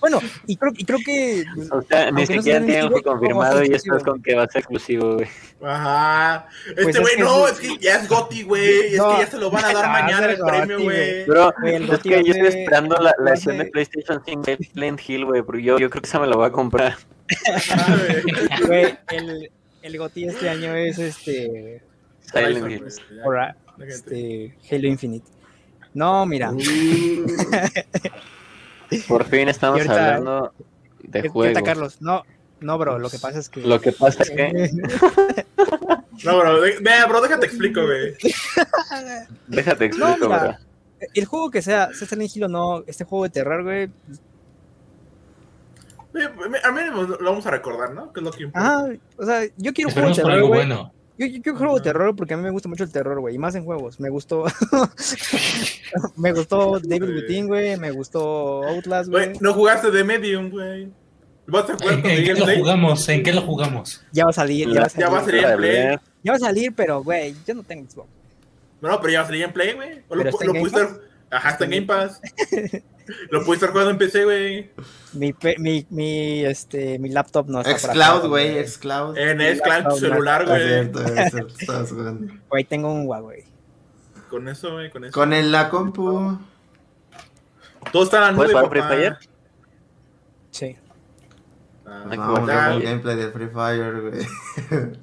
bueno, 0.00 0.20
y 0.46 0.56
creo, 0.56 0.72
y 0.76 0.84
creo 0.84 0.98
que 1.04 1.44
O 1.72 1.82
sea, 1.82 2.10
ni 2.12 2.20
no 2.22 2.26
siquiera 2.26 2.42
sea 2.60 2.66
tiene 2.66 2.80
algo 2.80 2.96
exclusivo, 2.98 3.02
confirmado 3.12 3.52
¿cómo 3.54 3.64
y 3.64 3.68
va 3.70 3.76
a 3.76 3.78
ser 3.80 3.86
esto 3.92 3.96
es 3.96 4.02
con 4.04 4.22
que 4.22 4.34
va 4.36 4.42
a 4.44 4.48
ser 4.48 4.58
exclusivo, 4.60 5.14
güey. 5.16 5.28
Ajá. 5.62 6.46
Pues 6.74 6.78
Este 6.78 6.90
es 6.90 7.00
güey, 7.00 7.16
que 7.16 7.22
no, 7.22 7.48
es- 7.48 7.52
es 7.54 7.58
que 7.60 7.78
ya 7.78 7.96
es 7.96 8.08
Goti, 8.08 8.42
güey. 8.44 8.80
Es 8.94 8.96
No. 8.98 9.10
que 9.16 9.18
ya 9.24 9.26
se 9.26 9.38
lo 9.38 9.50
van 9.50 9.64
a 9.64 9.72
dar 9.72 9.84
Ah, 9.86 9.88
mañana 10.02 10.26
el 10.26 10.32
es 10.34 10.40
premio, 10.40 10.80
güey. 10.82 11.24
Bro, 11.26 11.52
el 11.64 11.90
es 11.90 11.98
que 12.00 12.10
yo 12.24 12.32
estoy 12.32 12.46
esperando 12.60 12.96
la, 12.96 13.12
la 13.18 13.30
edición 13.32 13.58
de 13.58 13.64
PlayStation 13.66 14.22
5 14.24 14.42
de 14.42 14.56
Silent 14.72 15.00
Hill, 15.08 15.24
güey, 15.24 15.42
porque 15.42 15.62
yo, 15.64 15.78
yo 15.78 15.90
creo 15.90 16.00
que 16.00 16.08
esa 16.08 16.20
me 16.20 16.26
la 16.28 16.36
voy 16.36 16.46
a 16.46 16.52
comprar. 16.52 16.94
Ajá, 17.54 17.96
güey. 18.68 18.96
el, 19.10 19.50
el 19.82 19.98
GOTY 19.98 20.24
este 20.28 20.48
año 20.48 20.74
es 20.76 20.98
este, 20.98 21.82
Silent 22.32 22.70
Hill. 22.70 22.84
este 23.88 24.54
Halo 24.70 24.86
Infinite. 24.88 25.26
No, 25.94 26.26
mira, 26.26 26.52
Por 29.08 29.24
fin 29.24 29.48
estamos 29.48 29.78
ahorita- 29.80 30.14
hablando 30.16 30.52
de 31.02 31.10
¿qué, 31.18 31.22
qué 31.22 31.28
juegos. 31.28 31.62
Carlos? 31.62 32.02
No, 32.02 32.22
no, 32.60 32.78
bro, 32.78 32.98
lo 32.98 33.08
que 33.10 33.18
pasa 33.18 33.38
es 33.38 33.48
que 33.48 33.60
Lo 33.60 33.80
que 33.80 33.92
pasa 33.92 34.22
es 34.24 34.30
que, 34.30 34.70
No, 36.24 36.38
bro, 36.38 36.60
de- 36.60 36.78
vea, 36.80 37.06
bro, 37.06 37.20
déjate 37.20 37.46
explico, 37.46 37.82
güey. 37.82 38.14
déjate 39.48 39.88
No, 39.90 40.08
explico, 40.08 40.28
mira. 40.32 40.42
bro. 40.44 40.56
el 41.14 41.24
juego 41.26 41.50
que 41.50 41.62
sea, 41.62 41.92
sea 41.92 42.06
Silent 42.08 42.34
Hill 42.36 42.44
o 42.44 42.48
no, 42.48 42.84
este 42.86 43.04
juego 43.04 43.24
de 43.24 43.30
terror, 43.30 43.62
güey, 43.62 43.90
Eh, 46.14 46.28
A 46.62 46.70
mí 46.72 46.80
lo 46.92 47.18
vamos 47.18 47.44
a 47.46 47.50
recordar, 47.50 47.92
¿no? 47.92 48.12
Que 48.12 48.20
es 48.20 48.24
lo 48.24 48.30
que 48.32 48.44
importa. 48.44 48.66
ajá, 48.78 48.86
o 49.18 49.24
sea, 49.26 49.42
yo 49.56 49.72
quiero 49.72 49.88
un 49.88 49.94
juego 49.94 50.08
de 50.10 50.14
terror, 50.14 50.30
algo 50.32 50.48
güey. 50.48 50.60
bueno. 50.66 50.92
Yo, 51.16 51.26
yo 51.26 51.54
juego 51.56 51.80
terror 51.80 52.16
porque 52.16 52.34
a 52.34 52.36
mí 52.36 52.42
me 52.42 52.50
gusta 52.50 52.68
mucho 52.68 52.82
el 52.84 52.90
terror, 52.90 53.20
güey, 53.20 53.36
y 53.36 53.38
más 53.38 53.54
en 53.54 53.64
juegos. 53.64 54.00
Me 54.00 54.10
gustó. 54.10 54.44
me 56.16 56.32
gustó 56.32 56.80
David. 56.82 57.14
Within, 57.16 57.46
güey. 57.46 57.76
Me 57.76 57.90
gustó 57.92 58.64
Outlast, 58.64 59.10
Güey, 59.10 59.26
güey. 59.26 59.38
no 59.40 59.54
jugaste 59.54 59.90
de 59.90 60.04
Medium, 60.04 60.50
güey. 60.50 60.88
¿Vas 61.46 61.68
a 61.70 61.74
jugar 61.74 61.94
¿En, 61.94 62.02
con 62.02 62.10
en 62.10 62.24
qué 62.24 62.34
lo 62.34 62.44
Play? 62.44 62.58
jugamos? 62.58 63.08
¿En 63.08 63.22
qué 63.22 63.32
lo 63.32 63.42
jugamos? 63.42 64.02
Ya 64.12 64.24
va 64.24 64.30
a 64.30 64.32
salir, 64.32 64.68
ya 64.72 64.80
va 64.80 64.86
a 64.86 64.88
salir. 64.88 65.06
Ya 65.06 65.10
va 65.12 65.18
a 65.18 65.24
salir 65.24 65.44
en 65.44 65.56
Play. 65.58 65.98
Ya 66.22 66.32
va 66.32 66.36
a 66.36 66.40
salir, 66.40 66.72
pero, 66.74 67.02
güey, 67.04 67.34
yo 67.46 67.54
no 67.54 67.62
tengo 67.62 67.88
Xbox. 67.90 68.08
No, 68.80 69.00
pero 69.00 69.12
ya 69.12 69.18
va 69.20 69.24
a 69.24 69.26
salir 69.28 69.42
en 69.44 69.52
Play, 69.52 69.74
güey. 69.74 69.98
O 69.98 70.02
¿Pero 70.08 70.24
lo, 70.24 70.30
lo 70.54 70.66
estar- 70.66 71.00
Ajá, 71.34 71.50
está 71.50 71.64
en 71.64 71.70
Game 71.70 71.86
Pass. 71.86 72.20
lo 73.30 73.44
pudiste 73.44 73.66
estar 73.66 73.70
jugando 73.70 73.90
en 73.90 73.98
PC, 73.98 74.24
güey. 74.24 74.70
Mi, 75.14 75.34
mi, 75.58 75.86
mi, 75.90 76.44
este, 76.44 76.98
mi 77.00 77.08
laptop 77.08 77.48
no 77.48 77.60
está 77.60 77.76
para 77.76 77.92
Xcloud, 77.92 78.28
güey, 78.28 78.66
Xcloud. 78.66 79.18
En 79.18 79.56
Xcloud, 79.56 79.78
en 79.78 79.88
tu 79.88 79.96
celular, 79.96 80.46
güey. 80.46 80.92
Güey, 82.48 82.64
tengo 82.64 82.92
un 82.92 83.06
Huawei. 83.06 83.44
Con 84.28 84.48
eso, 84.48 84.72
güey, 84.74 84.90
con 84.90 85.04
eso. 85.04 85.12
Con 85.12 85.32
el, 85.32 85.50
la 85.50 85.68
compu. 85.70 86.38
Todo 87.92 88.04
está 88.04 88.18
en 88.18 88.22
la 88.22 88.32
nube, 88.32 88.46
¿Puedes 88.46 88.54
papá. 88.54 88.68
Free 88.68 88.82
Fire? 88.82 89.18
Sí. 90.50 90.76
Ah, 91.84 92.04
el 92.10 92.16
güey. 92.16 92.82
gameplay 92.82 93.16
de 93.16 93.30
Free 93.32 93.48
Fire, 93.48 94.00
güey. 94.00 94.26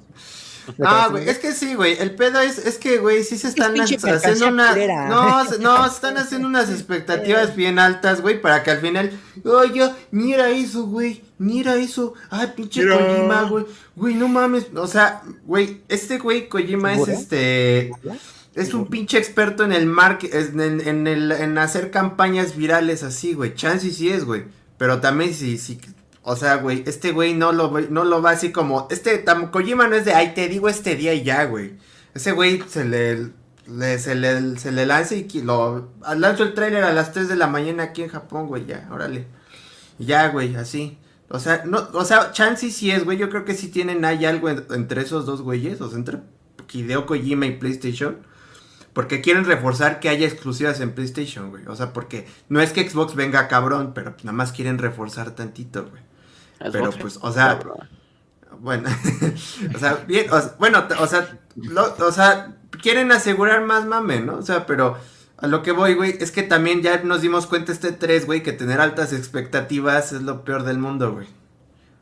Ah, 0.84 1.08
güey, 1.10 1.28
es 1.28 1.38
que 1.38 1.52
sí, 1.52 1.74
güey. 1.74 1.96
El 1.98 2.14
pedo 2.14 2.40
es, 2.40 2.58
es 2.58 2.78
que, 2.78 2.98
güey, 2.98 3.24
sí 3.24 3.36
se 3.38 3.48
están 3.48 3.74
haciendo 3.80 4.06
mercancía 4.06 4.46
una. 4.48 4.70
culera. 4.70 5.08
No, 5.08 5.44
se- 5.44 5.58
no, 5.58 5.86
están 5.86 6.16
haciendo 6.18 6.46
unas 6.48 6.70
expectativas 6.70 7.56
bien 7.56 7.78
altas, 7.78 8.20
güey, 8.20 8.40
para 8.40 8.62
que 8.62 8.70
al 8.70 8.78
final. 8.80 9.10
Oye, 9.44 9.90
mira 10.10 10.48
eso, 10.50 10.84
güey. 10.86 11.22
Mira 11.38 11.74
eso. 11.76 12.14
Ay, 12.30 12.52
pinche 12.56 12.82
Mira. 12.82 12.98
Kojima, 12.98 13.42
güey. 13.42 13.66
Güey, 13.96 14.14
no 14.14 14.28
mames. 14.28 14.66
O 14.76 14.86
sea, 14.86 15.22
güey, 15.44 15.82
este 15.88 16.18
güey 16.18 16.48
Kojima 16.48 16.94
es 16.94 17.08
este. 17.08 17.90
Es 18.54 18.74
un 18.74 18.86
pinche 18.88 19.16
experto 19.18 19.64
en 19.64 19.72
el 19.72 19.86
market, 19.86 20.34
en, 20.34 20.60
en- 20.60 20.86
en 20.86 21.06
el, 21.06 21.32
en 21.32 21.56
hacer 21.58 21.90
campañas 21.90 22.54
virales 22.56 23.02
así, 23.02 23.32
güey. 23.34 23.54
Chance 23.54 23.86
y 23.86 23.90
sí 23.92 24.10
es, 24.10 24.24
güey. 24.24 24.44
Pero 24.78 25.00
también 25.00 25.32
sí, 25.34 25.56
sí. 25.58 25.78
O 26.22 26.36
sea, 26.36 26.56
güey, 26.56 26.84
este 26.86 27.10
güey 27.12 27.34
no 27.34 27.52
lo, 27.52 27.70
no 27.80 28.04
lo 28.04 28.22
va 28.22 28.30
así 28.30 28.52
como. 28.52 28.86
Este 28.90 29.24
tam- 29.24 29.50
Kojima 29.50 29.88
no 29.88 29.96
es 29.96 30.04
de, 30.04 30.14
ay, 30.14 30.34
te 30.34 30.48
digo 30.48 30.68
este 30.68 30.94
día 30.96 31.14
y 31.14 31.24
ya, 31.24 31.44
güey. 31.46 31.72
Ese 32.14 32.32
güey 32.32 32.62
se 32.68 32.84
le, 32.84 33.30
le- 33.66 33.98
se 33.98 34.14
le, 34.14 34.56
se 34.58 34.70
le 34.70 34.86
lanza 34.86 35.14
y 35.16 35.26
lo. 35.42 35.90
Lanzo 36.16 36.44
el 36.44 36.54
tráiler 36.54 36.84
a 36.84 36.92
las 36.92 37.12
3 37.12 37.28
de 37.28 37.36
la 37.36 37.46
mañana 37.48 37.82
aquí 37.84 38.02
en 38.02 38.08
Japón, 38.08 38.46
güey, 38.46 38.66
ya, 38.66 38.88
órale. 38.92 39.26
Ya, 39.98 40.28
güey, 40.28 40.54
así. 40.56 40.98
O 41.28 41.38
sea, 41.40 41.62
no, 41.64 41.88
o 41.94 42.04
sea, 42.04 42.30
chance 42.32 42.66
y 42.66 42.70
sí 42.70 42.90
es, 42.90 43.04
güey. 43.04 43.18
Yo 43.18 43.28
creo 43.30 43.44
que 43.44 43.54
sí 43.54 43.68
tienen 43.68 44.04
ahí 44.04 44.24
algo 44.24 44.48
en- 44.48 44.64
entre 44.70 45.02
esos 45.02 45.26
dos 45.26 45.42
güeyes. 45.42 45.80
O 45.80 45.88
sea, 45.88 45.98
entre 45.98 46.18
Hideo 46.72 47.06
Kojima 47.06 47.46
y 47.46 47.56
PlayStation. 47.56 48.18
Porque 48.92 49.22
quieren 49.22 49.46
reforzar 49.46 49.98
que 50.00 50.08
haya 50.10 50.26
exclusivas 50.26 50.78
en 50.80 50.92
PlayStation, 50.92 51.48
güey. 51.50 51.66
O 51.66 51.74
sea, 51.74 51.92
porque 51.94 52.26
no 52.50 52.60
es 52.60 52.72
que 52.72 52.88
Xbox 52.88 53.14
venga 53.14 53.48
cabrón, 53.48 53.92
pero 53.94 54.14
nada 54.22 54.32
más 54.36 54.52
quieren 54.52 54.76
reforzar 54.78 55.30
tantito, 55.32 55.86
güey. 55.88 56.02
Pero 56.70 56.92
Xbox, 56.92 56.96
pues, 56.96 57.18
o 57.22 57.32
sea, 57.32 57.58
cabrón. 57.58 57.88
bueno, 58.60 58.88
o 59.74 59.78
sea, 59.78 59.96
bien, 60.06 60.30
o 60.30 60.40
sea, 60.40 60.54
bueno, 60.58 60.84
o 61.00 61.06
sea, 61.06 61.38
lo- 61.56 61.94
o 62.06 62.12
sea, 62.12 62.56
quieren 62.82 63.12
asegurar 63.12 63.62
más 63.64 63.86
mame, 63.86 64.20
¿no? 64.20 64.36
O 64.38 64.42
sea, 64.42 64.66
pero 64.66 64.96
a 65.38 65.46
lo 65.46 65.62
que 65.62 65.72
voy, 65.72 65.94
güey, 65.94 66.16
es 66.20 66.30
que 66.30 66.42
también 66.42 66.82
ya 66.82 67.02
nos 67.02 67.20
dimos 67.22 67.46
cuenta 67.46 67.72
este 67.72 67.92
3, 67.92 68.26
güey, 68.26 68.42
que 68.42 68.52
tener 68.52 68.80
altas 68.80 69.12
expectativas 69.12 70.12
es 70.12 70.22
lo 70.22 70.44
peor 70.44 70.64
del 70.64 70.78
mundo, 70.78 71.12
güey. 71.12 71.26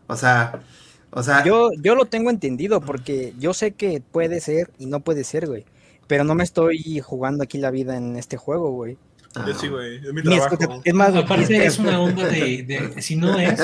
O 0.07 0.17
sea, 0.17 0.63
o 1.11 1.23
sea, 1.23 1.45
Yo, 1.45 1.71
yo 1.81 1.95
lo 1.95 2.07
tengo 2.07 2.31
entendido 2.31 2.81
porque 2.81 3.35
yo 3.39 3.55
sé 3.55 3.73
que 3.73 4.03
puede 4.13 4.41
ser 4.41 4.71
y 4.79 4.87
no 4.87 5.01
puede 5.01 5.25
ser, 5.25 5.47
güey. 5.47 5.65
Pero 6.07 6.25
no 6.25 6.35
me 6.35 6.45
estoy 6.45 7.01
jugando 7.01 7.45
aquí 7.45 7.59
la 7.59 7.71
vida 7.71 7.97
en 7.97 8.17
este 8.17 8.37
juego, 8.37 8.73
güey. 8.73 8.99
Ah, 9.35 9.45
Yo 9.47 9.55
sí, 9.55 9.69
güey. 9.69 9.97
Es 9.97 10.03
mi 10.13 10.13
Mi 10.15 10.23
trabajo. 10.23 10.55
expectativa- 10.55 10.83
es 10.85 10.95
más, 10.95 11.15
Aparte 11.15 11.65
es 11.67 11.79
una 11.79 12.01
onda 12.01 12.27
de, 12.27 12.63
de- 12.63 13.03
si 13.03 13.17
no 13.17 13.39
es, 13.41 13.61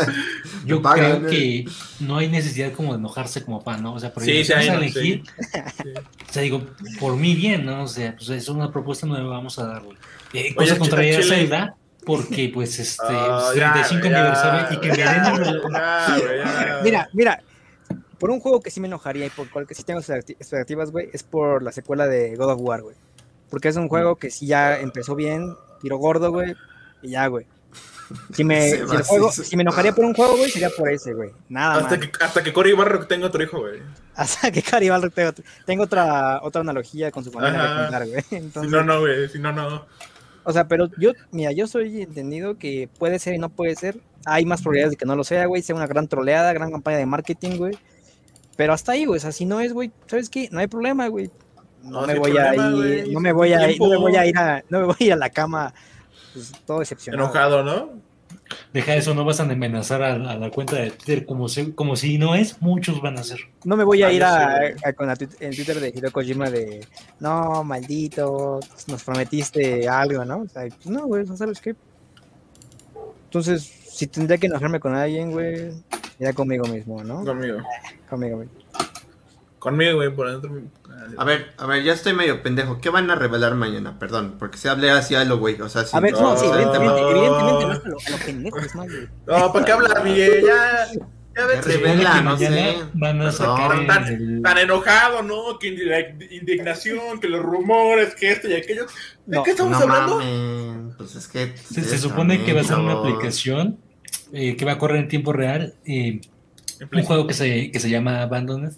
yo 0.64 0.80
creo 0.82 1.26
¿eh? 1.26 1.30
que 1.30 1.64
no 2.00 2.18
hay 2.18 2.28
necesidad 2.28 2.72
como 2.72 2.92
de 2.92 2.98
enojarse 2.98 3.44
como 3.44 3.60
fan, 3.60 3.82
¿no? 3.82 3.94
O 3.94 4.00
sea, 4.00 4.12
porque 4.12 4.44
Sí, 4.44 4.52
hay, 4.52 4.68
vamos 4.68 4.82
a 4.82 4.84
elegir, 4.84 5.22
Sí. 5.82 5.88
o 6.28 6.32
sea, 6.32 6.42
digo, 6.42 6.66
por 7.00 7.16
mí 7.16 7.34
bien, 7.34 7.64
¿no? 7.66 7.82
O 7.84 7.88
sea, 7.88 8.14
pues 8.16 8.28
es 8.30 8.48
una 8.48 8.70
propuesta 8.72 9.06
nueva, 9.06 9.28
vamos 9.30 9.58
a 9.58 9.66
darle. 9.66 9.90
Eh, 10.32 10.40
Oye, 10.42 10.54
cosa 10.54 10.78
contraria 10.78 11.18
a 11.18 11.22
Zelda, 11.22 11.74
porque 12.04 12.50
pues 12.52 12.78
este, 12.78 13.02
Ah, 13.08 13.42
pues, 13.46 13.56
ya, 13.58 13.72
35 13.72 14.08
ya. 14.08 14.18
aniversario 14.20 14.76
y 14.76 14.80
que 14.80 14.88
me 14.90 14.96
den. 14.96 16.82
Mira, 16.84 17.08
mira, 17.12 17.42
por 18.18 18.30
un 18.30 18.40
juego 18.40 18.60
que 18.60 18.70
sí 18.70 18.80
me 18.80 18.86
enojaría 18.88 19.26
y 19.26 19.30
por 19.30 19.48
cual 19.50 19.66
que 19.66 19.74
sí 19.74 19.82
tengo 19.82 20.00
expectati- 20.00 20.36
expectativas, 20.38 20.90
güey, 20.90 21.08
es 21.12 21.22
por 21.22 21.62
la 21.62 21.72
secuela 21.72 22.06
de 22.06 22.36
God 22.36 22.52
of 22.52 22.60
War, 22.60 22.82
güey. 22.82 22.96
Porque 23.57 23.68
es 23.68 23.76
un 23.76 23.88
juego 23.88 24.16
que 24.16 24.30
sí 24.30 24.46
ya 24.46 24.78
empezó 24.78 25.14
bien, 25.14 25.57
tiro 25.80 25.96
gordo, 25.96 26.30
güey, 26.30 26.54
y 27.00 27.12
ya, 27.12 27.26
güey. 27.28 27.46
Si 28.34 28.44
me, 28.44 28.70
si, 28.70 28.82
va, 28.82 29.02
juego- 29.02 29.32
sí, 29.32 29.44
sí. 29.44 29.48
si 29.48 29.57
me 29.57 29.62
enojaría 29.62 29.94
por 29.94 30.04
un 30.04 30.12
juego, 30.12 30.36
güey, 30.36 30.50
sería 30.50 30.68
por 30.68 30.92
ese, 30.92 31.14
güey. 31.14 31.30
Nada 31.48 31.76
Hasta 31.76 31.96
más. 31.96 32.07
que, 32.07 32.12
hasta 32.22 32.42
que 32.42 32.52
Cory 32.52 32.74
Barro 32.74 33.07
tenga 33.07 33.28
otro 33.28 33.42
hijo, 33.42 33.61
güey. 33.61 33.80
Hasta 34.14 34.50
que 34.50 34.61
Cari 34.61 34.90
Balrog 34.90 35.11
tengo, 35.11 35.32
tengo 35.64 35.84
otra, 35.84 36.40
otra 36.42 36.61
analogía 36.61 37.11
con 37.11 37.24
su 37.24 37.30
de 37.30 37.38
contar, 37.38 38.07
güey. 38.07 38.20
Si 38.28 38.36
Entonces, 38.36 38.70
no, 38.70 38.84
no, 38.84 39.00
güey. 39.00 39.26
Si 39.30 39.38
no, 39.38 39.52
no. 39.52 39.86
O 40.44 40.52
sea, 40.52 40.68
pero 40.68 40.90
yo, 40.98 41.12
mira, 41.30 41.52
yo 41.52 41.66
soy 41.66 42.02
entendido 42.02 42.59
que 42.59 42.90
puede 42.98 43.18
ser 43.18 43.36
y 43.36 43.38
no 43.38 43.48
puede 43.48 43.74
ser. 43.74 43.98
Hay 44.26 44.44
más 44.44 44.61
probabilidades 44.61 44.90
de 44.90 44.96
que 44.98 45.07
no 45.07 45.16
lo 45.16 45.24
sea, 45.24 45.46
güey. 45.46 45.62
Sea 45.62 45.74
una 45.74 45.86
gran 45.86 46.09
troleada, 46.09 46.52
gran 46.52 46.70
campaña 46.70 46.98
de 46.98 47.07
marketing, 47.07 47.57
güey. 47.57 47.78
Pero 48.59 48.74
hasta 48.74 48.92
ahí, 48.92 49.07
güey. 49.07 49.16
O 49.16 49.20
sea, 49.20 49.32
si 49.32 49.46
no 49.46 49.61
es, 49.61 49.72
güey, 49.72 49.92
¿sabes 50.09 50.28
qué? 50.28 50.50
No 50.52 50.59
hay 50.61 50.66
problema, 50.66 51.09
güey. 51.09 51.30
No, 51.87 52.01
No, 52.03 52.07
me 52.07 52.18
voy 52.18 52.32
problema, 52.32 52.66
a 52.66 52.87
ir, 52.87 53.12
no 53.12 53.20
me 53.20 53.32
voy 53.32 53.53
a 53.53 53.70
ir, 53.70 53.80
no 53.80 53.89
me 53.89 53.97
voy 53.97 54.16
a 54.16 54.26
ir 54.26 54.37
a, 54.39 54.62
no 54.68 54.80
me 54.80 54.84
voy 54.87 54.97
a 55.01 55.05
ir 55.05 55.12
a 55.12 55.16
la 55.16 55.30
cama, 55.30 55.72
pues, 56.32 56.53
todo 56.66 56.80
decepcionado. 56.80 57.24
Enojado, 57.24 57.62
¿no? 57.62 58.07
Deja 58.72 58.95
eso, 58.95 59.12
no 59.14 59.24
vas 59.24 59.41
a 59.41 59.43
amenazar 59.45 60.03
a, 60.03 60.14
a 60.14 60.37
la 60.37 60.51
cuenta 60.51 60.76
de 60.76 60.91
Twitter 60.93 61.26
como 61.26 61.49
si, 61.49 61.72
como 61.72 61.97
si 61.97 62.16
no 62.18 62.34
es, 62.37 62.61
muchos 62.62 63.01
van 63.03 63.16
a 63.16 63.20
hacer. 63.20 63.39
No 63.64 63.76
me 63.76 63.82
voy 63.82 64.03
a 64.05 64.09
Ah, 64.09 64.12
ir 64.12 64.22
a, 64.22 64.93
con 64.95 65.09
la 65.09 65.14
el 65.41 65.57
Twitter 65.57 65.80
de 65.80 65.89
Hideo 65.89 66.12
Kojima 66.12 66.49
de, 66.51 66.87
no, 67.18 67.64
maldito, 67.64 68.61
nos 68.87 69.03
prometiste 69.03 69.89
algo, 69.89 70.24
¿no? 70.24 70.43
O 70.43 70.49
sea, 70.49 70.62
pues, 70.68 70.87
no, 70.87 71.07
güey, 71.07 71.24
¿no 71.24 71.37
sabes 71.37 71.61
qué? 71.61 71.74
Entonces, 73.24 73.62
si 73.62 74.07
tendría 74.07 74.39
que 74.39 74.47
enojarme 74.47 74.78
con 74.78 74.95
alguien, 74.95 75.32
güey, 75.32 75.72
sería 76.16 76.32
conmigo 76.32 76.66
mismo, 76.66 77.03
¿no? 77.03 77.24
Conmigo. 77.24 77.59
Conmigo 78.09 78.37
mismo. 78.39 78.55
Conmigo, 79.59 79.96
güey, 79.96 80.14
por 80.14 80.30
dentro. 80.30 80.50
A 81.18 81.24
ver, 81.24 81.52
a 81.57 81.66
ver, 81.66 81.82
ya 81.82 81.92
estoy 81.92 82.12
medio 82.12 82.42
pendejo. 82.42 82.80
¿Qué 82.80 82.90
van 82.90 83.11
a 83.11 83.14
revelar 83.14 83.54
mañana? 83.54 83.98
Perdón, 83.98 84.36
porque 84.38 84.59
se 84.59 84.68
hablé 84.68 84.90
así 84.90 85.14
a 85.14 85.24
lo 85.24 85.38
güey. 85.38 85.61
O 85.61 85.68
sea, 85.68 85.84
sí. 85.84 85.96
A 85.96 86.00
ver, 86.00 86.12
no, 86.12 86.36
sí, 86.36 86.46
No. 86.46 86.54
evidentemente, 86.54 87.00
evidentemente, 87.00 87.66
no 87.66 87.72
es 87.72 87.78
a 87.84 87.88
lo, 87.88 87.96
a 87.98 88.11
lo 88.11 88.24
pendejo, 88.24 88.59
es 88.59 88.74
más, 88.74 88.86
güey. 88.86 89.09
No, 89.26 89.52
¿para 89.52 89.64
qué 89.64 89.72
hablar, 89.72 90.04
Miguel? 90.04 90.44
Ya. 90.46 90.86
Ya 91.38 91.44
ves, 91.46 91.57
Ya 91.57 91.62
Se 91.64 91.72
supone 91.74 91.92
revela, 91.92 92.20
no 92.22 92.38
sé. 92.38 92.76
van 92.94 93.20
a 93.20 93.30
sacar 93.30 93.86
tan, 93.86 94.04
el- 94.07 94.40
tan 94.42 94.57
enojado, 94.59 95.22
¿no? 95.22 95.59
Que 95.59 95.70
la 95.72 96.00
indignación, 96.34 97.20
que 97.20 97.28
los 97.28 97.42
rumores, 97.42 98.14
que 98.14 98.32
esto 98.32 98.48
y 98.48 98.54
aquello. 98.54 98.86
¿De 99.26 99.36
No, 99.36 99.42
qué 99.42 99.50
estamos 99.50 99.72
No 99.72 99.78
hablando? 99.78 100.16
mames, 100.18 100.94
pues 100.96 101.14
es 101.14 101.28
que... 101.28 101.54
Se, 101.59 101.98
supone 101.98 102.42
que 102.44 102.54
va 102.54 102.62
a 102.62 102.64
ser 102.64 102.78
una 102.78 102.94
aplicación 102.94 103.78
eh, 104.32 104.57
que 104.57 104.64
va 104.64 104.72
a 104.72 104.78
correr 104.78 104.96
en 104.98 105.09
tiempo 105.09 105.32
real. 105.34 105.74
eh, 105.84 106.20
un 106.92 107.02
juego 107.04 107.26
que 107.26 107.34
se, 107.34 107.70
que 107.70 107.80
se 107.80 107.90
llama 107.90 108.22
Abandoned, 108.22 108.72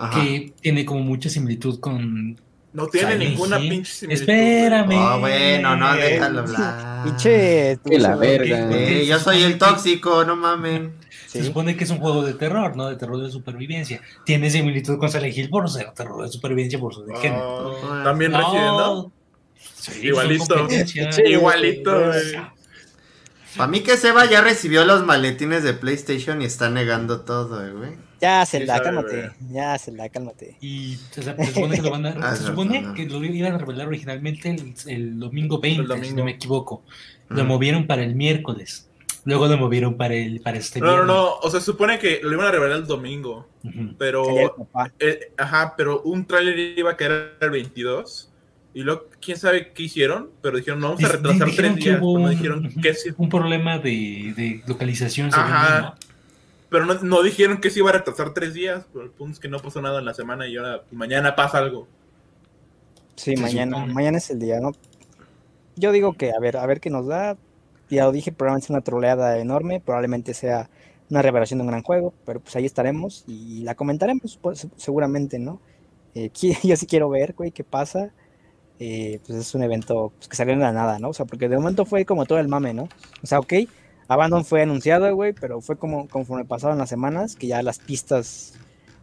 Ajá. 0.00 0.20
que 0.22 0.52
tiene 0.60 0.84
como 0.84 1.00
mucha 1.00 1.28
similitud 1.28 1.78
con. 1.80 2.40
No 2.72 2.86
tiene 2.86 3.12
Silent 3.14 3.30
ninguna 3.30 3.58
Hill. 3.58 3.68
pinche 3.70 3.92
similitud. 3.92 4.22
Espérame. 4.30 4.94
Oh, 4.94 5.18
bueno, 5.18 5.76
no, 5.76 5.94
déjalo 5.96 6.40
hablar. 6.40 7.02
Pinche. 7.04 7.78
Que 7.84 7.98
la 7.98 8.12
tú, 8.14 8.18
verga. 8.20 8.70
Eh, 8.70 9.06
yo 9.06 9.18
soy 9.18 9.42
el 9.42 9.58
tóxico, 9.58 10.24
no 10.24 10.36
mamen. 10.36 10.92
Se 11.26 11.40
Sí. 11.40 11.46
supone 11.46 11.76
que 11.76 11.82
es 11.84 11.90
un 11.90 11.98
juego 11.98 12.22
de 12.24 12.34
terror, 12.34 12.76
¿no? 12.76 12.88
De 12.88 12.96
terror 12.96 13.20
de 13.22 13.30
supervivencia. 13.30 14.00
Tiene 14.24 14.50
similitud 14.50 14.98
con 14.98 15.10
Silent 15.10 15.36
Hill 15.36 15.48
por 15.50 15.68
ser 15.68 15.90
terror 15.92 16.22
de 16.24 16.28
supervivencia 16.30 16.78
por 16.78 16.94
su 16.94 17.04
Ah, 17.12 17.18
género. 17.20 17.76
También 18.04 18.32
recibiendo. 18.32 19.10
Sí, 19.74 20.06
Igualito. 20.06 20.68
Sí, 20.68 21.22
igualito, 21.26 21.90
güey. 22.06 22.36
Para 23.56 23.68
mí 23.70 23.80
que 23.80 23.96
Seba 23.96 24.26
ya 24.26 24.42
recibió 24.42 24.84
los 24.84 25.04
maletines 25.04 25.64
de 25.64 25.72
PlayStation 25.74 26.40
y 26.40 26.44
está 26.44 26.70
negando 26.70 27.22
todo, 27.22 27.66
eh, 27.66 27.72
güey. 27.72 27.90
Ya, 28.20 28.44
Zelda, 28.44 28.74
sabe, 28.74 28.84
cálmate. 28.84 29.30
Ya, 29.50 29.78
Zelda, 29.78 30.08
cálmate. 30.10 30.56
Y 30.60 30.96
se, 31.10 31.22
supone 31.22 31.76
que 31.76 31.82
lo 31.82 31.90
van 31.90 32.06
a. 32.06 32.10
Ah, 32.22 32.36
se 32.36 32.44
supone 32.44 32.80
no. 32.82 32.94
que 32.94 33.06
lo 33.06 33.24
iban 33.24 33.54
a 33.54 33.58
revelar 33.58 33.86
originalmente 33.88 34.50
el, 34.50 34.74
el 34.86 35.18
domingo 35.18 35.58
20, 35.60 35.82
El 35.82 35.88
domingo. 35.88 36.08
si 36.08 36.14
no 36.14 36.24
me 36.24 36.32
equivoco. 36.32 36.82
Lo 37.28 37.44
Mm. 37.44 37.46
movieron 37.48 37.86
para 37.86 38.02
el 38.02 38.14
miércoles. 38.14 38.86
Luego 39.24 39.46
lo 39.48 39.56
movieron 39.58 39.96
para 39.96 40.14
el 40.14 40.40
para 40.40 40.56
este 40.58 40.80
No, 40.80 40.86
no, 40.86 40.92
viernes. 40.92 41.06
no. 41.14 41.34
O 41.42 41.50
sea, 41.50 41.60
se 41.60 41.66
supone 41.66 41.98
que 41.98 42.20
lo 42.22 42.32
iban 42.32 42.46
a 42.46 42.50
revelar 42.50 42.78
el 42.78 42.86
domingo. 42.86 43.48
Pero. 43.98 44.24
eh, 44.98 45.32
ajá, 45.38 45.74
pero 45.76 46.02
un 46.02 46.24
tráiler 46.26 46.58
iba 46.78 46.90
a 46.92 46.96
quedar 46.96 47.36
el 47.40 47.50
22. 47.50 48.26
Y 48.72 48.82
luego, 48.82 49.06
quién 49.20 49.36
sabe 49.36 49.72
qué 49.72 49.82
hicieron. 49.84 50.30
Pero 50.42 50.56
dijeron, 50.58 50.80
no, 50.80 50.88
vamos 50.94 51.04
a 51.04 51.08
retrasar 51.08 51.46
dijeron 51.48 51.74
tres 51.74 51.84
días. 51.84 51.98
hubo 52.00 52.12
un- 52.12 52.30
dijeron 52.30 52.72
que 52.82 52.94
sí. 52.94 53.10
un 53.16 53.28
problema 53.28 53.78
de, 53.78 54.32
de 54.36 54.62
localización. 54.66 55.30
según 55.32 55.46
Ajá. 55.46 55.80
¿no? 55.80 55.94
Pero 56.70 56.86
no, 56.86 56.94
no 56.94 57.22
dijeron 57.22 57.60
que 57.60 57.68
se 57.68 57.80
iba 57.80 57.90
a 57.90 57.94
retrasar 57.94 58.32
tres 58.32 58.54
días. 58.54 58.86
Pero 58.92 59.04
el 59.04 59.10
punto 59.10 59.34
es 59.34 59.40
que 59.40 59.48
no 59.48 59.58
pasó 59.58 59.82
nada 59.82 59.98
en 59.98 60.04
la 60.04 60.14
semana 60.14 60.46
y 60.46 60.56
ahora 60.56 60.82
mañana 60.92 61.34
pasa 61.34 61.58
algo. 61.58 61.86
Sí, 63.16 63.36
mañana. 63.36 63.76
supone. 63.76 63.94
Mañana 63.94 64.18
es 64.18 64.30
el 64.30 64.38
día, 64.38 64.60
¿no? 64.60 64.72
Yo 65.76 65.92
digo 65.92 66.14
que, 66.14 66.32
a 66.32 66.38
ver, 66.38 66.56
a 66.56 66.66
ver 66.66 66.80
qué 66.80 66.88
nos 66.88 67.06
da. 67.06 67.36
Ya 67.90 68.04
lo 68.04 68.12
dije, 68.12 68.30
probablemente 68.30 68.68
sea 68.68 68.76
una 68.76 68.84
troleada 68.84 69.38
enorme. 69.38 69.80
Probablemente 69.80 70.32
sea 70.32 70.70
una 71.10 71.22
revelación 71.22 71.58
de 71.58 71.62
un 71.62 71.68
gran 71.70 71.82
juego. 71.82 72.14
Pero 72.24 72.38
pues 72.38 72.54
ahí 72.54 72.64
estaremos 72.64 73.24
y 73.26 73.62
la 73.64 73.74
comentaremos, 73.74 74.38
pues, 74.40 74.68
seguramente, 74.76 75.40
¿no? 75.40 75.60
Eh, 76.14 76.30
yo 76.62 76.76
sí 76.76 76.86
quiero 76.86 77.10
ver, 77.10 77.34
güey, 77.34 77.50
qué 77.50 77.64
pasa. 77.64 78.12
Eh, 78.78 79.20
pues 79.26 79.38
es 79.38 79.54
un 79.54 79.62
evento 79.62 80.12
pues, 80.16 80.28
que 80.28 80.36
salió 80.36 80.54
de 80.54 80.60
la 80.60 80.72
nada, 80.72 80.98
¿no? 80.98 81.10
O 81.10 81.14
sea, 81.14 81.26
porque 81.26 81.48
de 81.48 81.56
momento 81.56 81.84
fue 81.84 82.06
como 82.06 82.24
todo 82.24 82.38
el 82.38 82.48
mame, 82.48 82.72
¿no? 82.72 82.88
O 83.22 83.26
sea, 83.26 83.40
ok, 83.40 83.52
Abandon 84.10 84.44
fue 84.44 84.62
anunciado, 84.62 85.14
güey, 85.14 85.32
pero 85.32 85.60
fue 85.60 85.78
como 85.78 86.08
conforme 86.08 86.44
pasaron 86.44 86.78
las 86.78 86.88
semanas 86.88 87.36
que 87.36 87.46
ya 87.46 87.62
las 87.62 87.78
pistas 87.78 88.54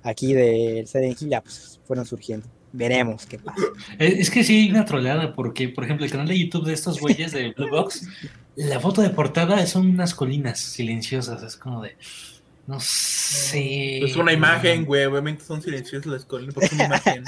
aquí 0.04 0.34
del 0.34 0.86
Silent 0.86 1.22
Hill 1.22 1.30
ya 1.30 1.40
pues, 1.40 1.80
fueron 1.88 2.06
surgiendo. 2.06 2.46
Veremos 2.74 3.26
qué 3.26 3.40
pasa. 3.40 3.62
Es, 3.98 4.16
es 4.16 4.30
que 4.30 4.44
sí 4.44 4.64
hay 4.64 4.70
una 4.70 4.84
troleada, 4.84 5.34
porque, 5.34 5.70
por 5.70 5.86
ejemplo, 5.86 6.06
el 6.06 6.12
canal 6.12 6.28
de 6.28 6.38
YouTube 6.38 6.66
de 6.66 6.74
estos 6.74 7.00
güeyes 7.00 7.32
de 7.32 7.54
Blue 7.54 7.70
Box, 7.70 8.06
la 8.58 8.82
foto 8.82 9.02
de 9.02 9.10
portada 9.10 9.66
son 9.66 9.90
unas 9.90 10.14
colinas 10.14 10.60
silenciosas. 10.60 11.42
Es 11.42 11.56
como 11.56 11.84
de. 11.84 11.96
No 12.68 12.82
sé. 12.82 14.04
Es 14.04 14.18
una 14.18 14.34
imagen, 14.34 14.84
güey. 14.84 15.06
Obviamente 15.06 15.42
son 15.46 15.62
silenciosas 15.62 16.12
las 16.12 16.26
colinas 16.26 16.54
porque 16.54 16.66
es 16.66 16.74
una 16.74 16.86
imagen. 16.88 17.24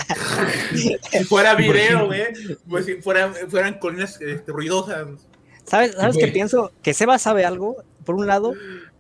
si 1.12 1.24
fuera 1.24 1.56
video, 1.56 2.08
güey. 2.08 2.24
Pues 2.68 2.88
si 2.88 2.96
fueran, 2.96 3.34
fueran 3.48 3.80
colinas 3.80 4.20
este, 4.20 4.52
ruidosas. 4.52 5.29
¿Sabes, 5.70 5.94
¿sabes 5.94 6.18
qué 6.18 6.28
pienso? 6.28 6.72
Que 6.82 6.94
Seba 6.94 7.20
sabe 7.20 7.46
algo. 7.46 7.78
Por 8.06 8.16
un 8.16 8.28
lado, 8.28 8.54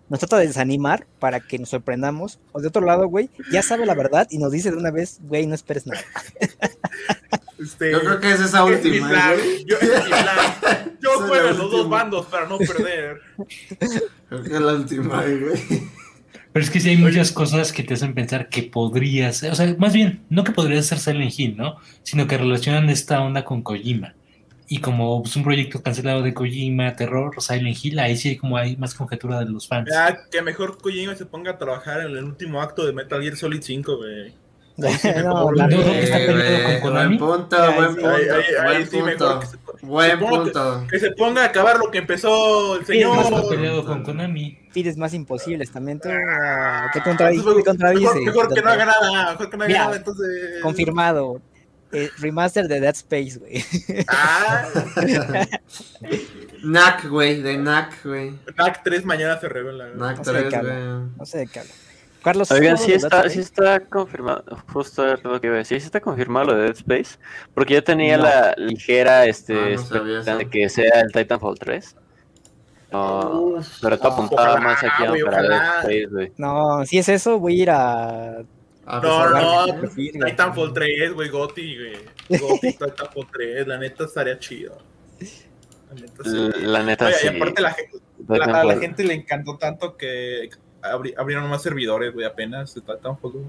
nos 0.09 0.19
trata 0.19 0.37
de 0.37 0.47
desanimar 0.47 1.07
para 1.19 1.39
que 1.39 1.57
nos 1.59 1.69
sorprendamos. 1.69 2.39
O 2.51 2.61
de 2.61 2.67
otro 2.67 2.85
lado, 2.85 3.07
güey, 3.07 3.29
ya 3.51 3.61
sabe 3.63 3.85
la 3.85 3.95
verdad 3.95 4.27
y 4.29 4.37
nos 4.37 4.51
dice 4.51 4.71
de 4.71 4.77
una 4.77 4.91
vez, 4.91 5.19
güey, 5.23 5.47
no 5.47 5.55
esperes 5.55 5.87
nada. 5.87 6.01
Este, 7.59 7.91
Yo 7.91 7.99
creo 7.99 8.19
que 8.21 8.31
es 8.31 8.39
esa 8.39 8.63
es 8.69 8.83
mi 8.85 8.89
última. 8.89 9.09
plan. 9.09 9.35
Yo, 9.67 9.75
ese 9.81 9.93
es 9.93 10.03
mi 10.05 10.09
plan. 10.11 10.97
Yo 11.01 11.09
es 11.11 11.17
juego 11.27 11.49
en 11.49 11.57
los 11.57 11.69
dos 11.69 11.89
bandos 11.89 12.25
para 12.27 12.47
no 12.47 12.57
perder. 12.57 13.19
Creo 14.29 14.43
que 14.43 14.53
es 14.53 14.61
la 14.61 14.73
última, 14.75 15.23
güey. 15.23 15.89
Pero 16.53 16.63
es 16.63 16.71
que 16.71 16.79
sí 16.79 16.87
hay 16.89 16.95
muchas 16.97 17.33
cosas 17.33 17.73
que 17.73 17.83
te 17.83 17.95
hacen 17.95 18.13
pensar 18.13 18.47
que 18.47 18.63
podría 18.63 19.33
ser, 19.33 19.51
o 19.51 19.55
sea, 19.55 19.75
más 19.77 19.93
bien, 19.93 20.23
no 20.29 20.45
que 20.45 20.53
podría 20.53 20.81
ser 20.81 20.99
Silent 20.99 21.37
Hill, 21.37 21.57
¿no? 21.57 21.75
Sino 22.03 22.27
que 22.27 22.37
relacionan 22.37 22.89
esta 22.89 23.19
onda 23.21 23.43
con 23.43 23.61
Kojima. 23.61 24.15
Y 24.71 24.79
como 24.81 25.23
es 25.25 25.35
un 25.35 25.43
proyecto 25.43 25.81
cancelado 25.81 26.21
de 26.21 26.31
Kojima, 26.33 26.95
terror, 26.95 27.33
Silent 27.41 27.75
Hill, 27.83 27.97
ahí 27.99 28.15
sí 28.15 28.37
como 28.37 28.55
hay 28.55 28.77
más 28.77 28.93
conjetura 28.93 29.39
de 29.39 29.45
los 29.45 29.67
fans. 29.67 29.89
Ya, 29.91 30.15
que 30.29 30.43
mejor 30.43 30.77
Kojima 30.77 31.15
se 31.15 31.25
ponga 31.25 31.51
a 31.51 31.57
trabajar 31.57 32.01
en 32.01 32.15
el 32.15 32.23
último 32.23 32.61
acto 32.61 32.85
de 32.85 32.93
Metal 32.93 33.19
Gear 33.21 33.35
Solid 33.35 33.61
5, 33.63 33.97
güey. 33.97 34.33
no, 34.79 34.87
No, 35.23 35.51
la 35.51 35.67
neta, 35.67 35.83
que 35.91 36.03
está 36.03 36.21
Eh, 36.21 36.27
peleado 36.27 36.63
con 36.63 36.79
Konami. 36.81 37.17
Buen 37.17 37.39
punto, 37.41 37.61
Ahí 37.63 37.75
buen 37.75 37.89
sí. 37.89 37.95
punto. 37.95 38.09
Ahí, 38.15 38.23
ahí- 38.23 38.55
ahí 38.59 38.75
Buen 38.77 38.89
sí, 38.89 38.97
punto. 39.17 39.39
que 39.39 39.45
se, 39.47 39.57
Buen 39.85 40.11
supongo 40.11 40.31
que- 40.45 40.51
punto. 40.51 40.87
que 40.89 40.99
se 40.99 41.11
ponga 41.11 41.41
a 41.41 41.45
acabar 41.47 41.77
lo 41.79 41.91
que 41.91 41.97
empezó 41.97 42.75
el 42.77 42.85
Sí, 42.85 42.99
es 42.99 43.07
más 43.07 43.17
Está 43.25 43.29
señor. 43.37 43.49
peleado 43.49 43.85
con 43.85 44.03
Konami. 44.03 44.57
pides 44.71 44.95
más 44.97 45.13
imposibles 45.15 45.71
también. 45.71 45.99
Tú, 45.99 46.09
ah, 46.11 46.89
te 46.93 47.01
contradice. 47.01 47.43
te 47.43 47.63
contradice. 47.63 48.03
Mejor, 48.03 48.23
mejor 48.23 48.53
que 48.53 48.61
no 48.61 48.69
haga 48.69 48.85
nada, 48.85 49.31
mejor 49.31 49.49
que 49.49 49.57
no 49.57 49.63
haga 49.63 49.67
Mira, 49.73 49.83
nada, 49.85 49.97
entonces. 49.97 50.61
Confirmado. 50.61 51.41
Eh, 51.91 52.09
remaster 52.19 52.67
de 52.67 52.79
Dead 52.79 52.95
Space, 52.95 53.39
güey. 53.39 53.63
Ah, 54.07 54.67
Knack, 56.61 57.07
güey, 57.09 57.41
de 57.41 57.55
Knack, 57.57 58.03
güey. 58.05 58.33
NAC 58.57 58.83
3 58.83 59.05
mañana 59.05 59.39
se 59.39 59.49
revela. 59.49 59.85
güey. 59.85 59.97
Knack 59.97 60.17
No 60.17 60.23
sé 60.23 60.33
de 60.33 60.39
3, 60.39 60.49
qué 60.51 60.55
habla. 60.55 60.73
güey. 60.73 61.09
No 61.17 61.25
sé 61.25 61.37
de 61.39 61.47
qué 61.47 61.59
habla. 61.59 61.71
Carlos, 62.21 62.51
Oigan, 62.51 62.75
¿tú 62.75 62.83
sí 62.83 62.91
está, 62.93 63.29
sí 63.29 63.39
está 63.39 63.79
confirmado, 63.79 64.43
justo 64.73 65.07
es 65.13 65.23
lo 65.23 65.39
que 65.39 65.47
iba 65.47 65.55
a 65.55 65.59
decir, 65.59 65.79
sí 65.79 65.85
está 65.85 66.01
confirmado 66.01 66.47
lo 66.47 66.55
de 66.55 66.63
Dead 66.63 66.75
Space, 66.75 67.17
porque 67.53 67.75
yo 67.75 67.83
tenía 67.83 68.17
No. 68.17 68.23
la 68.25 68.53
ligera 68.57 69.25
este, 69.25 69.75
Ah, 69.77 70.23
no 70.27 70.37
de 70.37 70.49
que 70.49 70.67
sea 70.67 70.99
el 70.99 71.13
Titanfall 71.13 71.57
3. 71.57 71.95
No, 72.91 73.19
Uf, 73.39 73.67
pero 73.81 73.97
te 73.97 74.05
ah, 74.05 74.09
apuntaba 74.11 74.49
ojalá, 74.51 74.59
más 74.61 74.83
aquí 74.83 75.03
para 75.23 75.41
Dead. 75.43 75.77
Space, 75.79 76.05
güey. 76.11 76.31
No, 76.37 76.85
si 76.85 76.97
es 76.97 77.07
eso, 77.07 77.39
voy 77.39 77.57
a 77.57 77.63
ir 77.63 77.69
a. 77.71 78.37
No, 78.91 79.01
pues, 79.01 79.31
no, 79.31 79.67
no. 79.67 79.73
no. 80.19 80.25
Titanfall 80.25 80.73
3, 80.73 81.13
güey, 81.13 81.29
Gotti, 81.29 81.77
güey. 81.77 82.39
Gotti, 82.39 82.71
Titanfall 82.73 83.27
3, 83.31 83.67
la 83.67 83.77
neta 83.77 84.05
estaría 84.05 84.39
chido. 84.39 84.77
La 85.89 85.95
neta 85.95 86.23
sí. 86.23 86.49
La 86.61 86.83
neta 86.83 87.05
Oye, 87.07 87.13
sí. 87.15 87.27
y 87.27 87.35
aparte 87.35 87.61
la, 87.61 87.75
la- 88.27 88.61
a 88.61 88.63
la 88.63 88.77
gente 88.77 89.03
le 89.03 89.13
encantó 89.13 89.57
tanto 89.57 89.95
que 89.97 90.49
abri- 90.81 91.13
abrieron 91.17 91.49
más 91.49 91.61
servidores, 91.61 92.13
güey, 92.13 92.25
apenas 92.25 92.73
de 92.75 92.81
Titanfall. 92.81 93.31
güey. 93.31 93.45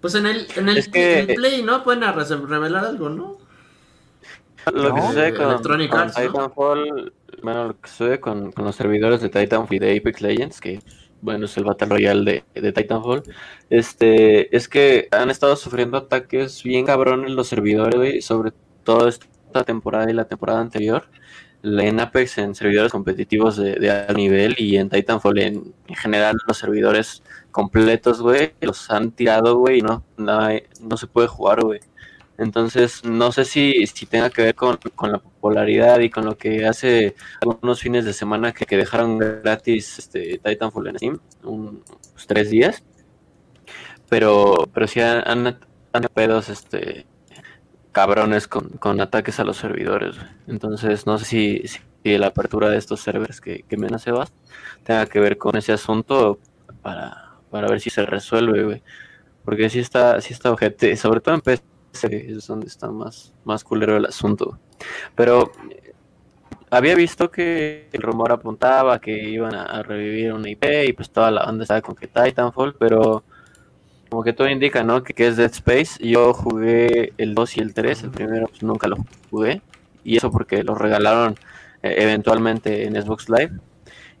Pues 0.00 0.14
en 0.16 0.26
el, 0.26 0.46
en 0.56 0.68
el, 0.68 0.78
Es 0.78 0.88
que- 0.88 1.20
en 1.20 1.30
el 1.30 1.36
Play, 1.36 1.62
¿no? 1.62 1.84
Pueden 1.84 2.02
revelar 2.48 2.84
algo, 2.84 3.08
¿no? 3.08 3.38
Lo 4.72 4.94
que 4.94 5.00
No. 5.00 5.08
sucede 5.08 5.34
con, 5.34 5.46
Electronic 5.50 5.90
con 5.90 6.00
Arts, 6.00 6.18
¿no? 6.18 6.26
Titanfall, 6.26 7.12
bueno, 7.42 7.64
lo 7.68 7.80
que 7.80 7.88
sucede 7.88 8.20
con, 8.20 8.52
con 8.52 8.64
los 8.64 8.76
servidores 8.76 9.20
de 9.20 9.28
Titanfall 9.28 9.76
y 9.76 9.78
de 9.80 9.96
Apex 9.98 10.20
Legends, 10.20 10.60
que 10.60 10.80
bueno, 11.22 11.46
es 11.46 11.56
el 11.56 11.64
Battle 11.64 11.88
Royale 11.88 12.44
de, 12.54 12.60
de 12.60 12.72
Titanfall, 12.72 13.22
este, 13.70 14.54
es 14.54 14.68
que 14.68 15.08
han 15.12 15.30
estado 15.30 15.56
sufriendo 15.56 15.96
ataques 15.96 16.62
bien 16.62 16.84
cabrones 16.84 17.30
los 17.30 17.48
servidores, 17.48 17.96
güey, 17.96 18.20
sobre 18.20 18.52
todo 18.84 19.08
esta 19.08 19.64
temporada 19.64 20.10
y 20.10 20.14
la 20.14 20.26
temporada 20.26 20.60
anterior. 20.60 21.08
En 21.64 22.00
Apex 22.00 22.38
en 22.38 22.56
servidores 22.56 22.90
competitivos 22.90 23.56
de, 23.56 23.76
de 23.76 23.88
alto 23.88 24.14
nivel 24.14 24.56
y 24.58 24.76
en 24.78 24.90
Titanfall 24.90 25.38
en, 25.38 25.74
en 25.86 25.94
general 25.94 26.36
los 26.44 26.58
servidores 26.58 27.22
completos, 27.52 28.20
güey, 28.20 28.52
los 28.60 28.90
han 28.90 29.12
tirado, 29.12 29.56
güey, 29.58 29.80
no, 29.80 30.04
no, 30.16 30.40
no 30.80 30.96
se 30.96 31.06
puede 31.06 31.28
jugar, 31.28 31.62
güey. 31.62 31.78
Entonces, 32.38 33.04
no 33.04 33.30
sé 33.32 33.44
si, 33.44 33.86
si 33.86 34.06
tenga 34.06 34.30
que 34.30 34.42
ver 34.42 34.54
con, 34.54 34.78
con 34.94 35.12
la 35.12 35.18
popularidad 35.18 36.00
y 36.00 36.10
con 36.10 36.24
lo 36.24 36.36
que 36.36 36.66
hace 36.66 37.14
algunos 37.40 37.80
fines 37.80 38.04
de 38.04 38.12
semana 38.12 38.52
que, 38.52 38.64
que 38.64 38.76
dejaron 38.76 39.18
gratis 39.18 39.98
este 39.98 40.38
Titanfall 40.38 40.88
en 40.88 40.96
Steam, 40.96 41.20
un, 41.44 41.84
pues, 42.12 42.26
tres 42.26 42.50
días. 42.50 42.82
Pero, 44.08 44.68
pero 44.72 44.86
sí 44.86 45.00
han, 45.00 45.22
han, 45.26 45.58
pedos 46.14 46.48
este 46.48 47.06
cabrones 47.92 48.48
con, 48.48 48.70
con 48.70 49.00
ataques 49.00 49.38
a 49.40 49.44
los 49.44 49.58
servidores. 49.58 50.16
Entonces, 50.46 51.06
no 51.06 51.18
sé 51.18 51.24
si, 51.24 51.64
si 51.68 52.18
la 52.18 52.28
apertura 52.28 52.70
de 52.70 52.78
estos 52.78 53.00
servers 53.00 53.40
que, 53.40 53.64
que 53.68 53.76
menciona 53.76 53.98
Sebas 53.98 54.32
tenga 54.84 55.06
que 55.06 55.20
ver 55.20 55.38
con 55.38 55.56
ese 55.56 55.72
asunto 55.72 56.38
para, 56.82 57.34
para 57.50 57.68
ver 57.68 57.80
si 57.80 57.90
se 57.90 58.04
resuelve, 58.06 58.64
güey. 58.64 58.82
Porque 59.44 59.70
sí 59.70 59.80
está, 59.80 60.20
sí 60.20 60.32
está 60.32 60.50
ojete, 60.52 60.96
sobre 60.96 61.20
todo 61.20 61.34
en 61.34 61.40
PC 61.42 61.71
es 61.92 62.46
donde 62.46 62.66
está 62.66 62.90
más, 62.90 63.32
más 63.44 63.64
culero 63.64 63.96
el 63.96 64.06
asunto. 64.06 64.58
Pero 65.14 65.52
había 66.70 66.94
visto 66.94 67.30
que 67.30 67.88
el 67.92 68.02
rumor 68.02 68.32
apuntaba 68.32 68.98
que 69.00 69.28
iban 69.28 69.54
a, 69.54 69.64
a 69.64 69.82
revivir 69.82 70.32
una 70.32 70.48
IP 70.48 70.64
y 70.88 70.92
pues 70.92 71.10
toda 71.10 71.30
la 71.30 71.44
onda 71.44 71.64
estaba 71.64 71.82
con 71.82 71.94
que 71.94 72.06
Titanfall, 72.08 72.74
pero 72.78 73.22
como 74.08 74.22
que 74.22 74.32
todo 74.32 74.48
indica, 74.48 74.82
¿no? 74.82 75.02
Que, 75.02 75.14
que 75.14 75.26
es 75.28 75.36
Dead 75.36 75.50
Space. 75.50 76.02
Yo 76.06 76.32
jugué 76.34 77.12
el 77.18 77.34
2 77.34 77.56
y 77.58 77.60
el 77.60 77.74
3, 77.74 78.02
el 78.04 78.10
primero 78.10 78.46
pues, 78.48 78.62
nunca 78.62 78.86
lo 78.88 78.96
jugué. 79.30 79.62
Y 80.04 80.16
eso 80.16 80.30
porque 80.30 80.62
lo 80.64 80.74
regalaron 80.74 81.36
eh, 81.82 81.94
eventualmente 81.98 82.86
en 82.86 83.00
Xbox 83.00 83.28
Live. 83.28 83.52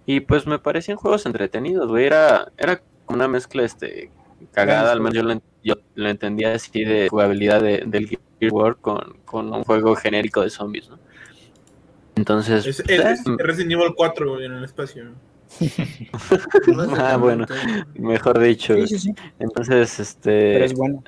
Y 0.06 0.20
pues 0.20 0.46
me 0.46 0.58
parecían 0.58 0.96
juegos 0.96 1.26
entretenidos, 1.26 1.88
güey. 1.88 2.06
Era, 2.06 2.48
era 2.56 2.82
una 3.06 3.28
mezcla 3.28 3.62
este, 3.64 4.10
cagada, 4.52 4.92
al 4.92 5.00
menos 5.00 5.14
yo 5.14 5.22
lo, 5.22 5.32
en- 5.32 5.42
yo 5.62 5.74
lo 5.94 6.08
entendía 6.08 6.54
así 6.54 6.84
de 6.84 7.08
jugabilidad 7.08 7.60
de- 7.62 7.84
del 7.86 8.08
Gear 8.08 8.52
War 8.52 8.76
con, 8.76 9.18
con 9.24 9.52
un 9.52 9.64
juego 9.64 9.94
genérico 9.94 10.42
de 10.42 10.50
zombies, 10.50 10.88
¿no? 10.90 10.98
Entonces, 12.16 12.66
Es, 12.66 12.82
pues, 12.84 12.98
es- 12.98 13.20
es 13.20 13.26
eh, 13.26 13.36
Resident 13.38 13.72
Evil 13.72 13.94
4 13.96 14.34
güey, 14.34 14.46
en 14.46 14.52
el 14.52 14.64
espacio. 14.64 15.04
Ah, 16.98 17.16
bueno. 17.16 17.46
mejor 17.94 18.38
dicho. 18.38 18.74
Sí, 18.74 18.86
sí, 18.86 18.98
sí. 18.98 19.14
Entonces, 19.38 19.92
Pero 19.96 20.02
este, 20.02 20.64
es 20.64 20.74
bueno. 20.74 21.02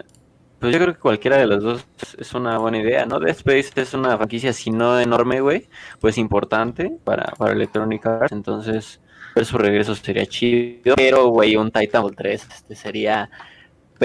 pues 0.59 0.72
yo 0.72 0.80
creo 0.80 0.94
que 0.94 1.00
cualquiera 1.00 1.36
de 1.38 1.46
los 1.46 1.62
dos 1.62 1.86
es 2.18 2.34
una 2.34 2.59
buena 2.59 2.78
idea, 2.78 3.07
¿no? 3.07 3.18
Dead 3.20 3.30
Space 3.36 3.70
es 3.76 3.94
una 3.94 4.16
franquicia, 4.16 4.52
si 4.52 4.70
no 4.70 4.98
enorme, 5.00 5.40
güey, 5.40 5.68
pues 6.00 6.18
importante 6.18 6.90
para, 7.05 7.32
para 7.38 7.52
Electronic 7.52 8.05
Arts, 8.07 8.32
entonces 8.32 9.00
ver 9.34 9.44
su 9.44 9.59
regreso 9.59 9.94
sería 9.94 10.26
chido, 10.26 10.94
pero, 10.96 11.28
güey, 11.28 11.57
un 11.57 11.70
Titanfall 11.70 12.14
3 12.14 12.46
este 12.55 12.74
sería 12.76 13.30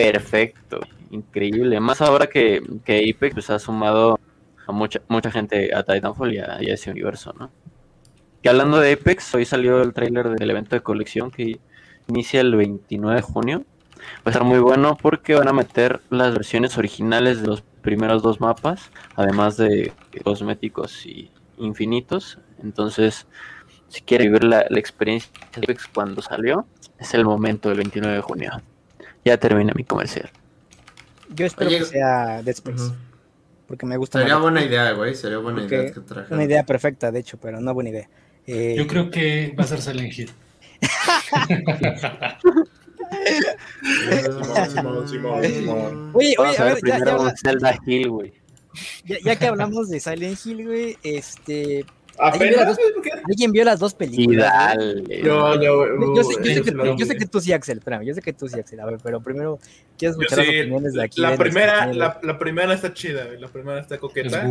perfecto, 0.01 0.79
increíble, 1.11 1.79
más 1.81 2.01
ahora 2.01 2.27
que, 2.27 2.61
que 2.85 3.11
Apex 3.11 3.33
pues, 3.33 3.49
ha 3.49 3.59
sumado 3.59 4.17
a 4.65 4.71
mucha, 4.71 5.01
mucha 5.09 5.29
gente 5.29 5.75
a 5.75 5.83
Titanfall 5.83 6.33
y 6.33 6.37
a, 6.39 6.57
y 6.61 6.69
ese 6.69 6.89
universo, 6.89 7.33
¿no? 7.37 7.51
Que 8.41 8.47
hablando 8.47 8.79
de 8.79 8.93
Apex, 8.93 9.35
hoy 9.35 9.43
salió 9.43 9.81
el 9.81 9.93
tráiler 9.93 10.29
del 10.29 10.49
evento 10.49 10.75
de 10.77 10.81
colección 10.81 11.31
que 11.31 11.59
inicia 12.07 12.39
el 12.39 12.55
29 12.55 13.17
de 13.17 13.21
junio. 13.21 13.65
Va 14.19 14.23
a 14.25 14.29
estar 14.29 14.45
muy 14.45 14.59
bueno 14.59 14.95
porque 14.95 15.35
van 15.35 15.49
a 15.49 15.53
meter 15.53 15.99
las 16.09 16.33
versiones 16.33 16.77
originales 16.77 17.41
de 17.41 17.47
los 17.47 17.61
primeros 17.81 18.23
dos 18.23 18.39
mapas, 18.39 18.91
además 19.15 19.57
de 19.57 19.91
cosméticos 20.23 21.05
y 21.05 21.29
infinitos. 21.57 22.39
Entonces, 22.63 23.27
si 23.89 24.01
quiere 24.01 24.25
vivir 24.25 24.45
la, 24.45 24.65
la 24.69 24.79
experiencia 24.79 25.29
de 25.53 25.63
Apex 25.63 25.87
cuando 25.87 26.21
salió, 26.21 26.65
es 26.97 27.13
el 27.13 27.25
momento 27.25 27.67
del 27.67 27.79
29 27.79 28.15
de 28.15 28.21
junio. 28.21 28.51
Ya 29.25 29.37
termina 29.37 29.73
mi 29.75 29.83
comercial. 29.83 30.29
Yo 31.35 31.45
espero 31.45 31.69
Oye, 31.69 31.79
que 31.79 31.85
sea 31.85 32.41
Dead 32.41 32.49
Space. 32.55 32.91
Porque 33.67 33.85
me 33.85 33.97
gusta 33.97 34.17
Sería 34.19 34.37
buena 34.37 34.63
idea, 34.63 34.91
güey. 34.93 35.13
Sería 35.13 35.37
buena 35.37 35.59
Porque 35.59 35.75
idea 35.75 35.93
que 35.93 35.99
traje. 36.01 36.33
Una 36.33 36.43
idea 36.43 36.63
perfecta, 36.65 37.11
de 37.11 37.19
hecho, 37.19 37.37
pero 37.37 37.59
no 37.61 37.73
buena 37.73 37.91
idea. 37.91 38.09
Eh, 38.47 38.73
Yo 38.77 38.87
creo 38.87 39.11
que 39.11 39.53
va 39.57 39.63
a 39.63 39.67
ser 39.67 39.81
Silent 39.81 40.17
Hill. 40.17 40.31
Oye, 45.33 45.65
oye, 46.13 46.35
Vamos 46.37 46.59
a 46.59 46.61
a 46.61 46.65
ver 46.65 46.73
ver, 46.75 46.83
ya, 46.85 46.95
primero 46.95 47.25
ya, 47.27 47.33
Zelda 47.35 47.79
Hill, 47.85 48.09
güey. 48.09 48.33
ya- 49.05 49.17
ya 49.23 49.35
que 49.35 49.47
hablamos 49.47 49.89
de 49.89 49.99
Silent 49.99 50.45
Hill, 50.45 50.65
güey, 50.65 50.97
este. 51.03 51.85
¿Alguien 52.19 52.49
vio, 52.49 52.57
las 52.57 52.67
Apenas, 52.67 52.77
dos. 52.77 53.21
¿Alguien 53.27 53.51
vio 53.51 53.63
las 53.63 53.79
dos 53.79 53.93
películas? 53.93 54.75
güey? 54.75 54.95
dale. 55.03 55.21
Yo, 55.23 55.55
yo, 55.55 55.85
Yo, 55.99 56.15
yo 56.15 56.23
sé, 56.23 56.33
yo, 56.43 56.53
sé 56.53 56.63
que, 56.63 56.95
yo 56.97 57.05
sé 57.05 57.15
que 57.17 57.25
tú 57.25 57.39
sí, 57.39 57.53
Axel, 57.53 57.77
espérame, 57.77 58.03
yo 58.03 58.13
sé 58.13 58.21
que 58.21 58.33
tú 58.33 58.47
sí, 58.47 58.59
Axel. 58.59 58.79
A 58.81 58.85
ver, 58.85 58.99
pero 59.01 59.21
primero 59.21 59.57
quiero 59.97 60.15
Yo 60.15 60.21
escuchar 60.21 60.39
las 60.39 60.47
sí, 60.47 60.59
opiniones 60.59 60.93
de 60.93 61.03
aquí. 61.03 61.21
la 61.21 61.37
primera, 61.37 61.85
la, 61.93 62.19
la 62.21 62.37
primera 62.39 62.73
está 62.73 62.93
chida, 62.93 63.25
la 63.39 63.47
primera 63.47 63.79
está 63.79 63.95
Es 63.95 64.01
coqueta. 64.01 64.45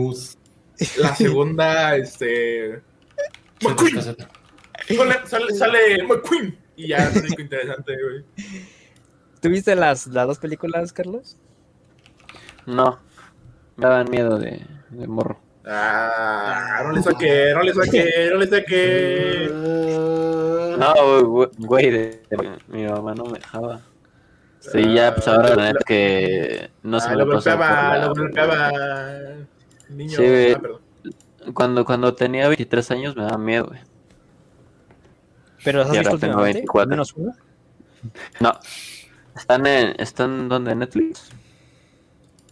La 0.99 1.15
segunda, 1.15 1.97
este. 1.97 2.81
McQueen. 3.63 4.01
Sale, 4.01 5.27
sale, 5.27 5.55
sale 5.55 6.03
McQueen. 6.05 6.59
Y 6.77 6.89
ya 6.89 7.09
es 7.09 7.39
interesante, 7.39 7.97
güey. 8.03 8.25
¿Tuviste 9.41 9.75
las, 9.75 10.07
las 10.07 10.27
dos 10.27 10.39
películas, 10.39 10.93
Carlos? 10.93 11.37
No, 12.67 12.99
me 13.77 13.87
daban 13.87 14.11
miedo 14.11 14.39
de, 14.39 14.65
de 14.91 15.07
morro. 15.07 15.41
Ah, 15.67 16.81
no 16.85 16.93
le 16.93 17.03
saqué, 17.03 17.53
no 17.55 17.63
le 17.63 17.75
saqué, 17.75 18.31
no 18.33 18.37
le 18.39 18.47
saqué. 18.47 19.51
No, 20.79 20.95
güey, 21.57 22.21
mi 22.69 22.85
mamá 22.87 23.13
no 23.13 23.25
me 23.25 23.41
dejaba. 23.41 23.81
Sí, 24.61 24.95
ya, 24.95 25.13
pues 25.13 25.27
ahora 25.27 25.57
la 25.57 25.65
neta 25.73 25.85
que 25.85 26.71
no 26.85 27.01
se 27.01 27.09
Ah, 27.09 27.11
me 27.11 27.17
lo 27.17 27.27
golpeaba, 27.27 27.99
la- 27.99 28.07
lo 28.07 28.15
golpeaba. 28.15 28.71
Niño, 29.89 30.17
Sí, 30.17 30.23
güey. 30.25 30.53
ah, 30.53 30.59
perdón. 30.61 30.81
Cuando, 31.53 31.85
cuando 31.85 32.15
tenía 32.15 32.47
23 32.47 32.91
años 32.93 33.17
me 33.17 33.25
daba 33.25 33.39
miedo, 33.39 33.67
güey. 33.67 33.81
¿Pero 35.65 35.81
las 35.81 35.89
has 35.89 35.95
Y 35.97 35.99
visto 35.99 36.15
últimamente? 36.15 36.59
24. 36.59 36.83
¿Al 36.83 36.89
menos 36.89 37.13
una? 37.15 37.35
No. 38.39 38.53
¿Están 39.35 39.67
en, 39.67 39.95
están 39.99 40.49
donde 40.49 40.71
en 40.73 40.79
Netflix? 40.79 41.31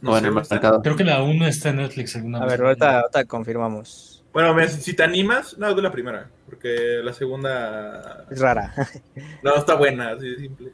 No 0.00 0.16
en 0.18 0.26
el 0.26 0.32
mercado. 0.32 0.82
Creo 0.82 0.96
que 0.96 1.04
la 1.04 1.22
1 1.22 1.46
está 1.46 1.70
en 1.70 1.76
Netflix 1.76 2.16
alguna 2.16 2.38
A 2.42 2.46
ver, 2.46 2.60
ahorita, 2.62 3.00
ahorita 3.00 3.24
confirmamos. 3.24 4.24
Bueno, 4.32 4.52
mira, 4.54 4.68
si, 4.68 4.80
si 4.82 4.92
te 4.94 5.02
animas, 5.02 5.56
no, 5.58 5.70
es 5.70 5.76
de 5.76 5.82
la 5.82 5.90
primera. 5.90 6.28
Porque 6.44 7.00
la 7.02 7.12
segunda. 7.12 8.26
Es 8.30 8.38
rara. 8.38 8.74
No, 9.42 9.54
está 9.56 9.74
buena, 9.74 10.10
así 10.10 10.28
de 10.28 10.36
simple. 10.36 10.72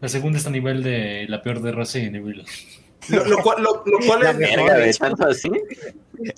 La 0.00 0.08
segunda 0.08 0.38
está 0.38 0.50
a 0.50 0.52
nivel 0.52 0.82
de 0.82 1.26
la 1.28 1.42
peor 1.42 1.60
de 1.62 1.72
Resident 1.72 2.16
Evil. 2.16 2.44
Lo, 3.08 3.24
lo 3.24 3.38
cual, 3.38 3.62
lo, 3.62 3.82
lo 3.86 4.06
cual 4.06 4.20
La 4.22 4.30
es. 4.32 4.36
mejor. 4.38 4.72
De 4.74 4.92
tanto 4.92 5.26
así. 5.26 5.50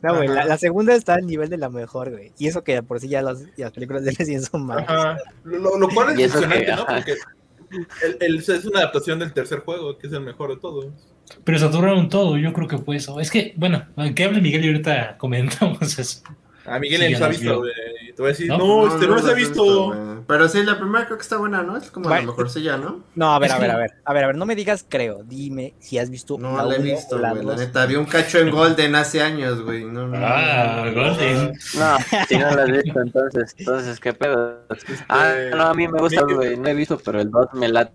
No, 0.03 0.17
güey, 0.17 0.29
la, 0.29 0.45
la 0.45 0.57
segunda 0.59 0.95
está 0.95 1.15
al 1.15 1.27
nivel 1.27 1.49
de 1.49 1.57
la 1.57 1.69
mejor, 1.69 2.11
güey. 2.11 2.33
Y 2.39 2.47
eso 2.47 2.63
que 2.63 2.83
por 2.83 3.01
sí 3.01 3.09
ya 3.09 3.23
las, 3.23 3.43
las 3.57 3.73
películas 3.73 4.05
de 4.05 4.13
Resident 4.13 4.45
son 4.45 4.67
malas. 4.67 4.85
Ajá. 4.89 5.19
Lo, 5.45 5.89
cual 5.89 6.11
es 6.13 6.27
impresionante, 6.27 6.73
¿no? 6.77 6.87
Porque 6.87 7.15
el, 8.03 8.17
el- 8.21 8.39
es 8.39 8.65
una 8.67 8.81
adaptación 8.81 9.19
del 9.19 9.33
tercer 9.33 9.61
juego, 9.61 9.99
que 9.99 10.07
es 10.07 10.13
el 10.13 10.21
mejor 10.21 10.51
de 10.55 10.61
todos. 10.61 10.87
Pero 11.45 11.59
saturaron 11.59 12.09
todo, 12.09 12.37
yo 12.37 12.53
creo 12.53 12.69
que 12.69 12.79
fue 12.79 12.97
eso. 12.97 13.21
Es 13.21 13.31
que, 13.31 13.55
bueno, 13.57 13.85
que 14.15 14.25
hable 14.25 14.41
Miguel 14.41 14.65
y 14.65 14.69
ahorita 14.69 15.17
comentamos 15.19 15.99
eso. 15.99 16.23
A 16.67 16.79
Miguel 16.79 17.01
Sí, 17.01 17.05
ya 17.07 17.19
los 17.19 17.23
ha 17.23 17.29
visto, 17.29 17.59
güey. 17.59 17.73
Te 18.15 18.23
voy 18.23 18.27
a 18.27 18.33
decir, 18.33 18.49
¿No? 18.49 18.59
no, 18.59 18.87
este 18.87 19.07
no 19.07 19.15
los 19.15 19.25
las 19.25 19.33
he 19.33 19.35
visto. 19.35 20.23
Pero 20.29 20.47
sí, 20.49 20.63
la 20.63 20.79
primera 20.79 21.07
creo 21.07 21.17
que 21.17 21.23
está 21.23 21.39
buena, 21.39 21.63
¿no? 21.63 21.77
Es 21.77 21.91
como 21.91 22.05
la 22.09 22.17
Bueno. 22.17 22.33
mejorcilla, 22.33 22.77
¿no? 22.77 23.01
No, 23.15 23.35
a 23.35 23.39
ver, 23.39 23.49
Es 23.49 23.55
a 23.57 23.59
ver, 23.59 23.71
que- 23.71 23.73
a 23.75 23.79
ver. 23.79 23.91
A 24.05 24.13
ver, 24.13 24.25
a 24.25 24.27
ver, 24.29 24.37
no 24.37 24.45
me 24.47 24.55
digas 24.55 24.85
creo. 24.87 25.23
Dime 25.25 25.75
si 25.79 25.99
has 25.99 26.11
visto 26.11 26.37
No 26.39 26.57
la 26.59 26.65
la 26.65 26.75
he 26.75 26.79
uno 26.81 26.85
visto, 26.93 27.19
la 27.19 27.33
güey. 27.33 27.47
La 27.47 27.57
neta, 27.57 27.87
vi 27.87 27.97
un 27.97 28.05
cacho 28.05 28.39
en 28.39 28.51
Golden 28.51 28.95
hace 28.95 29.23
años, 29.23 29.63
güey. 29.63 29.85
No, 29.85 30.07
no, 30.07 30.19
Ah, 30.21 30.85
no. 30.87 30.93
Golden. 31.03 31.53
No, 31.79 31.97
si 32.29 32.37
no 32.37 32.51
lo 32.55 32.63
has 32.63 32.71
visto, 32.71 33.01
entonces, 33.01 33.55
entonces, 33.59 33.99
¿qué 33.99 34.13
pedo? 34.13 34.59
Ah, 35.09 35.33
no, 35.57 35.63
a 35.65 35.75
mí 35.75 35.89
me 35.89 35.99
gusta, 35.99 36.23
güey. 36.23 36.57
No 36.59 36.69
he 36.69 36.75
visto, 36.75 37.01
pero 37.03 37.21
el 37.21 37.31
2 37.31 37.47
me 37.55 37.69
late. 37.69 37.93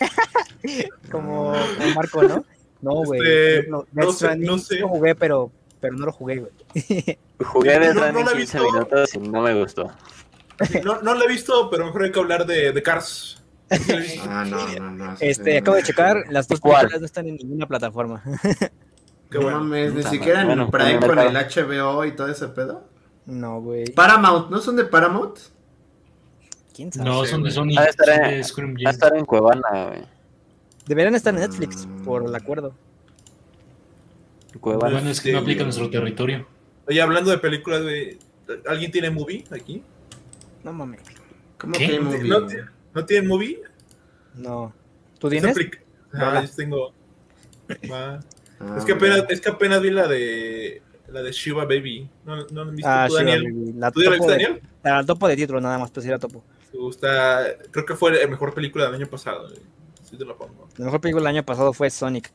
Como, 1.10 1.52
como 1.52 1.94
Marco, 1.94 2.22
¿no? 2.22 2.44
No, 2.80 2.92
güey. 3.04 3.20
Este, 3.20 3.70
no 3.70 3.84
Death 3.92 4.10
sé, 4.10 4.36
no 4.36 4.58
sé. 4.58 4.78
Lo 4.78 4.88
jugué, 4.88 5.14
pero, 5.14 5.50
pero 5.80 5.94
no 5.96 6.06
lo 6.06 6.12
jugué, 6.12 6.36
güey. 6.38 6.52
Jugué 7.44 7.78
de 7.78 7.94
No, 7.94 8.00
no 8.00 8.06
Running 8.06 8.24
lo 8.24 8.30
he 8.32 8.36
15 8.36 8.58
visto. 8.58 8.72
minutos 8.72 9.14
y 9.14 9.18
no 9.18 9.42
me 9.42 9.54
gustó. 9.60 9.90
No, 10.84 11.02
no 11.02 11.14
lo 11.14 11.24
he 11.24 11.28
visto, 11.28 11.68
pero 11.70 11.86
mejor 11.86 12.04
hay 12.04 12.12
que 12.12 12.18
hablar 12.20 12.46
de, 12.46 12.72
de 12.72 12.82
Cars. 12.82 13.42
Ah, 14.28 14.44
no, 14.46 14.68
no, 14.78 14.90
no. 14.90 15.16
Este, 15.20 15.52
sí, 15.52 15.56
acabo 15.56 15.76
no. 15.76 15.80
de 15.80 15.82
checar, 15.82 16.24
las 16.30 16.46
dos 16.48 16.60
¿Cuál? 16.60 16.82
películas 16.82 17.00
no 17.00 17.06
están 17.06 17.26
en 17.28 17.36
ninguna 17.36 17.66
plataforma. 17.66 18.22
Qué 19.30 19.38
No 19.38 19.42
bueno. 19.42 19.58
mames, 19.60 19.94
ni 19.94 20.02
siquiera 20.04 20.42
en. 20.42 20.46
Bueno, 20.48 20.70
Prime 20.70 21.00
con 21.00 21.18
el. 21.18 21.34
HBO 21.34 22.04
y 22.04 22.12
todo 22.14 22.28
ese 22.28 22.48
pedo. 22.48 22.86
No, 23.26 23.60
güey. 23.60 23.86
Paramount, 23.92 24.50
¿no 24.50 24.60
son 24.60 24.76
de 24.76 24.84
Paramount? 24.84 25.38
¿Quién 26.74 26.92
sabe? 26.92 27.08
No, 27.08 27.24
son 27.24 27.42
de. 27.42 27.50
Sony. 27.50 27.70
Ha 27.78 27.82
de 27.84 27.90
estar 27.90 28.08
en- 28.08 28.74
Va 28.84 28.90
a 28.90 28.92
estar 28.92 29.16
en 29.16 29.24
Cuevana, 29.24 29.86
güey. 29.88 30.02
Deberían 30.86 31.14
estar 31.14 31.32
en 31.34 31.40
Netflix, 31.40 31.86
Mm. 31.86 32.02
por 32.04 32.24
el 32.26 32.34
acuerdo. 32.34 32.74
Cuevana. 34.60 34.94
Bueno, 34.94 35.10
es 35.10 35.20
que 35.20 35.32
no 35.32 35.38
aplica 35.40 35.62
nuestro 35.64 35.90
territorio. 35.90 36.46
Oye, 36.86 37.00
hablando 37.00 37.30
de 37.30 37.38
películas, 37.38 37.82
güey. 37.82 38.18
¿Alguien 38.68 38.90
tiene 38.92 39.10
movie 39.10 39.44
aquí? 39.50 39.82
No 40.62 40.72
mames. 40.72 41.00
¿Cómo 41.58 41.72
¿Qué? 41.72 41.86
que 41.88 41.98
¿No, 41.98 42.04
movie? 42.10 42.28
no, 42.28 42.40
¿no 42.94 43.04
tiene 43.06 43.26
movie? 43.28 43.60
No. 44.34 44.72
¿Tú 45.18 45.28
Es 45.28 45.40
tienes? 45.42 45.70
Ah, 46.12 46.42
yo 46.44 46.54
tengo. 46.54 46.92
Va. 47.90 48.20
Ah, 48.60 48.76
es, 48.78 48.84
que 48.84 48.92
apenas, 48.92 49.24
es 49.28 49.40
que 49.40 49.48
apenas 49.48 49.80
vi 49.80 49.90
la 49.90 50.06
de. 50.06 50.82
La 51.08 51.22
de 51.22 51.32
Shiva 51.32 51.64
Baby. 51.64 52.08
¿No, 52.24 52.36
no 52.48 52.70
visto 52.72 52.88
Ah, 52.88 53.06
tú, 53.08 53.16
sí, 53.16 53.24
Daniel? 53.24 53.42
baby. 53.44 53.72
La 53.76 53.90
¿Tú 53.90 54.02
ya 54.02 54.10
la 54.10 54.16
topo 54.16 54.26
viste, 54.28 54.38
de, 54.38 54.44
Daniel? 54.44 54.62
la 54.82 55.04
topo 55.04 55.28
de 55.28 55.36
título 55.36 55.60
nada 55.60 55.78
más, 55.78 55.90
pues 55.90 56.04
sí 56.04 56.10
la 56.10 56.18
topo. 56.18 56.42
Me 56.74 56.80
gusta. 56.80 57.44
Creo 57.70 57.86
que 57.86 57.94
fue 57.94 58.12
la 58.12 58.26
mejor 58.26 58.52
película 58.52 58.84
del 58.86 58.94
año 58.94 59.06
pasado. 59.06 59.48
güey. 59.48 59.60
Sí, 60.02 60.18
te 60.18 60.24
la 60.24 60.34
pongo. 60.34 60.68
La 60.76 60.84
mejor 60.86 61.00
película 61.00 61.22
del 61.28 61.36
año 61.36 61.44
pasado 61.46 61.72
fue 61.72 61.88
Sonic. 61.90 62.30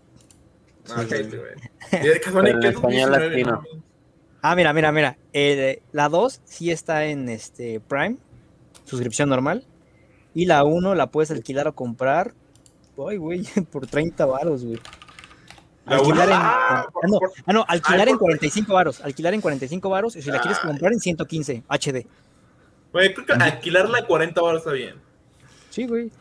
Ah, 0.90 1.02
Sí, 1.04 1.08
cállate, 1.10 1.32
sí. 1.32 1.38
güey. 1.38 2.04
Y 2.04 2.08
de 2.08 2.20
que 2.22 2.32
Sonic, 2.32 2.44
Pero 2.46 2.56
en 2.56 2.62
que 2.62 2.68
es 2.70 2.74
español 2.76 3.10
2019, 3.12 3.30
latino. 3.30 3.52
no 3.52 3.58
mames. 3.58 3.84
Ah, 4.42 4.56
mira, 4.56 4.74
mira, 4.74 4.92
mira. 4.94 5.18
Eh, 5.34 5.82
la 5.92 6.08
2 6.10 6.42
sí 6.46 6.72
está 6.72 7.06
en 7.06 7.28
este 7.30 7.80
Prime, 7.82 8.16
suscripción 8.86 9.28
normal. 9.30 9.66
Y 10.34 10.46
la 10.46 10.64
1 10.64 10.96
la 10.96 11.08
puedes 11.08 11.30
alquilar 11.32 11.68
o 11.68 11.76
comprar. 11.76 12.34
Ay, 13.08 13.18
güey, 13.18 13.44
por 13.72 13.86
30 13.88 14.26
baros, 14.26 14.64
güey. 14.64 14.80
La 15.86 15.98
alquilar 15.98 16.28
en, 16.30 16.36
ah, 16.36 16.86
ah, 16.88 17.08
no, 17.08 17.20
por- 17.20 17.32
ah, 17.46 17.54
no, 17.54 17.66
alquilar 17.68 18.08
Ay, 18.08 18.12
en 18.14 18.18
por- 18.20 18.28
45 18.28 18.74
varos, 18.74 19.02
alquilar 19.02 19.34
en 19.34 19.42
45 19.42 19.90
varos 19.90 20.16
y 20.16 20.22
si 20.22 20.30
la 20.32 20.40
quieres 20.40 20.60
comprar 20.60 20.94
en 20.94 21.00
115 21.00 21.64
HD. 21.68 22.06
Güey, 22.92 23.14
creo 23.14 23.26
que 23.26 23.34
alquilarla 23.34 24.00
a 24.00 24.06
40 24.06 24.42
baros 24.42 24.60
está 24.62 24.72
bien. 24.72 24.96
Sí, 25.70 25.86
güey. 25.86 26.12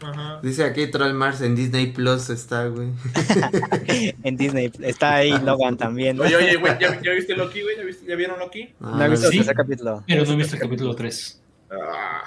Ajá. 0.00 0.40
Dice 0.42 0.64
aquí 0.64 0.86
Troll 0.88 1.14
Mars 1.14 1.40
en 1.40 1.54
Disney 1.56 1.86
Plus 1.92 2.28
está, 2.30 2.66
güey. 2.66 2.88
En 4.22 4.36
Disney 4.36 4.70
está 4.80 5.14
ahí 5.16 5.32
Logan 5.40 5.76
también. 5.76 6.16
¿no? 6.16 6.24
Oye, 6.24 6.36
oye, 6.36 6.56
güey, 6.56 6.78
¿ya, 6.78 7.00
ya 7.00 7.12
viste 7.12 7.34
Loki, 7.34 7.62
güey? 7.62 7.76
¿Ya, 7.76 7.84
viste- 7.84 8.06
¿Ya 8.06 8.14
vieron 8.16 8.38
Loki? 8.38 8.74
Ah, 8.80 8.94
No 8.96 9.04
he 9.04 9.08
visto 9.08 9.28
Sí. 9.30 9.38
el 9.38 9.44
tercer 9.44 9.56
capítulo, 9.56 10.04
Pero 10.06 10.24
no 10.24 10.32
he 10.32 10.36
visto 10.36 10.56
el 10.56 10.62
capítulo 10.62 10.94
3. 10.94 11.40
Ah, 11.70 12.22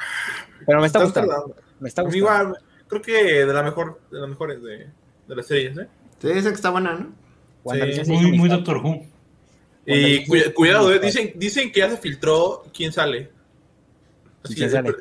pero 0.66 0.80
me 0.82 0.88
está 0.88 1.00
estás 1.00 1.04
gustando. 1.04 1.32
tardando. 1.34 1.56
Me 1.80 1.88
está 1.90 2.02
gustando. 2.02 2.18
igual, 2.18 2.58
creo 2.88 3.02
que 3.02 3.14
de 3.46 3.54
la 3.54 3.64
mejor, 3.64 4.02
de 4.12 4.20
las 4.20 4.30
mejores 4.30 4.62
de, 4.64 4.88
de 5.28 5.36
las 5.36 5.46
series, 5.46 5.78
¿eh? 5.78 5.88
Sí, 6.20 6.28
dicen 6.30 6.46
que 6.52 6.56
está 6.56 6.72
buena, 6.72 6.94
¿no? 6.96 7.12
WandaVision 7.64 8.06
Sí. 8.06 8.16
sí 8.18 8.22
Muy, 8.24 8.38
muy 8.38 8.50
Doctor 8.50 8.78
Who. 8.78 9.06
Y 9.86 10.26
cuidado, 10.54 10.92
eh, 10.94 11.00
dicen, 11.00 11.32
dicen 11.36 11.72
que 11.72 11.80
ya 11.82 11.90
se 11.90 11.98
filtró 11.98 12.66
quién 12.74 12.92
sale. 12.92 13.30
¿Y 14.50 14.56
quién 14.56 14.72
sale? 14.72 14.94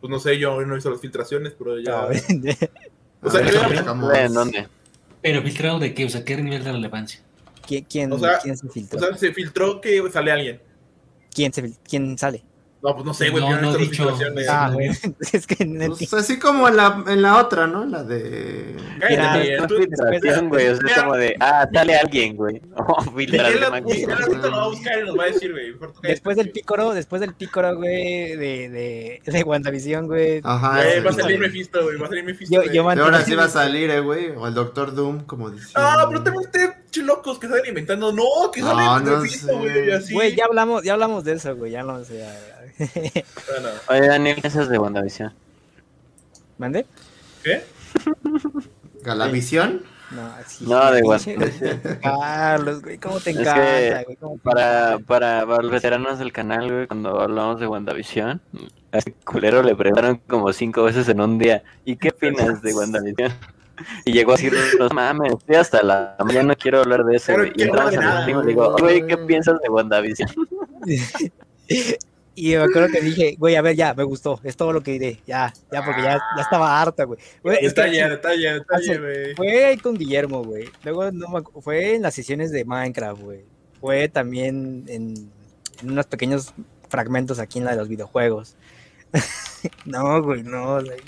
Pues 0.00 0.10
no 0.10 0.18
sé, 0.18 0.38
yo 0.38 0.60
no 0.64 0.72
he 0.72 0.76
visto 0.76 0.90
las 0.90 1.00
filtraciones, 1.00 1.54
pero 1.58 1.78
ya. 1.78 2.08
No, 3.22 3.28
O 3.28 3.30
sea, 3.30 3.40
A 3.40 3.68
ver, 3.68 4.26
¿En 4.26 4.34
dónde? 4.34 4.68
Pero 5.22 5.42
filtrado 5.42 5.78
de 5.78 5.94
qué? 5.94 6.04
O 6.04 6.08
sea, 6.08 6.24
¿qué 6.24 6.36
nivel 6.36 6.62
de 6.62 6.72
relevancia? 6.72 7.20
¿Quién, 7.66 7.84
quién, 7.84 8.12
O 8.12 8.18
sea, 8.18 8.38
quién 8.38 8.56
se 8.56 8.68
filtró? 8.68 8.98
O 8.98 9.02
sea, 9.02 9.16
se 9.16 9.32
filtró 9.32 9.80
que 9.80 10.02
sale 10.12 10.30
alguien. 10.30 10.60
¿Quién, 11.34 11.52
se 11.52 11.72
¿Quién 11.88 12.16
sale? 12.16 12.44
No, 12.86 12.94
pues 12.94 13.04
no 13.04 13.14
sé, 13.14 13.30
güey, 13.30 13.42
No, 13.42 13.50
yo 13.50 13.60
no, 13.60 13.74
he 13.74 13.78
dicho. 13.78 14.16
Ah, 14.48 14.70
güey. 14.72 14.90
Es 15.32 15.44
que 15.44 15.64
no 15.64 15.96
Pues 15.96 16.14
así 16.14 16.38
como 16.38 16.68
en 16.68 16.76
la, 16.76 17.02
en 17.08 17.20
la 17.20 17.40
otra, 17.40 17.66
¿no? 17.66 17.84
La 17.84 18.04
de. 18.04 18.76
Cállate, 19.00 19.58
filtración, 19.66 20.48
güey. 20.48 20.68
O 20.68 20.76
sea, 20.76 20.86
es 20.86 21.02
como 21.02 21.16
de, 21.16 21.36
ah, 21.40 21.68
sale 21.72 21.96
alguien, 21.96 22.36
güey. 22.36 22.62
Oh, 22.76 23.02
filtrar 23.02 23.52
de 23.52 23.58
lo 23.58 23.70
va 24.52 24.62
a 24.62 24.68
buscar 24.68 24.98
y 25.00 25.06
nos 25.06 25.18
va 25.18 25.24
a 25.24 25.26
decir, 25.26 25.50
güey. 25.50 25.74
Después 26.02 26.36
del 26.36 26.52
pícoro, 26.52 26.94
después 26.94 27.20
del 27.20 27.34
pícoro, 27.34 27.74
güey, 27.74 28.36
de, 28.36 28.68
de, 28.68 29.22
de 29.24 29.42
WandaVision, 29.42 30.06
güey. 30.06 30.40
Ajá. 30.44 30.76
Güey, 30.76 31.00
va 31.00 31.10
a 31.10 31.14
salir. 31.14 31.40
Mephisto, 31.40 31.82
güey. 31.82 31.96
Va 31.96 32.06
a 32.06 32.08
salir 32.08 32.24
Mephisto. 32.24 32.62
Yo, 32.62 32.72
yo 32.72 32.88
ahora 32.88 33.22
sí 33.22 33.34
va 33.34 33.44
a 33.44 33.48
salir, 33.48 33.90
eh, 33.90 33.98
güey. 33.98 34.28
O 34.36 34.46
el 34.46 34.54
Doctor 34.54 34.94
Doom, 34.94 35.24
como 35.24 35.50
dice. 35.50 35.72
Ah, 35.74 36.06
pero 36.08 36.22
también 36.22 36.44
ustedes, 36.44 36.70
chilocos, 36.90 37.40
que 37.40 37.48
salen 37.48 37.66
inventando. 37.66 38.12
No, 38.12 38.52
que 38.52 38.60
No, 38.60 38.68
sale 38.68 39.10
no 39.10 39.16
Mephisto, 39.18 39.58
güey. 39.58 40.12
Güey, 40.12 40.36
ya 40.36 40.44
hablamos, 40.44 40.84
ya 40.84 40.92
hablamos 40.92 41.24
de 41.24 41.32
eso, 41.32 41.56
güey. 41.56 41.72
Ya 41.72 41.82
no 41.82 42.04
sé. 42.04 42.24
Bueno, 42.78 43.68
Oye, 43.88 44.06
Daniel, 44.06 44.34
¿qué 44.36 44.42
piensas 44.42 44.68
de 44.68 44.78
WandaVision? 44.78 45.32
¿Mande? 46.58 46.86
¿Qué? 47.42 47.64
Galavisión. 49.02 49.82
No, 50.10 50.30
sí. 50.46 50.64
No, 50.68 50.92
de 50.92 51.02
pinche- 51.02 52.00
Carlos, 52.02 52.80
güey, 52.82 52.98
¿cómo 52.98 53.18
te 53.18 53.30
Es 53.30 53.38
encanta, 53.38 53.54
que 53.98 54.04
güey? 54.04 54.16
¿Cómo 54.16 54.34
te 54.36 54.40
Para, 54.42 54.88
encanta? 54.92 55.06
para, 55.06 55.46
para 55.46 55.62
los 55.62 55.70
veteranos 55.72 56.18
del 56.20 56.32
canal, 56.32 56.70
güey, 56.72 56.86
cuando 56.86 57.20
hablamos 57.20 57.58
de 57.60 57.66
WandaVision, 57.66 58.40
a 58.92 58.98
ese 58.98 59.12
culero 59.24 59.62
le 59.62 59.74
preguntaron 59.74 60.20
como 60.28 60.52
cinco 60.52 60.84
veces 60.84 61.08
en 61.08 61.20
un 61.20 61.38
día, 61.38 61.64
¿y 61.84 61.96
qué 61.96 62.10
opinas 62.10 62.62
de 62.62 62.72
WandaVision? 62.72 63.32
Y 64.04 64.12
llegó 64.12 64.32
a 64.32 64.36
decir, 64.36 64.54
no 64.78 64.88
mames, 64.90 65.32
estoy 65.32 65.56
hasta 65.56 65.82
la 65.82 66.16
mañana, 66.24 66.48
no 66.50 66.56
quiero 66.56 66.80
hablar 66.80 67.04
de 67.04 67.16
eso, 67.16 67.34
Claro. 67.34 67.50
Y 67.54 67.62
entramos 67.62 67.96
al 67.96 68.22
stream 68.22 68.38
y 68.38 68.42
le 68.42 68.48
digo, 68.48 68.76
güey, 68.78 69.06
¿qué 69.06 69.18
piensas 69.18 69.58
de 69.60 69.68
WandaVision? 69.68 70.28
Y 72.38 72.50
me 72.54 72.64
acuerdo 72.64 72.88
que 72.92 73.00
dije, 73.00 73.34
güey, 73.38 73.56
a 73.56 73.62
ver, 73.62 73.74
ya, 73.76 73.94
me 73.94 74.04
gustó. 74.04 74.38
Es 74.44 74.56
todo 74.56 74.72
lo 74.74 74.82
que 74.82 74.92
diré. 74.92 75.18
Ya, 75.26 75.52
ya, 75.72 75.82
porque 75.82 76.02
ya, 76.02 76.20
ya 76.36 76.42
estaba 76.42 76.80
harta, 76.80 77.04
güey. 77.04 77.18
Güey, 77.42 77.56
es 77.56 77.72
que 77.72 77.80
Detalle, 77.82 78.08
detalle, 78.10 78.52
detalle, 78.52 78.90
hace- 78.92 78.98
güey. 78.98 79.34
fue 79.34 79.64
ahí 79.64 79.76
con 79.78 79.96
Guillermo, 79.96 80.44
güey. 80.44 80.68
Luego 80.84 81.10
no 81.12 81.28
me 81.28 81.42
fue 81.62 81.94
en 81.94 82.02
las 82.02 82.14
sesiones 82.14 82.50
de 82.52 82.64
Minecraft, 82.66 83.22
güey. 83.22 83.40
Fue 83.80 84.08
también 84.08 84.84
en, 84.88 85.30
en 85.80 85.90
unos 85.90 86.06
pequeños 86.06 86.52
fragmentos 86.90 87.38
aquí 87.38 87.58
en 87.58 87.64
la 87.64 87.70
de 87.72 87.78
los 87.78 87.88
videojuegos. 87.88 88.54
no, 89.86 90.22
güey, 90.22 90.42
no. 90.42 90.74
güey. 90.82 91.00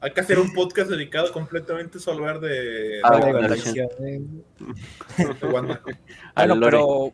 Hay 0.00 0.12
que 0.12 0.20
hacer 0.20 0.38
un 0.40 0.52
podcast 0.52 0.90
dedicado 0.90 1.30
completamente 1.32 2.00
solo 2.00 2.24
a 2.26 2.30
hablar 2.30 2.40
de, 2.40 3.00
Ah, 3.04 3.18
de 3.18 3.26
de 5.40 5.46
Wanda. 5.46 5.80
Al 6.34 6.48
Bueno, 6.48 6.60
pero 6.64 7.12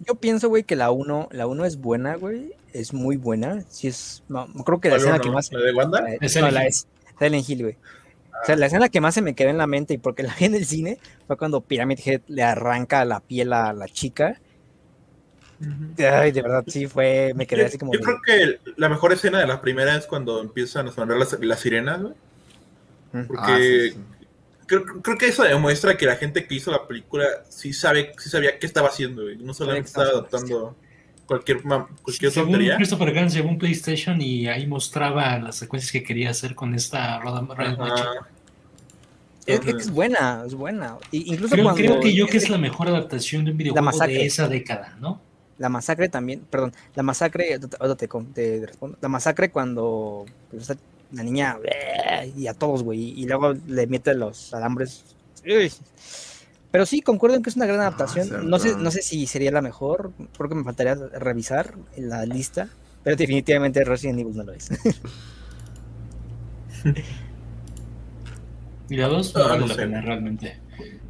yo 0.00 0.14
pienso, 0.16 0.48
güey, 0.48 0.62
que 0.64 0.76
la 0.76 0.90
1 0.90 1.28
la 1.32 1.46
uno 1.46 1.64
es 1.64 1.76
buena, 1.78 2.16
güey. 2.16 2.52
Es 2.72 2.92
muy 2.94 3.16
buena. 3.16 3.62
Sí 3.68 3.88
es, 3.88 4.22
no, 4.28 4.46
creo 4.64 4.80
que 4.80 4.88
la 4.88 4.94
¿Cuál 4.96 5.00
escena 5.00 5.14
uno? 5.16 5.24
que 5.24 5.30
más... 5.30 5.52
¿La 5.52 5.60
de 5.60 5.72
Wanda? 5.72 6.00
la- 6.02 6.10
De 6.10 6.18
no, 6.20 6.28
Silent 6.28 6.52
la 6.52 6.66
es 6.66 6.86
Silent 7.18 7.48
Hill, 7.48 7.62
güey. 7.62 7.76
O 8.42 8.46
sea, 8.46 8.56
la 8.56 8.66
escena 8.66 8.88
que 8.88 9.00
más 9.02 9.12
se 9.14 9.22
me 9.22 9.34
quedó 9.34 9.50
en 9.50 9.58
la 9.58 9.66
mente 9.66 9.94
y 9.94 9.98
porque 9.98 10.22
la 10.22 10.34
vi 10.38 10.46
en 10.46 10.54
el 10.54 10.64
cine 10.64 10.98
fue 11.26 11.36
cuando 11.36 11.60
Pyramid 11.60 11.98
Head 12.04 12.22
le 12.28 12.42
arranca 12.42 13.04
la 13.04 13.20
piel 13.20 13.52
a 13.52 13.72
la 13.72 13.86
chica. 13.88 14.40
Ay, 15.98 16.32
de 16.32 16.40
verdad, 16.40 16.64
sí 16.66 16.86
fue, 16.86 17.32
me 17.34 17.46
quedé 17.46 17.60
Yo, 17.62 17.66
así 17.66 17.76
como... 17.76 17.92
yo 17.92 18.00
creo 18.00 18.16
que 18.24 18.60
la 18.76 18.88
mejor 18.88 19.12
escena 19.12 19.40
de 19.40 19.46
la 19.46 19.60
primera 19.60 19.94
es 19.94 20.06
cuando 20.06 20.40
empiezan 20.40 20.88
a 20.88 20.92
sonar 20.92 21.18
las, 21.18 21.38
las 21.38 21.60
sirenas, 21.60 22.00
güey. 22.00 22.14
Porque 23.26 23.42
Ah, 23.44 23.58
sí, 23.58 23.90
sí. 23.90 23.98
Creo, 24.70 24.84
creo 25.02 25.18
que 25.18 25.26
eso 25.26 25.42
demuestra 25.42 25.96
que 25.96 26.06
la 26.06 26.14
gente 26.14 26.46
que 26.46 26.54
hizo 26.54 26.70
la 26.70 26.86
película 26.86 27.26
sí 27.48 27.72
sabe, 27.72 28.12
sí 28.16 28.30
sabía 28.30 28.56
qué 28.56 28.66
estaba 28.66 28.86
haciendo, 28.86 29.22
güey. 29.24 29.36
No 29.36 29.52
solamente 29.52 29.88
estaba 29.88 30.10
adaptando 30.10 30.76
cualquier, 31.26 31.60
cualquier 31.60 32.30
Según 32.30 32.52
tontería. 32.52 32.76
Christopher 32.76 33.12
Gans 33.12 33.34
llegó 33.34 33.48
un 33.48 33.58
PlayStation 33.58 34.22
y 34.22 34.46
ahí 34.46 34.68
mostraba 34.68 35.40
las 35.40 35.56
secuencias 35.56 35.90
que 35.90 36.04
quería 36.04 36.30
hacer 36.30 36.54
con 36.54 36.72
esta 36.76 37.18
Roda. 37.18 37.44
Es, 39.44 39.60
es 39.66 39.90
buena, 39.90 40.44
es 40.46 40.54
buena. 40.54 40.98
Y 41.10 41.34
incluso 41.34 41.52
Creo, 41.52 41.64
cuando... 41.64 41.82
creo 41.82 41.98
que 41.98 42.14
yo 42.14 42.28
que 42.28 42.36
es 42.36 42.48
la 42.48 42.58
mejor 42.58 42.86
adaptación 42.86 43.44
de 43.44 43.50
un 43.50 43.56
videojuego 43.56 43.84
masacre. 43.84 44.18
de 44.18 44.26
esa 44.26 44.46
década, 44.46 44.96
¿no? 45.00 45.20
La 45.58 45.68
masacre 45.68 46.08
también, 46.08 46.42
perdón, 46.48 46.72
la 46.94 47.02
masacre, 47.02 47.58
ahorita 47.80 47.96
te, 47.96 48.08
te 48.34 48.66
respondo. 48.66 48.98
La 49.00 49.08
masacre 49.08 49.50
cuando 49.50 50.26
pues, 50.48 50.62
está 50.62 50.80
la 51.12 51.22
niña 51.22 51.56
y 52.36 52.46
a 52.46 52.54
todos, 52.54 52.82
güey, 52.82 53.18
y 53.20 53.26
luego 53.26 53.54
le 53.66 53.86
mete 53.86 54.14
los 54.14 54.52
alambres. 54.54 55.04
Uy. 55.46 55.72
Pero 56.70 56.86
sí, 56.86 57.00
concuerdo 57.02 57.36
en 57.36 57.42
que 57.42 57.50
es 57.50 57.56
una 57.56 57.66
gran 57.66 57.80
adaptación. 57.80 58.26
cierto. 58.28 58.46
no, 58.46 58.58
sé, 58.58 58.76
no 58.76 58.90
sé 58.90 59.02
si 59.02 59.26
sería 59.26 59.50
la 59.50 59.60
mejor, 59.62 60.12
creo 60.36 60.48
que 60.48 60.54
me 60.54 60.62
faltaría 60.64 60.94
revisar 60.94 61.74
la 61.96 62.24
lista, 62.26 62.68
pero 63.02 63.16
definitivamente 63.16 63.82
Resident 63.84 64.20
Evil 64.20 64.36
no 64.36 64.44
lo 64.44 64.52
es. 64.52 64.68
Y 68.88 68.96
la 68.96 69.06
2 69.08 69.32
Ah, 69.36 69.38
no 69.40 69.48
vale 69.48 69.66
la 69.68 69.76
pena 69.76 70.00
realmente. 70.00 70.58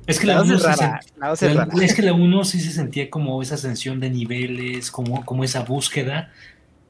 Es 0.06 0.18
que 0.20 0.26
La 0.26 0.34
la 0.34 0.38
dos 0.40 0.48
1 0.48 0.56
es 0.56 0.62
sí 0.62 0.66
rara, 0.68 1.00
se- 1.02 1.20
la 1.20 1.28
dos 1.28 1.42
es 1.42 1.54
la- 1.54 1.64
rara. 1.64 1.84
es 1.84 1.94
que 1.94 2.02
la 2.02 2.12
1 2.12 2.44
sí 2.44 2.60
se 2.60 2.72
sentía 2.72 3.08
como 3.10 3.40
esa 3.42 3.54
ascensión 3.54 4.00
de 4.00 4.10
niveles, 4.10 4.90
como, 4.90 5.24
como 5.24 5.44
esa 5.44 5.60
búsqueda. 5.62 6.30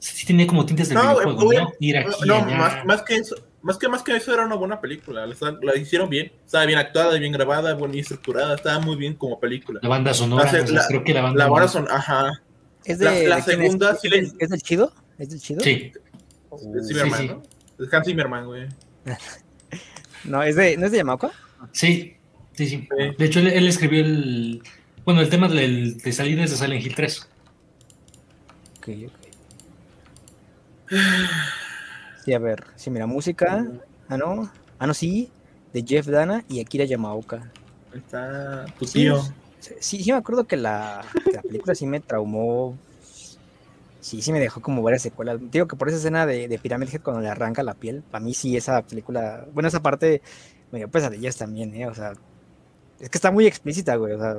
Sí 0.01 0.26
tenía 0.26 0.46
como 0.46 0.64
tintes 0.66 0.88
de 0.88 0.94
No, 0.96 1.03
videojuego, 1.14 1.53
¿no? 1.53 1.72
Ir 1.78 1.98
aquí, 1.98 2.09
No, 2.26 2.36
allá. 2.36 2.57
más, 2.57 2.84
más 2.86 3.03
que 3.03 3.16
eso, 3.16 3.36
más 3.62 3.76
que 3.76 3.86
más 3.88 4.03
que 4.03 4.16
eso 4.16 4.32
era 4.34 4.44
una 4.46 4.57
buena 4.57 4.80
película. 4.80 5.26
La, 5.26 5.36
la 5.62 5.76
hicieron 5.76 6.09
bien. 6.09 6.32
Estaba 6.44 6.64
bien 6.66 6.78
actuada, 6.78 7.18
bien 7.18 7.32
grabada, 7.32 7.74
bien 7.74 7.94
estructurada. 7.98 8.55
Estaba 8.57 8.80
muy 8.80 8.96
bien 8.96 9.14
como 9.14 9.38
película. 9.38 9.78
La 9.82 9.88
banda 9.90 10.12
sonora, 10.14 10.51
La 10.51 10.86
creo 10.88 11.05
que 11.05 11.12
la 11.14 11.20
banda... 11.20 11.44
La 11.44 11.51
buena 11.51 11.68
son, 11.68 11.86
ajá. 11.90 12.30
¿Es 12.84 12.98
La- 12.98 13.11
de, 13.12 13.28
la 13.28 13.38
es? 13.38 13.44
segunda 13.44 13.90
¿Es, 13.92 14.01
sí 14.01 14.09
le- 14.09 14.22
del- 14.22 14.32
¿Es 14.38 14.48
del 14.48 14.62
chido? 14.62 14.92
¿Es 15.18 15.28
del 15.30 15.40
chido? 15.40 15.61
Sí, 15.61 15.92
Es 16.78 16.88
Zimmerman, 16.88 17.20
sí. 17.20 17.28
¿no? 17.28 17.42
Es 17.86 17.92
Hans 17.94 18.07
Zimmerman, 18.07 18.46
güey. 18.46 18.68
No, 20.24 20.42
es 20.42 20.57
de, 20.57 20.76
¿no 20.76 20.86
es 20.86 20.92
de 20.92 20.98
Yamaoka? 20.98 21.30
sí, 21.72 22.14
sí, 22.55 22.66
sí. 22.66 22.88
Sí. 22.98 23.14
De 23.18 23.24
hecho, 23.26 23.40
él, 23.40 23.48
él 23.48 23.66
escribió 23.68 24.01
el... 24.05 24.62
Bueno, 25.05 25.20
el 25.22 25.28
tema 25.30 25.48
del, 25.48 25.96
de 25.98 26.12
salir 26.12 26.38
desde 26.38 26.57
Silent 26.57 26.84
Hill 26.84 26.94
3. 26.94 27.28
Ok, 28.78 28.88
ok. 29.07 29.12
Sí, 32.24 32.32
a 32.34 32.38
ver, 32.38 32.64
sí, 32.76 32.91
mira, 32.91 33.07
música. 33.07 33.66
Ah, 34.09 34.16
no. 34.16 34.51
Ah, 34.78 34.86
no, 34.86 34.95
sí. 34.95 35.30
De 35.72 35.84
Jeff 35.86 36.07
Dana 36.07 36.45
y 36.49 36.61
Akira 36.61 36.84
Yamaoka. 36.84 37.50
Está 37.95 38.67
tu 38.79 38.87
tío. 38.87 39.22
Sí, 39.58 39.75
sí, 39.80 40.03
sí 40.04 40.12
me 40.12 40.18
acuerdo 40.18 40.46
que 40.46 40.57
la, 40.57 41.04
que 41.25 41.33
la 41.33 41.42
película 41.42 41.75
sí 41.75 41.87
me 41.87 42.00
traumó. 42.00 42.76
Sí, 44.00 44.22
sí 44.22 44.33
me 44.33 44.41
dejó 44.41 44.61
como 44.62 44.83
varias 44.83 45.03
secuelas. 45.03 45.38
Digo 45.50 45.68
que 45.68 45.76
por 45.76 45.88
esa 45.88 45.99
escena 45.99 46.26
de, 46.26 46.49
de 46.49 46.58
Pyramid 46.58 46.88
Head 46.92 47.03
cuando 47.03 47.21
le 47.22 47.29
arranca 47.29 47.62
la 47.62 47.75
piel, 47.75 48.03
para 48.11 48.25
mí 48.25 48.33
sí 48.33 48.57
esa 48.57 48.83
película, 48.83 49.46
bueno, 49.53 49.68
esa 49.68 49.83
parte 49.83 50.22
me 50.72 50.79
dio 50.79 50.88
pesadillas 50.88 51.37
también, 51.37 51.75
¿eh? 51.75 51.87
O 51.87 51.95
sea, 51.95 52.14
es 52.99 53.11
que 53.11 53.18
está 53.18 53.30
muy 53.30 53.46
explícita, 53.46 53.96
güey. 53.96 54.14
O 54.14 54.18
sea, 54.18 54.37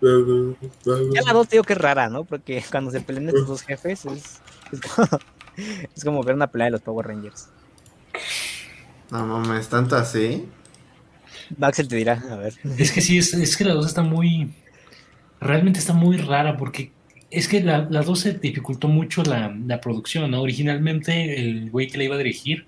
ya 0.00 1.22
la 1.22 1.32
dos 1.32 1.48
te 1.48 1.56
digo 1.56 1.64
que 1.64 1.74
es 1.74 1.78
rara, 1.78 2.08
¿no? 2.08 2.24
Porque 2.24 2.62
cuando 2.70 2.90
se 2.90 3.00
pelean 3.00 3.28
estos 3.28 3.46
dos 3.46 3.62
jefes 3.62 4.04
es, 4.06 4.40
es, 4.72 4.80
como, 4.80 5.08
es 5.96 6.04
como 6.04 6.22
ver 6.22 6.34
una 6.34 6.46
pelea 6.46 6.66
de 6.66 6.72
los 6.72 6.80
Power 6.80 7.06
Rangers. 7.06 7.48
No 9.10 9.26
mames, 9.26 9.68
tanto 9.68 9.96
así. 9.96 10.48
Baxel 11.56 11.88
te 11.88 11.96
dirá, 11.96 12.22
a 12.30 12.36
ver. 12.36 12.54
Es 12.78 12.92
que 12.92 13.00
sí, 13.00 13.18
es, 13.18 13.34
es 13.34 13.56
que 13.56 13.64
la 13.64 13.74
2 13.74 13.86
está 13.86 14.02
muy. 14.02 14.52
Realmente 15.40 15.78
está 15.78 15.92
muy 15.92 16.16
rara 16.16 16.56
porque 16.56 16.92
es 17.30 17.48
que 17.48 17.62
la, 17.62 17.88
la 17.90 18.02
2 18.02 18.18
se 18.18 18.32
dificultó 18.34 18.88
mucho 18.88 19.22
la, 19.24 19.56
la 19.66 19.80
producción, 19.80 20.30
¿no? 20.30 20.42
Originalmente 20.42 21.40
el 21.40 21.70
güey 21.70 21.88
que 21.88 21.98
la 21.98 22.04
iba 22.04 22.14
a 22.14 22.18
dirigir 22.18 22.66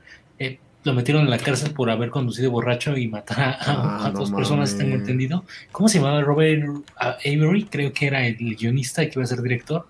lo 0.85 0.95
metieron 0.95 1.23
en 1.25 1.31
la 1.31 1.39
cárcel 1.39 1.73
por 1.73 1.91
haber 1.91 2.11
conducido 2.11 2.51
borracho 2.51 2.97
y 2.97 3.07
matar 3.09 3.41
a, 3.41 3.59
Ah, 3.61 4.07
a 4.07 4.11
no 4.11 4.21
dos 4.21 4.31
personas, 4.33 4.71
tengo 4.77 4.91
mames. 4.91 5.01
entendido. 5.03 5.45
¿Cómo 5.71 5.89
se 5.89 5.99
llamaba? 5.99 6.21
Robert 6.23 6.65
ah, 6.97 7.17
Avery, 7.25 7.65
creo 7.65 7.93
que 7.93 8.07
era 8.07 8.27
el 8.27 8.37
guionista 8.57 9.05
que 9.05 9.13
iba 9.15 9.23
a 9.23 9.27
ser 9.27 9.43
director. 9.43 9.87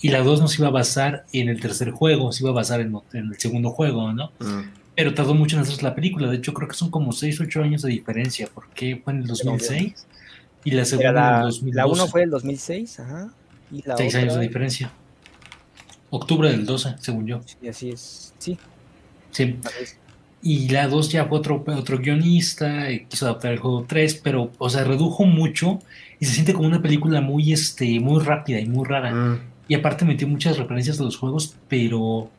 Y 0.00 0.08
la 0.08 0.20
2 0.20 0.40
no 0.42 0.48
se 0.48 0.60
iba 0.60 0.68
a 0.68 0.72
basar 0.72 1.24
en 1.32 1.48
el 1.48 1.60
tercer 1.60 1.90
juego, 1.90 2.30
se 2.32 2.42
iba 2.42 2.50
a 2.50 2.54
basar 2.54 2.80
en, 2.80 2.94
en 3.14 3.28
el 3.32 3.38
segundo 3.38 3.70
juego, 3.70 4.12
¿no? 4.12 4.32
Mm. 4.38 4.68
Pero 4.94 5.14
tardó 5.14 5.34
mucho 5.34 5.56
en 5.56 5.62
hacerse 5.62 5.82
la 5.82 5.94
película. 5.94 6.28
De 6.30 6.36
hecho, 6.36 6.52
creo 6.52 6.68
que 6.68 6.74
son 6.74 6.90
como 6.90 7.12
6 7.12 7.40
8 7.40 7.62
años 7.62 7.82
de 7.82 7.90
diferencia, 7.90 8.48
porque 8.52 9.00
fue 9.02 9.14
en 9.14 9.20
el 9.20 9.26
2006 9.26 10.06
y 10.64 10.70
la 10.72 10.84
segunda 10.84 11.10
Era 11.10 11.20
en 11.20 11.26
el 11.36 11.40
la, 11.40 11.44
2012. 11.46 11.76
la 11.76 11.86
1 11.86 12.06
fue 12.08 12.22
el 12.24 12.30
2006, 12.30 13.00
ajá. 13.00 13.30
Y 13.72 13.82
la 13.88 13.96
6 13.96 14.08
otra, 14.14 14.20
años 14.20 14.34
de 14.34 14.40
diferencia. 14.42 14.92
Octubre 16.10 16.50
del 16.50 16.66
12, 16.66 16.96
según 17.00 17.26
yo. 17.26 17.40
Sí, 17.44 17.68
así 17.68 17.90
es. 17.90 18.34
Sí, 18.38 18.58
Sí. 19.30 19.56
Y 20.46 20.68
la 20.68 20.88
2 20.88 21.08
ya 21.08 21.24
fue 21.24 21.38
otro, 21.38 21.64
otro 21.66 21.98
guionista, 21.98 22.90
y 22.90 23.06
quiso 23.06 23.24
adaptar 23.24 23.52
el 23.54 23.58
juego 23.60 23.86
3, 23.88 24.20
pero, 24.22 24.50
o 24.58 24.68
sea, 24.68 24.84
redujo 24.84 25.24
mucho 25.24 25.78
y 26.20 26.26
se 26.26 26.32
siente 26.34 26.52
como 26.52 26.68
una 26.68 26.82
película 26.82 27.22
muy, 27.22 27.50
este, 27.52 27.98
muy 27.98 28.22
rápida 28.22 28.60
y 28.60 28.66
muy 28.66 28.86
rara. 28.86 29.10
Mm. 29.12 29.40
Y 29.68 29.74
aparte 29.74 30.04
metió 30.04 30.28
muchas 30.28 30.58
referencias 30.58 30.98
de 30.98 31.04
los 31.04 31.16
juegos, 31.16 31.56
pero, 31.68 32.30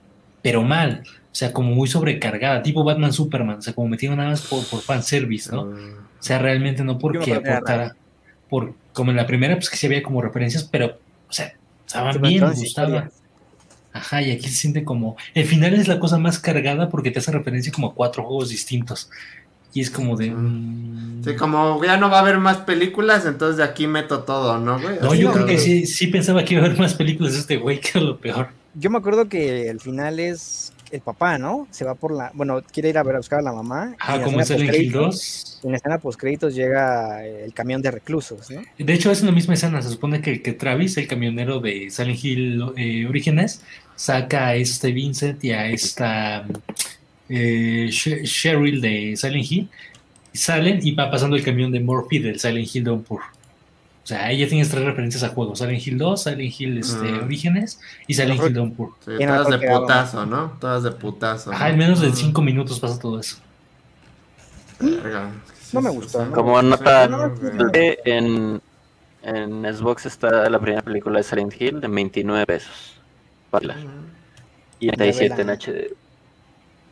pero 0.44 0.62
mal. 0.62 1.02
O 1.08 1.36
sea, 1.38 1.52
como 1.52 1.72
muy 1.74 1.88
sobrecargada, 1.88 2.62
tipo 2.62 2.84
Batman 2.84 3.12
Superman, 3.12 3.58
o 3.58 3.62
sea, 3.64 3.74
como 3.74 3.88
metieron 3.88 4.18
nada 4.20 4.30
más 4.30 4.42
por, 4.44 4.64
por 4.68 4.82
fanservice, 4.82 5.52
¿no? 5.52 5.62
O 5.64 5.66
Mm. 5.66 5.96
sea, 6.20 6.38
realmente 6.38 6.84
no 6.84 7.00
porque 7.00 7.34
aportara, 7.34 7.96
por, 8.50 8.76
como 8.94 9.10
en 9.12 9.18
la 9.18 9.26
primera, 9.26 9.56
pues 9.56 9.70
que 9.70 9.78
sí 9.78 9.88
había 9.88 10.04
como 10.04 10.22
referencias, 10.22 10.64
pero, 10.64 10.98
o 11.28 11.34
sea, 11.34 11.54
estaban 11.88 12.14
Se 12.14 12.20
bien, 12.20 12.34
inventaron 12.36 12.50
me 12.50 12.54
esa 12.54 12.64
gustaba. 12.84 12.88
historia. 12.98 13.12
Ajá, 13.96 14.22
y 14.22 14.32
aquí 14.32 14.50
se 14.50 14.56
siente 14.56 14.84
como. 14.84 15.16
El 15.34 15.46
final 15.46 15.74
es 15.74 15.88
la 15.88 16.00
cosa 16.00 16.18
más 16.18 16.38
cargada 16.38 16.90
porque 16.90 17.12
te 17.12 17.20
hace 17.20 17.32
referencia 17.32 17.72
como 17.72 17.88
a 17.88 17.94
cuatro 17.94 18.24
juegos 18.24 18.50
distintos. 18.50 19.10
Y 19.74 19.80
es 19.80 19.90
como 19.90 20.18
de. 20.18 20.32
mm, 20.32 21.24
Sí, 21.24 21.36
como 21.36 21.82
ya 21.82 21.96
no 21.96 22.10
va 22.10 22.18
a 22.18 22.22
haber 22.22 22.38
más 22.38 22.58
películas, 22.58 23.26
entonces 23.26 23.56
de 23.56 23.64
aquí 23.64 23.88
meto 23.88 24.24
todo, 24.24 24.60
¿no, 24.60 24.80
güey? 24.82 25.00
No, 25.02 25.12
Así 25.12 25.22
yo 25.22 25.32
creo 25.32 25.46
que 25.46 25.58
sí, 25.58 25.86
sí 25.86 26.08
pensaba 26.08 26.44
que 26.44 26.56
iba 26.56 26.64
a 26.64 26.66
haber 26.66 26.78
más 26.78 26.94
películas 26.94 27.34
de 27.34 27.40
este 27.40 27.56
güey, 27.56 27.80
que 27.80 27.92
era 27.96 28.02
lo 28.02 28.18
peor. 28.18 28.50
Yo 28.74 28.90
me 28.90 28.98
acuerdo 28.98 29.30
que 29.30 29.70
el 29.70 29.80
final 29.80 30.20
es 30.20 30.74
el 30.92 31.02
papá, 31.02 31.38
¿no? 31.38 31.68
Se 31.72 31.84
va 31.86 31.96
por 31.96 32.12
la. 32.16 32.32
Bueno, 32.34 32.62
quiere 32.72 32.90
ir 32.90 32.98
a 32.98 33.04
ver 33.04 33.16
a 33.16 33.20
buscar 33.20 33.40
a 33.40 33.42
la 33.42 33.52
mamá. 33.54 33.96
Ah, 34.00 34.20
como 34.24 34.38
en 34.38 34.42
escena 34.42 34.60
Silent 34.60 34.76
Hill 34.78 34.94
postcréditos- 34.94 35.02
2. 35.06 35.60
En 35.64 35.72
la 35.72 35.78
escena 35.78 35.98
post 35.98 36.20
créditos 36.20 36.56
llega 36.56 37.26
el 37.26 37.54
camión 37.54 37.82
de 37.82 37.92
reclusos, 37.92 38.50
¿no? 38.52 38.62
De 38.78 38.94
hecho, 38.94 39.12
es 39.12 39.22
una 39.22 39.32
misma 39.32 39.56
escena. 39.56 39.82
Se 39.82 39.90
supone 39.90 40.22
que, 40.22 40.42
que 40.42 40.54
Travis, 40.54 40.98
el 40.98 41.08
camionero 41.08 41.60
de 41.60 41.90
Silent 41.90 42.24
Hill 42.24 42.64
eh, 42.78 43.06
Orígenes, 43.08 43.62
saca 43.96 44.48
a 44.48 44.56
este 44.56 44.92
Vincent 44.92 45.44
y 45.44 45.52
a 45.52 45.68
esta 45.70 46.46
eh, 47.30 47.88
She- 47.90 48.24
Cheryl 48.24 48.82
de 48.82 49.16
Silent 49.18 49.52
Hill. 49.52 49.70
y 50.34 50.38
Salen 50.38 50.80
y 50.86 50.92
va 50.92 51.10
pasando 51.10 51.36
el 51.36 51.44
camión 51.44 51.72
de 51.72 51.80
Murphy 51.80 52.20
del 52.20 52.40
Silent 52.40 52.76
Hill 52.76 52.84
Downpour. 52.84 53.22
O 54.06 54.08
sea, 54.08 54.26
ahí 54.26 54.38
ya 54.38 54.48
tienes 54.48 54.70
tres 54.70 54.86
referencias 54.86 55.24
a 55.24 55.30
juegos: 55.30 55.58
Silent 55.58 55.86
Hill 55.86 55.98
2, 55.98 56.22
Silent 56.24 56.60
Hill 56.62 56.78
este, 56.78 57.10
Ah. 57.10 57.22
Orígenes 57.26 57.80
y 58.06 58.14
Silent 58.14 58.40
Hill 58.40 58.54
Downpour. 58.54 58.92
Sí, 59.04 59.12
todas 59.26 59.50
de 59.50 59.68
putazo, 59.68 60.26
¿no? 60.28 60.52
Todas 60.62 60.84
de 60.84 60.92
putazo. 60.92 61.52
Ajá, 61.52 61.66
¿no? 61.66 61.72
en 61.74 61.78
menos 61.80 62.02
de 62.02 62.12
5 62.14 62.42
minutos 62.44 62.80
pasa 62.80 63.00
todo 63.00 63.20
eso. 63.20 63.38
verga. 64.80 65.32
No 65.74 65.82
me 65.82 65.90
¿no? 65.92 66.32
Como 66.32 66.62
nota 66.62 67.08
de- 67.08 68.00
en, 68.06 68.62
en 69.24 69.76
Xbox 69.76 70.06
está 70.06 70.50
la 70.50 70.60
primera 70.60 70.84
película 70.84 71.18
de 71.18 71.24
Silent 71.24 71.60
Hill 71.60 71.82
de 71.82 71.88
29 71.88 72.46
pesos. 72.46 72.94
Para 73.50 73.76
y 74.80 74.90
37 74.90 75.42
en. 75.42 75.50
HD. 75.50 75.94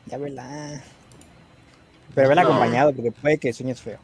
Ya 0.08 0.18
vela. 0.18 0.82
Pero 2.16 2.30
vela 2.30 2.42
No. 2.44 2.50
acompañado, 2.50 2.92
porque 2.94 3.12
puede 3.12 3.38
que 3.38 3.54
sueñes 3.54 3.80
feo. 3.82 4.00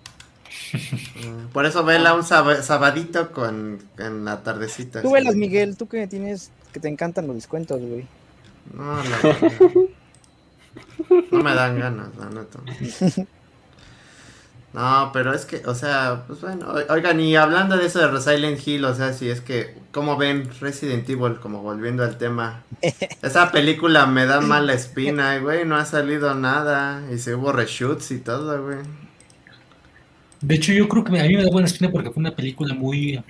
Por 1.53 1.65
eso 1.65 1.84
vela 1.84 2.13
un 2.13 2.21
sab- 2.21 2.61
sabadito 2.61 3.31
con 3.31 3.80
en 3.97 4.26
la 4.26 4.43
tardecita. 4.43 5.01
Tú 5.01 5.11
velas, 5.11 5.35
Miguel, 5.35 5.77
tú 5.77 5.88
que 5.88 6.07
tienes, 6.07 6.51
que 6.73 6.80
te 6.80 6.88
encantan 6.88 7.27
los 7.27 7.35
descuentos, 7.35 7.80
güey. 7.81 8.07
No, 8.73 8.97
la- 9.03 9.69
no 11.31 11.43
me 11.43 11.53
dan 11.55 11.80
ganas, 11.80 12.09
la 12.17 12.30
neta. 12.30 12.59
No, 14.71 15.09
pero 15.11 15.34
es 15.34 15.45
que, 15.45 15.65
o 15.65 15.73
sea, 15.73 16.26
pues 16.27 16.41
bueno, 16.41 16.71
oigan, 16.89 17.19
y 17.19 17.35
hablando 17.35 17.76
de 17.76 17.88
eso 17.88 18.07
de 18.07 18.21
Silent 18.21 18.59
Hill, 18.67 18.85
o 18.85 18.93
sea, 18.93 19.13
si 19.13 19.27
es 19.27 19.41
que, 19.41 19.76
¿cómo 19.91 20.15
ven 20.15 20.47
Resident 20.61 21.09
Evil? 21.09 21.39
Como 21.39 21.63
volviendo 21.63 22.03
al 22.03 22.19
tema. 22.19 22.61
Esa 23.23 23.51
película 23.51 24.05
me 24.05 24.27
da 24.27 24.41
mala 24.41 24.73
espina, 24.73 25.39
güey, 25.39 25.65
no 25.65 25.76
ha 25.76 25.85
salido 25.85 26.35
nada, 26.35 27.01
y 27.11 27.17
se 27.17 27.34
hubo 27.34 27.51
reshoots 27.51 28.11
y 28.11 28.19
todo, 28.19 28.63
güey. 28.63 28.77
De 30.41 30.55
hecho, 30.55 30.71
yo 30.73 30.87
creo 30.87 31.03
que 31.03 31.19
a 31.19 31.23
mí 31.23 31.35
me 31.35 31.43
da 31.43 31.49
buena 31.51 31.67
espina 31.67 31.91
porque 31.91 32.11
fue 32.11 32.21
una 32.21 32.35
película 32.35 32.73
muy 32.73 33.21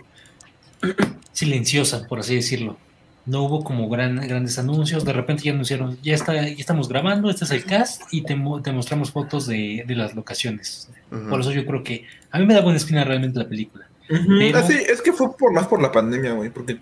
silenciosa, 1.31 2.05
por 2.07 2.19
así 2.19 2.35
decirlo. 2.35 2.77
No 3.25 3.43
hubo 3.43 3.63
como 3.63 3.89
gran, 3.89 4.15
grandes 4.27 4.57
anuncios. 4.57 5.05
De 5.05 5.13
repente 5.13 5.43
ya 5.43 5.51
anunciaron, 5.51 5.97
ya 6.01 6.15
está, 6.15 6.33
ya 6.33 6.41
estamos 6.47 6.87
grabando, 6.89 7.29
este 7.29 7.45
es 7.45 7.51
el 7.51 7.63
cast 7.65 8.01
y 8.11 8.21
te, 8.23 8.35
mo- 8.35 8.61
te 8.61 8.71
mostramos 8.71 9.11
fotos 9.11 9.45
de, 9.45 9.83
de 9.85 9.95
las 9.95 10.15
locaciones. 10.15 10.89
Por 11.29 11.39
eso 11.41 11.51
yo 11.51 11.65
creo 11.65 11.83
que 11.83 12.05
a 12.31 12.39
mí 12.39 12.45
me 12.45 12.53
da 12.53 12.61
buena 12.61 12.77
espina 12.77 13.03
realmente 13.03 13.37
la 13.39 13.47
película. 13.47 13.87
Pero- 14.07 14.57
ah, 14.57 14.63
sí, 14.63 14.73
es 14.73 15.01
que 15.01 15.13
fue 15.13 15.35
por 15.37 15.53
más 15.53 15.67
por 15.67 15.81
la 15.81 15.91
pandemia, 15.91 16.33
güey, 16.33 16.49
porque 16.49 16.79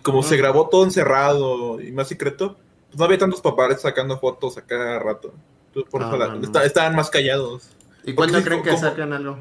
como 0.00 0.22
se 0.22 0.36
grabó 0.38 0.68
todo 0.68 0.84
encerrado 0.84 1.80
y 1.82 1.92
más 1.92 2.08
secreto, 2.08 2.56
pues 2.88 2.98
no 2.98 3.04
había 3.04 3.18
tantos 3.18 3.42
papás 3.42 3.82
sacando 3.82 4.18
fotos 4.18 4.56
a 4.56 4.62
cada 4.62 4.98
rato. 4.98 5.34
Entonces, 5.68 5.90
por 5.90 6.02
Ah, 6.02 6.06
eso 6.08 6.16
la- 6.16 6.26
no, 6.28 6.34
no. 6.36 6.42
está- 6.44 6.64
estaban 6.64 6.94
más 6.96 7.10
callados. 7.10 7.68
¿Y 8.04 8.14
cuándo 8.14 8.42
creen 8.42 8.62
que 8.62 8.70
como- 8.70 8.80
saquen 8.80 9.12
algo? 9.12 9.38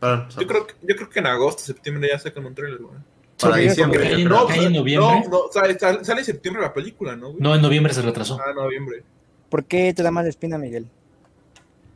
Yo 0.00 0.46
creo, 0.46 0.66
que- 0.66 0.74
yo 0.82 0.96
creo 0.96 1.10
que 1.10 1.18
en 1.18 1.26
agosto, 1.26 1.62
septiembre 1.62 2.08
ya 2.10 2.18
sacan 2.18 2.46
un 2.46 2.54
trailer, 2.54 2.78
güey. 2.80 2.94
para 3.40 3.56
diciembre. 3.56 4.06
hay-. 4.06 4.24
No, 4.24 4.50
en 4.50 4.72
noviembre. 4.72 5.22
no, 5.24 5.28
no, 5.28 5.40
sale, 5.52 5.78
sale- 5.78 6.04
sale 6.04 6.20
en 6.20 6.24
septiembre 6.26 6.62
la 6.62 6.72
película, 6.74 7.16
¿no? 7.16 7.28
güey? 7.30 7.40
No, 7.40 7.54
en 7.54 7.62
noviembre 7.62 7.92
se 7.94 8.02
retrasó. 8.02 8.38
Ah, 8.38 8.52
noviembre. 8.54 9.02
¿Por 9.48 9.64
qué 9.64 9.92
te 9.94 10.02
da 10.02 10.10
más 10.10 10.26
espina, 10.26 10.58
Miguel? 10.58 10.86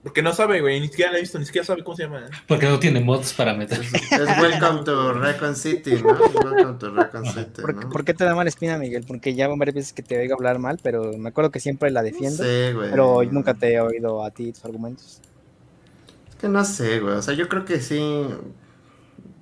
Porque 0.02 0.20
no 0.22 0.34
sabe, 0.34 0.60
güey, 0.60 0.80
ni 0.80 0.88
siquiera 0.88 1.12
la 1.12 1.18
he 1.18 1.20
visto, 1.22 1.38
ni 1.38 1.46
siquiera 1.46 1.64
sabe 1.66 1.82
cómo 1.82 1.96
se 1.96 2.02
llama. 2.02 2.20
¿eh? 2.26 2.30
Porque 2.46 2.66
no 2.66 2.78
tiene 2.78 3.00
mods 3.00 3.32
para 3.32 3.54
meter. 3.54 3.80
Es 3.80 4.38
Welcome 4.40 4.84
to 4.84 5.14
Recon 5.14 5.56
City, 5.56 5.92
¿no? 6.02 6.08
Welcome 6.12 6.78
to 6.78 6.90
Recon 6.90 7.24
City, 7.24 7.62
¿Por, 7.62 7.74
¿no? 7.74 7.88
por 7.88 8.04
qué 8.04 8.12
te 8.12 8.24
da 8.24 8.34
mal 8.34 8.46
espina, 8.46 8.76
Miguel? 8.76 9.04
Porque 9.06 9.34
ya 9.34 9.48
varias 9.48 9.74
veces 9.74 9.92
que 9.94 10.02
te 10.02 10.18
oigo 10.18 10.34
hablar 10.34 10.58
mal, 10.58 10.78
pero 10.82 11.12
me 11.16 11.30
acuerdo 11.30 11.50
que 11.50 11.58
siempre 11.60 11.90
la 11.90 12.02
defiendo. 12.02 12.42
Sí, 12.44 12.72
güey. 12.74 12.90
pero 12.90 13.22
nunca 13.30 13.54
te 13.54 13.72
he 13.72 13.80
oído 13.80 14.22
a 14.24 14.30
ti 14.30 14.52
tus 14.52 14.64
argumentos. 14.66 15.20
Que 16.40 16.48
no 16.48 16.64
sé, 16.64 17.00
güey. 17.00 17.14
O 17.14 17.22
sea, 17.22 17.34
yo 17.34 17.48
creo 17.48 17.64
que 17.64 17.80
sí. 17.80 18.00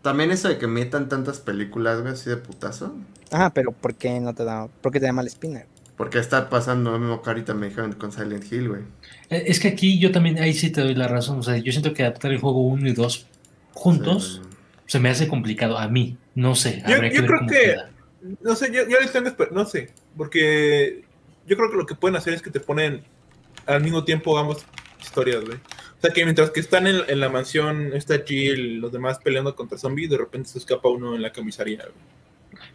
También 0.02 0.30
eso 0.32 0.48
de 0.48 0.58
que 0.58 0.66
metan 0.66 1.08
tantas 1.08 1.38
películas, 1.40 2.00
güey, 2.00 2.12
así 2.12 2.28
de 2.28 2.36
putazo. 2.36 2.94
Ajá, 3.30 3.50
pero 3.50 3.72
¿por 3.72 3.94
qué 3.94 4.18
no 4.20 4.34
te 4.34 4.44
da, 4.44 4.66
por 4.80 4.92
qué 4.92 4.98
te 5.00 5.06
da 5.06 5.12
mal 5.12 5.26
espina? 5.26 5.64
Porque 5.96 6.18
está 6.18 6.48
pasando 6.48 6.90
lo 6.90 6.98
mismo 6.98 7.22
que 7.22 7.30
ahorita 7.30 7.54
me 7.54 7.68
dijeron 7.68 7.92
con 7.92 8.10
Silent 8.12 8.50
Hill, 8.50 8.68
güey. 8.68 8.82
Eh, 9.30 9.44
Es 9.46 9.60
que 9.60 9.68
aquí 9.68 9.98
yo 9.98 10.10
también, 10.10 10.38
ahí 10.38 10.52
sí 10.54 10.70
te 10.70 10.80
doy 10.80 10.94
la 10.94 11.06
razón. 11.06 11.38
O 11.38 11.42
sea, 11.42 11.56
yo 11.56 11.70
siento 11.70 11.94
que 11.94 12.02
adaptar 12.02 12.32
el 12.32 12.38
juego 12.40 12.66
1 12.66 12.88
y 12.88 12.92
2 12.92 13.26
juntos 13.74 14.40
Sí, 14.42 14.48
se 14.86 14.98
me 15.00 15.08
hace 15.08 15.28
complicado 15.28 15.78
a 15.78 15.86
mí. 15.88 16.18
No 16.34 16.54
sé, 16.54 16.82
Yo- 16.88 17.00
que 17.00 17.10
yo 17.14 17.22
ver 17.22 17.26
creo 17.26 17.38
cómo 17.38 17.50
que- 17.50 17.58
queda. 17.60 17.90
No 18.42 18.54
sé, 18.56 18.72
yo, 18.72 18.88
yo 18.88 19.00
les 19.00 19.12
tengo 19.12 19.30
no 19.52 19.64
sé, 19.64 19.90
porque 20.16 21.04
yo 21.46 21.56
creo 21.56 21.70
que 21.70 21.76
lo 21.76 21.86
que 21.86 21.94
pueden 21.94 22.16
hacer 22.16 22.34
es 22.34 22.42
que 22.42 22.50
te 22.50 22.60
ponen 22.60 23.02
al 23.66 23.82
mismo 23.82 24.04
tiempo 24.04 24.36
ambas 24.38 24.58
historias, 25.00 25.44
güey. 25.44 25.58
O 26.02 26.04
sea, 26.06 26.12
que 26.12 26.24
mientras 26.24 26.50
que 26.50 26.58
están 26.58 26.88
en, 26.88 26.96
en 27.06 27.20
la 27.20 27.28
mansión, 27.28 27.92
está 27.94 28.16
Jill, 28.26 28.80
los 28.80 28.90
demás 28.90 29.18
peleando 29.22 29.54
contra 29.54 29.78
zombies, 29.78 30.10
de 30.10 30.18
repente 30.18 30.48
se 30.48 30.58
escapa 30.58 30.88
uno 30.88 31.14
en 31.14 31.22
la 31.22 31.32
comisaría. 31.32 31.84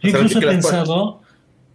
Yo 0.02 0.08
incluso 0.10 0.38
he 0.38 0.46
pensado 0.46 1.20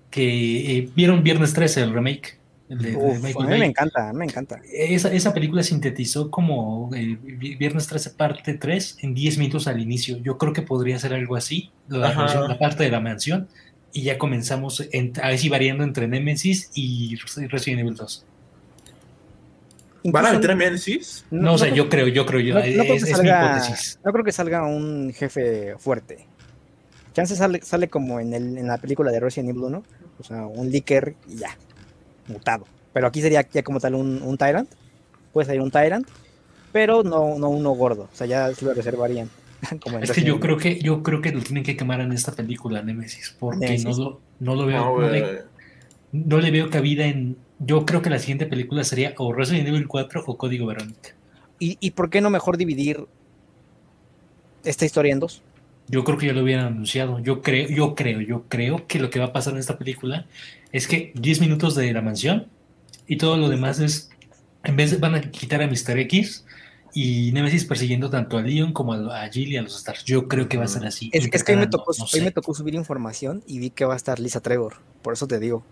que 0.09 0.77
eh, 0.77 0.89
vieron 0.95 1.21
Viernes 1.23 1.53
13, 1.53 1.81
el 1.84 1.93
remake. 1.93 2.39
el 2.69 2.77
de- 2.80 2.91
de 2.91 2.97
Uf, 2.97 3.23
a 3.38 3.43
mí 3.45 3.59
me 3.59 3.65
encanta, 3.67 4.09
a 4.09 4.13
mí 4.13 4.19
me 4.19 4.25
encanta. 4.25 4.61
Esa, 4.71 5.13
esa 5.13 5.31
película 5.31 5.61
sintetizó 5.61 6.31
como 6.31 6.89
eh, 6.95 7.17
Vi- 7.21 7.55
Viernes 7.55 7.85
13 7.88 8.11
parte 8.11 8.55
3 8.55 8.97
en 9.01 9.13
10 9.13 9.38
minutos 9.38 9.67
al 9.67 9.80
inicio. 9.80 10.17
Yo 10.23 10.39
creo 10.39 10.53
que 10.53 10.63
podría 10.63 10.97
ser 10.97 11.13
algo 11.13 11.35
así, 11.35 11.69
la, 11.88 12.07
Ajá. 12.09 12.21
mansión- 12.25 12.47
la 12.47 12.57
parte 12.57 12.84
de 12.84 12.89
la 12.89 12.99
mansión, 12.99 13.47
y 13.91 14.01
ya 14.03 14.17
comenzamos 14.17 14.88
en, 14.91 15.13
así 15.21 15.49
variando 15.49 15.84
entre 15.84 16.07
Nemesis 16.07 16.71
y 16.73 17.15
Resident 17.47 17.81
Evil 17.81 17.93
2. 17.95 18.25
¿Van 20.05 20.25
a 20.25 20.34
meter 20.34 20.51
a 20.51 20.55
Nemesis? 20.55 21.25
No, 21.31 21.53
o 21.53 21.57
sea, 21.57 21.67
creo- 21.71 21.84
yo 21.85 21.89
creo, 21.89 22.07
yo 22.07 22.25
creo, 22.25 22.39
yo, 22.41 22.53
no- 22.55 22.59
no 22.59 22.65
creo 22.65 22.81
es, 22.95 23.05
que 23.05 23.11
es 23.11 23.19
mi 23.19 23.27
salga- 23.30 23.55
hipótesis. 23.57 23.99
no 24.03 24.11
creo 24.11 24.25
que 24.25 24.31
salga 24.31 24.63
un 24.65 25.13
jefe 25.15 25.75
fuerte. 25.77 26.25
Chance 27.13 27.35
sale, 27.35 27.61
sale 27.61 27.88
como 27.89 28.19
en, 28.19 28.34
el, 28.34 28.57
en 28.57 28.67
la 28.67 28.77
película 28.77 29.11
de 29.11 29.19
Resident 29.19 29.49
Evil 29.51 29.63
1, 29.65 29.84
o 30.19 30.23
sea, 30.23 30.45
un 30.47 30.69
Licker 30.71 31.15
y 31.30 31.35
ya, 31.38 31.55
mutado. 32.27 32.65
Pero 32.91 33.07
aquí 33.07 33.21
sería 33.21 33.47
ya 33.51 33.63
como 33.63 33.80
tal 33.80 33.95
un, 33.95 34.21
un 34.21 34.38
Tyrant, 34.38 34.69
puede 35.31 35.45
salir 35.45 35.61
un 35.61 35.71
Tyrant, 35.71 36.07
pero 36.71 37.03
no, 37.03 37.38
no 37.38 37.49
uno 37.49 37.71
gordo, 37.71 38.09
o 38.11 38.15
sea, 38.15 38.25
ya 38.27 38.53
se 38.53 38.65
lo 38.65 38.73
reservarían. 38.73 39.30
como 39.81 39.99
Es 39.99 40.11
que 40.11 40.23
yo 40.23 40.39
creo 40.39 40.57
que 40.57 40.80
yo 40.81 41.03
creo 41.03 41.21
que 41.21 41.31
lo 41.31 41.41
tienen 41.41 41.63
que 41.63 41.77
quemar 41.77 42.01
en 42.01 42.11
esta 42.11 42.31
película, 42.34 42.81
Nemesis, 42.81 43.35
porque 43.39 43.59
Nemesis. 43.67 43.85
no 43.97 44.03
lo, 44.03 44.21
no 44.39 44.55
lo 44.55 44.65
veo, 44.65 44.77
No, 44.80 44.85
no, 44.85 45.07
güey. 45.07 45.21
le, 45.21 45.41
no 46.13 46.39
le 46.39 46.51
veo 46.51 46.69
cabida 46.69 47.05
en 47.05 47.38
yo 47.65 47.85
creo 47.85 48.02
que 48.02 48.10
la 48.10 48.19
siguiente 48.19 48.45
película 48.45 48.84
sería 48.84 49.14
o 49.18 49.34
Resident 49.34 49.68
Evil 49.68 49.88
4 49.88 50.23
o 50.26 50.38
Código 50.38 50.65
Verónica. 50.68 51.11
¿Y, 51.60 51.77
y 51.80 51.91
por 51.91 52.10
qué 52.10 52.22
no 52.22 52.30
mejor 52.30 52.57
dividir 52.57 53.06
esta 54.64 54.85
historia 54.85 55.14
en 55.14 55.19
dos? 55.19 55.41
Yo 55.88 56.03
creo 56.03 56.18
que 56.18 56.27
ya 56.27 56.34
lo 56.34 56.44
hubieran 56.44 56.68
anunciado. 56.68 57.19
Yo 57.19 57.41
creo, 57.41 57.68
yo 57.69 57.94
creo, 57.95 58.22
yo 58.22 58.44
creo 58.48 58.88
que 58.88 58.99
lo 58.99 59.10
que 59.10 59.19
va 59.19 59.26
a 59.26 59.34
pasar 59.34 59.53
en 59.53 59.60
esta 59.60 59.77
película 59.77 60.26
es 60.72 60.88
que 60.88 61.11
10 61.15 61.41
minutos 61.41 61.76
de 61.76 61.91
la 61.94 62.02
mansión 62.02 62.48
y 63.07 63.18
todo 63.18 63.38
lo 63.38 63.49
demás 63.49 63.80
es, 63.80 64.10
en 64.64 64.76
vez 64.76 64.91
de 64.91 64.98
van 64.98 65.15
a 65.15 65.22
quitar 65.22 65.61
a 65.61 65.68
Mr. 65.68 65.99
X 65.99 66.45
y 66.94 67.31
Nemesis 67.34 67.65
persiguiendo 67.65 68.10
tanto 68.10 68.38
a 68.38 68.41
Leon 68.41 68.72
como 68.72 68.94
a, 68.94 69.23
a 69.23 69.30
Jill 69.30 69.52
y 69.52 69.57
a 69.57 69.61
los 69.61 69.76
Stars. 69.76 70.06
Yo 70.06 70.27
creo 70.27 70.48
que 70.48 70.57
va 70.57 70.65
a 70.65 70.68
ser 70.69 70.85
así. 70.85 71.10
Es, 71.11 71.26
es 71.31 71.44
que 71.44 71.52
hoy 71.53 71.57
me, 71.57 71.68
tocó, 71.68 71.91
No- 71.98 72.06
no 72.06 72.10
hoy 72.14 72.22
me 72.22 72.31
tocó 72.31 72.53
subir 72.53 72.76
información 72.76 73.44
y 73.45 73.60
vi 73.60 73.69
que 73.69 73.84
va 73.85 73.94
a 73.94 73.98
estar 73.98 74.19
Lisa 74.19 74.40
Trevor. 74.41 74.76
Por 75.02 75.14
eso 75.14 75.27
te 75.27 75.40
digo. 75.40 75.64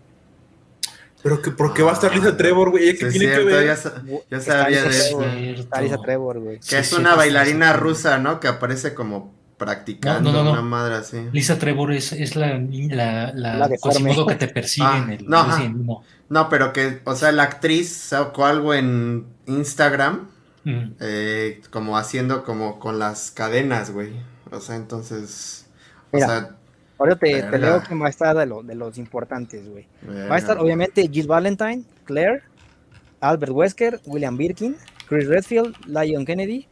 Pero 1.22 1.40
que, 1.40 1.50
¿por 1.52 1.72
qué 1.72 1.82
va 1.82 1.90
a 1.92 1.94
estar 1.94 2.14
Lisa 2.14 2.36
Trevor, 2.36 2.70
güey? 2.70 2.88
¿Ella 2.88 2.92
Sí, 2.92 2.98
¿Qué 2.98 3.06
es 3.06 3.12
tiene 3.18 3.32
que 3.34 3.44
ver? 3.44 3.66
ya, 3.66 3.76
sa- 3.76 4.02
ya 4.30 4.36
Está 4.38 4.62
sabía 4.62 4.82
de 4.82 4.88
eso. 4.88 5.22
Está 5.22 5.80
Lisa 5.80 5.98
Trevor, 5.98 6.40
güey. 6.40 6.56
Que 6.58 6.62
Sí, 6.64 6.76
es 6.76 6.92
una 6.92 7.12
sí, 7.12 7.16
bailarina 7.18 7.72
rusa, 7.74 8.18
¿no? 8.18 8.40
Que 8.40 8.48
aparece 8.48 8.92
como 8.94 9.32
practicando 9.56 10.32
No, 10.32 10.38
no, 10.38 10.44
no, 10.44 10.44
no. 10.46 10.52
una 10.54 10.62
madre 10.62 10.96
así. 10.96 11.28
Lisa 11.32 11.58
Trevor 11.58 11.92
es, 11.92 12.12
es 12.12 12.34
la, 12.34 12.58
la, 12.58 13.32
la, 13.32 13.56
La 13.56 13.68
deforme. 13.68 14.00
Quasimodo 14.00 14.26
que 14.26 14.34
te 14.34 14.48
persigue 14.48 14.86
Ah, 14.90 14.98
en 14.98 15.10
el 15.10 15.26
no. 15.28 16.02
No, 16.28 16.48
pero 16.48 16.72
que, 16.72 17.00
o 17.04 17.14
sea, 17.14 17.30
la 17.30 17.44
actriz 17.44 17.92
sacó 17.94 18.46
algo 18.46 18.74
en 18.74 19.26
Instagram, 19.46 20.28
Mm. 20.64 20.92
eh, 21.00 21.60
como 21.70 21.98
haciendo 21.98 22.44
como 22.44 22.78
con 22.78 22.98
las 23.00 23.30
cadenas, 23.32 23.90
güey. 23.90 24.12
O 24.52 24.60
sea, 24.60 24.76
entonces, 24.76 25.66
o 26.12 26.18
sea, 26.18 26.56
Ahora 27.02 27.16
te, 27.16 27.58
leo 27.58 27.82
quién 27.86 28.00
va 28.00 28.06
a 28.06 28.10
estar 28.10 28.36
de, 28.36 28.46
lo- 28.46 28.62
de 28.62 28.74
los 28.74 28.96
importantes, 28.98 29.68
güey. 29.68 29.86
Va 30.30 30.36
a 30.36 30.38
estar 30.38 30.58
obviamente 30.58 31.08
Jill 31.12 31.26
Valentine, 31.26 31.82
Claire, 32.04 32.42
Albert 33.20 33.52
Wesker, 33.52 34.00
William 34.06 34.36
Birkin, 34.36 34.76
Chris 35.08 35.26
Redfield, 35.26 35.74
Lion 35.86 36.24
Kennedy, 36.24 36.66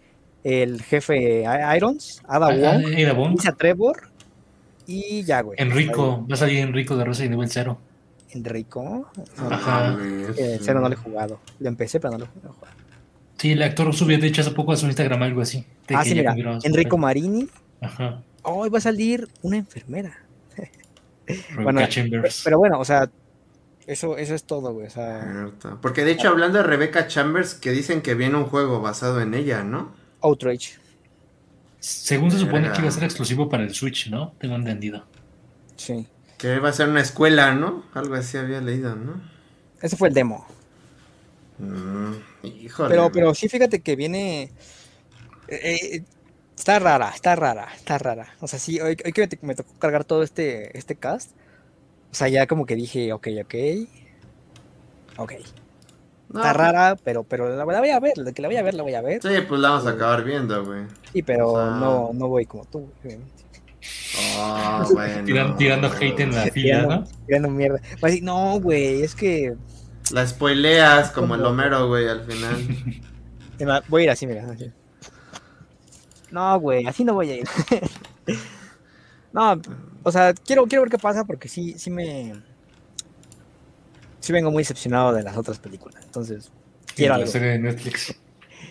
el 0.44 0.81
jefe 0.82 1.44
Irons, 1.77 2.23
Ada 2.27 2.47
Ah, 2.47 2.55
Wong, 2.78 3.16
Wong. 3.16 3.31
Lisa 3.32 3.52
Trevor 3.52 4.09
y 4.86 5.23
ya, 5.24 5.40
güey. 5.43 5.57
Enrico, 5.61 6.27
va 6.31 6.35
a 6.35 6.36
salir 6.39 6.59
Enrico 6.59 6.97
de 6.97 7.05
Resident 7.05 7.35
Evil 7.35 7.48
0. 7.51 7.78
Enrico. 8.31 9.11
Ajá. 9.51 9.90
mames. 9.97 10.39
Eh, 10.39 10.59
cero 10.62 10.81
no 10.81 10.89
le 10.89 10.94
he 10.94 10.98
jugado. 10.98 11.40
Lo 11.59 11.69
empecé, 11.69 11.98
pero 12.01 12.12
no 12.12 12.19
lo 12.19 12.24
he 12.27 12.28
jugado. 12.28 12.57
Sí, 13.39 13.52
el 13.52 13.62
actor 13.62 13.93
subió 13.94 14.19
de 14.19 14.27
hecho 14.27 14.43
hace 14.43 14.51
poco 14.52 14.73
a 14.73 14.77
su 14.77 14.86
Instagram 14.86 15.23
algo 15.23 15.40
así. 15.40 15.65
Ah, 15.94 16.02
que 16.05 16.11
sí, 16.11 16.15
ya 16.23 16.32
mira. 16.35 16.59
Enrico. 16.62 16.97
Marini. 16.98 17.48
Ajá. 17.81 18.23
Hoy 18.43 18.69
va 18.71 18.79
a 18.79 18.81
salir 18.83 19.29
una 19.43 19.57
enfermera. 19.59 20.27
Rebecca 21.49 21.62
Bueno, 21.62 21.87
Chambers. 21.89 22.43
Pero 22.43 22.59
bueno, 22.59 22.79
o 22.81 22.85
sea, 22.85 23.11
eso, 23.87 24.17
eso 24.19 24.35
es 24.35 24.45
todo, 24.45 24.73
güey. 24.73 24.87
O 24.87 24.91
sea, 24.91 25.33
Cierto. 25.33 25.79
Porque 25.81 26.05
de 26.05 26.12
hecho, 26.12 26.29
hablando 26.29 26.59
de 26.59 26.65
Rebecca 26.65 27.07
Chambers, 27.09 27.55
que 27.55 27.71
dicen 27.73 28.03
que 28.03 28.15
viene 28.15 28.37
un 28.37 28.47
juego 28.47 28.81
basado 28.81 29.21
en 29.21 29.35
ella, 29.35 29.62
¿no? 29.65 29.95
Outrage. 30.23 30.79
Según 31.81 32.31
se 32.31 32.39
supone 32.39 32.73
que 32.73 32.81
iba 32.81 32.89
a 32.89 32.93
ser 32.93 33.05
exclusivo 33.05 33.49
para 33.49 33.65
el 33.65 33.75
Switch, 33.75 34.09
¿no? 34.11 34.35
Tengo 34.39 34.55
entendido. 34.57 35.07
Sí. 35.77 36.07
Que 36.39 36.59
va 36.59 36.71
a 36.71 36.73
ser 36.73 36.89
una 36.89 37.01
escuela, 37.01 37.55
¿no? 37.55 37.85
Algo 37.95 38.15
así 38.15 38.37
había 38.39 38.61
leído, 38.61 38.97
¿no? 38.97 39.21
Ese 39.81 39.97
fue 39.97 40.09
el 40.09 40.15
demo. 40.15 40.47
Mm, 41.59 42.15
híjole. 42.43 42.89
Pero, 42.89 43.11
pero 43.12 43.35
sí, 43.35 43.49
fíjate 43.49 43.81
que 43.83 43.97
viene. 43.97 44.55
eh, 45.49 45.97
eh, 45.97 46.05
está 46.61 46.78
rara, 46.78 47.11
está 47.15 47.35
rara, 47.37 47.69
está 47.74 47.99
rara. 47.99 48.35
O 48.41 48.47
sea, 48.47 48.59
sí, 48.59 48.78
hoy, 48.81 48.97
hoy 49.05 49.12
que 49.12 49.23
me, 49.43 49.49
me 49.49 49.55
tocó 49.55 49.73
cargar 49.78 50.05
todo 50.05 50.23
este, 50.23 50.77
este 50.77 50.95
cast. 50.95 51.32
O 52.12 52.15
sea, 52.15 52.28
ya 52.28 52.47
como 52.47 52.66
que 52.66 52.77
dije, 52.77 53.12
ok, 53.12 53.28
ok. 53.45 53.55
Ok. 55.16 55.32
No, 56.28 56.41
Está 56.41 56.53
rara, 56.53 56.97
pero, 57.03 57.24
pero 57.24 57.49
la, 57.49 57.65
la 57.65 57.81
voy 57.81 57.91
a 57.91 57.99
ver. 58.01 58.16
La 58.19 58.32
que 58.32 58.43
la 58.43 58.49
voy 58.49 58.57
a 58.57 58.62
ver, 58.62 58.74
la 58.74 58.82
voy 58.82 58.95
a 58.95 59.01
ver. 59.01 59.20
Sí, 59.23 59.28
pues 59.49 59.61
la 59.61 59.70
vamos 59.70 59.87
a 59.87 59.91
acabar 59.91 60.23
viendo, 60.23 60.65
güey. 60.65 60.82
Sí, 61.12 61.23
pero 61.23 61.49
o 61.53 61.57
sea- 61.57 61.77
no, 61.77 62.11
no 62.12 62.28
voy 62.28 62.47
como 62.47 62.65
tú, 62.66 62.91
obviamente. 63.03 63.41
Oh, 64.37 64.85
bueno. 64.93 65.24
Tiran- 65.24 65.57
tirando 65.57 65.89
hate 65.89 66.20
en 66.20 66.35
la 66.35 66.43
fila, 66.47 66.82
¿no? 66.82 67.05
Tirando 67.27 67.49
mierda. 67.49 67.81
Decir, 68.03 68.23
no, 68.23 68.61
güey, 68.61 69.03
es 69.03 69.15
que. 69.15 69.55
La 70.12 70.27
spoileas 70.27 71.11
como 71.12 71.35
el 71.37 71.45
Homero, 71.45 71.89
güey, 71.89 72.07
al 72.09 72.24
final. 72.24 72.57
Voy 73.89 74.03
a 74.03 74.05
ir 74.05 74.11
así, 74.11 74.27
mira. 74.27 74.45
así. 74.51 74.70
No, 76.31 76.59
güey, 76.61 76.86
así 76.86 77.05
no 77.05 77.15
voy 77.15 77.31
a 77.31 77.36
ir. 77.36 77.48
no, 79.32 79.61
o 80.02 80.12
sea, 80.12 80.32
quiero, 80.35 80.66
quiero 80.66 80.82
ver 80.82 80.90
qué 80.90 80.98
pasa 80.98 81.24
porque 81.24 81.48
sí, 81.48 81.74
sí 81.78 81.90
me. 81.90 82.32
Sí 84.20 84.32
vengo 84.32 84.51
muy 84.51 84.62
decepcionado 84.62 85.12
de 85.12 85.23
las 85.23 85.36
otras 85.36 85.59
películas. 85.59 86.02
Entonces, 86.05 86.52
quiero 86.94 87.15
la 87.15 87.20
algo. 87.20 87.31
serie 87.31 87.48
de 87.51 87.59
Netflix 87.59 88.15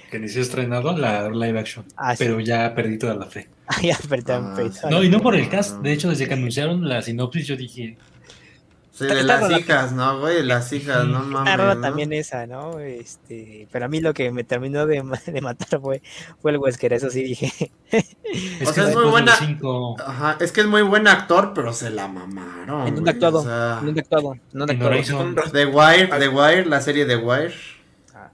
que 0.10 0.20
ni 0.20 0.28
se 0.28 0.40
ha 0.40 0.42
estrenado, 0.42 0.96
la 0.98 1.30
live 1.30 1.60
action. 1.60 1.86
Ah, 1.96 2.16
sí. 2.16 2.24
Pero 2.24 2.40
ya 2.40 2.74
perdí 2.74 2.98
toda 2.98 3.14
la 3.16 3.26
fe. 3.28 3.50
Ay, 3.68 3.92
perdón, 4.08 4.54
Ah. 4.84 4.90
No, 4.90 5.04
y 5.04 5.10
no 5.10 5.22
por 5.22 5.36
el 5.36 5.50
cast. 5.50 5.80
De 5.82 5.92
hecho, 5.92 6.10
desde 6.10 6.28
que 6.28 6.34
anunciaron 6.34 6.88
la 6.88 7.02
sinopsis, 7.02 7.48
yo 7.48 7.56
dije, 7.56 7.98
Sí, 9.00 9.06
Está- 9.06 9.14
de 9.16 9.22
está 9.22 9.40
las 9.50 9.60
hijas, 9.60 9.92
¿no, 9.94 10.20
güey? 10.20 10.44
Las 10.44 10.74
hijas, 10.74 11.06
no 11.06 11.22
mames. 11.22 11.58
¿no? 11.58 11.80
también 11.80 12.12
esa, 12.12 12.46
¿no? 12.48 12.80
Este, 12.80 13.66
pero 13.72 13.86
a 13.86 13.88
mí 13.88 14.02
lo 14.02 14.14
que 14.14 14.30
me 14.32 14.44
terminó 14.44 14.86
de, 14.86 15.02
de 15.26 15.42
matar 15.42 15.80
fue, 15.80 16.02
fue 16.42 16.52
el 16.52 16.58
Wesker, 16.58 16.92
eso 16.92 17.10
sí 17.10 17.24
dije. 17.24 17.72
es 17.92 18.16
O 18.68 18.74
que 18.74 18.74
sea, 18.74 18.90
es 18.90 18.96
muy 18.96 19.06
buena- 19.06 19.36
cinco, 19.36 19.96
Ajá, 20.00 20.36
es 20.42 20.52
que 20.52 20.62
es 20.62 20.68
muy 20.68 20.82
buen 20.82 21.08
actor, 21.08 21.54
pero 21.56 21.72
se 21.74 21.90
la 21.90 22.08
mamaron. 22.10 22.88
¿En 22.88 22.96
dónde 22.96 23.00
güey, 23.00 23.08
ha 23.10 23.12
actuado? 23.14 23.40
o 23.40 23.44
sea, 23.44 23.78
¿En 23.80 23.86
dónde 23.86 24.02
ha 24.02 24.04
actuado? 24.04 24.34
¿En 24.34 24.40
dónde 24.52 24.74
ha 24.74 24.76
En 24.76 24.84
actuado? 25.00 25.52
The 25.54 25.66
Wire, 25.66 26.08
The 26.20 26.28
Wire, 26.28 26.66
la 26.66 26.82
serie 26.82 27.06
The 27.06 27.16
Wire. 27.16 27.54
Ah, 28.14 28.32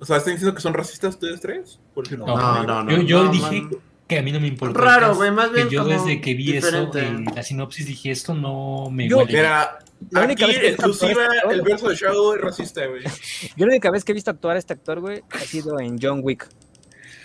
O 0.00 0.04
sea, 0.04 0.16
¿están 0.16 0.34
diciendo 0.34 0.54
que 0.56 0.60
son 0.60 0.74
racistas 0.74 1.14
ustedes 1.14 1.40
tres? 1.40 1.78
Porque 1.94 2.16
No, 2.16 2.26
No, 2.26 2.62
no, 2.64 2.82
no. 2.84 2.90
yo, 2.90 3.02
yo 3.02 3.24
no, 3.26 3.30
dije 3.30 3.60
man. 3.62 3.70
Que 4.14 4.18
a 4.18 4.22
mí 4.22 4.32
no 4.32 4.40
me 4.40 4.46
importa. 4.48 4.78
Raro, 4.80 5.14
güey, 5.14 5.30
más 5.30 5.48
que 5.48 5.54
bien 5.56 5.68
yo 5.68 5.82
como 5.84 5.94
desde 5.94 6.20
que 6.20 6.34
vi 6.34 6.52
diferente. 6.52 7.00
eso 7.00 7.08
en 7.08 7.24
la 7.26 7.42
sinopsis 7.42 7.86
dije, 7.86 8.10
esto 8.10 8.34
no 8.34 8.88
me 8.90 9.08
Yo- 9.08 9.18
huele. 9.18 9.32
Mira, 9.32 9.78
La 10.10 10.22
única 10.24 10.44
aquí 10.44 10.52
vez 10.54 10.60
que 10.62 10.68
exclusiva 10.70 11.10
este 11.24 11.36
actor- 11.38 11.52
el 11.52 11.62
verso 11.62 11.88
de 11.88 11.94
Shadow 11.96 12.34
es 12.34 12.40
racista, 12.40 12.86
güey. 12.86 13.02
Yo 13.56 13.66
la 13.66 13.72
única 13.72 13.90
vez 13.90 14.04
que 14.04 14.12
he 14.12 14.14
visto 14.14 14.30
actuar 14.30 14.56
a 14.56 14.58
este 14.58 14.72
actor, 14.72 15.00
güey, 15.00 15.22
ha 15.30 15.38
sido 15.38 15.78
en 15.80 15.98
John 16.00 16.20
Wick. 16.22 16.48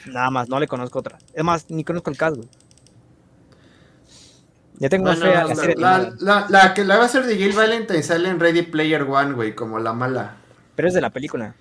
Nada 0.08 0.30
más, 0.32 0.48
no 0.48 0.60
le 0.60 0.68
conozco 0.68 1.00
otra. 1.00 1.18
Es 1.34 1.44
más, 1.44 1.70
ni 1.70 1.84
conozco 1.84 2.10
el 2.10 2.18
cast, 2.18 2.38
güey. 2.38 2.48
Ya 4.80 4.90
tengo 4.90 5.06
Bueno, 5.06 5.22
fe 5.26 5.34
a 5.34 5.44
la, 5.44 5.48
la, 5.50 5.56
serie. 5.56 5.76
la, 5.78 5.96
animada, 5.96 6.16
la- 6.20 6.46
la 6.50 6.74
que 6.74 6.84
la 6.86 6.98
va 6.98 7.04
a 7.04 7.06
hacer 7.08 7.26
de 7.26 7.36
Jill 7.36 7.54
Valentine 7.54 8.04
sale 8.04 8.30
en 8.30 8.40
Ready 8.40 8.62
Player 8.62 9.02
One, 9.04 9.34
güey, 9.34 9.56
como 9.56 9.80
la 9.80 9.94
mala. 9.94 10.36
Pero 10.76 10.88
es 10.88 10.94
de 10.94 11.02
la 11.02 11.10
película. 11.10 11.56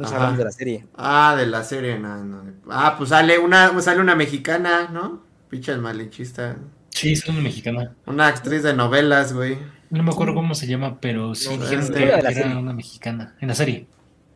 No 0.00 0.06
Ajá. 0.06 0.30
de 0.32 0.44
la 0.44 0.52
serie. 0.52 0.86
Ah, 0.96 1.34
de 1.36 1.46
la 1.46 1.64
serie, 1.64 1.98
no, 1.98 2.22
no. 2.24 2.44
Ah, 2.70 2.94
pues 2.96 3.10
sale 3.10 3.38
una, 3.38 3.78
sale 3.80 4.00
una 4.00 4.14
mexicana, 4.14 4.88
¿no? 4.92 5.22
Pinche 5.50 5.76
malinchista. 5.76 6.56
Sí, 6.90 7.12
es 7.14 7.26
una 7.28 7.40
mexicana. 7.40 7.94
Una 8.06 8.28
actriz 8.28 8.62
de 8.62 8.74
novelas, 8.74 9.32
güey. 9.32 9.58
No 9.90 10.02
me 10.04 10.10
acuerdo 10.12 10.34
cómo 10.34 10.54
se 10.54 10.66
llama, 10.68 11.00
pero 11.00 11.34
sí 11.34 11.48
No, 11.56 11.62
dijeron 11.64 11.88
que 11.92 12.02
era 12.04 12.32
serie. 12.32 12.56
una 12.56 12.72
mexicana. 12.72 13.34
En 13.40 13.48
la 13.48 13.54
serie. 13.54 13.86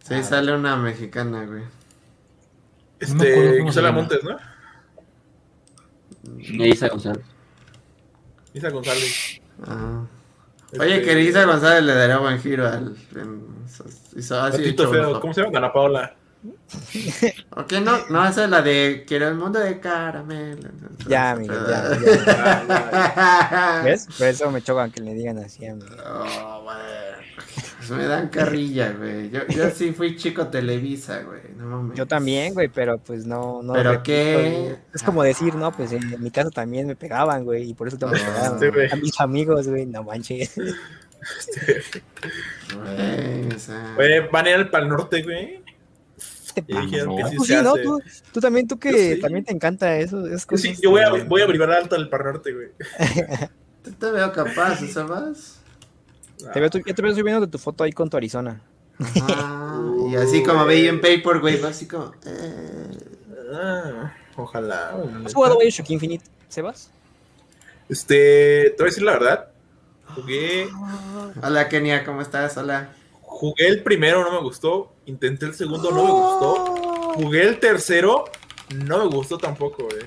Sí, 0.02 0.14
Ah, 0.14 0.22
sale 0.24 0.52
una 0.52 0.76
mexicana, 0.76 1.44
güey. 1.44 1.62
No 3.08 3.14
me 3.14 3.22
acuerdo 3.30 3.42
Este, 3.50 3.58
cómo 3.58 3.72
se 3.72 3.80
Gisela 3.80 3.88
llama. 3.88 4.00
Montes, 4.00 4.20
¿no? 4.24 4.36
Isa 6.66 6.88
González. 6.88 7.24
Isa 8.54 8.70
González. 8.70 9.40
Ajá. 9.64 10.06
Este, 10.72 10.84
Oye, 10.84 11.02
que 11.02 11.12
Elisa 11.12 11.44
González 11.44 11.84
le 11.84 11.94
daría 11.94 12.16
buen 12.16 12.40
giro 12.40 12.66
al. 12.66 12.96
En, 13.14 13.44
hizo 14.16 14.40
así 14.40 14.58
Patito 14.58 14.84
hecho 14.84 14.92
feo. 14.92 15.20
¿Cómo 15.20 15.34
se 15.34 15.42
llama? 15.42 15.58
Ana 15.58 15.72
Paola. 15.72 16.14
Ok, 17.56 17.72
no, 17.84 18.06
no, 18.08 18.26
esa 18.26 18.44
es 18.44 18.50
la 18.50 18.62
de 18.62 19.04
Quiero 19.06 19.28
el 19.28 19.34
mundo 19.36 19.60
de 19.60 19.78
caramelo. 19.78 20.70
Ya, 21.08 21.32
amigo, 21.32 21.54
ya, 21.68 21.98
ya. 22.66 23.82
¿Ves? 23.84 24.08
Por 24.18 24.26
eso 24.26 24.50
me 24.50 24.62
chocan 24.62 24.90
que 24.90 25.00
le 25.00 25.14
digan 25.14 25.38
así 25.38 25.66
a 25.66 25.74
mí. 25.74 25.82
Oh, 26.04 26.62
güey. 26.64 26.76
Pues 27.76 27.90
me 27.90 28.06
dan 28.06 28.28
carrilla, 28.28 28.92
güey. 28.92 29.30
Yo, 29.30 29.46
yo 29.48 29.70
sí 29.70 29.92
fui 29.92 30.16
chico 30.16 30.48
Televisa, 30.48 31.22
güey. 31.22 31.42
No 31.56 31.66
mames. 31.66 31.96
Yo 31.96 32.06
también, 32.06 32.54
güey, 32.54 32.68
pero 32.68 32.98
pues 32.98 33.26
no. 33.26 33.62
no 33.62 33.72
¿Pero 33.72 33.90
repito, 33.92 34.04
qué? 34.04 34.64
güey. 34.66 34.78
Es 34.94 35.02
como 35.02 35.22
decir, 35.22 35.54
no, 35.54 35.72
pues 35.72 35.92
en 35.92 36.20
mi 36.22 36.30
casa 36.30 36.50
también 36.50 36.86
me 36.86 36.96
pegaban, 36.96 37.44
güey, 37.44 37.70
y 37.70 37.74
por 37.74 37.88
eso 37.88 37.98
tengo 37.98 38.12
que 38.12 38.20
pegar 38.20 38.58
sí, 38.58 38.68
güey. 38.68 38.90
a 38.90 38.96
mis 38.96 39.20
amigos, 39.20 39.68
güey, 39.68 39.86
no 39.86 40.02
manches. 40.04 40.54
Güey, 42.74 43.48
o 43.54 43.58
sea, 43.58 43.94
Oye, 43.96 44.20
van 44.32 44.46
a 44.46 44.50
ir 44.50 44.56
al 44.56 44.70
Pal 44.70 44.88
Norte, 44.88 45.22
güey. 45.22 45.61
Y 46.66 46.76
dijeron 46.76 47.16
que 47.16 47.24
sí 47.28 47.36
Tú 47.36 47.44
se 47.44 47.56
sí, 47.58 47.62
¿no? 47.62 47.74
Tú, 47.76 48.02
tú 48.32 48.40
también, 48.40 48.66
tú 48.68 48.78
que 48.78 49.16
sí. 49.16 49.20
también 49.20 49.44
te 49.44 49.52
encanta 49.52 49.96
eso. 49.98 50.26
esas 50.26 50.46
Yo 50.48 50.56
sí, 50.56 50.68
cosas. 50.68 50.80
yo 50.80 50.90
voy 50.90 51.00
a, 51.02 51.10
voy 51.24 51.40
a 51.40 51.44
averiguar 51.44 51.72
alto 51.72 51.94
al 51.96 52.08
Pal 52.08 52.24
Norte, 52.24 52.52
güey. 52.52 52.68
te, 53.82 53.92
te 53.98 54.10
veo 54.10 54.32
capaz, 54.32 54.80
¿sabes? 54.92 55.58
Te 56.52 56.60
veo, 56.60 56.70
yo 56.70 56.94
te 56.94 57.02
veo 57.02 57.14
subiendo 57.14 57.40
de 57.40 57.46
tu 57.46 57.58
foto 57.58 57.84
ahí 57.84 57.92
con 57.92 58.10
tu 58.10 58.16
Arizona. 58.16 58.60
Y 60.10 60.16
así 60.16 60.42
como 60.42 60.64
veía 60.66 60.90
en 60.90 61.00
Paper, 61.00 61.40
güey, 61.40 61.62
así 61.64 61.86
como. 61.86 62.12
eh. 62.26 62.90
Ah, 63.54 64.12
ojalá. 64.36 64.92
güey. 64.92 65.26
¿Has 65.26 65.34
jugado 65.34 65.58
Bioshock 65.58 65.90
Infinite, 65.90 66.24
Sebas? 66.48 66.90
Este, 67.88 68.70
te 68.70 68.76
voy 68.78 68.86
a 68.86 68.90
decir 68.90 69.02
la 69.02 69.12
verdad. 69.12 69.48
Jugué, 70.14 70.68
Hola, 71.42 71.68
Kenia, 71.68 72.04
¿cómo 72.04 72.20
estás? 72.22 72.56
Hola. 72.56 72.90
Jugué 73.32 73.68
el 73.68 73.82
primero, 73.82 74.22
no 74.24 74.32
me 74.32 74.40
gustó. 74.40 74.92
Intenté 75.06 75.46
el 75.46 75.54
segundo, 75.54 75.90
no 75.90 76.04
me 76.04 76.10
gustó. 76.10 76.64
Jugué 77.14 77.42
el 77.42 77.58
tercero, 77.58 78.24
no 78.84 78.98
me 78.98 79.06
gustó 79.14 79.38
tampoco, 79.38 79.84
güey. 79.84 80.06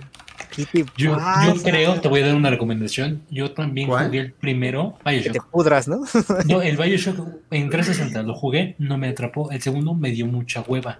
¿Qué 0.56 0.66
te 0.66 0.86
Yo, 0.96 1.18
creo, 1.64 2.00
te 2.00 2.08
voy 2.08 2.22
a 2.22 2.28
dar 2.28 2.36
una 2.36 2.50
recomendación. 2.50 3.24
Yo 3.30 3.52
también 3.52 3.90
¿Cuál? 3.90 4.06
jugué 4.06 4.20
el 4.20 4.32
primero, 4.34 4.98
Que 5.04 5.20
te 5.22 5.30
Bioshock. 5.30 5.50
pudras, 5.52 5.88
¿no? 5.88 6.02
No, 6.48 6.62
el 6.62 6.78
Bioshock 6.78 7.18
en 7.52 7.70
360 7.70 8.24
lo 8.24 8.34
jugué, 8.36 8.76
no 8.80 8.98
me 8.98 9.10
atrapó. 9.10 9.52
El 9.52 9.62
segundo 9.62 9.94
me 9.94 10.12
dio 10.12 10.26
mucha 10.28 10.62
hueva. 10.62 11.00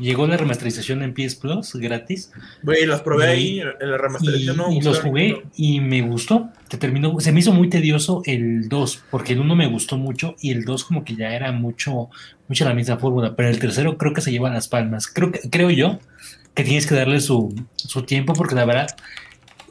Llegó 0.00 0.26
la 0.26 0.36
remasterización 0.36 1.02
en 1.02 1.14
PS 1.14 1.36
Plus 1.36 1.74
gratis 1.76 2.32
Güey, 2.64 2.84
los 2.84 3.00
probé 3.02 3.26
Y- 3.26 3.28
ahí 3.28 3.60
en 3.60 3.66
la 3.90 3.94
y, 3.94 3.98
remasterización. 3.98 4.56
no 4.56 4.68
me 4.68 4.74
y 4.76 4.80
los 4.80 4.98
jugué 5.00 5.42
y 5.56 5.80
me 5.80 6.02
gustó. 6.02 6.48
Te 6.68 6.76
terminó, 6.78 7.20
se 7.20 7.30
me 7.30 7.40
hizo 7.40 7.52
muy 7.52 7.68
tedioso 7.70 8.22
el 8.26 8.68
2, 8.68 9.04
porque 9.10 9.34
el 9.34 9.40
1 9.40 9.54
me 9.54 9.68
gustó 9.68 9.96
mucho 9.96 10.34
y 10.40 10.50
el 10.50 10.64
2 10.64 10.84
como 10.84 11.04
que 11.04 11.14
ya 11.14 11.32
era 11.34 11.52
mucho, 11.52 12.10
mucho 12.48 12.64
la 12.64 12.74
misma 12.74 12.96
fórmula, 12.96 13.36
pero 13.36 13.48
el 13.48 13.58
tercero 13.60 13.96
creo 13.96 14.12
que 14.12 14.20
se 14.20 14.32
lleva 14.32 14.50
las 14.50 14.66
palmas. 14.66 15.06
Creo, 15.06 15.30
que, 15.30 15.48
creo 15.48 15.70
yo 15.70 16.00
que 16.54 16.64
tienes 16.64 16.86
que 16.86 16.94
darle 16.96 17.20
su, 17.20 17.54
su 17.76 18.02
tiempo 18.02 18.32
porque 18.32 18.54
la 18.56 18.64
verdad, 18.64 18.88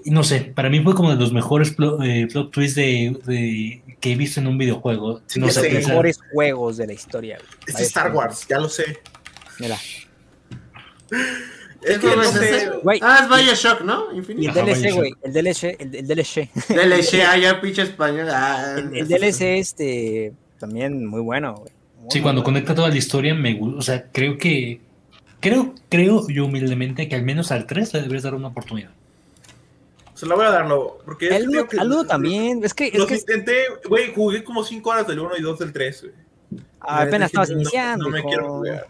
no 0.05 0.23
sé, 0.23 0.39
para 0.41 0.69
mí 0.69 0.79
fue 0.81 0.95
como 0.95 1.11
de 1.11 1.17
los 1.17 1.33
mejores 1.33 1.71
plot, 1.71 2.01
eh, 2.03 2.27
plot 2.31 2.51
twists 2.51 2.75
de, 2.75 3.17
de- 3.25 3.81
que 3.99 4.11
he 4.13 4.15
visto 4.15 4.39
en 4.39 4.47
un 4.47 4.57
videojuego. 4.57 5.21
Sí, 5.27 5.39
no 5.39 5.49
sé. 5.49 5.69
Los 5.71 5.87
mejores 5.87 6.19
juegos 6.33 6.77
de 6.77 6.87
la 6.87 6.93
historia. 6.93 7.37
güey. 7.37 7.49
Es 7.75 7.87
Star 7.87 8.13
Wars, 8.13 8.45
ya 8.49 8.59
lo 8.59 8.69
sé. 8.69 8.99
Mira. 9.59 9.77
Es 11.81 11.97
que 11.99 12.07
¿Cómo 12.07 12.15
no 12.15 12.21
es 12.23 12.29
sé. 12.31 12.71
Ah, 13.01 13.19
es 13.23 13.45
Bioshock, 13.45 13.81
¿no? 13.81 14.05
Y 14.07 14.11
el 14.13 14.17
Infinito. 14.19 14.51
Ajá, 14.51 14.61
DLC, 14.63 14.93
güey. 14.93 15.13
El 15.21 15.33
DLC, 15.33 15.63
el, 15.79 15.95
el 15.95 16.07
DLC. 16.07 16.49
DLC, 16.69 17.13
ah, 17.27 17.37
ya 17.37 17.59
pinche 17.59 17.81
español. 17.81 18.27
Ah, 18.31 18.75
El, 18.77 18.95
el 18.97 19.07
DLC, 19.07 19.41
este, 19.59 20.31
también 20.59 21.05
muy 21.05 21.19
bueno, 21.21 21.55
güey. 21.55 21.73
Sí, 22.09 22.19
muy 22.19 22.21
cuando 22.21 22.41
bueno. 22.41 22.43
conecta 22.55 22.73
toda 22.75 22.87
la 22.89 22.95
historia 22.95 23.33
me 23.35 23.53
gusta, 23.55 23.77
o 23.79 23.81
sea, 23.81 24.05
creo 24.11 24.37
que 24.37 24.79
creo 25.41 25.73
creo 25.89 26.27
yo 26.29 26.45
humildemente 26.45 27.07
que 27.09 27.15
al 27.15 27.23
menos 27.23 27.51
al 27.51 27.65
3 27.67 27.93
le 27.95 27.99
deberías 28.01 28.23
dar 28.23 28.35
una 28.35 28.47
oportunidad. 28.47 28.91
Se 30.13 30.25
la 30.25 30.35
voy 30.35 30.45
a 30.45 30.51
dar, 30.51 30.65
no. 30.67 30.93
Porque 31.03 31.27
es 31.27 31.31
El 31.33 31.41
que 31.43 31.47
uno- 31.49 31.51
digo 31.57 31.67
que- 31.69 31.79
al 31.79 31.87
uno 31.91 32.05
también. 32.05 32.63
Es 32.63 32.73
que, 32.73 32.87
es 32.87 32.95
Los 32.95 33.07
que 33.07 33.15
intenté, 33.15 33.55
güey, 33.89 34.13
jugué 34.13 34.43
como 34.43 34.63
5 34.63 34.89
horas 34.89 35.07
del 35.07 35.19
1 35.19 35.31
y 35.37 35.41
2 35.41 35.59
del 35.59 35.73
3, 35.73 36.01
güey. 36.03 36.13
apenas 36.79 37.27
estabas 37.29 37.49
No- 37.49 37.55
iniciando. 37.55 38.05
No, 38.05 38.11
me 38.11 38.19
hijo. 38.19 38.27
quiero 38.29 38.47
jugar. 38.49 38.87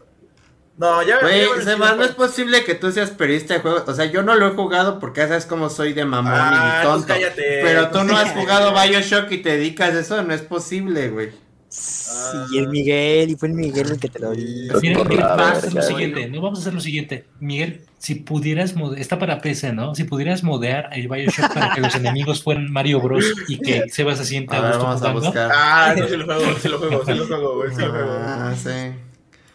No, 0.75 1.03
ya 1.03 1.19
Güey, 1.21 1.45
Sebas, 1.63 1.97
no 1.97 2.03
es 2.03 2.11
posible 2.11 2.63
que 2.63 2.73
tú 2.73 2.91
seas 2.91 3.11
periodista 3.11 3.53
de 3.53 3.59
juegos. 3.59 3.83
O 3.87 3.93
sea, 3.93 4.05
yo 4.05 4.23
no 4.23 4.35
lo 4.35 4.47
he 4.47 4.51
jugado 4.51 4.97
porque 4.99 5.21
ya 5.21 5.27
sabes 5.27 5.45
cómo 5.45 5.69
soy 5.69 5.93
de 5.93 6.03
mamón 6.03 6.33
Ah, 6.35 6.79
y 6.81 6.85
tonto. 6.85 7.13
entonces 7.13 7.31
cállate. 7.35 7.59
Pero 7.63 7.89
tú 7.89 8.03
no 8.03 8.17
has 8.17 8.31
jugado 8.31 8.73
Bioshock 8.73 9.31
y 9.31 9.37
te 9.37 9.57
dedicas 9.57 9.93
a 9.93 9.99
eso, 9.99 10.23
no 10.23 10.33
es 10.33 10.41
posible, 10.41 11.09
güey. 11.09 11.29
Sí, 11.69 12.57
el 12.59 12.67
Miguel, 12.69 13.31
y 13.31 13.35
fue 13.35 13.47
el 13.47 13.55
Miguel 13.55 13.91
el 13.91 13.99
que 13.99 14.07
te 14.07 14.19
lo 14.19 14.31
dijo. 14.31 14.79
La 14.79 15.35
vamos 15.35 15.39
a 15.39 15.51
hacer 15.57 15.73
lo 15.73 15.81
siguiente, 15.81 16.27
no 16.29 16.41
vamos 16.41 16.59
a 16.59 16.61
hacer 16.61 16.73
lo 16.75 16.79
siguiente. 16.79 17.25
Miguel, 17.39 17.81
si 17.97 18.15
pudieras 18.15 18.75
está 18.97 19.17
para 19.17 19.41
PC, 19.41 19.73
¿no? 19.73 19.95
Si 19.95 20.03
pudieras 20.03 20.43
modear 20.43 20.89
el 20.93 21.07
BioShock 21.07 21.51
para 21.51 21.73
que 21.73 21.81
los 21.81 21.95
enemigos 21.95 22.43
fueran 22.43 22.71
Mario 22.71 23.01
Bros 23.01 23.25
y 23.47 23.57
que 23.57 23.85
Sebas 23.89 24.19
se 24.19 24.25
sienta 24.25 24.57
A 24.57 24.59
a 24.59 24.61
ver, 24.61 24.71
gusto 24.73 24.85
vamos 24.85 25.03
a 25.03 25.11
buscar. 25.11 25.51
Ah, 25.53 25.95
no, 25.97 26.07
sí 26.07 26.15
lo 26.15 26.25
juego, 26.25 26.59
sí 26.61 26.69
lo 26.69 26.77
juego, 26.77 27.05
sí 27.05 27.13
lo 27.13 27.25
juego, 27.27 27.55
güey, 27.55 27.69
sí 27.73 27.81
lo 27.81 27.89
juego. 27.91 28.17
Ah, 28.23 28.53
sí. 28.55 28.69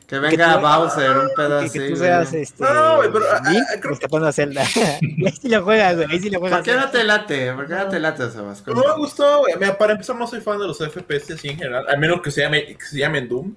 Que 0.09 0.16
Que 0.16 0.20
venga 0.20 0.55
tú- 0.55 0.60
Bowser, 0.62 1.10
un 1.18 1.28
pedo 1.36 1.60
Que, 1.60 1.66
así. 1.66 1.78
que 1.78 1.89
tú 1.90 1.97
seas 1.97 2.32
este. 2.32 2.64
No, 2.64 2.72
no, 2.72 2.97
güey, 2.97 3.12
pero, 3.12 3.24
ah, 3.30 3.51
Link 3.51 3.62
ah, 3.68 3.76
creo 3.78 3.90
rescatando 3.90 4.26
a 4.26 4.32
Zelda. 4.32 4.64
Y 5.02 5.26
ahí 5.26 5.32
sí 5.40 5.48
lo 5.51 5.62
juegas, 5.62 5.97
güey. 5.97 6.09
Ahí 6.10 6.18
sí 6.18 6.30
lo 6.30 6.39
juegas. 6.40 6.59
¿Por 6.60 6.64
qué 6.64 6.80
no 6.80 6.90
te 6.90 7.05
late? 7.05 7.52
¿Por 7.52 7.66
qué 7.68 7.74
no 7.74 7.89
te 7.89 8.01
late, 8.01 8.30
Sebas? 8.30 8.66
No 8.66 8.74
me 8.74 8.97
gustó, 8.97 9.40
güey. 9.40 9.55
Mira, 9.60 9.76
Para 9.76 9.93
empezar, 9.93 10.16
no 10.16 10.26
soy 10.26 10.40
fan 10.40 10.59
de 10.59 10.66
los 10.66 10.78
FPS 10.78 11.35
así 11.35 11.48
en 11.48 11.59
general, 11.59 11.85
al 11.86 11.98
menos 11.98 12.22
que 12.22 12.30
se, 12.30 12.40
llame, 12.40 12.64
que 12.74 12.85
se 12.86 12.98
llamen 12.98 13.28
Doom. 13.28 13.55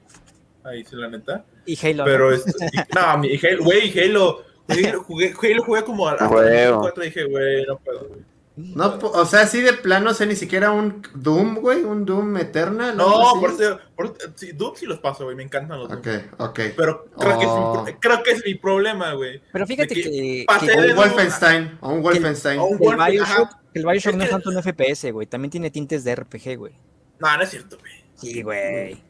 Ahí 0.65 0.83
sí, 0.83 0.95
la 0.97 1.07
neta. 1.07 1.45
Y 1.65 1.79
Halo. 1.87 2.03
Pero, 2.03 2.29
¿no? 2.31 2.35
este, 2.35 2.51
y- 2.73 2.95
no, 2.95 3.17
mi 3.19 3.39
Halo, 3.41 3.63
güey, 3.63 3.99
Halo. 3.99 4.43
Jugué, 4.67 4.93
jugué, 4.93 5.33
Halo 5.53 5.63
jugué 5.63 5.83
como 5.83 6.07
a, 6.09 6.13
a 6.15 6.27
Huevo. 6.27 6.81
4 6.81 7.03
y 7.03 7.05
dije, 7.07 7.23
güey, 7.25 7.65
no 7.65 7.77
puedo, 7.77 7.99
güey. 8.09 8.19
No, 8.57 8.99
o 9.01 9.25
sea, 9.25 9.41
así 9.41 9.61
de 9.61 9.73
plano, 9.73 10.09
o 10.11 10.13
sea, 10.13 10.27
ni 10.27 10.35
siquiera 10.35 10.71
un 10.71 11.01
Doom, 11.15 11.55
güey, 11.59 11.83
un 11.83 12.05
Doom 12.05 12.35
Eternal. 12.37 12.95
No, 12.97 13.33
por 13.39 13.51
eso, 13.51 13.79
por, 13.95 14.13
sí, 14.35 14.51
Doom 14.51 14.75
sí 14.75 14.85
los 14.85 14.99
paso, 14.99 15.23
güey, 15.23 15.35
me 15.37 15.43
encantan 15.43 15.79
los 15.79 15.87
Doom. 15.89 15.99
Ok, 15.99 16.07
ok. 16.37 16.59
Pero 16.75 17.05
creo, 17.17 17.39
que 17.39 17.45
Oh. 17.47 17.85
es 17.87 17.93
mi, 17.93 17.99
creo 17.99 18.23
que 18.23 18.31
es 18.31 18.43
mi 18.45 18.55
problema, 18.55 19.13
güey. 19.13 19.41
Pero 19.53 19.65
fíjate 19.65 19.95
de 19.95 20.01
que 20.01 20.09
que. 20.11 20.45
que 20.65 20.91
un 20.91 20.95
Wolfenstein, 20.97 21.77
o 21.79 21.89
un 21.93 22.01
Wolfenstein. 22.03 22.59
o 22.59 22.65
un 22.65 22.73
el 22.73 22.79
Wolfen- 22.79 23.11
Bioshock, 23.11 23.49
el 23.73 23.85
Bioshock 23.85 24.11
Es 24.11 24.17
no 24.17 24.23
es 24.23 24.29
que- 24.29 24.33
tanto 24.35 24.49
un 24.49 24.57
FPS, 24.57 25.11
güey. 25.11 25.27
También 25.27 25.49
tiene 25.49 25.71
tintes 25.71 26.03
de 26.03 26.15
RPG, 26.15 26.57
güey. 26.57 26.73
No, 27.19 27.37
no 27.37 27.43
es 27.43 27.49
cierto, 27.49 27.77
güey. 27.79 27.93
Sí, 28.15 28.41
güey. 28.41 29.01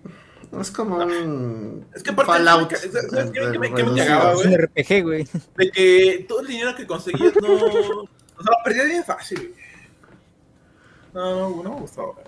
Es 0.59 0.69
como 0.71 0.97
un 0.97 1.87
Es 1.95 2.03
que 2.03 2.11
aparte, 2.11 2.31
Fallout. 2.31 2.67
que- 2.69 2.75
que 2.77 3.59
me- 3.59 3.73
que 3.73 3.83
me 3.83 3.89
güey. 4.33 4.55
RPG, 4.55 5.01
güey. 5.03 5.27
De 5.57 5.71
que 5.71 6.25
todo 6.27 6.41
el 6.41 6.47
dinero 6.47 6.75
que 6.75 6.85
conseguías 6.85 7.33
no. 7.41 8.05
O 8.41 8.43
sea, 8.43 8.51
lo 8.57 8.63
perdías 8.63 8.85
bien 8.87 9.03
fácil. 9.03 9.55
No, 11.13 11.49
no, 11.49 11.63
no 11.63 11.79
me 11.79 11.79
güey. 11.79 12.25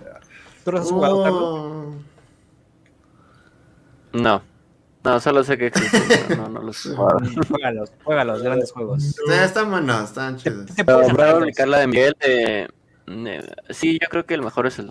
¿Tú 0.64 0.72
lo 0.72 0.78
has 0.78 0.90
jugado, 0.90 1.22
Carlos? 1.22 1.42
Oh. 1.42 1.94
No. 4.12 4.42
No, 5.04 5.20
solo 5.20 5.44
sé 5.44 5.58
que 5.58 5.66
existen, 5.66 6.38
no, 6.38 6.48
no 6.48 6.62
los. 6.62 6.82
Juégalos, 7.48 7.92
juégalos, 8.04 8.42
grandes 8.42 8.72
juegos. 8.72 9.02
Sí, 9.02 9.32
están 9.32 9.70
buenos, 9.70 10.04
están 10.04 10.38
chidos. 10.38 10.70
Pero 10.74 10.86
puedes 10.86 11.12
voy 11.12 11.24
a 11.24 11.28
armar 11.28 11.42
aplicar 11.42 11.68
la 11.68 11.78
de 11.80 11.86
Miguel. 11.86 12.16
eh, 12.20 12.68
eh, 13.06 13.46
sí, 13.68 13.98
yo 14.00 14.08
creo 14.08 14.24
que 14.24 14.32
el 14.32 14.42
mejor 14.42 14.66
es 14.66 14.78
el. 14.78 14.90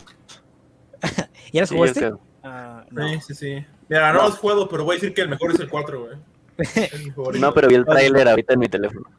¿Ya 1.52 1.62
los 1.62 1.72
jugaste? 1.72 2.14
Ah, 2.44 2.86
no. 2.92 3.10
Sí, 3.10 3.20
sí, 3.22 3.34
sí. 3.34 3.66
Mira, 3.90 4.14
no 4.14 4.24
los 4.24 4.38
juego, 4.38 4.70
pero 4.70 4.84
voy 4.84 4.98
a 4.98 5.00
decir 5.00 5.16
que 5.16 5.22
el 5.22 5.30
mejor 5.30 5.52
es 5.52 5.60
el 5.60 5.70
4, 5.70 6.00
güey. 6.00 6.18
No, 7.40 7.52
pero 7.52 7.68
vi 7.68 7.76
el 7.76 7.86
tráiler 7.86 8.28
ahorita 8.28 8.54
en 8.54 8.60
mi 8.60 8.68
teléfono. 8.70 9.10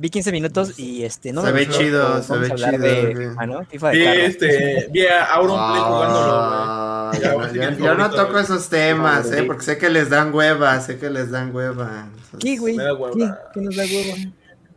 Vi 0.00 0.08
15 0.08 0.32
minutos 0.32 0.78
y 0.78 1.02
este 1.04 1.30
no 1.30 1.42
Se 1.42 1.48
me 1.48 1.52
ve 1.52 1.66
gustó, 1.66 1.80
chido, 1.82 2.22
se 2.22 2.38
ve 2.38 2.50
chido, 2.54 2.78
de 2.78 3.34
¿no? 3.46 3.64
FIFA 3.66 3.88
de 3.90 3.98
Vi, 3.98 4.04
carro. 4.04 4.20
este, 4.20 4.88
vi 4.90 5.06
a 5.06 5.24
Auronplay 5.34 5.80
jugándolo, 5.82 6.32
Ah, 6.32 7.10
Ya, 7.20 7.20
yo, 7.32 7.34
voy 7.34 7.44
a 7.44 7.48
decir 7.48 7.84
yo- 7.84 7.94
no 7.94 8.10
toco 8.10 8.32
güey. 8.32 8.44
esos 8.44 8.68
temas, 8.70 9.28
Sí. 9.28 9.34
eh, 9.36 9.42
porque 9.42 9.62
sé 9.62 9.76
que 9.76 9.90
les 9.90 10.08
dan 10.08 10.32
hueva, 10.34 10.80
sé 10.80 10.98
que 10.98 11.10
les 11.10 11.30
dan 11.30 11.54
hueva. 11.54 12.08
¿Qué, 12.38 12.56
güey? 12.56 12.78
Hueva. 12.78 13.10
¿Qué? 13.12 13.30
¿Qué 13.52 13.60
nos 13.60 13.76
da 13.76 13.82
huevo? 13.84 14.14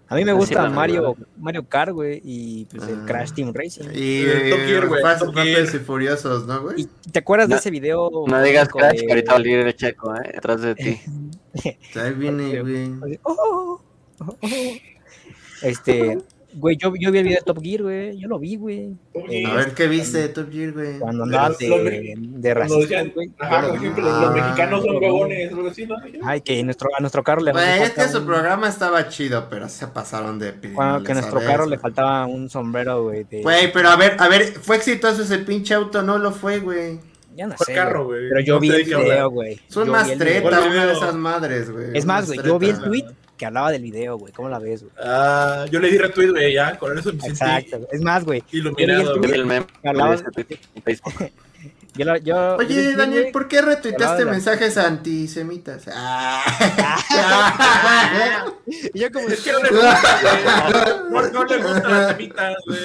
A 0.09 0.15
mí 0.15 0.25
me 0.25 0.31
Sí, 0.33 0.37
gusta 0.37 0.69
Mario, 0.69 1.01
hueva. 1.03 1.15
Mario 1.37 1.69
Kart, 1.69 1.91
güey, 1.93 2.21
y 2.25 2.65
pues 2.65 2.85
el 2.89 2.95
Ah. 2.95 3.05
Crash 3.07 3.31
Team 3.31 3.53
Racing. 3.53 3.91
Y. 3.93 4.25
Rápidos 4.25 5.73
y 5.73 5.79
Furiosos, 5.79 6.45
¿no, 6.47 6.57
¿Y 6.57 6.59
güey? 6.63 6.87
te 7.13 7.19
acuerdas 7.19 7.47
de 7.47 7.55
ese 7.55 7.71
video? 7.71 8.09
No 8.27 8.41
digas 8.43 8.67
Crash, 8.67 8.99
de- 8.99 9.05
que 9.05 9.13
ahorita 9.13 9.31
va 9.31 9.35
a 9.37 9.39
salir 9.39 9.59
el 9.59 9.73
checo, 9.75 10.13
¿eh? 10.17 10.33
Atrás 10.37 10.61
de 10.61 10.75
ti. 10.75 10.99
Ahí 11.95 12.13
viene, 12.13 12.59
güey. 12.61 12.91
Así, 13.03 13.19
oh, 13.23 13.79
oh, 14.19 14.25
oh. 14.25 14.37
Este, 15.61 16.17
güey, 16.55 16.77
yo, 16.77 16.93
yo 16.99 17.11
vi 17.11 17.19
el 17.19 17.23
video 17.23 17.39
de 17.39 17.45
Top 17.45 17.61
Gear, 17.63 17.81
güey. 17.84 18.17
Yo 18.17 18.27
lo 18.27 18.39
vi, 18.39 18.55
güey. 18.57 18.95
Eh, 19.30 19.45
A 19.45 19.53
ver 19.55 19.73
qué 19.73 19.88
viste 19.88 20.17
de 20.19 20.30
Top 20.30 20.51
Gear, 20.51 20.71
güey. 20.73 20.99
Cuando 20.99 21.25
de 21.25 21.30
andaban 21.38 21.51
los- 21.51 21.84
de, 21.84 22.13
de 22.17 22.53
decían, 22.53 23.11
güey. 23.15 23.31
ajá, 23.39 23.67
por 23.67 23.75
ejemplo, 23.77 24.03
los, 24.03 24.21
los 24.21 24.30
Ah. 24.30 24.34
mexicanos 24.34 24.84
son 24.84 24.95
huevones, 24.97 25.51
algo 25.53 25.67
así, 25.69 25.85
¿no? 25.85 25.95
Ay, 26.23 26.41
que 26.41 26.63
nuestro, 26.63 26.89
a 26.97 26.99
nuestro 26.99 27.23
carro 27.23 27.41
le 27.41 27.51
Güey, 27.51 27.81
es 27.84 27.91
que 27.91 28.07
su 28.07 28.19
un- 28.19 28.25
programa 28.25 28.67
estaba 28.69 29.07
chido, 29.09 29.47
pero 29.49 29.69
se 29.69 29.88
pasaron 29.88 30.38
de 30.39 30.51
cuando- 30.51 30.61
pinales, 30.61 31.03
que 31.05 31.11
a 31.11 31.15
nuestro 31.15 31.39
¿sabes, 31.39 31.47
carro 31.55 31.65
le 31.67 31.77
faltaba 31.77 32.25
un 32.25 32.49
sombrero, 32.49 33.03
güey. 33.03 33.23
de- 33.23 33.41
Güey, 33.41 33.71
pero 33.71 33.89
a 33.89 33.95
ver, 33.95 34.15
a 34.19 34.27
ver, 34.27 34.43
¿fue 34.61 34.75
exitoso 34.75 35.23
ese 35.23 35.39
pinche 35.39 35.73
auto? 35.73 36.01
No 36.01 36.17
lo 36.17 36.31
fue, 36.31 36.59
güey. 36.59 36.99
Ya 37.35 37.47
no 37.47 37.55
Fue 37.57 37.65
sé. 37.65 37.73
carro, 37.73 38.05
güey. 38.05 38.30
Pero 38.30 38.41
yo 38.41 38.53
No 38.55 38.59
vi 38.59 38.67
el 38.69 38.75
de 38.77 38.84
video, 38.84 39.31
güey. 39.31 39.59
Video. 39.67 39.85
mastreta, 39.88 40.41
¿Cuál 40.43 40.69
una 40.69 40.85
de 40.85 40.93
esas 40.93 41.15
madres, 41.15 41.71
güey. 41.71 41.97
Es 41.97 42.05
más, 42.05 42.27
güey, 42.27 42.39
yo 42.45 42.59
vi 42.59 42.69
el 42.69 42.80
tweet 42.80 43.05
que 43.44 43.48
hablaba 43.48 43.72
del 43.72 43.82
video, 43.82 44.18
güey. 44.18 44.32
¿Cómo 44.32 44.48
la 44.48 44.57
ves, 44.57 44.84
güey? 44.84 44.94
Ah, 45.03 45.65
yo 45.70 45.80
le 45.82 45.90
di 45.91 45.98
retweet, 45.98 46.30
güey, 46.32 46.53
ya, 46.53 46.78
con 46.80 46.98
eso 46.98 47.11
me 47.11 47.20
sentí 47.20 47.30
Exacto. 47.32 47.78
güey. 47.80 47.90
Es 47.91 48.02
más, 48.02 48.24
güey. 48.24 48.41
iluminado, 48.52 49.22
Yo 49.22 49.34
el 49.34 49.45
meme. 49.45 49.65
Yo, 51.95 52.06
la- 52.06 52.18
yo, 52.18 52.24
yo 52.24 52.56
Oye, 52.56 52.88
el 52.90 52.98
Daniel, 52.98 53.30
¿por 53.32 53.48
qué 53.48 53.61
retuiteaste 53.61 54.26
la- 54.26 54.32
mensajes 54.32 54.78
antisemitas? 54.78 55.84
Ah. 55.94 56.41
yo 58.95 59.11
como... 59.11 59.28
Es 59.28 59.41
que 59.41 59.52
no 59.52 59.60
le 59.60 59.70
gusta. 59.72 61.06
No, 61.11 61.22
no 61.22 61.44
le 61.45 61.57
gustan 61.57 61.91
las 61.91 62.07
semitas, 62.11 62.56
güey. 62.65 62.80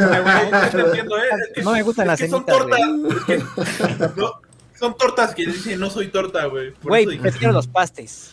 Ay, 0.00 0.22
güey, 0.22 0.50
no 0.50 0.68
te 0.70 0.80
entiendo, 0.80 1.18
¿eh? 1.18 1.62
No 1.62 1.72
me 1.72 1.82
gustan 1.82 2.06
las 2.06 2.18
que 2.20 2.28
son 2.28 2.44
semitas, 2.46 2.58
tortas. 2.68 2.80
es 3.18 3.24
que- 3.24 4.20
no, 4.20 4.32
son 4.78 4.96
tortas 4.96 5.34
que 5.34 5.44
dicen 5.46 5.78
no 5.80 5.90
soy 5.90 6.08
torta, 6.08 6.46
güey. 6.46 6.70
Por 6.72 6.88
Güey, 6.90 7.18
prefiero 7.18 7.52
los 7.52 7.66
pastes. 7.66 8.30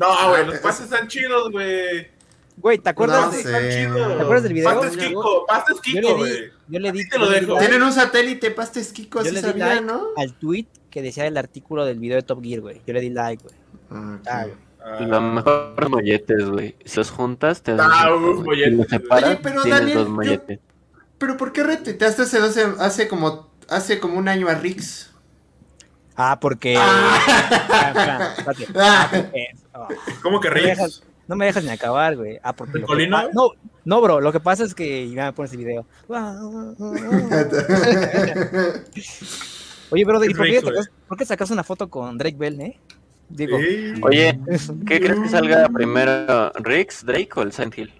No, 0.00 0.30
güey, 0.30 0.46
los 0.46 0.56
Ah, 0.56 0.60
pastes 0.62 0.84
están 0.90 1.06
chidos, 1.08 1.50
güey. 1.52 2.08
Güey, 2.56 2.78
¿te 2.78 2.90
acuerdas, 2.90 3.26
No 3.26 3.30
de- 3.32 3.42
sé. 3.42 3.50
¿Te 3.50 4.22
acuerdas 4.22 4.42
del 4.42 4.52
video? 4.54 4.80
Pastes 4.80 4.96
Kiko, 4.96 5.46
pastes 5.46 5.76
Yo 5.76 5.82
Kiko, 5.82 6.00
le 6.00 6.08
di, 6.08 6.18
güey. 6.18 6.50
yo 6.68 6.78
le 6.80 6.92
di, 6.92 7.00
Así 7.00 7.08
te 7.08 7.18
lo 7.18 7.24
yo 7.26 7.30
le 7.30 7.34
di 7.36 7.40
dejo. 7.46 7.54
like 7.54 7.66
Tienen 7.68 7.86
un 7.86 7.92
satélite, 7.92 8.50
pastes 8.50 8.92
Kiko, 8.92 9.18
Yo 9.20 9.24
sí 9.26 9.30
le 9.32 9.40
di 9.40 9.46
sabía, 9.46 9.66
like 9.66 9.80
¿no? 9.84 10.02
al 10.16 10.34
tweet 10.34 10.66
que 10.90 11.02
decía 11.02 11.26
el 11.26 11.36
artículo 11.36 11.84
del 11.84 11.98
video 11.98 12.16
de 12.16 12.22
Top 12.22 12.42
Gear, 12.42 12.60
güey. 12.60 12.82
Yo 12.86 12.92
le 12.92 13.00
di 13.00 13.10
like, 13.10 13.42
güey. 13.42 13.54
Ah. 13.90 14.18
Ah. 14.28 14.46
Ah, 14.82 15.00
Lo 15.00 15.20
mejor 15.20 15.74
los 15.78 15.90
molletes, 15.90 16.44
güey. 16.50 16.74
Si 16.84 16.96
los 16.96 17.10
juntas, 17.10 17.62
te 17.62 17.72
Ah, 17.78 18.10
güey. 18.44 18.84
separas, 18.88 19.24
Oye, 19.30 19.38
pero 19.42 19.62
Daniel, 19.64 20.04
dos 20.16 20.26
yo-. 20.26 20.56
Pero 21.18 21.36
¿por 21.36 21.52
qué 21.52 21.62
retuiteaste 21.62 22.22
hace, 22.22 22.38
12 22.40 22.66
hace 22.78 23.06
como 23.08 23.50
hace 23.68 24.00
como 24.00 24.18
un 24.18 24.26
año 24.28 24.48
a 24.48 24.54
Rix? 24.54 25.10
Ah, 26.16 26.38
porque. 26.40 26.74
Espera, 26.74 28.34
espérate. 28.38 28.66
Ah, 28.76 29.08
porque- 29.12 29.48
oh, 29.74 29.88
¿Cómo 30.22 30.40
que 30.40 30.48
No 30.48 30.54
me 30.54 30.60
ríes? 30.60 30.78
dejas- 30.78 31.02
No 31.28 31.36
me 31.36 31.46
dejas 31.46 31.64
ni 31.64 31.70
acabar, 31.70 32.16
güey. 32.16 32.38
Ah, 32.42 32.52
porque. 32.54 32.80
No, 33.08 33.52
no, 33.84 34.00
bro. 34.00 34.20
Lo 34.20 34.32
que 34.32 34.40
pasa 34.40 34.64
es 34.64 34.74
que. 34.74 35.08
Ya 35.10 35.26
me 35.26 35.32
pones 35.32 35.52
el 35.52 35.58
video. 35.58 35.86
Oye, 39.92 40.04
bro, 40.04 40.24
¿y 40.24 40.32
por 40.34 40.46
qué, 40.46 40.60
sacas, 40.60 40.90
por 41.08 41.18
qué 41.18 41.24
sacas 41.24 41.50
una 41.50 41.64
foto 41.64 41.88
con 41.90 42.16
Drake 42.16 42.36
Bell, 42.38 42.60
eh? 42.60 42.78
Digo. 43.28 43.58
Sí. 43.58 43.92
Oye, 44.02 44.38
¿qué 44.86 45.00
crees 45.00 45.18
que 45.20 45.28
salga 45.28 45.68
primero? 45.68 46.52
¿Rix, 46.54 47.04
Drake 47.04 47.30
o 47.36 47.42
el 47.42 47.52
Silent 47.52 47.78
Hill? 47.78 47.92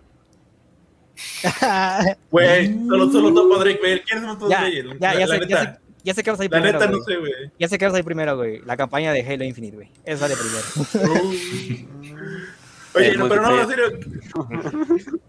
Güey, 2.30 2.78
solo, 2.88 3.10
solo 3.10 3.34
topo 3.34 3.56
a 3.56 3.59
Drake 3.60 3.80
Bell. 3.82 4.02
¿Quiénes 4.05 4.24
son 4.28 4.38
todos 4.38 4.51
ya, 4.51 4.66
ellos? 4.68 4.94
ya, 5.01 5.14
La- 5.14 5.20
ya, 5.20 5.26
la 5.26 5.34
sé, 5.34 5.40
ya, 5.48 5.59
neta, 5.64 5.74
sé, 5.74 5.80
ya 6.05 6.14
sé 6.14 6.22
que 6.22 6.31
vas 6.31 6.40
a 6.40 6.44
ir 6.44 6.51
La 6.51 6.59
primero. 6.60 6.78
neta 6.81 6.90
no 6.90 7.02
sé, 7.02 7.16
güey. 7.16 7.32
Ya 7.59 7.68
sé 7.68 7.78
que 7.78 7.85
vas 7.86 7.94
a 7.94 7.98
ir 7.98 8.05
primero, 8.05 8.36
güey. 8.36 8.60
La 8.64 8.77
campaña 8.77 9.12
de 9.12 9.20
Halo 9.22 9.44
Infinite, 9.44 9.77
güey. 9.77 9.89
Esa 10.05 10.28
sale 10.28 10.35
primero. 10.36 11.89
Oye, 12.94 13.16
no, 13.16 13.28
pero 13.28 13.43
no, 13.43 13.60
en 13.62 13.68
serio. 13.68 13.85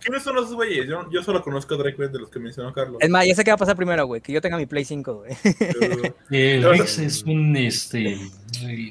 ¿Quiénes 0.00 0.22
son 0.22 0.36
los 0.36 0.52
güeyes? 0.52 0.86
Yo, 0.86 1.10
yo 1.10 1.22
solo 1.22 1.42
conozco 1.42 1.74
a 1.74 1.78
Drake 1.78 2.08
de 2.08 2.18
los 2.20 2.30
que 2.30 2.38
mencionó 2.38 2.72
Carlos. 2.72 2.98
Es 3.00 3.10
más, 3.10 3.26
ya 3.26 3.34
sé 3.34 3.42
qué 3.42 3.50
va 3.50 3.54
a 3.56 3.58
pasar 3.58 3.74
primero, 3.76 4.06
güey. 4.06 4.20
Que 4.20 4.32
yo 4.32 4.40
tenga 4.40 4.56
mi 4.56 4.66
Play 4.66 4.84
5, 4.84 5.14
güey. 5.14 5.32
Eh, 6.30 6.60
Rex 6.62 6.98
es 6.98 7.22
un 7.24 7.56
este 7.56 8.16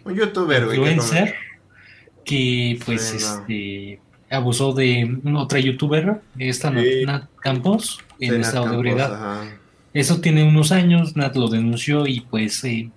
Un 0.04 0.16
youtuber, 0.16 0.66
güey. 0.66 0.78
que 0.80 0.92
influencer 0.92 1.36
que 2.26 2.80
pues 2.86 3.02
Sí, 3.02 3.18
no. 3.24 3.40
este 3.42 4.00
abusó 4.30 4.74
de 4.74 5.18
otra 5.38 5.60
youtuber, 5.60 6.22
esta 6.40 6.72
Sí. 6.74 7.06
Nat 7.06 7.30
Campos, 7.40 8.00
en 8.20 8.32
de 8.34 8.42
estado 8.42 8.66
de 8.66 8.70
Nat 8.72 8.76
ebriedad. 8.78 9.44
Eso 9.96 10.22
tiene 10.22 10.44
unos 10.44 10.72
años, 10.72 11.16
Nat 11.16 11.36
lo 11.36 11.48
denunció 11.48 12.06
y 12.06 12.20
pues 12.22 12.64
eh, 12.66 12.92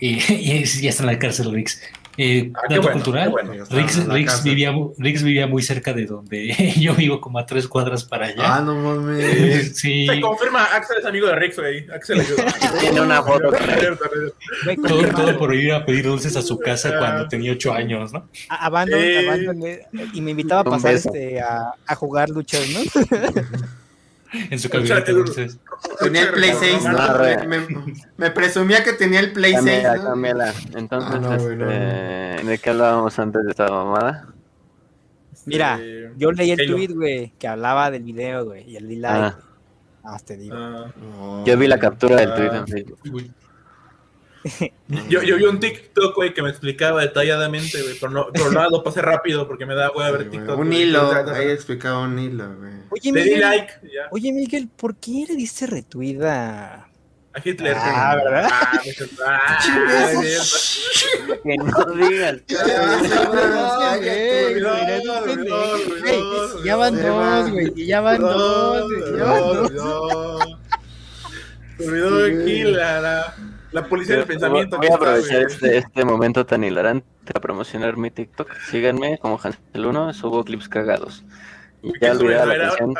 eh, 0.00 0.64
ya 0.80 0.88
está 0.90 1.02
en 1.02 1.08
la 1.08 1.18
cárcel 1.18 1.52
Rix. 1.52 1.80
Eh, 2.16 2.52
Ah, 2.54 2.60
dato 2.70 2.82
bueno, 2.82 2.92
cultural, 2.92 3.30
bueno. 3.30 3.52
Rix, 3.70 4.06
Rix 4.06 4.44
vivía, 4.44 4.72
Rix 4.98 5.24
vivía 5.24 5.48
muy 5.48 5.64
cerca 5.64 5.92
de 5.92 6.06
donde 6.06 6.72
yo 6.78 6.94
vivo, 6.94 7.20
como 7.20 7.40
a 7.40 7.44
tres 7.46 7.66
cuadras 7.66 8.04
para 8.04 8.26
Ah, 8.26 8.30
allá. 8.58 8.60
no 8.60 8.76
mames. 8.76 9.76
sí, 9.76 10.06
Se 10.06 10.20
confirma, 10.20 10.62
Axel 10.62 10.98
es 11.00 11.04
amigo 11.06 11.26
de 11.26 11.34
Rex, 11.34 11.58
güey. 11.58 11.90
Axel 11.92 12.20
ayuda. 12.20 12.44
Tiene 12.80 13.00
una 13.00 13.20
foto 13.20 13.50
todo, 14.86 15.08
todo 15.08 15.38
por 15.38 15.52
ir 15.56 15.72
a 15.72 15.84
pedir 15.84 16.04
dulces 16.04 16.36
a 16.36 16.42
su 16.42 16.56
casa 16.60 16.96
cuando 16.96 17.26
tenía 17.26 17.50
ocho 17.50 17.72
años, 17.72 18.12
¿no? 18.12 18.28
a- 18.48 18.66
Abandon, 18.66 19.00
Eh. 19.02 19.18
Abandon, 19.26 19.66
eh, 19.66 19.80
y 20.12 20.20
me 20.20 20.30
invitaba 20.30 20.60
a 20.60 20.64
pasar 20.64 20.94
este, 20.94 21.40
a, 21.40 21.72
a 21.84 21.94
jugar 21.96 22.28
luchas, 22.30 22.62
¿no? 22.70 22.78
En 24.50 24.58
su 24.58 24.68
de 25.06 25.12
dulces. 25.12 25.58
Tenía 26.00 26.22
el 26.22 26.30
Play 26.32 26.52
6, 26.58 26.84
No, 26.84 27.18
Me, 27.46 27.66
me- 28.16 28.30
presumía 28.30 28.82
que 28.82 28.92
tenía 28.94 29.20
el 29.20 29.32
Play 29.32 29.52
6, 29.52 29.64
Cámbiala, 29.82 29.96
¿no? 29.96 30.04
cámbiala. 30.04 30.54
Entonces, 30.74 31.10
Ah, 31.14 31.18
no, 31.18 31.34
este, 31.34 32.46
¿de 32.46 32.58
qué 32.58 32.70
hablábamos 32.70 33.18
antes 33.18 33.44
de 33.44 33.50
esta 33.50 33.68
mamada? 33.68 34.28
Mira, 35.46 35.78
Eh, 35.80 36.12
Yo 36.16 36.32
leí 36.32 36.50
el 36.52 36.60
Halo. 36.60 36.74
tweet, 36.76 36.88
güey, 36.94 37.32
que 37.38 37.48
hablaba 37.48 37.90
del 37.90 38.02
video, 38.02 38.44
güey, 38.46 38.68
y 38.70 38.76
el 38.76 38.88
di 38.88 38.96
like. 38.96 39.16
Ah. 39.18 39.38
Ah, 40.04 40.18
te 40.24 40.36
digo. 40.36 40.54
ah, 40.56 40.86
No, 40.96 41.44
Yo 41.44 41.56
vi 41.58 41.66
la 41.66 41.78
captura 41.78 42.16
del 42.16 42.30
Ah. 42.32 42.34
tweet 42.36 42.54
en 42.54 42.66
Facebook. 42.66 43.30
Yo, 45.08 45.22
yo 45.22 45.36
vi 45.36 45.44
un 45.44 45.58
TikTok, 45.58 46.14
güey, 46.14 46.34
que 46.34 46.42
me 46.42 46.50
explicaba 46.50 47.00
detalladamente, 47.00 47.80
güey. 47.82 47.94
Pero 47.98 48.12
no, 48.12 48.26
pero 48.32 48.50
no, 48.50 48.68
lo 48.68 48.82
pasé 48.82 49.00
rápido 49.00 49.46
porque 49.48 49.64
me 49.66 49.74
da 49.74 49.88
güey 49.88 50.06
a 50.06 50.10
ver. 50.10 50.30
TikTok. 50.30 50.58
Un 50.58 50.68
güey. 50.68 50.82
hilo, 50.82 51.12
ahí 51.12 51.48
explicaba 51.48 52.00
un 52.00 52.18
hilo, 52.18 52.54
güey. 52.56 52.72
Oye, 52.90 53.12
Le 53.12 53.22
di 53.22 53.30
Miguel, 53.30 53.40
like, 53.40 53.72
ya. 53.84 54.08
oye, 54.10 54.32
Miguel, 54.32 54.68
¿por 54.68 54.96
qué 54.96 55.24
le 55.28 55.36
diste 55.36 55.66
retweet 55.66 56.22
a... 56.22 56.88
A 57.36 57.40
Hitler. 57.42 57.74
Ah, 57.76 58.14
güey. 58.14 58.24
¿verdad? 58.32 58.48
Ah, 58.52 58.80
me. 58.84 58.92
Ah. 59.26 59.58
Que 61.42 61.56
no 61.56 62.06
digan. 62.08 62.42
Ya, 66.64 66.76
van 66.76 66.96
Se 66.96 67.08
dos, 67.08 67.50
güey, 67.50 67.86
ya 67.86 68.00
van 68.00 68.20
dos, 68.20 68.82
güey, 68.84 69.18
ya 69.18 69.24
van 69.24 69.58
dos. 69.58 69.70
olvidó. 69.70 70.38
Se 71.76 71.88
olvidó 71.88 72.24
aquí 72.24 72.62
la, 72.62 73.34
la, 73.74 73.88
policía 73.88 74.16
del 74.16 74.26
pensamiento. 74.26 74.76
Voy 74.76 74.86
a 74.86 74.94
aprovechar 74.94 75.42
este, 75.42 75.78
este 75.78 76.04
momento 76.04 76.46
tan 76.46 76.64
hilarante 76.64 77.06
para 77.26 77.40
promocionar 77.40 77.96
mi 77.96 78.10
TikTok. 78.10 78.50
Síganme 78.70 79.18
como 79.18 79.38
Hansel1, 79.38 80.14
subo 80.14 80.44
clips 80.44 80.68
cagados. 80.68 81.24
Y 81.82 81.92
¿Qué 81.92 81.98
ya 82.06 82.12
olvidé 82.12 82.46
la 82.46 82.58
canción. 82.58 82.94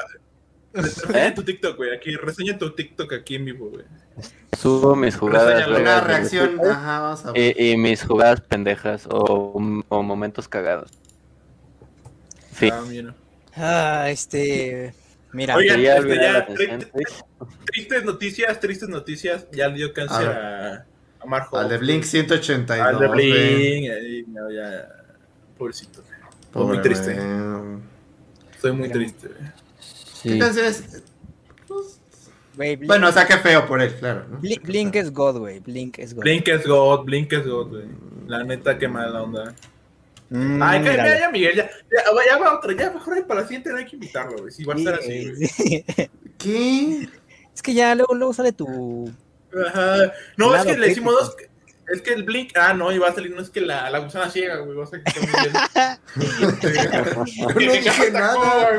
Reseña 0.73 1.27
¿Eh? 1.29 1.33
tu 1.33 1.45
TikTok, 1.45 1.77
güey. 1.77 1.95
Aquí, 1.95 2.17
reseña 2.17 2.59
tu 2.59 2.75
TikTok 2.75 3.13
aquí 3.13 3.37
en 3.37 3.45
vivo, 3.45 3.71
güey. 3.71 3.85
Subo 4.59 4.97
mis 4.97 5.17
jugadas. 5.17 5.69
Una 5.69 6.01
reacción, 6.01 6.61
ajá, 6.69 7.01
vamos 7.01 7.25
a 7.25 7.33
ver. 7.33 7.55
y, 7.57 7.71
y 7.71 7.77
mis 7.77 8.03
jugadas 8.03 8.41
pendejas 8.41 9.07
o, 9.07 9.53
o 9.89 10.03
momentos 10.03 10.49
cagados. 10.49 10.91
Sí. 12.53 12.69
Ah, 12.73 12.83
mira. 12.89 13.15
Ah, 13.57 14.07
este... 14.11 14.95
Mira, 15.35 15.56
Oigan, 15.56 15.81
este, 15.81 16.16
ya. 16.16 16.47
Tristes 17.66 18.05
noticias, 18.05 18.61
tristes 18.61 18.89
noticias. 18.89 19.47
Ya 19.51 19.69
le 19.69 19.74
dio 19.74 19.93
cáncer 19.93 20.28
A 20.28 20.74
a, 20.74 20.86
a 21.20 21.27
Marjo. 21.27 21.59
Al 21.59 21.69
de 21.69 21.78
Blink 21.78 22.05
182. 22.05 22.86
Al 22.86 22.98
de. 23.01 23.09
Blink. 23.09 23.90
ahí, 23.90 24.24
no, 24.28 24.51
ya. 24.51 24.89
Pobrecito. 25.59 26.02
Estoy 26.02 26.62
muy 26.65 26.77
Pobre, 26.77 26.78
triste. 26.82 27.15
güey. 27.15 27.78
Estoy 28.55 28.73
muy 28.73 28.82
Mira. 28.82 28.94
triste. 28.94 29.28
Sí. 29.81 30.32
Entonces, 30.35 31.02
Blink, 32.56 32.86
bueno, 32.86 33.09
o 33.09 33.12
sea, 33.12 33.27
qué 33.27 33.36
feo 33.39 33.66
por 33.66 33.82
él, 33.82 33.93
claro. 33.97 34.27
¿no? 34.31 34.39
Blink, 34.39 34.62
Blink 34.62 34.94
es 34.94 35.12
God, 35.12 35.39
güey, 35.39 35.59
Blink 35.59 35.98
es 35.98 36.15
God. 36.15 36.23
Blink 36.23 36.47
es 36.47 36.65
God, 36.66 37.05
Blink 37.05 37.32
es 37.32 37.44
God, 37.44 37.69
güey. 37.70 37.85
La 38.28 38.44
neta, 38.44 38.78
qué 38.78 38.86
mala 38.86 39.23
onda. 39.23 39.52
Mm, 40.36 40.61
Ay, 40.61 40.82
que 40.82 40.97
ya, 40.97 41.19
ya, 41.20 41.31
Miguel, 41.31 41.55
ya, 41.55 41.70
ya, 41.93 42.02
ya 42.28 42.39
va 42.39 42.55
otra, 42.59 42.73
ya 42.77 42.90
mejor 42.90 43.24
para 43.24 43.43
la 43.43 43.47
siguiente 43.47 43.70
no 43.70 43.77
hay 43.77 43.85
que 43.85 43.94
invitarlo, 43.94 44.39
güey. 44.39 44.51
Si 44.51 44.65
va 44.65 44.74
a 44.74 44.77
estar 44.78 44.94
así, 44.94 45.06
Sí, 45.06 45.31
güey. 45.31 45.47
sí. 45.48 45.85
¿Qué? 46.39 47.09
Es 47.55 47.62
que 47.62 47.73
ya 47.73 47.94
luego, 47.94 48.15
luego 48.15 48.32
sale 48.35 48.51
tu... 48.51 49.12
Ajá. 49.66 50.12
No, 50.36 50.56
es 50.56 50.65
que 50.65 50.77
le 50.77 50.89
decimos 50.89 51.15
técnico. 51.15 51.43
dos. 51.43 51.53
Es 51.93 52.01
que 52.02 52.15
el 52.15 52.23
Blink. 52.23 52.56
Ah, 52.56 52.73
no, 52.73 52.90
iba 52.93 53.09
a 53.09 53.12
salir. 53.12 53.35
No 53.35 53.43
es 53.43 53.51
que 53.51 53.61
la, 53.61 53.90
la 53.90 53.98
gusana 53.98 54.31
ciega, 54.31 54.56
güey. 54.59 54.77
Va 54.77 54.85
a 54.85 54.86
salir 54.86 55.05
Yo 56.16 56.47
no 57.55 57.73
dije 57.73 58.11
nada. 58.11 58.70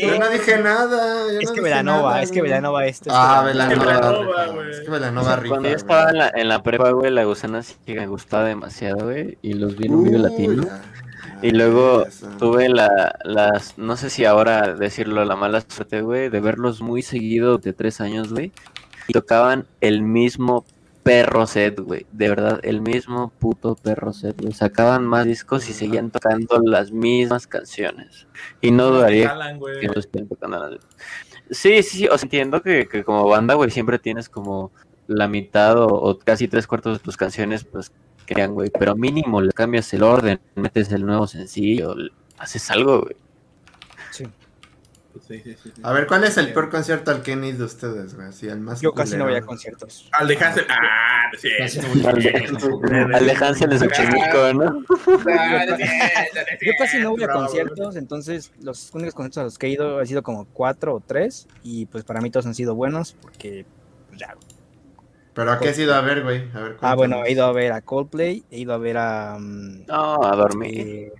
Yo 0.00 0.18
no 0.18 0.30
dije 0.30 0.58
nada. 0.58 1.32
yo 1.32 1.38
Es 1.40 1.48
no 1.48 1.54
que 1.54 1.60
dije 1.60 1.62
Velanova, 1.62 2.10
nada, 2.10 2.22
es 2.22 2.30
que 2.30 2.38
güey. 2.40 2.50
Velanova 2.50 2.86
esto. 2.86 3.10
es 3.10 3.16
Ah, 3.16 3.42
Velanova. 3.44 4.46
Güey. 4.46 4.70
Es 4.70 4.80
que 4.80 4.90
Velanova 4.90 5.36
rifa. 5.36 5.48
Cuando 5.48 5.68
yo 5.68 5.74
güey. 5.74 5.80
estaba 5.80 6.10
en 6.10 6.18
la, 6.18 6.32
en 6.34 6.48
la 6.48 6.62
prepa, 6.62 6.90
güey, 6.90 7.10
la 7.10 7.24
gusana 7.24 7.62
ciega 7.62 8.02
me 8.02 8.08
gustaba 8.08 8.44
demasiado, 8.44 9.04
güey. 9.04 9.38
Y 9.42 9.54
los 9.54 9.76
vi 9.76 9.86
en 9.86 9.94
un 9.94 10.04
video 10.04 10.20
latino. 10.20 10.66
Y 11.42 11.50
luego 11.50 12.06
tuve 12.38 12.68
la, 12.68 13.18
las, 13.24 13.76
no 13.76 13.96
sé 13.96 14.10
si 14.10 14.24
ahora 14.24 14.74
decirlo, 14.74 15.24
la 15.24 15.34
mala 15.34 15.60
suerte, 15.60 16.00
güey, 16.00 16.28
de 16.28 16.40
verlos 16.40 16.80
muy 16.80 17.02
seguido 17.02 17.58
de 17.58 17.72
tres 17.72 18.00
años, 18.00 18.32
güey. 18.32 18.52
Y 19.08 19.12
tocaban 19.12 19.66
el 19.80 20.02
mismo 20.02 20.64
perro 21.02 21.46
set, 21.46 21.78
güey. 21.80 22.06
De 22.12 22.28
verdad, 22.28 22.60
el 22.62 22.80
mismo 22.80 23.32
puto 23.38 23.74
perro 23.74 24.12
set, 24.12 24.40
güey. 24.40 24.52
Sacaban 24.52 25.04
más 25.04 25.26
discos 25.26 25.68
y 25.68 25.72
seguían 25.72 26.10
tocando 26.10 26.60
las 26.64 26.92
mismas 26.92 27.46
canciones. 27.46 28.26
Y 28.60 28.70
no 28.70 28.86
dudaría 28.86 29.34
que 29.80 29.88
no 29.88 29.94
estén 29.94 30.28
tocando 30.28 30.58
las 30.58 30.80
Sí, 31.50 31.82
sí, 31.82 31.98
sí. 31.98 32.06
O 32.06 32.16
sea, 32.16 32.26
entiendo 32.26 32.62
que, 32.62 32.88
que 32.88 33.04
como 33.04 33.28
banda, 33.28 33.54
güey, 33.54 33.70
siempre 33.70 33.98
tienes 33.98 34.28
como 34.28 34.72
la 35.06 35.28
mitad 35.28 35.76
o, 35.76 35.86
o 35.86 36.18
casi 36.18 36.48
tres 36.48 36.66
cuartos 36.66 36.98
de 36.98 37.04
tus 37.04 37.16
canciones, 37.16 37.64
pues, 37.64 37.92
crean, 38.26 38.54
güey. 38.54 38.70
Pero 38.70 38.94
mínimo 38.94 39.40
le 39.40 39.52
cambias 39.52 39.92
el 39.92 40.02
orden, 40.02 40.40
metes 40.54 40.92
el 40.92 41.04
nuevo 41.04 41.26
sencillo, 41.26 41.94
haces 42.38 42.70
algo, 42.70 43.02
güey. 43.02 43.16
Sí. 45.20 45.20
Sí, 45.28 45.42
sí, 45.44 45.56
sí, 45.62 45.72
sí. 45.76 45.82
A 45.84 45.92
ver, 45.92 46.06
¿cuál 46.06 46.24
es 46.24 46.36
el 46.38 46.52
peor 46.52 46.70
concierto 46.70 47.10
al 47.10 47.22
que 47.22 47.32
han 47.32 47.44
ido 47.44 47.66
ustedes, 47.66 48.14
güey? 48.14 48.28
Así, 48.28 48.48
el 48.48 48.60
más 48.60 48.80
Yo 48.80 48.92
casi 48.92 49.16
no 49.16 49.24
voy 49.24 49.34
a 49.34 49.42
conciertos. 49.42 50.08
Al 50.12 50.26
de 50.26 50.36
Hansel. 50.36 50.66
Ah, 50.68 51.30
sí. 51.38 51.48
Casi 51.58 51.80
no 51.80 51.88
voy 51.88 52.00
a 52.06 52.10
conciertos 52.12 52.58
tampoco. 52.60 52.86
Alejandro 53.14 53.68
de 53.68 53.78
Xochimilco, 53.78 54.54
¿no? 54.54 54.84
Yo 56.60 56.72
casi 56.78 56.98
no 56.98 57.10
voy 57.10 57.22
a 57.24 57.28
conciertos, 57.28 57.96
entonces 57.96 58.52
los 58.62 58.90
únicos 58.94 59.14
conciertos 59.14 59.38
a 59.38 59.44
los 59.44 59.58
que 59.58 59.66
he 59.66 59.70
ido 59.70 59.98
han 59.98 60.06
sido 60.06 60.22
como 60.22 60.46
cuatro 60.46 60.94
o 60.94 61.00
tres 61.00 61.46
y 61.62 61.86
pues 61.86 62.04
para 62.04 62.20
mí 62.20 62.30
todos 62.30 62.46
han 62.46 62.54
sido 62.54 62.74
buenos 62.74 63.14
porque 63.20 63.66
pues 64.08 64.20
ya. 64.20 64.34
¿Pero 65.34 65.50
a 65.50 65.58
qué 65.58 65.70
has 65.70 65.78
ido 65.78 65.94
a 65.94 66.00
ver, 66.02 66.22
güey? 66.22 66.50
A 66.54 66.60
ver, 66.60 66.76
Ah, 66.82 66.94
bueno, 66.94 67.24
he 67.24 67.32
ido 67.32 67.44
a 67.44 67.52
ver 67.52 67.72
a 67.72 67.80
Coldplay, 67.80 68.44
he 68.50 68.58
ido 68.58 68.74
a 68.74 68.78
ver 68.78 68.98
a 68.98 69.36
mm, 69.38 69.86
No, 69.86 70.22
a 70.24 70.36
dormir. 70.36 70.78
eh, 70.78 71.12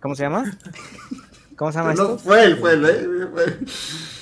¿cómo 0.00 0.14
se 0.14 0.22
llama? 0.24 0.44
¿Cómo 1.60 1.72
se 1.72 1.78
llama 1.78 1.92
No, 1.92 2.02
esto? 2.02 2.18
fue 2.20 2.42
él, 2.42 2.56
fue 2.56 2.72
él, 2.72 2.84
eh, 2.86 3.28
fue 3.34 3.44
él. 3.44 3.66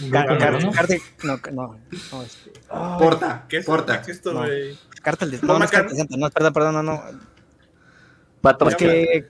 Urbano. 0.09 0.73
Cártel- 0.73 1.03
no, 1.23 1.41
no, 1.53 1.79
no, 2.11 2.23
este, 2.25 2.51
Porta, 2.69 3.47
¿Qué 3.49 3.59
es, 3.59 3.65
porta. 3.65 4.03
¿Qué 4.03 4.11
es 4.11 4.17
esto, 4.17 4.33
No. 4.33 4.41
güey? 4.41 4.77
Cártel 5.03 5.31
de, 5.31 5.39
no, 5.43 5.47
no, 5.47 5.55
es 5.55 5.61
McCartney. 5.61 5.71
Cártel 5.71 5.91
de 5.93 5.97
Santa, 5.99 6.17
no, 6.17 6.31
perdón, 6.31 6.53
perdón, 6.53 6.75
no, 6.75 6.83
no, 6.83 7.03
Pato 8.41 8.65
los 8.65 8.75
que, 8.75 9.27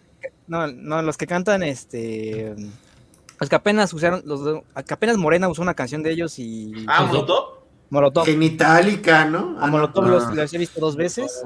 no, 0.47 0.67
no, 0.69 1.03
los 1.03 1.19
que 1.19 1.27
cantan, 1.27 1.63
este, 1.63 2.55
los 3.39 3.51
que 3.51 3.57
apenas 3.57 3.93
usaron, 3.93 4.23
los 4.25 4.63
que 4.87 4.95
apenas 4.95 5.19
Morena 5.19 5.47
usó 5.51 5.61
una 5.61 5.75
canción 5.75 6.03
de 6.03 6.11
ellos 6.13 6.39
y 6.39 6.87
Ah, 6.89 7.01
Pues, 7.01 7.11
Molotov. 7.13 7.59
Molotov, 7.91 8.25
Genitalica, 8.25 9.27
¿no? 9.27 9.59
a 9.61 9.65
Ah, 9.65 9.67
no. 9.67 9.73
Molotov 9.73 10.05
Ah. 10.07 10.09
los, 10.09 10.35
los 10.35 10.55
he 10.55 10.57
visto 10.57 10.81
dos 10.81 10.97
veces 10.97 11.43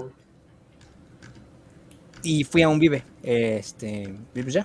y 2.22 2.44
fui 2.44 2.62
a 2.62 2.68
un 2.68 2.78
Vive. 2.78 3.02
Este, 3.24 4.14
pues 4.32 4.52
ya. 4.54 4.64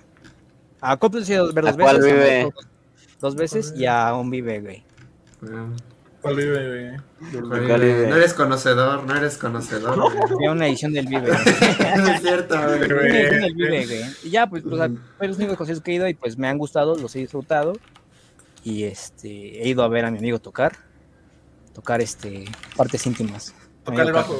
A 0.82 0.98
Coppel 0.98 1.26
sí 1.26 1.34
he 1.34 1.36
ido 1.36 1.49
a 1.49 1.54
ver 1.54 1.68
¿A 1.68 1.72
dos 1.72 1.82
cuál 1.82 1.98
veces. 1.98 2.14
Vive? 2.14 2.54
Dos 3.20 3.36
veces 3.36 3.74
y 3.76 3.86
a 3.86 4.14
un 4.14 4.30
Vive, 4.30 4.60
güey. 4.62 4.84
¿Cuál 6.22 6.36
vive, 6.36 6.99
güey? 7.30 7.41
No 8.08 8.16
eres 8.16 8.34
conocedor, 8.34 9.04
no 9.06 9.16
eres 9.16 9.38
conocedor. 9.38 9.95
güey. 9.99 10.28
Fui 10.36 10.45
a 10.45 10.52
una 10.52 10.68
edición 10.68 10.94
del 10.94 11.08
Vive. 11.08 11.28
güey. 11.28 11.38
no 11.98 12.08
es 12.08 12.22
cierto, 12.22 12.56
güey. 12.56 12.84
Una 12.84 13.08
edición 13.08 13.41
del 13.41 13.56
Vive, 13.56 13.86
güey. 13.86 14.04
Y 14.24 14.30
ya, 14.30 14.48
pues, 14.48 14.64
sea, 14.64 14.90
fue 15.18 15.28
los 15.28 15.38
únicos 15.38 15.58
conciertos 15.58 15.84
que 15.84 15.91
he 15.91 15.95
ido 15.95 16.08
y 16.08 16.14
pues 16.14 16.38
me 16.38 16.48
han 16.48 16.58
gustado, 16.58 16.95
los 16.95 17.16
he 17.16 17.20
disfrutado. 17.20 17.74
Y 18.64 18.84
este, 18.84 19.64
he 19.64 19.68
ido 19.70 19.84
a 19.84 19.88
ver 19.88 20.06
a 20.06 20.12
mi 20.12 20.18
amigo 20.18 20.40
tocar. 20.40 20.74
Tocar 21.74 22.02
este, 22.02 22.45
partes 22.76 23.06
íntimas. 23.06 23.54
Tocar 23.88 24.08
el 24.08 24.12
bajo, 24.14 24.36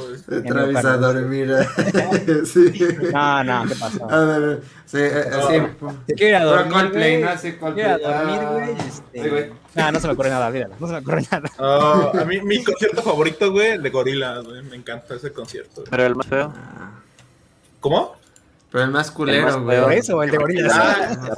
a 0.88 0.98
dormir. 0.98 1.56
sí. 2.45 2.88
No, 3.14 3.44
no, 3.45 3.65
¿qué 3.68 3.76
pasó? 3.76 4.11
A 4.11 4.26
ver, 4.26 4.61
sí, 4.86 4.98
eh, 4.98 5.24
eh, 5.26 5.32
sí. 5.48 5.88
Te 6.06 6.14
quiero 6.15 6.30
ir 6.30 6.36
a 6.36 6.44
dormir. 6.45 6.74
Coldplay, 6.74 7.22
no 7.24 7.38
sé 7.38 7.57
Quiero 7.57 7.60
Coldplay. 7.60 7.86
a 7.91 7.98
dormir, 7.98 8.40
Ah. 8.41 8.52
güey. 8.52 8.72
Este... 8.88 9.53
No, 9.76 9.91
no 9.91 9.99
se 9.99 10.07
me 10.07 10.14
ocurre 10.14 10.30
nada, 10.30 10.48
olvídalo. 10.48 10.76
No 10.80 10.88
se 10.88 10.94
me 10.94 10.99
ocurre 10.99 11.22
nada. 11.32 11.49
Ah, 11.60 12.11
a 12.22 12.26
mí, 12.26 12.41
mi 12.41 12.64
concierto 12.64 13.02
favorito, 13.02 13.52
güey, 13.52 13.72
el 13.72 13.84
de 13.84 13.90
Gorillaz, 13.90 14.44
güey. 14.44 14.64
Me 14.64 14.76
encanta 14.76 15.15
ese 15.15 15.32
concierto. 15.32 15.76
güey. 15.76 15.88
Pero 15.90 16.06
el 16.06 16.15
más 16.15 16.28
feo. 16.28 16.53
Ah, 16.56 16.91
¿Cómo? 17.80 18.15
Pero 18.69 18.84
el 18.84 18.91
más 18.91 19.07
El 19.07 19.14
culero, 19.14 19.45
más 19.45 19.57
güey. 19.60 19.81
Por 19.81 19.94
eso, 19.94 20.23
el 20.23 20.31
de. 20.31 20.69
Ah, 20.73 21.31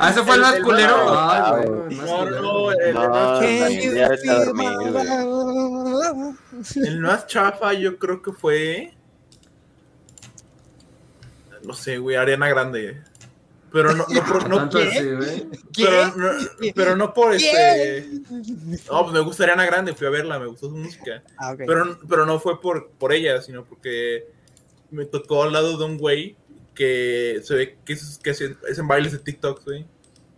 Ah, 0.00 0.10
¿ese 0.10 0.22
fue 0.22 0.34
el 0.36 0.40
más 0.40 0.56
El- 0.56 0.62
culero? 0.62 0.96
Ay, 1.08 1.66
güey, 1.66 1.76
el 1.90 1.96
más 1.96 2.30
No, 2.40 2.70
el, 2.72 2.94
más 2.94 3.38
chafa, 3.40 3.70
el 6.90 7.00
más 7.00 7.26
yo 7.74 7.98
creo 7.98 8.22
que 8.22 8.32
fue... 8.32 8.94
No 11.64 11.72
sé, 11.74 11.98
güey, 11.98 12.16
Arena 12.16 12.48
Grande. 12.48 13.02
Pero 13.72 13.92
no, 13.94 14.06
no, 14.08 14.24
por- 14.24 14.48
no, 14.48 14.68
güey. 14.70 15.48
pero, 15.76 16.16
no, 16.16 16.28
pero 16.74 16.96
no 16.96 17.12
por 17.12 17.34
este... 17.34 18.08
No, 18.90 19.02
pues 19.02 19.12
me 19.12 19.20
gusta 19.20 19.42
Ariana 19.44 19.66
Grande, 19.66 19.94
fui 19.94 20.06
a 20.06 20.10
verla, 20.10 20.38
me 20.38 20.46
gustó 20.46 20.68
su 20.68 20.76
música. 20.76 21.22
Ah, 21.38 21.52
ok. 21.52 21.62
Pero, 21.66 21.98
pero 22.08 22.24
no 22.24 22.38
fue 22.38 22.60
por, 22.60 22.90
por 22.90 23.12
ella, 23.12 23.42
sino 23.42 23.64
porque 23.64 24.28
me 24.90 25.04
tocó 25.06 25.42
al 25.42 25.52
lado 25.52 25.76
de 25.76 25.84
un 25.84 25.98
güey 25.98 26.36
que 26.74 27.40
se 27.42 27.54
ve 27.54 27.78
que 27.84 27.92
es, 27.94 28.18
que 28.22 28.30
es 28.30 28.40
en 28.78 28.88
bailes 28.88 29.12
de 29.12 29.18
TikTok, 29.18 29.64
güey. 29.64 29.86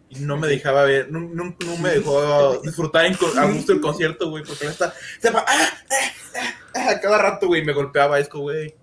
Y 0.08 0.20
no 0.20 0.36
me 0.36 0.46
dejaba 0.46 0.84
ver, 0.84 1.10
no, 1.10 1.18
no- 1.20 1.56
no 1.64 1.76
me 1.78 1.90
dejó 1.90 2.60
disfrutar 2.62 3.06
en 3.06 3.14
a 3.38 3.44
gusto 3.46 3.72
el 3.72 3.80
concierto, 3.80 4.30
güey, 4.30 4.44
porque 4.44 4.66
está, 4.66 4.94
se 5.20 5.30
va, 5.30 5.44
ah, 5.46 5.68
ah, 5.90 6.12
ah, 6.36 6.54
ah, 6.90 7.00
cada 7.00 7.18
rato, 7.18 7.48
güey, 7.48 7.64
me 7.64 7.72
golpeaba 7.72 8.18
esto, 8.20 8.38
güey. 8.38 8.74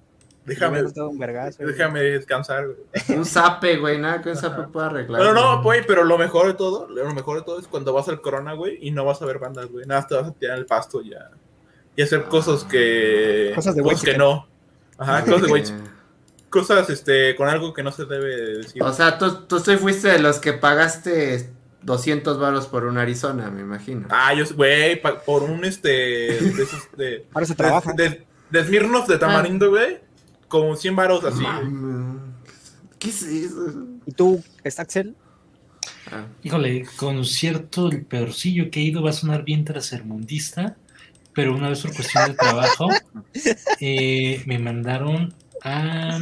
Déjame, 0.46 0.78
Me 0.80 0.84
gustó 0.84 1.08
un 1.08 1.18
vergazo, 1.18 1.60
güey. 1.64 1.72
déjame 1.72 2.02
descansar, 2.02 2.66
güey. 2.68 3.18
Un 3.18 3.24
zape, 3.26 3.78
güey. 3.78 3.98
Nada 3.98 4.22
que 4.22 4.32
un 4.32 4.36
zape 4.36 4.64
pueda 4.64 4.88
arreglar. 4.88 5.22
Pero 5.22 5.34
no, 5.34 5.64
güey. 5.64 5.86
pero 5.88 6.04
lo 6.04 6.18
mejor 6.18 6.48
de 6.48 6.54
todo, 6.56 6.90
lo 6.90 7.14
mejor 7.14 7.38
de 7.38 7.44
todo 7.44 7.60
es 7.62 7.68
cuando 7.70 7.94
vas 7.94 8.10
al 8.10 8.20
Corona, 8.20 8.52
güey, 8.52 8.78
y 8.82 8.92
no 8.92 9.06
vas 9.06 9.22
a 9.22 9.26
ver 9.26 9.40
bandas, 9.40 9.68
güey. 9.68 9.86
Nada, 9.86 10.02
más 10.02 10.10
te 10.10 10.16
vas 10.16 10.28
a 10.28 10.34
tirar 10.34 10.58
el 10.58 10.66
pasto 10.66 11.02
ya. 11.02 11.32
Y 11.96 12.02
hacer 12.02 12.26
cosas 12.26 12.66
que. 12.66 13.54
Cosas 13.56 13.76
de 13.76 13.84
cosas 13.84 14.02
que 14.02 14.08
güey, 14.08 14.18
no. 14.18 14.46
Ajá, 14.98 15.24
cosas 15.24 15.44
de 15.44 15.48
güey. 15.48 15.64
Cosas 16.54 16.88
este, 16.92 17.36
con 17.36 17.50
algo 17.50 17.74
que 17.74 17.82
no 17.82 17.92
se 17.92 18.06
debe 18.06 18.58
decir. 18.58 18.84
O 18.84 18.94
sea, 18.94 19.18
tú, 19.18 19.48
tú 19.48 19.58
sí 19.60 19.76
fuiste 19.76 20.10
de 20.10 20.20
los 20.20 20.38
que 20.38 20.54
pagaste 20.54 21.50
200 21.82 22.38
varos 22.38 22.68
por 22.68 22.86
un 22.86 23.00
Arizona, 23.00 23.50
me 23.50 23.62
imagino. 23.62 24.06
Ah, 24.12 24.36
yo, 24.36 24.46
güey, 24.56 25.02
por 25.02 25.42
un 25.42 25.66
este. 25.66 25.90
De 25.90 26.62
esos. 26.62 26.88
De, 26.96 27.26
Ahora 27.34 27.48
se 27.48 27.54
de, 27.54 27.58
trabaja. 27.58 27.94
de, 27.94 28.28
de 28.52 28.66
Smirnoff 28.66 29.08
de 29.08 29.18
tamarindo, 29.18 29.72
güey. 29.72 29.98
Como 30.48 30.76
100 30.76 30.96
varos 30.96 31.24
así. 31.24 31.42
Mames. 31.42 32.22
¿Qué 33.00 33.10
es 33.10 33.24
eso? 33.24 33.88
¿Y 34.06 34.12
tú, 34.12 34.44
está 34.64 34.84
Axel? 34.84 35.16
Ah, 36.12 36.28
Híjole, 36.44 36.86
concierto, 36.98 37.90
el 37.90 38.06
peorcillo 38.06 38.70
que 38.70 38.80
he 38.80 38.84
ido 38.84 39.02
va 39.02 39.10
a 39.10 39.14
sonar 39.14 39.44
bien 39.44 39.66
trasermundista, 39.66 40.78
pero 41.34 41.56
una 41.56 41.70
vez 41.70 41.82
por 41.82 41.96
cuestión 41.96 42.28
de 42.28 42.34
trabajo 42.36 42.90
eh, 43.80 44.44
me 44.46 44.60
mandaron 44.60 45.34
a 45.64 46.20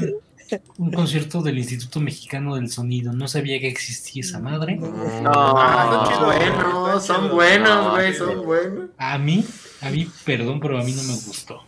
un 0.78 0.92
concierto 0.92 1.42
del 1.42 1.58
Instituto 1.58 2.00
Mexicano 2.02 2.56
del 2.56 2.70
Sonido. 2.70 3.14
No 3.14 3.28
sabía 3.28 3.60
que 3.60 3.68
existía 3.70 4.22
esa 4.22 4.40
madre. 4.40 4.80
Ah, 5.26 6.02
está 6.04 6.14
chido. 6.14 6.26
bueno, 6.26 6.88
Está 6.88 7.00
son 7.00 7.30
buenos, 7.32 7.70
No, 7.86 7.92
güey, 7.92 8.14
son 8.14 8.46
buenos. 8.46 8.90
A 8.98 9.18
mí, 9.18 9.46
a 9.82 9.90
mí, 9.90 10.10
perdón, 10.26 10.60
pero 10.60 10.78
a 10.80 10.84
mí 10.84 10.92
no 10.92 11.04
me 11.04 11.14
gustó. 11.14 11.62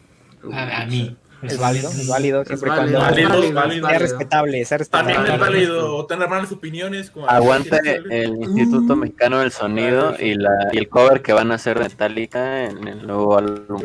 A, 0.52 0.82
a 0.82 0.86
mí. 0.86 1.16
Es 1.44 1.58
válido, 1.60 1.90
es 1.90 2.08
válido, 2.08 2.46
siempre 2.46 2.68
y 2.68 2.72
válido, 2.72 3.00
cuando 3.00 3.12
válido, 3.12 3.30
válido, 3.30 3.54
válido. 3.54 3.90
sea 3.90 4.00
respetable, 4.00 4.66
sea 4.66 4.78
También 4.80 5.18
es 5.22 5.28
respetable. 5.28 5.56
válido 5.58 6.06
tener 6.06 6.30
malas 6.30 6.52
opiniones. 6.52 7.10
Como 7.12 7.30
Aguante 7.30 7.80
el 8.10 8.36
Instituto 8.42 8.96
Mexicano 8.96 9.40
del 9.40 9.52
Sonido 9.52 10.16
y, 10.20 10.36
la, 10.36 10.52
y 10.72 10.78
el 10.78 10.90
cover 10.90 11.22
que 11.22 11.34
van 11.34 11.52
a 11.52 11.56
hacer 11.56 11.78
de 11.78 11.86
Metallica 11.86 12.66
en 12.66 12.88
el 12.88 13.06
nuevo 13.06 13.38
álbum. 13.38 13.82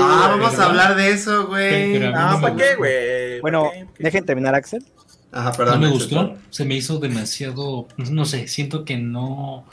Ah, 0.00 0.36
vamos 0.38 0.58
a 0.58 0.64
hablar 0.66 0.96
de 0.96 1.10
eso, 1.10 1.46
güey. 1.46 2.04
Ah, 2.06 2.32
No, 2.34 2.40
¿para 2.40 2.54
no, 2.54 2.58
qué, 2.58 2.72
no. 2.72 2.78
güey? 2.78 3.40
Bueno, 3.40 3.70
dejen 3.98 4.24
terminar, 4.24 4.54
Axel. 4.54 4.84
Ajá, 5.32 5.50
No 5.50 5.56
perdón. 5.56 5.80
me 5.80 5.86
Axel. 5.86 5.98
gustó, 5.98 6.34
se 6.50 6.64
me 6.64 6.74
hizo 6.74 6.98
demasiado, 6.98 7.86
no 7.96 8.24
sé, 8.24 8.48
siento 8.48 8.84
que 8.84 8.96
no, 8.96 9.64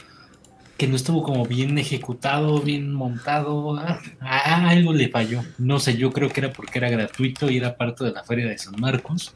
que 0.76 0.86
no 0.86 0.96
estuvo 0.96 1.22
como 1.22 1.46
bien 1.46 1.78
ejecutado, 1.78 2.60
bien 2.60 2.92
montado, 2.92 3.76
ah, 3.78 4.00
ah, 4.20 4.68
algo 4.68 4.92
le 4.92 5.08
falló. 5.08 5.42
No 5.58 5.78
sé, 5.80 5.96
yo 5.96 6.12
creo 6.12 6.28
que 6.28 6.40
era 6.40 6.52
porque 6.52 6.78
era 6.78 6.90
gratuito 6.90 7.50
y 7.50 7.56
era 7.56 7.76
parte 7.76 8.04
de 8.04 8.12
la 8.12 8.24
feria 8.24 8.46
de 8.46 8.58
San 8.58 8.74
Marcos. 8.78 9.34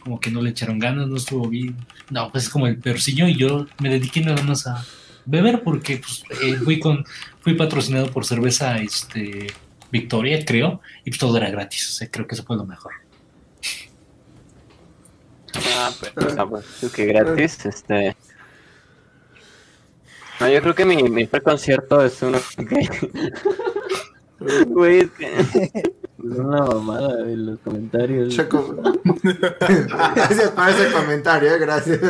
Como 0.00 0.20
que 0.20 0.30
no 0.30 0.42
le 0.42 0.50
echaron 0.50 0.78
ganas, 0.78 1.06
no 1.06 1.16
estuvo 1.16 1.48
bien. 1.48 1.76
No, 2.10 2.30
pues 2.30 2.44
es 2.44 2.50
como 2.50 2.66
el 2.66 2.78
peorcillo 2.78 3.28
y 3.28 3.36
yo 3.36 3.66
me 3.80 3.88
dediqué 3.88 4.20
nada 4.20 4.42
más 4.42 4.66
a 4.66 4.84
beber 5.24 5.62
porque 5.62 5.98
pues, 5.98 6.24
eh, 6.42 6.56
fui 6.56 6.80
con, 6.80 7.04
fui 7.40 7.54
patrocinado 7.54 8.10
por 8.10 8.26
cerveza 8.26 8.76
este 8.78 9.46
Victoria, 9.90 10.44
creo, 10.44 10.80
y 11.04 11.10
pues 11.10 11.20
todo 11.20 11.36
era 11.36 11.50
gratis. 11.50 11.88
O 11.88 11.92
sea, 11.92 12.10
creo 12.10 12.26
que 12.26 12.34
eso 12.34 12.44
fue 12.44 12.56
lo 12.56 12.66
mejor. 12.66 12.92
Ah, 15.76 15.92
pues, 16.00 16.36
ah, 16.36 16.46
pues, 16.46 16.92
que 16.92 17.06
gratis, 17.06 17.64
este... 17.64 18.16
No, 20.40 20.48
yo 20.48 20.60
creo 20.60 20.74
que 20.74 20.84
mi, 20.84 21.02
mi 21.02 21.26
primer 21.26 21.42
concierto 21.42 22.04
es 22.04 22.20
uno. 22.22 22.38
Güey, 24.66 24.98
es 24.98 25.10
que... 25.12 25.32
Es 25.36 26.38
una 26.38 26.62
mamada 26.62 27.16
de 27.16 27.36
los 27.36 27.58
comentarios. 27.60 28.34
Checo. 28.34 28.76
gracias 30.14 30.50
por 30.50 30.68
ese 30.68 30.90
comentario, 30.90 31.54
eh, 31.54 31.58
gracias. 31.58 32.00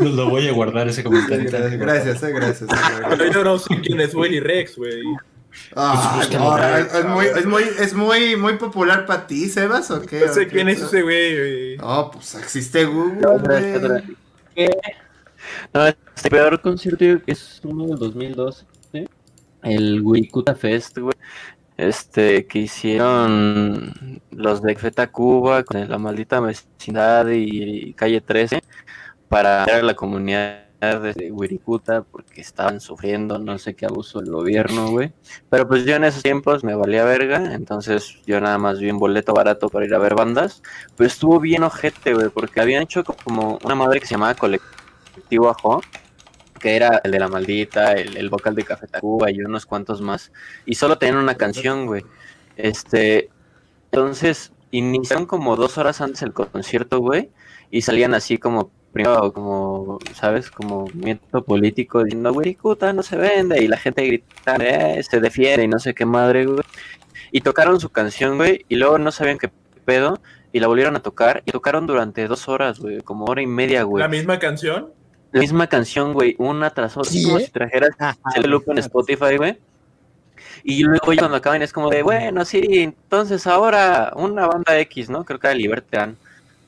Lo 0.00 0.30
voy 0.30 0.48
a 0.48 0.52
guardar 0.52 0.88
ese 0.88 1.04
comentario. 1.04 1.50
Gracias, 1.50 1.78
gracias, 1.78 2.22
eh, 2.22 2.32
gracias. 2.32 2.70
Pero 3.10 3.32
yo 3.32 3.44
no 3.44 3.58
sé 3.58 3.80
quién 3.82 4.00
es 4.00 4.14
Willy 4.14 4.40
Rex, 4.40 4.76
güey. 4.76 5.02
Ah, 5.74 6.16
Pues, 6.16 6.30
no, 6.32 6.58
es, 6.76 6.94
es 6.94 7.04
muy, 7.04 7.26
es 7.26 7.46
muy, 7.46 7.62
es 7.62 7.94
muy, 7.94 8.36
muy 8.36 8.54
popular 8.54 9.04
para 9.04 9.26
ti, 9.26 9.48
Sebas, 9.48 9.90
¿o 9.90 10.00
qué? 10.02 10.20
No 10.26 10.32
sé 10.32 10.48
quién 10.48 10.68
es 10.68 10.80
ese 10.80 11.02
güey, 11.02 11.38
güey. 11.38 11.76
No, 11.76 12.10
pues 12.10 12.34
existe 12.34 12.84
Google. 12.84 13.26
¿Qué? 14.54 14.70
No, 15.72 15.86
este 15.86 16.30
peor 16.30 16.60
concierto 16.60 17.04
es 17.26 17.60
uno 17.64 17.86
del 17.86 17.98
2012, 17.98 18.66
¿sí? 18.92 19.04
El 19.62 20.00
Wirikuta 20.02 20.54
Fest, 20.54 20.98
güey. 20.98 21.14
Este, 21.76 22.46
que 22.46 22.60
hicieron 22.60 23.92
los 24.30 24.62
de 24.62 24.74
Feta 24.76 25.08
Cuba 25.12 25.62
con 25.62 25.86
la 25.86 25.98
maldita 25.98 26.40
vecindad 26.40 27.26
y, 27.28 27.92
Calle 27.92 28.22
13 28.22 28.62
para 29.28 29.82
la 29.82 29.94
comunidad 29.94 30.62
de 30.80 31.30
Wirikuta 31.32 32.02
porque 32.02 32.40
estaban 32.40 32.80
sufriendo 32.80 33.38
no 33.38 33.58
sé 33.58 33.74
qué 33.74 33.84
abuso 33.84 34.20
del 34.20 34.30
gobierno, 34.30 34.90
güey. 34.90 35.12
Pero 35.50 35.68
pues 35.68 35.84
yo 35.84 35.96
en 35.96 36.04
esos 36.04 36.22
tiempos 36.22 36.64
me 36.64 36.74
valía 36.74 37.04
verga, 37.04 37.54
entonces 37.54 38.22
yo 38.26 38.40
nada 38.40 38.56
más 38.56 38.78
vi 38.78 38.90
un 38.90 38.98
boleto 38.98 39.34
barato 39.34 39.68
para 39.68 39.84
ir 39.84 39.94
a 39.94 39.98
ver 39.98 40.14
bandas. 40.14 40.62
Pero 40.96 41.08
estuvo 41.08 41.40
bien 41.40 41.62
ojete, 41.62 42.14
güey, 42.14 42.30
porque 42.30 42.60
habían 42.60 42.84
hecho 42.84 43.04
como 43.04 43.58
una 43.64 43.74
madre 43.74 44.00
que 44.00 44.06
se 44.06 44.14
llamaba 44.14 44.34
Colectivo 44.34 44.75
Ajo, 45.48 45.82
que 46.60 46.76
era 46.76 47.00
el 47.04 47.10
de 47.10 47.18
la 47.18 47.28
maldita, 47.28 47.92
el, 47.92 48.16
el 48.16 48.30
vocal 48.30 48.54
de 48.54 48.64
Café 48.64 48.86
Tacuba 48.86 49.30
y 49.30 49.40
unos 49.40 49.66
cuantos 49.66 50.00
más. 50.00 50.32
Y 50.64 50.74
solo 50.74 50.98
tenían 50.98 51.18
una 51.18 51.36
canción, 51.36 51.86
güey. 51.86 52.04
Este, 52.56 53.28
entonces 53.90 54.52
iniciaron 54.70 55.26
como 55.26 55.56
dos 55.56 55.78
horas 55.78 56.00
antes 56.00 56.22
el 56.22 56.32
concierto, 56.32 57.00
güey, 57.00 57.30
y 57.70 57.82
salían 57.82 58.14
así 58.14 58.38
como 58.38 58.70
primero 58.92 59.32
como, 59.32 59.98
¿sabes? 60.14 60.50
Como 60.50 60.80
movimiento 60.82 61.44
político 61.44 62.02
diciendo, 62.02 62.32
güey, 62.32 62.54
puta, 62.54 62.92
no 62.92 63.02
se 63.02 63.16
vende, 63.16 63.62
y 63.62 63.68
la 63.68 63.76
gente 63.76 64.06
gritando, 64.06 64.64
eh, 64.64 65.02
se 65.02 65.20
defiende 65.20 65.64
y 65.64 65.68
no 65.68 65.78
sé 65.78 65.94
qué 65.94 66.06
madre, 66.06 66.46
güey. 66.46 66.62
Y 67.30 67.42
tocaron 67.42 67.78
su 67.78 67.90
canción, 67.90 68.38
güey, 68.38 68.64
y 68.68 68.76
luego 68.76 68.98
no 68.98 69.12
sabían 69.12 69.38
qué 69.38 69.50
pedo, 69.84 70.18
y 70.52 70.60
la 70.60 70.66
volvieron 70.66 70.96
a 70.96 71.02
tocar, 71.02 71.42
y 71.44 71.52
tocaron 71.52 71.86
durante 71.86 72.26
dos 72.26 72.48
horas, 72.48 72.80
güey, 72.80 73.02
como 73.02 73.26
hora 73.26 73.42
y 73.42 73.46
media, 73.46 73.82
güey. 73.82 74.00
La 74.00 74.08
misma 74.08 74.38
canción. 74.38 74.92
La 75.36 75.40
misma 75.42 75.66
canción, 75.66 76.12
güey, 76.12 76.34
una 76.38 76.70
tras 76.70 76.96
otra, 76.96 77.10
Sí, 77.10 77.24
como 77.24 77.38
¿eh? 77.38 77.44
si 77.44 77.50
trajeras 77.50 77.90
el 78.36 78.50
loop 78.50 78.64
en 78.70 78.78
Spotify, 78.78 79.36
güey. 79.36 79.58
Y 80.64 80.82
luego 80.82 81.12
ya 81.12 81.20
cuando 81.20 81.36
acaban 81.36 81.62
es 81.62 81.72
como 81.72 81.90
de, 81.90 82.02
bueno, 82.02 82.44
sí, 82.44 82.60
entonces 82.70 83.46
ahora 83.46 84.12
una 84.16 84.46
banda 84.46 84.78
X, 84.80 85.08
¿no? 85.10 85.24
Creo 85.24 85.38
que 85.38 85.46
era 85.46 85.54
Libertad. 85.54 86.10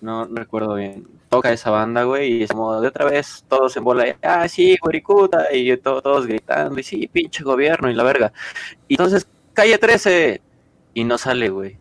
no, 0.01 0.27
no 0.27 0.37
recuerdo 0.37 0.75
bien. 0.75 1.07
Toca 1.29 1.53
esa 1.53 1.71
banda, 1.71 2.05
güey, 2.05 2.33
y 2.39 2.43
es 2.45 2.51
como 2.51 2.81
de 2.81 2.89
otra 2.89 3.05
vez 3.05 3.45
todos 3.49 3.77
en 3.77 3.85
bola, 3.85 4.17
ah, 4.23 4.49
sí, 4.49 4.77
Guaricuta, 4.81 5.53
y 5.55 5.77
to- 5.77 6.01
todos 6.01 6.27
gritando, 6.27 6.79
y 6.81 6.83
sí, 6.83 7.07
pinche 7.13 7.45
gobierno, 7.45 7.91
y 7.91 7.95
la 7.95 8.03
verga. 8.03 8.33
Y 8.87 8.95
entonces, 8.95 9.27
calle 9.53 9.77
13, 9.77 10.41
y 10.95 11.05
no 11.05 11.19
sale, 11.19 11.51
güey. 11.51 11.77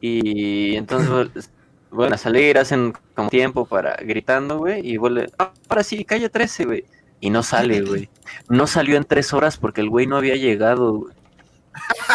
Y 0.00 0.76
entonces, 0.76 1.50
bueno, 1.90 2.14
a 2.14 2.18
salir, 2.18 2.58
hacen 2.58 2.92
como 3.14 3.30
tiempo 3.30 3.64
para 3.66 3.96
gritando, 3.96 4.58
güey, 4.58 4.86
y 4.86 4.96
vuelve, 4.96 5.30
"Ah, 5.38 5.52
ahora 5.68 5.82
sí, 5.82 6.04
calle 6.04 6.28
13, 6.28 6.64
güey. 6.64 6.84
Y 7.20 7.30
no 7.30 7.42
sale, 7.42 7.80
güey. 7.82 8.08
No 8.48 8.66
salió 8.66 8.96
en 8.96 9.04
tres 9.04 9.32
horas 9.32 9.56
porque 9.56 9.80
el 9.80 9.90
güey 9.90 10.06
no 10.06 10.16
había 10.16 10.36
llegado, 10.36 10.92
güey. 10.94 11.14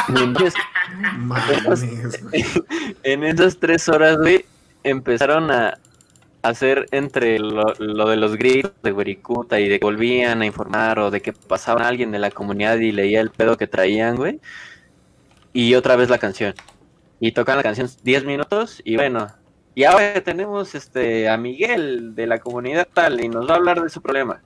Entonces, 0.10 0.54
en 3.04 3.24
esas 3.24 3.58
tres 3.60 3.88
horas, 3.90 4.18
güey, 4.18 4.46
empezaron 4.84 5.52
a 5.52 5.78
hacer 6.42 6.88
entre 6.92 7.40
lo, 7.40 7.74
lo 7.80 8.10
de 8.10 8.18
los 8.18 8.36
gritos 8.36 8.74
de 8.84 8.92
Huericuta 8.92 9.60
y 9.62 9.70
de 9.70 9.80
que 9.80 9.86
volvían 9.86 10.42
a 10.42 10.46
informar 10.46 11.00
o 11.00 11.10
de 11.10 11.22
que 11.22 11.32
pasaba 11.32 11.88
alguien 11.88 12.12
de 12.12 12.20
la 12.20 12.32
comunidad 12.32 12.78
y 12.78 12.92
leía 12.92 13.22
el 13.22 13.32
pedo 13.32 13.58
que 13.58 13.68
traían, 13.68 14.18
güey. 14.18 14.42
Y 15.54 15.76
otra 15.76 15.96
vez 15.96 16.10
la 16.10 16.18
canción. 16.18 16.54
Y 17.20 17.32
tocan 17.32 17.58
la 17.58 17.64
canción 17.64 17.90
10 18.04 18.26
minutos 18.26 18.82
y 18.84 18.96
bueno. 18.98 19.43
Y 19.76 19.84
ahora 19.86 20.22
tenemos 20.22 20.76
este 20.76 21.28
a 21.30 21.38
Miguel 21.38 22.14
de 22.14 22.28
la 22.28 22.40
comunidad 22.40 22.88
tal 22.94 23.24
y 23.24 23.30
nos 23.30 23.50
va 23.50 23.56
a 23.56 23.58
hablar 23.58 23.82
de 23.82 23.90
su 23.90 24.02
problema. 24.02 24.42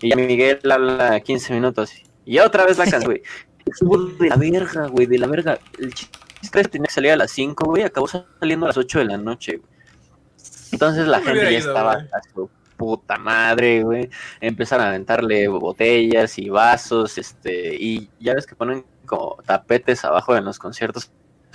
Y 0.00 0.10
ya 0.10 0.16
Miguel 0.16 0.60
habla 0.70 1.20
15 1.20 1.54
minutos. 1.54 1.92
Y 2.24 2.38
otra 2.38 2.64
vez 2.66 2.76
la 2.78 2.84
canción, 2.84 3.04
güey. 3.04 3.22
De 4.18 4.28
la 4.28 4.36
verga, 4.36 4.86
güey, 4.86 5.06
de 5.06 5.18
la 5.18 5.26
verga. 5.26 5.58
El 5.78 5.92
chiste 5.92 6.62
tenía 6.64 6.86
que 6.86 6.92
salir 6.92 7.10
a 7.10 7.16
las 7.16 7.32
5, 7.32 7.64
güey, 7.64 7.82
acabó 7.82 8.06
saliendo 8.06 8.66
a 8.66 8.68
las 8.68 8.76
8 8.76 9.00
de 9.00 9.04
la 9.06 9.16
noche, 9.16 9.56
güey. 9.56 9.68
Entonces 10.70 11.08
la 11.08 11.20
gente 11.20 11.50
ya 11.50 11.58
estaba 11.58 11.92
a 11.94 12.22
su 12.32 12.48
puta 12.76 13.18
madre, 13.18 13.82
güey. 13.82 14.08
Empezaron 14.40 14.86
a 14.86 14.90
aventarle 14.90 15.48
botellas 15.48 16.38
y 16.38 16.48
vasos, 16.48 17.18
este, 17.18 17.74
y 17.74 18.08
ya 18.20 18.34
ves 18.34 18.46
que 18.46 18.54
ponen 18.54 18.84
como 19.04 19.36
tapetes 19.44 20.04
abajo 20.04 20.36
en 20.36 20.44
los 20.44 20.58
conciertos 20.58 21.10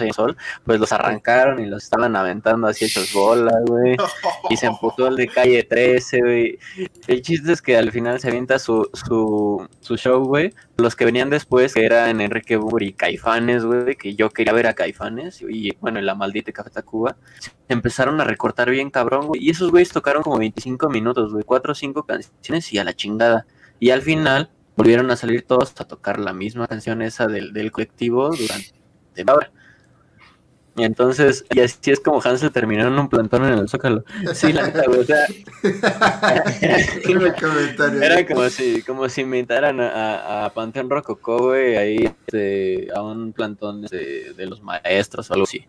de 0.05 0.13
sol, 0.13 0.37
pues 0.65 0.79
los 0.79 0.91
arrancaron 0.91 1.59
y 1.59 1.65
los 1.65 1.83
estaban 1.83 2.15
aventando 2.15 2.67
así 2.67 2.85
hechos 2.85 3.13
bolas, 3.13 3.55
güey. 3.65 3.97
Y 4.49 4.57
se 4.57 4.67
emputó 4.67 5.07
el 5.07 5.15
de 5.15 5.27
calle 5.27 5.63
13, 5.63 6.19
güey. 6.21 6.59
El 7.07 7.21
chiste 7.21 7.51
es 7.51 7.61
que 7.61 7.77
al 7.77 7.91
final 7.91 8.19
se 8.19 8.29
avienta 8.29 8.59
su, 8.59 8.89
su, 8.93 9.67
su 9.79 9.97
show, 9.97 10.23
güey. 10.23 10.53
Los 10.77 10.95
que 10.95 11.05
venían 11.05 11.29
después, 11.29 11.73
que 11.73 11.85
eran 11.85 12.21
Enrique 12.21 12.57
Bur 12.57 12.83
y 12.83 12.93
Caifanes, 12.93 13.63
güey, 13.63 13.95
que 13.95 14.15
yo 14.15 14.29
quería 14.29 14.53
ver 14.53 14.67
a 14.67 14.73
Caifanes, 14.73 15.41
y 15.41 15.71
bueno, 15.79 15.99
en 15.99 16.05
la 16.05 16.15
maldita 16.15 16.51
Café 16.51 16.69
Tacuba, 16.69 17.17
se 17.39 17.51
empezaron 17.67 18.19
a 18.19 18.23
recortar 18.23 18.69
bien 18.69 18.89
cabrón, 18.89 19.27
güey. 19.27 19.43
Y 19.45 19.49
esos 19.51 19.71
güeyes 19.71 19.89
tocaron 19.89 20.23
como 20.23 20.37
25 20.39 20.89
minutos, 20.89 21.31
güey, 21.31 21.43
4 21.43 21.71
o 21.71 21.75
5 21.75 22.03
canciones 22.03 22.73
y 22.73 22.77
a 22.79 22.83
la 22.83 22.93
chingada. 22.93 23.45
Y 23.79 23.91
al 23.91 24.01
final 24.01 24.49
volvieron 24.75 25.11
a 25.11 25.15
salir 25.15 25.43
todos 25.43 25.73
a 25.79 25.85
tocar 25.85 26.19
la 26.19 26.33
misma 26.33 26.67
canción 26.67 27.01
esa 27.01 27.27
del, 27.27 27.53
del 27.53 27.71
colectivo 27.71 28.29
durante 28.29 28.73
la 29.25 29.35
hora. 29.35 29.51
Y 30.77 30.83
entonces, 30.85 31.43
y 31.53 31.59
así 31.59 31.91
es 31.91 31.99
como 31.99 32.21
Hansel 32.23 32.49
terminó 32.51 32.87
en 32.87 32.97
un 32.97 33.09
plantón 33.09 33.43
en 33.45 33.59
el 33.59 33.67
Zócalo. 33.67 34.05
Sí, 34.33 34.53
la 34.53 34.67
neta, 34.67 34.83
o 34.89 35.03
sea, 35.03 35.25
era 38.01 38.25
como 38.27 38.49
si, 38.49 38.81
como 38.83 39.09
si 39.09 39.21
invitaran 39.21 39.79
a, 39.81 40.45
a- 40.45 40.49
Panteón 40.53 40.89
Rococó, 40.89 41.37
güey, 41.39 41.75
ahí 41.77 41.97
este, 42.05 42.87
a 42.95 43.01
un 43.01 43.33
plantón 43.33 43.81
de, 43.83 44.33
de 44.35 44.45
los 44.45 44.61
maestros 44.61 45.29
o 45.29 45.33
algo 45.33 45.43
así. 45.43 45.65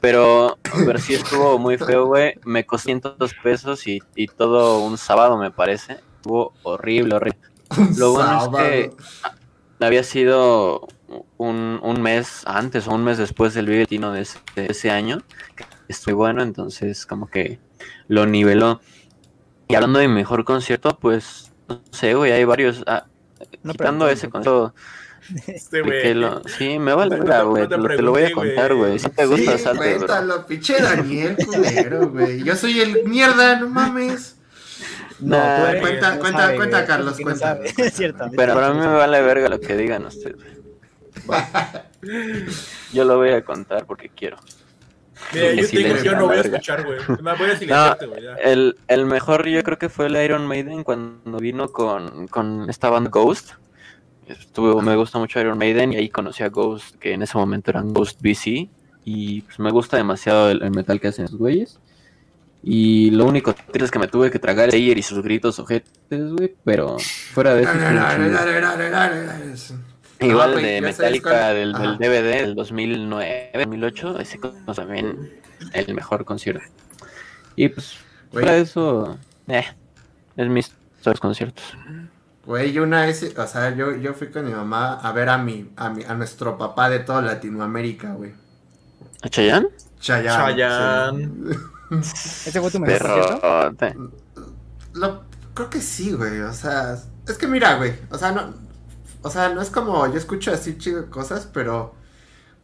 Pero, 0.00 0.58
pero 0.86 0.98
sí 0.98 1.14
estuvo 1.14 1.58
muy 1.58 1.78
feo, 1.78 2.06
güey. 2.06 2.34
Me 2.44 2.66
costó 2.66 2.86
500 2.86 3.34
pesos 3.42 3.86
y, 3.86 4.00
y 4.14 4.26
todo 4.26 4.84
un 4.84 4.98
sábado, 4.98 5.38
me 5.38 5.50
parece. 5.50 5.94
Estuvo 6.16 6.52
horrible, 6.62 7.14
horrible. 7.16 7.38
Lo 7.96 8.12
bueno 8.12 8.42
es 8.42 8.48
que 8.48 8.92
había 9.84 10.02
sido 10.02 10.88
un, 11.36 11.80
un 11.82 12.02
mes 12.02 12.42
antes 12.46 12.86
o 12.88 12.92
un 12.94 13.04
mes 13.04 13.18
después 13.18 13.54
del 13.54 13.66
Vive 13.66 13.80
Latino 13.82 14.12
de 14.12 14.22
ese, 14.22 14.38
de 14.56 14.66
ese 14.66 14.90
año. 14.90 15.22
Estuvo 15.88 16.16
bueno, 16.16 16.42
entonces 16.42 17.06
como 17.06 17.26
que 17.28 17.58
lo 18.08 18.26
niveló. 18.26 18.80
Y 19.68 19.74
hablando 19.74 19.98
de 19.98 20.08
mejor 20.08 20.44
concierto, 20.44 20.98
pues 20.98 21.52
no 21.68 21.80
sé, 21.90 22.14
güey, 22.14 22.32
hay 22.32 22.44
varios. 22.44 22.82
ah, 22.86 23.06
No 23.62 23.72
quitando 23.72 24.08
ese 24.08 24.28
concierto. 24.30 24.74
Este, 25.46 25.80
güey. 25.80 26.12
lo- 26.12 26.42
sí, 26.46 26.78
me 26.78 26.92
vale, 26.92 27.16
No 27.16 27.24
te- 27.24 27.30
verga, 27.30 27.44
no 27.44 27.50
güey. 27.50 27.66
te 27.68 27.76
Te, 27.78 27.96
te 27.96 28.02
lo 28.02 28.10
voy 28.10 28.24
a 28.24 28.32
contar, 28.32 28.74
güey. 28.74 28.88
güey. 28.90 28.98
Si 28.98 29.08
te 29.08 29.24
gusta, 29.24 29.56
sí, 29.56 29.64
salte, 29.64 29.88
bro. 29.90 29.96
cuéntalo, 29.96 30.46
pinche 30.46 30.82
Daniel, 30.82 31.36
culero, 31.46 32.10
güey. 32.10 32.42
Yo 32.44 32.54
soy 32.56 32.80
el 32.80 33.04
mierda, 33.08 33.58
no 33.58 33.68
mames. 33.70 34.36
No, 35.24 35.36
Nah, 35.38 35.56
tú 35.60 35.66
eres- 35.66 35.80
Cuenta, 35.80 36.14
no 36.14 36.20
cuenta, 36.20 36.38
sabe, 36.40 36.56
cuenta, 36.56 36.76
güey, 36.78 36.86
Carlos, 36.86 37.18
no 37.18 37.22
cuenta. 37.24 37.40
sabe. 37.40 37.90
Ciertamente. 37.90 38.36
Pero 38.36 38.54
para 38.54 38.72
mí 38.74 38.80
me 38.80 38.86
vale 38.86 39.22
verga 39.22 39.48
lo 39.48 39.60
que 39.60 39.76
digan 39.76 40.04
ustedes. 40.06 40.36
Yo 42.92 43.04
lo 43.04 43.16
voy 43.16 43.30
a 43.30 43.44
contar 43.44 43.86
porque 43.86 44.08
quiero. 44.08 44.36
Mira, 45.32 46.02
yo, 46.02 46.16
no 46.16 46.26
voy 46.26 46.36
a 46.36 46.40
escuchar, 46.40 46.84
güey. 46.84 46.98
Me 47.22 47.34
voy 47.34 47.50
a 47.50 47.56
silenciarte, 47.56 48.06
güey. 48.06 48.20
el 48.88 49.06
mejor 49.06 49.46
yo 49.48 49.62
creo 49.62 49.78
que 49.78 49.88
fue 49.88 50.06
el 50.06 50.16
Iron 50.22 50.46
Maiden 50.46 50.82
cuando 50.84 51.38
vino 51.38 51.68
con, 51.68 52.28
con 52.28 52.68
esta 52.68 52.90
banda 52.90 53.10
Ghost. 53.10 53.52
Estuvo, 54.26 54.82
me 54.82 54.96
gusta 54.96 55.18
mucho 55.18 55.40
Iron 55.40 55.56
Maiden 55.56 55.92
y 55.92 55.96
ahí 55.96 56.08
conocí 56.10 56.42
a 56.42 56.48
Ghost, 56.48 56.96
que 56.96 57.12
en 57.14 57.22
ese 57.22 57.38
momento 57.38 57.70
eran 57.70 57.92
Ghost 57.94 58.20
BC. 58.20 58.68
Y 59.06 59.42
pues 59.42 59.58
me 59.58 59.70
gusta 59.70 59.96
demasiado 59.96 60.50
el, 60.50 60.62
el 60.62 60.70
metal 60.72 61.00
que 61.00 61.08
hacen 61.08 61.24
esos 61.26 61.38
güeyes. 61.38 61.78
Y 62.66 63.10
lo 63.10 63.26
único 63.26 63.52
triste 63.54 63.84
es 63.84 63.90
que 63.90 63.98
me 63.98 64.08
tuve 64.08 64.30
que 64.30 64.38
tragar 64.38 64.70
el 64.70 64.74
Ayer 64.74 64.96
y 64.96 65.02
sus 65.02 65.22
gritos 65.22 65.58
ojetes, 65.58 66.32
güey. 66.32 66.54
Pero 66.64 66.96
fuera 66.98 67.54
de 67.54 67.62
eso. 69.52 69.74
Igual 70.20 70.56
de 70.62 70.80
Metallica 70.80 71.50
del, 71.50 71.74
del. 71.74 71.98
DVD 71.98 72.40
del 72.40 72.54
2009, 72.54 73.50
2008, 73.52 74.18
ese 74.20 74.38
cosa 74.38 74.56
también 74.74 75.30
el 75.74 75.94
mejor 75.94 76.24
concierto. 76.24 76.64
Y 77.54 77.68
pues, 77.68 77.98
Güey. 78.32 78.44
fuera 78.44 78.52
de 78.56 78.62
eso, 78.62 79.18
eh, 79.48 79.64
es 80.36 80.48
mis 80.48 80.72
dos 81.04 81.20
conciertos. 81.20 81.64
Güey, 82.46 82.72
yo 82.72 82.82
una 82.82 83.04
vez, 83.04 83.34
o 83.36 83.46
sea, 83.46 83.74
yo, 83.74 83.94
yo 83.96 84.14
fui 84.14 84.28
con 84.28 84.46
mi 84.46 84.52
mamá 84.52 84.94
a 84.94 85.12
ver 85.12 85.28
a 85.28 85.36
mi, 85.36 85.70
a 85.76 85.90
mi, 85.90 86.02
a 86.04 86.14
nuestro 86.14 86.56
papá 86.56 86.88
de 86.88 87.00
toda 87.00 87.20
Latinoamérica, 87.20 88.12
güey. 88.12 88.32
¿A 89.22 89.28
Chayanne? 89.28 89.68
Chayanne. 90.00 90.54
Chayanne. 90.56 91.28
sí. 91.52 91.58
¿Ese 91.90 92.60
fue 92.60 92.70
tu 92.70 92.80
mejor 92.80 93.40
concierto? 93.40 94.04
Lo, 94.94 95.22
creo 95.54 95.70
que 95.70 95.80
sí, 95.80 96.12
güey, 96.12 96.40
o 96.40 96.52
sea, 96.52 96.98
es 97.26 97.38
que 97.38 97.46
mira, 97.46 97.76
güey, 97.76 97.94
o 98.10 98.18
sea, 98.18 98.32
no, 98.32 98.54
o 99.22 99.30
sea, 99.30 99.48
no 99.50 99.60
es 99.60 99.70
como, 99.70 100.06
yo 100.06 100.18
escucho 100.18 100.52
así 100.52 100.78
chido 100.78 101.10
cosas, 101.10 101.48
pero, 101.52 101.94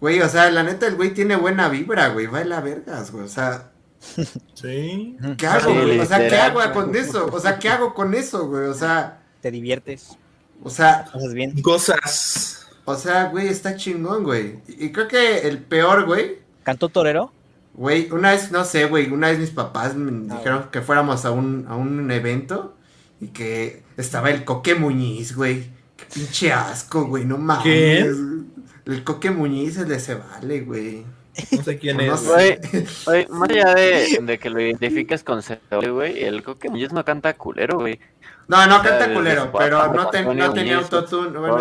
güey, 0.01 0.21
o 0.21 0.29
sea, 0.29 0.51
la 0.51 0.63
neta, 0.63 0.87
el 0.87 0.97
güey 0.97 1.13
tiene 1.13 1.37
buena 1.37 1.69
vibra, 1.69 2.09
güey, 2.09 2.27
va 2.27 2.41
de 2.41 2.45
la 2.47 2.61
vergas, 2.61 3.11
güey, 3.11 3.25
o 3.25 3.29
sea, 3.29 3.73
Sí. 4.55 5.17
¿qué 5.37 5.47
hago, 5.47 5.71
Sí, 5.71 5.77
güey? 5.77 6.01
O 6.01 6.07
sea, 6.07 6.29
¿qué 6.29 6.37
hago 6.37 6.73
con 6.73 6.95
eso? 6.97 7.29
O 7.33 7.41
sea, 7.41 7.59
¿qué 7.59 7.69
hago 7.69 7.95
con 7.95 8.15
eso, 8.15 8.47
güey? 8.49 8.67
O 8.67 8.75
sea, 8.75 9.23
Te 9.41 9.51
diviertes, 9.51 10.17
o 10.63 10.71
sea, 10.71 11.07
pasas 11.13 11.35
bien. 11.35 11.61
Cosas. 11.63 12.67
o 12.85 12.95
sea, 12.95 13.25
güey, 13.25 13.49
está 13.49 13.77
chingón, 13.77 14.25
güey. 14.25 14.61
Y 14.69 14.93
creo 14.93 15.09
que 15.09 15.49
el 15.49 15.59
peor, 15.59 16.07
güey, 16.07 16.39
¿Cantó 16.63 16.89
torero? 16.89 17.33
Güey, 17.75 18.11
una 18.11 18.33
vez, 18.33 18.51
no 18.51 18.65
sé, 18.65 18.87
güey, 18.87 19.11
una 19.11 19.29
vez 19.29 19.39
mis 19.39 19.51
papás 19.51 19.95
me 19.95 20.33
Ah, 20.33 20.37
dijeron 20.37 20.65
que 20.71 20.81
fuéramos 20.81 21.25
a 21.25 21.31
un, 21.31 21.67
a 21.69 21.77
un 21.77 22.11
evento 22.11 22.77
y 23.21 23.29
que 23.29 23.83
estaba 23.97 24.31
el 24.31 24.45
Coque 24.45 24.75
Muñiz, 24.75 25.35
güey. 25.37 25.71
Qué 25.97 26.05
pinche 26.13 26.53
asco, 26.53 27.05
güey, 27.07 27.25
no 27.25 27.39
mames. 27.39 27.63
¿Quién? 27.63 28.53
El 28.87 29.05
Coque 29.05 29.31
Muñiz, 29.31 29.77
el 29.79 29.89
de 29.89 30.01
Se 30.01 30.15
Vale, 30.17 30.61
güey. 30.63 31.05
No 31.53 31.63
sé 31.63 31.79
quién 31.79 31.97
No 31.97 32.03
es. 32.15 32.27
Güey, 32.27 32.59
Oye, 33.07 33.29
más 33.31 33.49
allá 33.51 33.75
de, 33.75 34.19
de 34.21 34.39
que 34.39 34.51
lo 34.51 34.61
identifiques 34.61 35.23
con 35.23 35.43
Cebole, 35.43 35.91
güey, 35.91 36.25
el 36.25 36.43
Coque 36.43 36.69
Muñoz 36.69 36.93
no 36.93 37.05
canta 37.05 37.35
culero, 37.35 37.79
güey. 37.79 38.01
No, 38.49 38.67
no 38.67 38.83
canta 38.83 39.13
culero, 39.15 39.53
pero 39.57 39.93
no, 39.93 40.11
ten- 40.11 40.25
no 40.37 40.53
tenía 40.53 40.75
Muñiz, 40.81 40.93
autotune. 40.93 41.39
Bueno, 41.39 41.55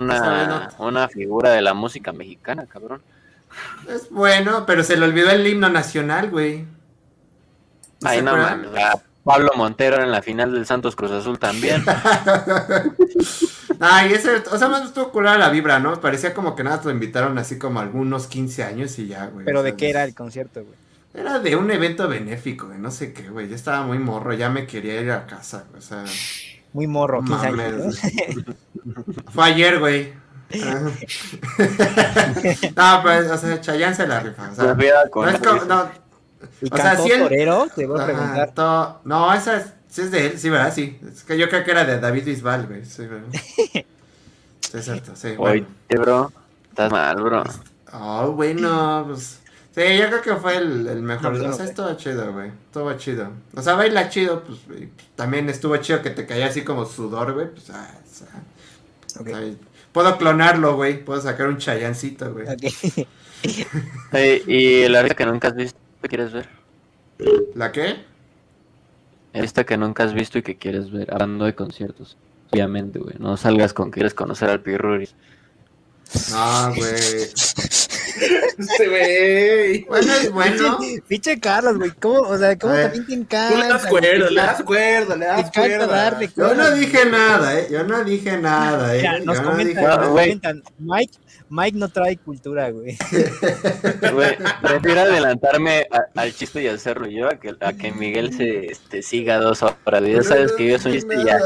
una, 0.00 0.70
una 0.78 1.08
figura 1.08 1.50
de 1.50 1.60
la 1.60 1.74
música 1.74 2.12
mexicana, 2.12 2.64
cabrón. 2.66 3.02
Es 3.88 4.10
bueno, 4.10 4.64
pero 4.66 4.84
se 4.84 4.96
le 4.96 5.04
olvidó 5.04 5.30
el 5.30 5.46
himno 5.46 5.68
nacional, 5.68 6.30
güey. 6.30 6.66
¿No 8.00 8.08
Ay, 8.08 8.22
no 8.22 8.36
mames. 8.36 8.70
a 8.76 9.00
Pablo 9.24 9.52
Montero 9.56 10.02
en 10.02 10.10
la 10.10 10.22
final 10.22 10.52
del 10.52 10.66
Santos 10.66 10.96
Cruz 10.96 11.10
Azul 11.10 11.38
también. 11.38 11.84
Ay, 13.80 14.12
ese, 14.12 14.42
o 14.50 14.58
sea, 14.58 14.68
más 14.68 14.84
estuvo 14.84 15.10
culera 15.10 15.38
la 15.38 15.50
vibra, 15.50 15.78
¿no? 15.78 16.00
Parecía 16.00 16.34
como 16.34 16.54
que 16.54 16.64
nada, 16.64 16.80
lo 16.84 16.90
invitaron 16.90 17.38
así 17.38 17.58
como 17.58 17.80
algunos 17.80 18.26
15 18.26 18.64
años 18.64 18.98
y 18.98 19.06
ya, 19.08 19.26
güey. 19.26 19.44
¿Pero 19.44 19.62
de 19.62 19.76
qué 19.76 19.90
era 19.90 20.04
el 20.04 20.14
concierto, 20.14 20.64
güey? 20.64 20.74
Era 21.12 21.38
de 21.40 21.56
un 21.56 21.70
evento 21.70 22.08
benéfico, 22.08 22.68
güey, 22.68 22.78
no 22.78 22.90
sé 22.90 23.12
qué, 23.12 23.28
güey. 23.28 23.48
Yo 23.48 23.56
estaba 23.56 23.82
muy 23.82 23.98
morro, 23.98 24.32
ya 24.32 24.48
me 24.48 24.66
quería 24.66 25.00
ir 25.00 25.10
a 25.10 25.26
casa, 25.26 25.64
güey, 25.70 25.80
o 25.80 25.82
sea. 25.82 26.04
Muy 26.72 26.86
morro, 26.86 27.22
15 27.24 27.46
años. 27.46 28.00
¿no? 28.84 29.04
Fue 29.32 29.44
ayer, 29.44 29.78
güey. 29.80 30.12
no, 32.76 33.02
pues, 33.02 33.30
o 33.30 33.38
sea, 33.38 33.60
Chayanne 33.60 33.94
se 33.94 34.06
la 34.06 34.20
rifa, 34.20 34.50
o 34.50 34.54
sea. 34.54 34.74
No 34.74 34.82
es 35.28 35.38
como, 35.38 35.64
no, 35.64 35.90
¿Y 36.62 36.72
O 36.72 36.76
sea, 36.76 36.96
sí 36.96 37.10
el- 37.10 37.20
torero? 37.22 37.68
Te 37.74 37.86
voy 37.86 38.00
a 38.00 38.02
Ajá, 38.02 38.12
preguntar. 38.12 38.54
to- 38.54 39.00
No, 39.04 39.32
esa 39.32 39.58
es, 39.58 39.66
sí 39.88 40.02
es 40.02 40.10
de 40.10 40.26
él, 40.26 40.38
sí, 40.38 40.50
¿verdad? 40.50 40.72
Sí. 40.74 40.98
Es 41.12 41.22
que 41.22 41.38
yo 41.38 41.48
creo 41.48 41.64
que 41.64 41.70
era 41.70 41.84
de 41.84 42.00
David 42.00 42.24
Bisbal, 42.24 42.66
güey. 42.66 42.84
Sí, 42.84 43.06
¿verdad? 43.06 43.28
Sí, 44.60 44.78
es 44.78 44.84
cierto, 44.84 45.16
sí. 45.16 45.34
Oye, 45.36 45.64
Bueno. 45.88 46.02
bro. 46.04 46.32
Estás 46.68 46.92
mal, 46.92 47.16
bro. 47.16 47.42
Oh, 47.92 48.30
bueno, 48.32 49.04
pues. 49.08 49.40
Sí, 49.74 49.82
yo 49.98 50.06
creo 50.08 50.22
que 50.22 50.36
fue 50.36 50.58
el, 50.58 50.86
el 50.86 51.02
mejor. 51.02 51.32
No, 51.32 51.38
yo 51.38 51.48
no 51.48 51.54
o 51.54 51.56
sea, 51.56 51.64
estuvo 51.64 51.92
chido, 51.94 52.32
güey. 52.32 52.50
Estuvo 52.66 52.92
chido. 52.94 53.30
O 53.56 53.62
sea, 53.62 53.74
baila 53.74 54.08
chido, 54.10 54.44
pues. 54.44 54.60
También 55.16 55.48
estuvo 55.48 55.76
chido 55.78 56.02
que 56.02 56.10
te 56.10 56.24
caía 56.24 56.46
así 56.46 56.62
como 56.62 56.86
sudor, 56.86 57.32
güey. 57.32 57.50
Pues, 57.50 57.68
ah, 57.70 57.90
o 58.00 58.14
sea, 58.14 58.28
Ok. 59.20 59.56
Puedo 59.92 60.16
clonarlo, 60.18 60.76
güey. 60.76 61.04
Puedo 61.04 61.20
sacar 61.20 61.48
un 61.48 61.58
chayancito, 61.58 62.32
güey. 62.32 62.46
Y 64.46 64.86
la 64.88 64.98
artista 65.00 65.16
que 65.16 65.26
nunca 65.26 65.48
has 65.48 65.54
visto, 65.54 65.78
¿qué 66.02 66.08
quieres 66.08 66.32
ver? 66.32 66.48
¿La 67.54 67.72
qué? 67.72 68.04
Esta 69.32 69.64
que 69.64 69.76
nunca 69.76 70.04
has 70.04 70.12
visto 70.12 70.38
y 70.38 70.42
que 70.42 70.56
quieres 70.56 70.90
ver, 70.90 71.10
hablando 71.12 71.44
de 71.44 71.54
conciertos. 71.54 72.16
Obviamente, 72.50 72.98
güey. 72.98 73.14
No 73.18 73.36
salgas 73.36 73.72
con 73.72 73.90
que 73.90 73.94
quieres 73.94 74.14
conocer 74.14 74.50
al 74.50 74.60
Pirruris. 74.60 75.14
No, 76.32 76.74
güey. 76.74 76.92
Este 76.92 78.88
güey. 78.88 79.84
Bueno, 79.84 80.12
es 80.12 80.30
bueno. 80.32 80.78
Pinche 81.08 81.38
Carlos, 81.40 81.78
güey. 81.78 81.90
¿Cómo, 81.92 82.20
o 82.20 82.36
sea, 82.38 82.56
cómo 82.58 82.74
también 82.74 83.06
te 83.06 83.14
Tú 83.14 83.20
encanta? 83.20 83.56
le 83.58 83.68
das 83.68 83.86
cuerda, 83.86 84.30
le 84.30 84.36
das 84.40 84.62
cuerda, 84.62 85.16
le 85.16 85.24
Te 85.24 85.30
das 85.32 85.50
cuerda. 85.52 85.86
darle 85.86 86.30
Yo 86.36 86.54
no 86.54 86.70
dije 86.72 87.06
nada, 87.06 87.58
eh. 87.58 87.68
Yo 87.70 87.84
no 87.84 88.04
dije 88.04 88.36
nada, 88.38 88.94
eh. 88.94 88.98
Mira, 88.98 89.18
nos 89.20 89.36
Yo 89.36 89.42
no 89.42 89.50
comentan, 89.50 89.66
dije 89.68 89.80
No, 89.80 89.88
nos 89.88 89.96
nada. 89.98 90.08
güey. 90.10 90.26
comentan. 90.26 90.62
Mike, 90.78 91.18
Mike 91.48 91.78
no 91.78 91.88
trae 91.88 92.16
cultura, 92.18 92.70
güey. 92.70 92.98
Güey, 94.12 94.36
prefiero 94.62 95.00
adelantarme 95.02 95.86
a- 95.90 96.20
al 96.20 96.34
chiste 96.34 96.62
y 96.62 96.66
hacerlo 96.68 97.06
yo 97.08 97.28
a 97.28 97.36
que, 97.38 97.54
a 97.60 97.72
que 97.72 97.92
Miguel 97.92 98.36
se 98.36 98.66
este, 98.66 99.02
siga 99.02 99.38
dos 99.38 99.62
horas. 99.62 100.02
Ya 100.06 100.22
sabes 100.22 100.52
que 100.52 100.68
yo 100.68 100.78
soy 100.78 100.92
un 100.92 100.98
chiste 100.98 101.16
ya. 101.24 101.38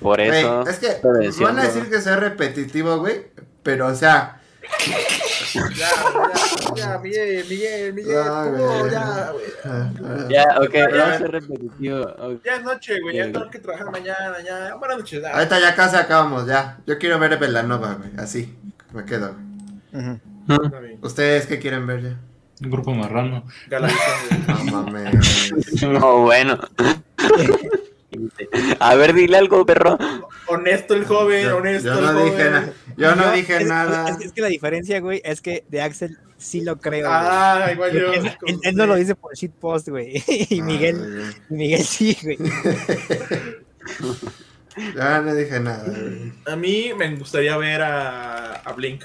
Por 0.00 0.20
eso. 0.20 0.62
es 0.68 0.78
que 0.78 1.00
van 1.42 1.58
a 1.58 1.64
decir 1.64 1.88
que 1.90 2.00
soy 2.00 2.14
repetitivo, 2.16 2.98
güey. 2.98 3.26
Pero, 3.62 3.86
o 3.88 3.94
sea, 3.94 4.40
Ya, 4.84 5.68
ya, 5.74 6.74
ya, 6.76 6.98
Miguel, 6.98 7.44
Miguel, 7.48 7.94
Miguel. 7.94 8.14
Ya, 8.14 8.24
¿cómo? 8.44 8.78
güey. 8.78 8.90
Ya, 8.92 9.30
güey. 9.32 9.44
ah, 9.64 9.90
ah, 10.04 10.26
Ya, 10.28 10.44
ok, 10.60 10.72
Ya. 10.74 10.88
vamos 10.88 11.14
a 11.14 11.18
ser 11.18 11.30
repetitivo. 11.32 12.00
ok. 12.02 12.44
Ya 12.44 12.56
es 12.56 12.62
noche, 12.64 13.00
güey. 13.00 13.16
Ya 13.16 13.26
Ya, 13.26 13.32
tengo 13.32 13.50
que 13.50 13.58
trabajar 13.58 13.90
mañana, 13.90 14.36
ya. 14.44 14.74
Buenas 14.76 14.98
noches, 14.98 15.22
ya. 15.22 15.30
ahorita 15.32 15.60
ya 15.60 15.74
casi 15.74 15.96
acabamos, 15.96 16.46
ya. 16.46 16.78
Yo 16.86 16.98
quiero 16.98 17.18
ver 17.18 17.38
Velanova, 17.38 17.94
güey. 17.94 18.10
Así, 18.18 18.56
me 18.92 19.04
quedo. 19.04 19.34
güey. 19.92 20.20
Está 20.64 20.80
bien. 20.80 20.98
¿Ustedes 21.02 21.46
qué 21.46 21.58
quieren 21.58 21.86
ver 21.86 22.02
ya? 22.02 22.16
Un 22.62 22.70
grupo 22.70 22.92
marrano. 22.92 23.44
Güey. 23.68 23.82
No 24.48 24.64
mames. 24.82 25.52
No, 25.82 26.22
bueno. 26.22 26.58
A 28.80 28.94
ver, 28.94 29.12
dile 29.14 29.36
algo, 29.36 29.64
perro. 29.66 29.98
Honesto 30.46 30.94
el 30.94 31.04
joven, 31.04 31.46
Yo, 31.46 31.56
honesto 31.58 31.88
yo 31.88 31.98
el 31.98 32.04
no 32.04 32.12
joven. 32.12 32.24
dije 32.32 32.50
nada. 32.50 32.72
Yo 32.96 33.14
no 33.16 33.24
Yo- 33.24 33.32
dije 33.32 33.56
es- 33.58 33.66
nada. 33.66 34.08
Es, 34.10 34.20
es 34.26 34.32
que 34.32 34.40
la 34.40 34.48
diferencia, 34.48 35.00
güey, 35.00 35.20
es 35.24 35.40
que 35.40 35.64
de 35.68 35.82
Axel 35.82 36.18
sí 36.36 36.60
lo 36.62 36.78
creo. 36.78 37.06
güey. 37.08 37.20
Ah, 37.22 37.70
igual 37.72 37.92
yo. 37.92 38.12
Él, 38.12 38.32
él- 38.46 38.60
él 38.62 38.76
no 38.76 38.86
lo 38.86 38.94
dice 38.96 39.14
por 39.14 39.34
shitpost, 39.34 39.88
güey. 39.88 40.22
Y 40.50 40.62
Miguel, 40.62 41.32
y 41.50 41.54
Miguel 41.54 41.84
sí, 41.84 42.16
güey. 42.22 42.38
Ya 44.94 45.20
no 45.22 45.34
dije 45.34 45.58
nada, 45.58 45.84
güey. 45.88 46.32
A 46.46 46.54
mí 46.56 46.92
me 46.96 47.16
gustaría 47.16 47.56
ver 47.56 47.82
a, 47.82 48.52
a 48.54 48.72
Blink. 48.74 49.02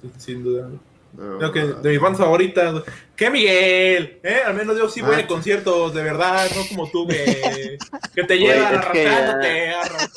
Sin, 0.00 0.20
sin 0.20 0.44
duda. 0.44 0.68
Creo 1.16 1.52
que 1.52 1.60
de 1.64 1.90
mis 1.90 2.00
bandas 2.00 2.20
favoritas. 2.20 2.82
¿Qué 3.16 3.30
Miguel? 3.30 4.18
¿Eh? 4.22 4.40
Al 4.46 4.54
menos 4.54 4.78
yo 4.78 4.88
sí 4.88 5.00
voy 5.02 5.16
Ah. 5.16 5.18
a 5.18 5.26
conciertos, 5.26 5.92
de 5.94 6.02
verdad, 6.02 6.48
no 6.56 6.62
como 6.68 6.90
tú 6.90 7.06
que, 7.06 7.78
que 8.14 8.24
te 8.24 8.38
llevan 8.38 8.58
ya- 8.58 8.68
arrastrándote. 8.78 9.70
arra- 9.74 10.08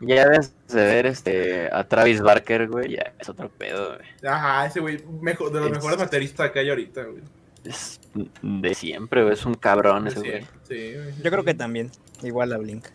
Ya 0.00 0.24
debes 0.28 0.54
de 0.68 0.84
ver 0.84 1.06
este, 1.06 1.68
a 1.72 1.82
Travis 1.84 2.20
Barker, 2.20 2.68
güey. 2.68 2.92
Ya 2.92 3.12
es 3.18 3.28
otro 3.28 3.48
pedo, 3.48 3.96
güey. 3.96 4.08
Ajá, 4.32 4.66
ese 4.66 4.78
güey, 4.80 5.02
mejor, 5.20 5.50
de 5.52 5.58
los 5.58 5.68
Es- 5.70 5.74
mejores 5.74 5.98
bateristas 5.98 6.50
que 6.52 6.60
hay 6.60 6.70
ahorita, 6.70 7.02
güey. 7.04 7.22
Es 7.64 8.00
de 8.40 8.74
siempre, 8.74 9.22
güey. 9.22 9.34
Es 9.34 9.44
un 9.44 9.54
cabrón 9.54 10.06
ese, 10.06 10.20
Sí, 10.20 10.28
güey. 10.28 10.42
sí, 10.68 10.94
güey. 10.94 11.14
Yo 11.22 11.30
creo 11.30 11.44
que 11.44 11.54
también. 11.54 11.90
Igual 12.22 12.52
a 12.52 12.58
Blink. 12.58 12.86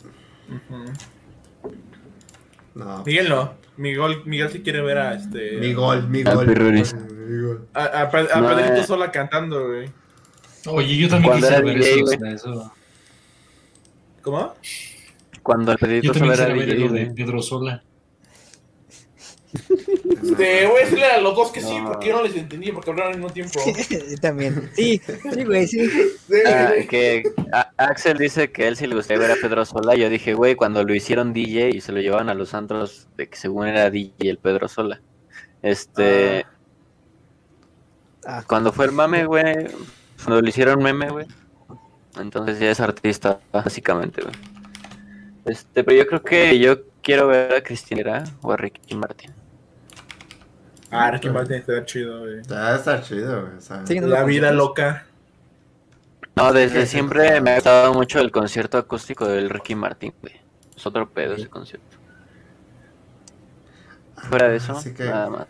Ujú. 0.49 0.85
No. 2.76 3.04
Miguel 3.06 3.30
no. 3.30 3.54
Miguel, 3.78 4.22
Miguel 4.26 4.50
sí 4.50 4.62
quiere 4.62 4.82
ver 4.82 4.98
a 4.98 5.14
este. 5.16 5.58
Mi 5.58 5.74
gol, 5.74 6.08
mi 6.08 6.22
Al 6.22 6.36
gol. 6.36 6.45
Pirruris. 6.45 6.94
Mi 6.94 7.41
gol. 7.41 7.68
A, 7.74 7.84
a, 7.84 8.02
a 8.04 8.41
No, 8.41 8.48
Pedrito 8.56 8.82
eh. 8.82 8.84
sola 8.84 9.12
cantando, 9.12 9.68
güey. 9.68 9.90
Oye, 10.68 10.98
yo 10.98 11.10
también 11.10 11.32
Cuando 11.32 11.48
quisiera 11.48 11.58
era 11.58 11.66
ver 11.66 11.80
DJ, 11.80 12.34
eso. 12.34 12.74
¿Cómo? 14.22 14.56
Cuando 15.41 15.76
también 15.76 16.04
solo 16.04 16.34
era 16.34 16.45
DJ, 16.45 16.76
lo 16.76 16.94
de 16.94 17.06
güey. 17.06 17.16
Pedro 17.16 17.41
Sola. 17.41 17.84
Te 20.38 20.65
voy 20.65 20.77
a 20.81 20.84
decirle 20.85 21.05
a 21.05 21.21
los 21.21 21.35
dos 21.35 21.51
que 21.51 21.61
sí, 21.61 21.75
porque 21.85 22.07
yo 22.09 22.15
no 22.17 22.23
les 22.23 22.35
entendí, 22.35 22.71
porque 22.71 22.89
hablaron 22.89 23.13
al 23.13 23.19
mismo 23.19 23.31
tiempo. 23.34 23.59
Yo 23.89 24.17
también. 24.19 24.69
Sí, 24.73 24.99
sí, 25.34 25.43
güey, 25.43 25.67
sí. 25.67 25.88
Sí, 25.89 26.35
Ah, 26.47 26.69
güey. 26.69 26.88
que 26.88 27.23
Axel 27.77 28.17
dice 28.17 28.51
que 28.51 28.63
a 28.63 28.67
él 28.69 28.77
sí 28.77 28.88
le 28.88 28.95
gustaría 28.95 29.21
ver 29.21 29.31
a 29.31 29.41
Pedro 29.41 29.63
Sola. 29.65 29.95
Yo 29.95 30.09
dije, 30.09 30.34
güey, 30.34 30.55
cuando 30.55 30.84
lo 30.84 30.95
hicieron 30.95 31.34
DJ 31.34 31.69
y 31.75 31.81
se 31.81 31.91
lo 31.91 31.99
llevaban 32.01 32.30
a 32.30 32.34
los 32.34 32.53
antros 32.53 33.07
de 33.17 33.27
que 33.30 33.38
según 33.38 33.67
era 33.67 33.89
DJ 33.91 34.13
el 34.30 34.38
Pedro 34.39 34.67
Sola. 34.67 35.01
Este, 35.61 36.45
Ah, 38.25 38.43
cuando 38.47 38.71
fue 38.71 38.85
el 38.85 38.91
mame, 38.93 39.25
güey, 39.25 39.67
cuando 40.23 40.41
le 40.41 40.49
hicieron 40.49 40.81
meme, 40.81 41.09
güey. 41.09 41.27
Entonces 42.19 42.57
ya 42.59 42.71
es 42.71 42.80
artista, 42.80 43.39
básicamente, 43.51 44.21
güey. 44.21 44.34
Este, 45.45 45.84
pero 45.84 45.97
yo 45.97 46.07
creo 46.07 46.23
que 46.23 46.57
yo 46.57 46.77
quiero 47.01 47.27
ver 47.27 47.53
a 47.53 47.61
Cristina 47.61 48.23
o 48.41 48.51
a 48.53 48.57
Ricky 48.57 48.95
Martin. 48.95 49.31
Ah, 50.94 51.20
Martin 51.32 51.57
está 51.57 51.86
chido, 51.86 52.20
güey. 52.22 52.41
Ya 52.44 52.76
está 52.76 53.02
chido, 53.02 53.41
güey. 53.41 53.57
o 53.57 53.61
sea, 53.61 53.86
Sí, 53.86 53.99
no 53.99 54.07
La 54.07 54.24
vida 54.24 54.52
loca. 54.52 55.06
No, 56.36 56.52
desde 56.52 56.86
siempre 56.88 57.40
me 57.41 57.52
ha 57.52 57.56
gustado 57.56 57.94
mucho 57.94 58.20
el 58.20 58.32
concierto 58.32 58.78
acústico 58.78 59.28
del 59.28 59.49
Ricky 59.49 59.76
Martin, 59.76 60.14
güey. 60.22 60.34
Es 60.76 60.86
otro 60.88 61.10
pedo 61.10 61.36
ese 61.36 61.48
concierto. 61.48 61.98
Fuera 64.30 64.48
de 64.48 64.56
eso, 64.57 64.74
Así 64.74 64.94
que- 64.94 65.06
nada 65.06 65.30
más. 65.30 65.48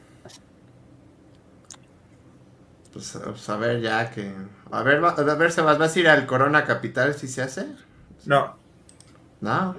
Pues, 2.91 3.17
pues, 3.23 3.49
a 3.49 3.57
ver, 3.57 3.81
ya 3.81 4.11
que. 4.11 4.31
A 4.71 4.83
ver, 4.83 5.03
a 5.03 5.35
ver, 5.35 5.51
Sebas, 5.51 5.77
¿vas 5.77 5.95
a 5.95 5.99
ir 5.99 6.07
al 6.07 6.25
Corona 6.27 6.63
Capital 6.63 7.13
si 7.15 7.27
se 7.27 7.41
hace? 7.41 7.65
No, 8.25 8.55
No. 9.41 9.75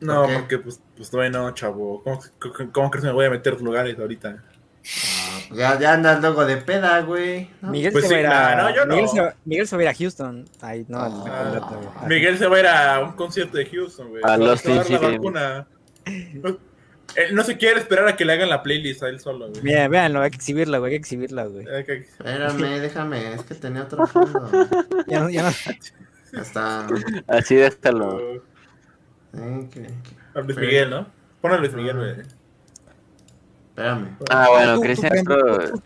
no, 0.00 0.26
porque 0.32 0.58
pues, 0.58 0.80
pues 0.96 1.10
todavía 1.10 1.30
no, 1.38 1.50
chavo. 1.52 2.02
¿Cómo, 2.02 2.20
cómo, 2.38 2.72
cómo 2.72 2.90
crees 2.90 3.02
que 3.02 3.08
me 3.08 3.14
voy 3.14 3.26
a 3.26 3.30
meter 3.30 3.60
lugares 3.60 3.98
ahorita? 3.98 4.42
Ah, 4.86 5.38
pues 5.48 5.58
ya, 5.58 5.78
ya 5.80 5.94
andas 5.94 6.20
luego 6.20 6.44
de 6.44 6.58
peda, 6.58 7.00
güey. 7.00 7.48
¿no? 7.62 7.70
Miguel, 7.70 7.92
Pues 7.92 8.04
se 8.06 8.08
sí, 8.08 8.14
va 8.14 8.18
a 8.18 8.20
ir 8.20 8.26
a, 8.26 8.56
nah, 8.56 8.62
no, 8.62 8.74
yo 8.76 8.84
no. 8.86 8.94
Miguel, 8.94 9.08
se 9.08 9.20
va, 9.20 9.34
Miguel 9.44 9.66
se 9.66 9.76
va 9.76 9.80
a 9.80 9.84
ir 9.84 9.88
a 9.88 9.94
Houston. 9.94 10.44
Ay, 10.60 10.84
no, 10.88 10.98
Ah, 10.98 11.24
ah, 11.26 12.06
Miguel 12.06 12.36
se 12.38 12.46
va 12.46 12.56
a 12.56 12.60
ir 12.60 12.66
a 12.66 13.00
un 13.00 13.12
concierto 13.12 13.56
de 13.56 13.66
Houston, 13.66 14.10
güey. 14.10 14.22
A 14.24 14.36
los 14.36 14.64
la. 14.64 15.66
Él 17.16 17.34
no 17.34 17.44
se 17.44 17.56
quiere 17.56 17.78
esperar 17.78 18.08
a 18.08 18.16
que 18.16 18.24
le 18.24 18.32
hagan 18.32 18.48
la 18.48 18.62
playlist 18.62 19.02
a 19.04 19.08
él 19.08 19.20
solo, 19.20 19.48
güey. 19.48 19.62
Mira, 19.62 19.86
véanlo, 19.88 20.20
hay 20.20 20.30
que 20.30 20.36
exhibirla, 20.36 20.78
güey, 20.78 20.92
hay 20.92 20.98
que 20.98 21.02
exhibirla, 21.02 21.44
güey. 21.44 21.64
Espérame, 21.68 22.58
déjame, 22.80 23.34
es 23.34 23.42
que 23.44 23.54
tenía 23.54 23.82
otro 23.82 24.06
fondo. 24.06 24.50
Ya 25.06 25.20
no, 25.20 25.30
ya 25.30 25.42
no. 25.44 26.40
Hasta. 26.40 26.86
Así 27.28 27.54
déjalo. 27.54 28.42
Que- 29.32 29.90
A 30.34 30.40
Luis 30.40 30.56
Miguel, 30.56 30.90
¿no? 30.90 31.06
Pon 31.40 31.52
a 31.52 31.58
Luis 31.58 31.72
Miguel, 31.74 31.96
güey. 31.96 32.14
Espérame. 33.76 34.16
Ah, 34.30 34.46
bueno, 34.50 34.80
Cristian 34.80 35.24
tú, 35.24 35.34
tú- 35.34 35.82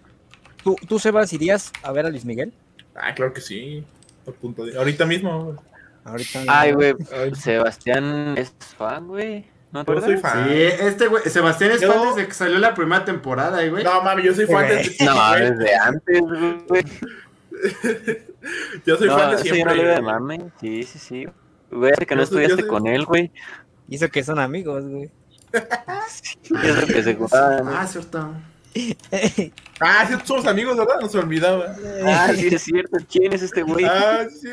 ¿Tú, 0.62 0.76
tú, 0.86 0.98
Sebas, 0.98 1.32
irías 1.32 1.72
a 1.82 1.92
ver 1.92 2.04
a 2.06 2.10
Luis 2.10 2.24
Miguel? 2.24 2.52
Ah, 2.94 3.14
claro 3.14 3.32
que 3.32 3.40
sí. 3.40 3.84
Por 4.24 4.34
punto 4.34 4.64
de... 4.66 4.76
Ahorita 4.76 5.06
mismo. 5.06 5.44
güey. 5.44 5.56
Ahorita. 6.04 6.40
Ay, 6.48 6.72
güey, 6.72 6.94
Sebastián 7.34 8.34
es 8.36 8.52
fan, 8.76 9.06
güey. 9.06 9.46
¿No 9.72 9.84
te 9.84 9.94
Yo 9.94 10.00
soy 10.00 10.14
acuerdas? 10.14 10.32
fan. 10.32 10.48
Sí, 10.48 10.54
este 10.62 11.06
güey, 11.06 11.22
Sebastián 11.24 11.70
es 11.72 11.80
Yo- 11.80 11.92
fan 11.92 12.14
desde 12.14 12.28
que 12.28 12.34
salió 12.34 12.58
la 12.58 12.74
primera 12.74 13.04
temporada, 13.04 13.64
güey. 13.66 13.84
No, 13.84 14.02
mami, 14.02 14.22
yo 14.24 14.34
soy 14.34 14.46
fan 14.46 14.68
de... 14.68 14.96
No, 15.04 15.32
desde 15.34 15.76
antes, 15.76 16.20
güey. 16.68 16.84
Yo 18.86 18.96
soy 18.96 19.08
No, 19.08 19.18
fan 19.18 19.30
de 19.30 19.36
eso 19.36 19.44
ya 19.44 19.50
no 19.64 19.72
siempre. 19.72 19.84
de 19.94 20.00
mame. 20.02 20.50
Sí, 20.60 20.82
sí, 20.84 20.98
sí. 20.98 21.26
Güey, 21.70 21.92
hace 21.92 22.06
que 22.06 22.14
no 22.14 22.22
Yo 22.22 22.26
soy- 22.26 22.36
yo 22.36 22.42
estudiaste 22.42 22.62
soy- 22.62 22.70
con 22.70 22.86
él, 22.86 23.04
güey. 23.04 23.30
Y 23.88 23.96
eso 23.96 24.08
que 24.08 24.22
son 24.24 24.38
amigos, 24.38 24.84
güey. 24.84 25.10
Y 26.50 26.66
eso 26.66 26.86
que 26.86 27.02
se 27.02 27.14
juntaban. 27.14 27.68
Ah, 27.68 27.86
cierto. 27.86 28.34
Ah, 29.80 30.04
sí, 30.08 30.14
somos 30.24 30.46
amigos, 30.46 30.76
¿verdad? 30.76 31.00
No 31.00 31.08
se 31.08 31.18
olvidaba. 31.18 31.74
Ah, 32.04 32.30
sí, 32.34 32.48
es 32.48 32.62
cierto. 32.62 32.96
¿Quién 33.10 33.32
es 33.32 33.42
este 33.42 33.62
güey? 33.62 33.84
Ah, 33.84 34.26
sí. 34.28 34.48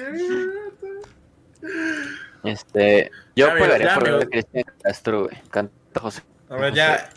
Este, 2.43 3.11
yo 3.35 3.47
ya, 3.47 3.55
por 3.57 3.67
ver 3.67 3.87
a. 3.89 4.25
Cristian 4.27 4.65
Castro, 4.83 5.23
güey. 5.23 5.41
Canta 5.49 5.99
José. 5.99 6.21
A 6.49 6.55
ver, 6.55 6.73
ya. 6.73 7.09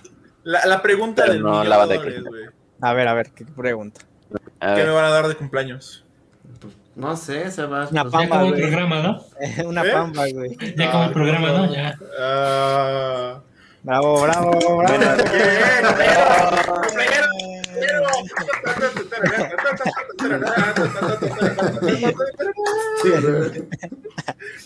La, 0.45 0.65
la 0.67 0.81
pregunta 0.83 1.23
Pero 1.23 1.35
del 1.35 1.43
no 1.43 1.51
millón 1.51 1.69
la 1.69 1.87
de 1.87 1.99
güey. 1.99 2.47
A 2.81 2.93
ver, 2.95 3.09
a 3.09 3.15
ver, 3.15 3.31
¿qué 3.31 3.45
pregunta? 3.45 4.01
A 4.61 4.75
¿Qué 4.75 4.85
me 4.85 4.91
van 4.91 5.05
a 5.05 5.11
dar 5.11 5.29
de 5.29 5.35
cumpleaños? 5.35 6.05
No 6.95 7.17
sé, 7.17 7.51
Sebas. 7.51 7.91
Una 7.93 8.03
pues, 8.05 8.13
Ya 8.13 8.19
pamba, 8.19 8.37
acabó 8.37 8.47
el 8.47 8.51
güey. 8.53 8.63
programa, 8.63 9.03
¿no? 9.03 9.25
Una 9.69 9.85
¿Eh? 9.85 9.93
pamba, 9.93 10.25
güey. 10.33 10.57
Ya 10.77 10.89
acabó 10.89 11.05
el 11.05 11.13
programa, 11.13 11.49
¿no? 11.53 11.73
Ya. 11.73 11.99
Ah, 12.19 13.41
Bravo, 13.83 14.23
bravo, 14.23 14.51
bravo. 14.79 14.99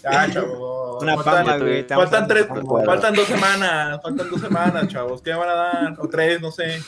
Ya, 0.02 0.30
chavos. 0.30 1.02
Una 1.02 1.14
Faltan- 1.16 1.44
pamba, 1.46 1.58
güey. 1.58 1.84
Faltan 1.84 2.28
tres, 2.28 2.46
faltan 2.86 3.14
dos 3.14 3.26
semanas, 3.26 4.00
faltan 4.02 4.30
dos 4.30 4.40
semanas, 4.40 4.88
chavos. 4.88 5.22
¿Qué 5.22 5.30
me 5.32 5.38
van 5.38 5.48
a 5.48 5.54
dar? 5.54 5.94
O 5.98 6.08
tres, 6.08 6.40
no 6.40 6.50
sé. 6.50 6.82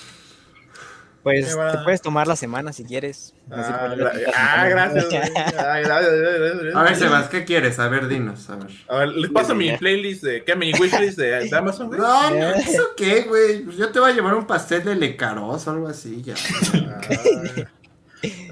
Pues 1.24 1.48
te 1.72 1.78
puedes 1.84 2.02
tomar 2.02 2.26
la 2.28 2.36
semana 2.36 2.72
si 2.72 2.84
quieres. 2.84 3.34
Ah, 3.51 3.88
gra- 3.96 4.12
ah, 4.36 4.64
en- 4.64 4.70
gracias. 4.70 5.05
güey. 5.10 5.20
Ah, 5.36 5.80
gracias, 5.80 6.12
gracias, 6.12 6.40
gracias. 6.40 6.76
A 6.76 6.82
ver, 6.82 6.96
Sebas, 6.96 7.28
¿qué 7.30 7.44
quieres? 7.44 7.78
A 7.78 7.88
ver, 7.88 8.06
dinos, 8.09 8.48
a 8.51 8.56
ver. 8.56 8.70
A 8.88 8.96
ver, 8.98 9.09
les 9.09 9.30
paso 9.30 9.55
mi 9.55 9.72
playlist 9.76 10.22
de. 10.22 10.44
¿Qué? 10.44 10.55
Mi 10.55 10.72
wishlist 10.74 11.18
de, 11.18 11.48
de 11.48 11.56
Amazon, 11.56 11.88
güey. 11.88 11.98
No, 11.98 12.30
no, 12.30 12.48
¿eso 12.55 12.90
qué, 12.96 13.22
güey? 13.22 13.62
Pues 13.64 13.76
yo 13.78 13.90
te 13.90 13.98
voy 14.01 14.12
a 14.12 14.14
llevar 14.14 14.34
un 14.34 14.46
pastel 14.46 14.84
de 14.84 14.94
lecaros 14.96 15.66
o 15.66 15.70
algo 15.70 15.88
así, 15.88 16.22
ya. 16.22 16.34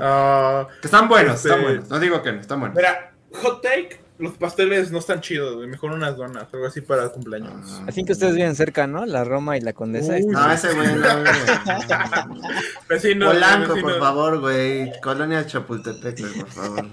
Ah, 0.00 0.68
Que 0.80 0.86
están 0.86 1.08
buenos, 1.08 1.36
Este- 1.36 1.48
están 1.48 1.62
buenos. 1.62 1.88
No 1.88 1.98
digo 2.00 2.22
que 2.22 2.32
no, 2.32 2.40
están 2.40 2.60
buenos. 2.60 2.76
mira, 2.76 3.12
hot 3.34 3.62
take. 3.62 4.00
Los 4.22 4.34
pasteles 4.38 4.90
no 4.92 4.98
están 4.98 5.20
chidos, 5.20 5.56
güey. 5.56 5.66
Mejor 5.68 5.90
unas 5.90 6.16
donas, 6.16 6.46
algo 6.52 6.66
así 6.66 6.80
para 6.80 7.08
cumpleaños. 7.08 7.82
Así 7.88 8.04
que 8.04 8.12
ustedes 8.12 8.34
viven 8.36 8.54
cerca, 8.54 8.86
¿no? 8.86 9.04
La 9.04 9.24
Roma 9.24 9.56
y 9.56 9.60
la 9.60 9.72
Condesa. 9.72 10.12
Uy, 10.14 10.26
No, 10.26 10.52
ese 10.52 10.72
güey 10.74 10.94
no, 10.94 11.20
güey. 11.20 11.32
Vecinos, 12.88 13.34
Polanco, 13.34 13.74
por 13.80 13.98
favor, 13.98 14.40
güey. 14.40 14.92
Colonia 15.00 15.44
Chapultepec, 15.46 16.20
güey, 16.20 16.34
por 16.34 16.48
favor. 16.50 16.86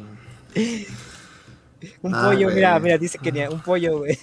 Un 2.02 2.14
Ah, 2.16 2.24
pollo, 2.26 2.44
güey. 2.48 2.56
mira, 2.56 2.80
mira, 2.80 2.98
dice 2.98 3.18
que 3.20 3.32
ni- 3.32 3.46
un 3.48 3.62
pollo, 3.62 4.00
güey. 4.00 4.18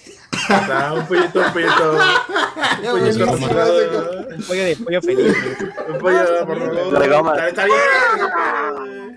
Ah, 0.49 0.93
un 0.95 1.07
pollito, 1.07 1.39
un 1.39 1.53
pollito. 1.53 1.97
Un 2.83 2.99
pollito. 2.99 3.31
Un 3.31 4.43
pollo 4.43 4.63
de 4.65 4.75
pollo 4.75 5.01
feliz, 5.01 5.33
güey. 5.33 5.71
Un 5.93 5.97
pollo, 5.99 6.45
por 6.45 6.59
favor. 6.59 6.99
De 6.99 7.07
goma. 7.09 7.33
Está- 7.35 7.47
está 7.47 7.65
bien. 7.65 7.77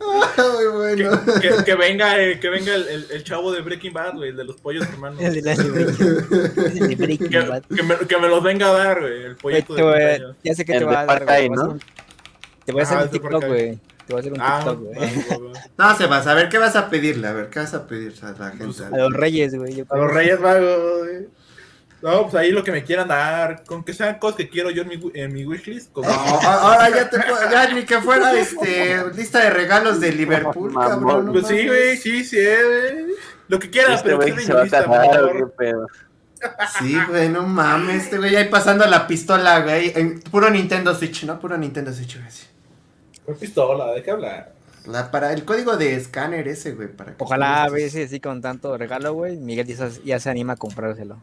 Ay, 0.00 0.66
bueno. 0.74 1.20
Que, 1.40 1.48
que- 1.48 1.64
que 1.64 1.74
venga, 1.74 2.20
eh, 2.22 2.38
que 2.38 2.48
venga 2.50 2.74
el, 2.74 2.86
el- 2.88 3.06
el 3.10 3.24
chavo 3.24 3.52
de 3.52 3.60
Breaking 3.62 3.92
Bad, 3.92 4.14
güey, 4.16 4.30
el 4.30 4.36
de 4.36 4.44
los 4.44 4.56
pollos 4.60 4.86
hermanos. 4.86 5.20
El 5.20 5.34
de 5.34 5.42
la 5.42 5.54
de 5.56 6.94
Breaking 6.96 7.28
Que, 7.30 7.40
Bad. 7.40 7.62
que 7.74 7.82
me, 7.82 7.96
que 7.96 8.18
me 8.18 8.28
los 8.28 8.42
venga 8.42 8.68
a 8.68 8.72
dar, 8.72 9.00
güey, 9.00 9.22
el 9.24 9.36
pollito 9.36 9.74
de. 9.74 10.34
Ya 10.44 10.54
sé 10.54 10.64
que 10.64 10.72
El 10.74 10.78
te 10.80 10.84
voy 10.84 10.94
a 10.94 11.04
dar, 11.06 11.24
güey. 11.24 11.48
Te 11.48 11.48
voy 11.48 11.54
a 11.54 11.56
¿no? 11.56 11.62
hacer 11.62 11.68
un- 11.72 11.80
Te 12.64 12.72
voy 12.72 12.80
a 12.80 12.84
hacer 12.84 12.98
Ah, 12.98 13.02
un 13.04 13.08
TikTok, 13.10 13.44
güey. 13.46 13.78
Te 14.06 14.12
voy 14.14 14.16
a 14.16 14.20
hacer 14.20 14.32
un 14.32 14.40
Ah, 14.40 14.56
TikTok, 14.58 14.80
güey. 14.80 14.94
va, 14.96 15.38
va, 15.38 15.52
va. 15.78 15.90
No, 15.92 15.96
Sebas, 15.98 16.26
a 16.26 16.34
ver, 16.34 16.48
¿qué 16.48 16.58
vas 16.58 16.76
a 16.76 16.90
pedirle? 16.90 17.26
A 17.28 17.32
ver, 17.32 17.48
¿qué 17.50 17.58
vas 17.60 17.74
a 17.74 17.86
pedir 17.86 18.14
a 18.22 18.32
la 18.32 18.50
gente? 18.50 18.84
A 18.84 18.96
los 18.98 19.12
reyes, 19.12 19.54
güey. 19.54 19.84
A 19.88 19.96
los 19.96 20.12
Reyes 20.12 20.40
Magos, 20.40 20.98
güey. 21.00 21.28
No, 22.00 22.22
pues 22.22 22.34
ahí 22.36 22.52
lo 22.52 22.62
que 22.62 22.70
me 22.70 22.84
quieran 22.84 23.08
dar. 23.08 23.64
Con 23.64 23.82
que 23.82 23.92
sean 23.92 24.18
cosas 24.20 24.36
que 24.36 24.48
quiero 24.48 24.70
yo 24.70 24.82
en 24.82 24.88
mi, 24.88 25.10
en 25.14 25.32
mi 25.32 25.44
wishlist. 25.44 25.90
Con... 25.92 26.04
No, 26.06 26.10
ahora 26.12 26.88
ya 26.90 27.10
te 27.10 27.18
puedo- 27.18 27.50
ya 27.50 27.72
ni 27.74 27.84
que 27.84 28.00
fuera 28.00 28.38
este 28.38 29.12
lista 29.14 29.40
de 29.40 29.50
regalos 29.50 29.98
de 30.00 30.12
Liverpool, 30.12 30.72
cabrón. 30.74 31.26
no 31.26 31.32
Pues 31.32 31.48
sí, 31.48 31.66
güey, 31.66 31.96
sí, 31.96 32.24
sí, 32.24 32.38
eh, 32.38 32.58
güey. 32.64 33.14
Lo 33.48 33.58
que 33.58 33.68
quieras, 33.70 33.96
este 33.96 34.16
pero 34.16 34.20
que 34.20 34.40
se 34.42 34.52
va 34.52 34.62
lista. 34.62 34.84
Sí, 36.78 36.96
güey, 37.08 37.28
no 37.30 37.42
mames, 37.42 38.04
este 38.04 38.18
güey 38.18 38.36
ahí 38.36 38.48
pasando 38.48 38.86
la 38.86 39.06
pistola, 39.08 39.60
güey. 39.62 39.92
En 39.96 40.20
puro 40.20 40.48
Nintendo 40.50 40.94
Switch, 40.94 41.24
¿no? 41.24 41.40
Puro 41.40 41.56
Nintendo 41.58 41.92
Switch, 41.92 42.16
güey. 42.18 42.30
sí. 42.30 42.46
Con 43.26 43.34
pistola, 43.36 43.92
¿de 43.92 44.02
qué 44.04 44.10
hablar? 44.12 44.52
La, 44.86 45.10
para 45.10 45.32
el 45.32 45.44
código 45.44 45.76
de 45.76 45.96
escáner 45.96 46.46
ese, 46.46 46.72
güey. 46.74 46.88
Para 46.88 47.10
que 47.16 47.24
Ojalá 47.24 47.64
a 47.64 47.68
veces 47.68 48.06
así 48.06 48.20
con 48.20 48.40
tanto 48.40 48.76
regalo, 48.78 49.12
güey. 49.14 49.36
Miguel 49.36 49.66
ya, 49.66 49.90
se- 49.90 50.02
ya 50.04 50.20
se 50.20 50.30
anima 50.30 50.52
a 50.52 50.56
comprárselo. 50.56 51.20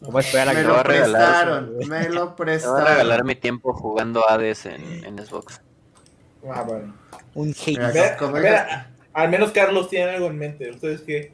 O 0.00 0.12
voy 0.12 0.22
a 0.22 0.26
esperar 0.26 0.48
a 0.48 0.52
Me 0.52 0.60
que 0.62 0.66
lo 0.68 0.82
prestaron, 0.82 1.74
güey. 1.74 1.86
me 1.88 2.08
lo 2.08 2.08
Te 2.10 2.18
voy 2.18 2.28
a 2.28 2.36
prestaron. 2.36 2.84
regalar 2.86 3.24
mi 3.24 3.34
tiempo 3.34 3.72
jugando 3.72 4.28
Hades 4.28 4.66
en, 4.66 5.04
en 5.04 5.18
Xbox. 5.18 5.60
Ah, 6.48 6.62
bueno. 6.62 6.94
un 7.34 7.48
hate. 7.50 7.78
Mira, 7.78 8.16
Mira, 8.32 8.90
al 9.12 9.28
menos 9.28 9.50
Carlos 9.50 9.88
tiene 9.88 10.10
algo 10.12 10.28
en 10.28 10.38
mente. 10.38 10.70
¿Ustedes 10.70 11.00
qué? 11.02 11.32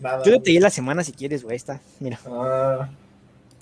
Nada. 0.00 0.22
Yo 0.24 0.40
te 0.40 0.50
di 0.52 0.60
la 0.60 0.70
semana 0.70 1.02
si 1.02 1.12
quieres, 1.12 1.42
güey. 1.42 1.56
Está. 1.56 1.80
Mira. 2.00 2.18
Ah. 2.26 2.88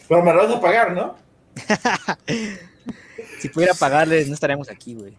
Pero 0.08 0.22
me 0.22 0.32
lo 0.34 0.46
vas 0.46 0.56
a 0.56 0.60
pagar, 0.60 0.92
¿no? 0.92 1.16
Si 3.38 3.48
pudiera 3.48 3.74
pagarles, 3.74 4.28
no 4.28 4.34
estaríamos 4.34 4.70
aquí, 4.70 4.94
güey. 4.94 5.14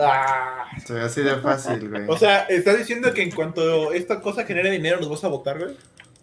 Ah. 0.00 0.64
Sí, 0.86 0.94
así 0.94 1.22
de 1.22 1.36
fácil, 1.36 1.90
güey. 1.90 2.04
O 2.08 2.16
sea, 2.16 2.44
¿estás 2.44 2.78
diciendo 2.78 3.12
que 3.12 3.22
en 3.22 3.30
cuanto 3.30 3.92
esta 3.92 4.20
cosa 4.20 4.44
genere 4.44 4.70
dinero 4.70 4.98
nos 4.98 5.10
vas 5.10 5.24
a 5.24 5.28
votar, 5.28 5.58
güey? 5.58 5.76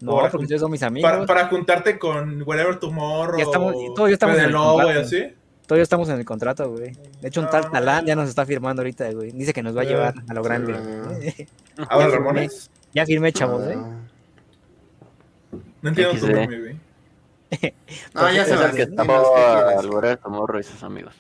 No, 0.04 0.12
Ahora, 0.12 0.30
porque 0.30 0.44
ustedes 0.44 0.62
son 0.62 0.70
mis 0.72 0.84
amigos. 0.84 1.10
Para, 1.10 1.26
para 1.26 1.48
juntarte 1.48 1.98
con 1.98 2.42
Whatever 2.44 2.78
Tomorrow. 2.78 3.38
Ya 3.38 3.46
estamos- 3.46 3.74
todos 3.96 4.10
ya 4.10 4.14
estamos 4.14 4.38
en 4.38 4.44
el 4.46 4.52
contrato. 4.54 5.00
así. 5.00 5.34
Estamos 5.82 6.10
en 6.10 6.20
el 6.20 6.26
contrato, 6.26 6.70
güey. 6.72 6.92
De 7.22 7.30
hecho, 7.30 7.42
un 7.42 7.50
tal 7.50 7.64
No, 7.64 7.72
Talán 7.72 8.06
ya 8.06 8.16
nos 8.16 8.30
está 8.30 8.46
firmando 8.46 8.82
ahorita, 8.82 9.10
güey. 9.12 9.32
Dice 9.32 9.54
que 9.54 9.64
nos 9.64 9.76
va 9.76 9.82
a 9.82 9.84
Sí. 9.86 9.90
llevar 9.92 10.14
a 10.28 10.34
lo 10.34 10.44
grande. 10.44 10.74
A 10.76 11.98
ver, 11.98 12.10
Ya 12.12 12.18
Ramones. 12.18 12.70
ya 12.94 13.06
firmé, 13.06 13.32
chavos, 13.32 13.64
¿eh? 13.68 13.76
Ah. 13.78 14.00
No 15.82 15.90
entiendo 15.90 16.14
tu 16.14 16.20
XD. 16.28 16.34
meme, 16.34 16.60
güey. 16.60 16.78
No, 18.14 18.32
ya 18.32 18.46
se 18.46 18.52
que 18.52 18.88
¿qué 18.88 18.96
quieres? 18.96 19.78
Alboreta 19.78 20.28
Morro 20.30 20.60
y 20.60 20.64
sus 20.64 20.84
amigos. 20.84 21.14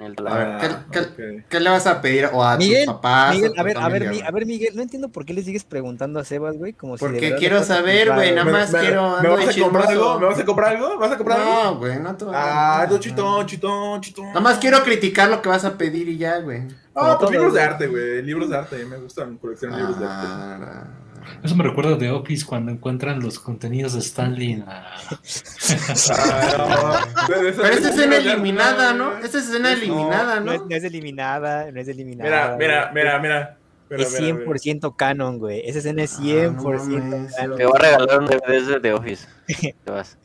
El 0.00 0.14
de 0.14 0.22
la- 0.22 0.30
A 0.30 0.38
ver, 0.38 0.58
¿qué, 0.92 0.98
Ah, 1.00 1.44
qué- 1.48 1.60
le 1.60 1.70
vas 1.70 1.86
a 1.86 2.00
pedir? 2.00 2.28
O 2.32 2.42
a 2.44 2.56
Miguel, 2.56 2.84
tus 2.86 2.94
papás. 2.94 3.34
Miguel, 3.34 3.52
a 3.56 3.62
ver, 3.62 3.78
a 3.78 3.88
ver, 3.88 4.08
Mi- 4.10 4.20
a 4.20 4.30
ver, 4.30 4.46
Miguel, 4.46 4.76
no 4.76 4.82
entiendo 4.82 5.08
por 5.08 5.24
qué 5.24 5.34
le 5.34 5.42
sigues 5.42 5.64
preguntando 5.64 6.20
a 6.20 6.24
Sebas, 6.24 6.56
güey, 6.56 6.72
como 6.72 6.96
si 6.96 7.04
de 7.04 7.10
Porque 7.10 7.34
quiero 7.36 7.62
saber, 7.64 8.12
güey, 8.14 8.32
nada 8.32 8.50
más 8.50 8.70
me, 8.72 8.78
quiero- 8.80 9.20
¿Me 9.20 9.28
vas 9.28 9.48
a 9.48 9.60
comprar 9.60 9.88
algo? 9.88 10.18
¿Me 10.20 10.26
vas 10.26 10.38
a 10.38 10.44
comprar 10.44 10.76
algo? 10.76 10.88
¿Me 10.90 10.96
vas 10.96 11.12
a 11.12 11.16
comprar 11.16 11.40
algo? 11.40 11.52
No, 11.64 11.78
güey, 11.78 11.98
no 11.98 12.16
te 12.16 12.24
voy 12.24 12.34
a- 12.34 12.80
Ah, 12.82 12.86
no, 12.88 12.98
chitón, 12.98 13.46
chitón, 13.46 14.00
chitón. 14.00 14.26
Nada 14.28 14.40
más 14.40 14.58
quiero 14.58 14.82
criticar 14.84 15.28
lo 15.28 15.42
que 15.42 15.48
vas 15.48 15.64
a 15.64 15.76
pedir 15.76 16.08
y 16.08 16.16
ya, 16.16 16.38
güey. 16.38 16.62
Ah, 16.94 17.00
Como 17.16 17.18
pues 17.18 17.30
libros 17.32 17.54
de 17.54 17.60
arte, 17.62 17.86
güey. 17.86 18.22
Libros 18.22 18.50
de 18.50 18.56
arte. 18.56 18.84
Me 18.84 18.96
gustan 18.98 19.36
coleccionar 19.38 19.78
libros 19.78 19.98
de 20.00 20.06
arte. 20.06 20.90
Ah, 21.36 21.40
Eso 21.44 21.54
me 21.56 21.64
recuerda 21.64 21.96
de 21.96 22.10
Office 22.10 22.44
cuando 22.44 22.72
encuentran 22.72 23.20
los 23.20 23.38
contenidos 23.38 23.94
de 23.94 24.00
Stanley. 24.00 24.52
en 24.52 24.60
la- 24.66 24.86
Ah, 26.10 26.54
no. 26.58 27.26
Pero 27.26 27.48
esta 27.48 27.62
libros 27.62 27.84
escena 27.86 28.16
eliminada, 28.16 28.92
¿no? 28.94 29.18
Esta 29.18 29.38
escena 29.38 29.72
eliminada, 29.72 30.40
No 30.40 30.56
¿no? 30.56 30.66
es 30.70 30.84
eliminada, 30.84 31.70
no 31.70 31.80
es 31.80 31.88
eliminada. 31.88 32.56
Mira, 32.56 32.90
mira, 32.92 33.18
mira, 33.18 33.18
mira. 33.18 33.56
Es 33.90 34.20
mira, 34.20 34.34
mira. 34.34 34.44
100% 34.44 34.96
canon, 34.96 35.38
güey. 35.38 35.62
Esa 35.66 35.78
escena 35.78 36.02
es 36.02 36.16
Ah, 36.18 36.22
100% 36.22 36.54
no 37.10 37.16
mames. 37.16 37.34
canon. 37.36 37.56
Te 37.56 37.64
voy 37.66 37.72
a 37.74 37.78
regalar 37.82 38.18
un 38.20 38.26
DVD 38.26 38.66
de 38.66 38.80
The 38.80 38.92
Office. 38.92 39.26
Te 39.84 39.90
vas. 39.90 40.18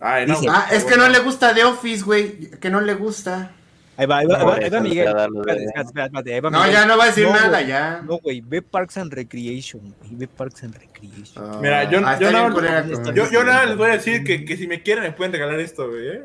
Ay, 0.00 0.26
no, 0.26 0.34
Dice- 0.34 0.46
güey, 0.46 0.58
Ah, 0.60 0.68
es 0.72 0.84
que 0.84 0.96
no 0.96 1.08
le 1.08 1.18
gusta 1.20 1.54
The 1.54 1.64
Office, 1.64 2.02
güey. 2.04 2.50
Que 2.60 2.70
no 2.70 2.80
le 2.80 2.94
gusta. 2.94 3.52
Ahí 3.98 4.06
va, 4.06 4.18
ahí 4.18 4.26
va, 4.26 4.36
ahí 4.38 4.44
va, 4.44 4.54
Por 4.54 4.62
ahí 4.64 4.70
va 4.70 4.80
Miguel. 4.80 5.12
No, 5.12 5.28
Miguel. 5.30 6.72
ya 6.72 6.86
no 6.86 6.96
va 6.96 7.04
a 7.04 7.06
decir 7.08 7.26
No, 7.26 7.32
nada, 7.34 7.48
güey. 7.58 7.66
ya. 7.66 8.00
No, 8.06 8.18
güey, 8.18 8.40
ve 8.40 8.62
Parks 8.62 8.96
and 8.96 9.12
Recreation, 9.12 9.82
güey. 9.98 10.10
Ve 10.14 10.28
Parks 10.28 10.62
and 10.62 10.74
Recreation. 10.76 11.44
Ah, 11.44 11.58
Mira, 11.60 11.84
yo- 11.90 12.00
ah, 12.04 12.16
yo 12.18 12.30
no- 12.30 12.54
culera 12.54 12.86
yo- 12.86 13.12
Yo, 13.12 13.30
yo 13.30 13.44
nada 13.44 13.66
les 13.66 13.76
voy 13.76 13.90
a 13.90 13.92
decir 13.94 14.22
que, 14.24 14.44
que 14.44 14.56
si 14.56 14.66
me 14.68 14.82
quieren 14.82 15.02
me 15.04 15.12
pueden 15.12 15.32
regalar 15.32 15.58
esto, 15.60 15.88
güey. 15.88 16.08
¿eh? 16.08 16.22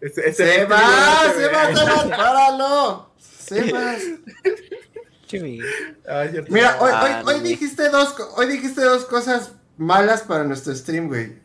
Este, 0.00 0.28
este- 0.28 0.44
Se 0.44 0.54
este 0.62 0.64
va, 0.66 0.78
se 1.36 1.46
va, 1.48 1.66
se 1.76 1.84
va, 2.08 2.16
páralo. 2.16 3.12
Se 3.18 3.72
va. 3.72 3.94
Mira, 6.48 6.76
hoy, 6.80 6.90
hoy, 6.90 6.90
Ah, 6.92 7.22
hoy 7.24 7.34
no, 7.36 7.42
dijiste 7.42 7.88
dos, 7.88 8.14
hoy 8.36 8.46
dijiste 8.48 8.82
dos 8.82 9.04
cosas 9.06 9.52
malas 9.78 10.22
para 10.22 10.44
nuestro 10.44 10.74
stream, 10.74 11.08
güey. 11.08 11.40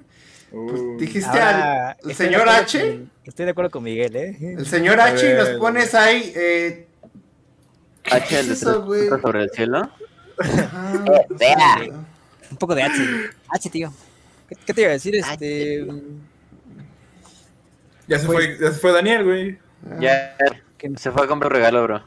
Uh, 0.52 0.98
Dijiste 0.98 1.30
Ahora, 1.30 1.98
al 2.04 2.14
señor 2.16 2.48
H, 2.48 2.80
con- 2.80 3.12
Estoy 3.26 3.46
de 3.46 3.52
acuerdo 3.52 3.70
con 3.72 3.84
Miguel, 3.84 4.16
¿eh? 4.16 4.56
el 4.58 4.66
señor 4.66 5.00
H, 5.02 5.30
y 5.30 5.34
nos 5.36 5.50
pones 5.60 5.94
ahí, 5.94 6.32
eh, 6.36 6.88
H, 8.10 8.40
es 8.40 8.48
eso, 8.50 8.86
güey? 8.86 9.10
sobre 9.10 9.44
el 9.44 9.50
cielo. 9.52 9.92
Vea. 11.32 11.80
Un 12.50 12.58
poco 12.58 12.74
de 12.76 12.84
H. 12.84 12.94
H, 13.50 13.70
tío. 13.70 13.92
¿Qué, 14.48 14.56
qué 14.66 14.74
te 14.74 14.82
iba 14.82 14.90
a 14.92 14.94
decir? 14.94 15.16
Este. 15.16 15.86
ya, 18.08 18.20
se 18.20 18.26
pues- 18.26 18.38
fue, 18.38 18.58
ya 18.60 18.72
se 18.72 18.80
fue 18.80 18.92
Daniel, 18.94 19.24
güey. 19.26 19.60
Ya 20.00 20.36
¿qué- 20.78 20.94
se 20.98 21.12
fue 21.12 21.26
a 21.26 21.28
comprar 21.28 21.52
un 21.52 21.56
regalo, 21.58 21.84
bro. 21.84 22.04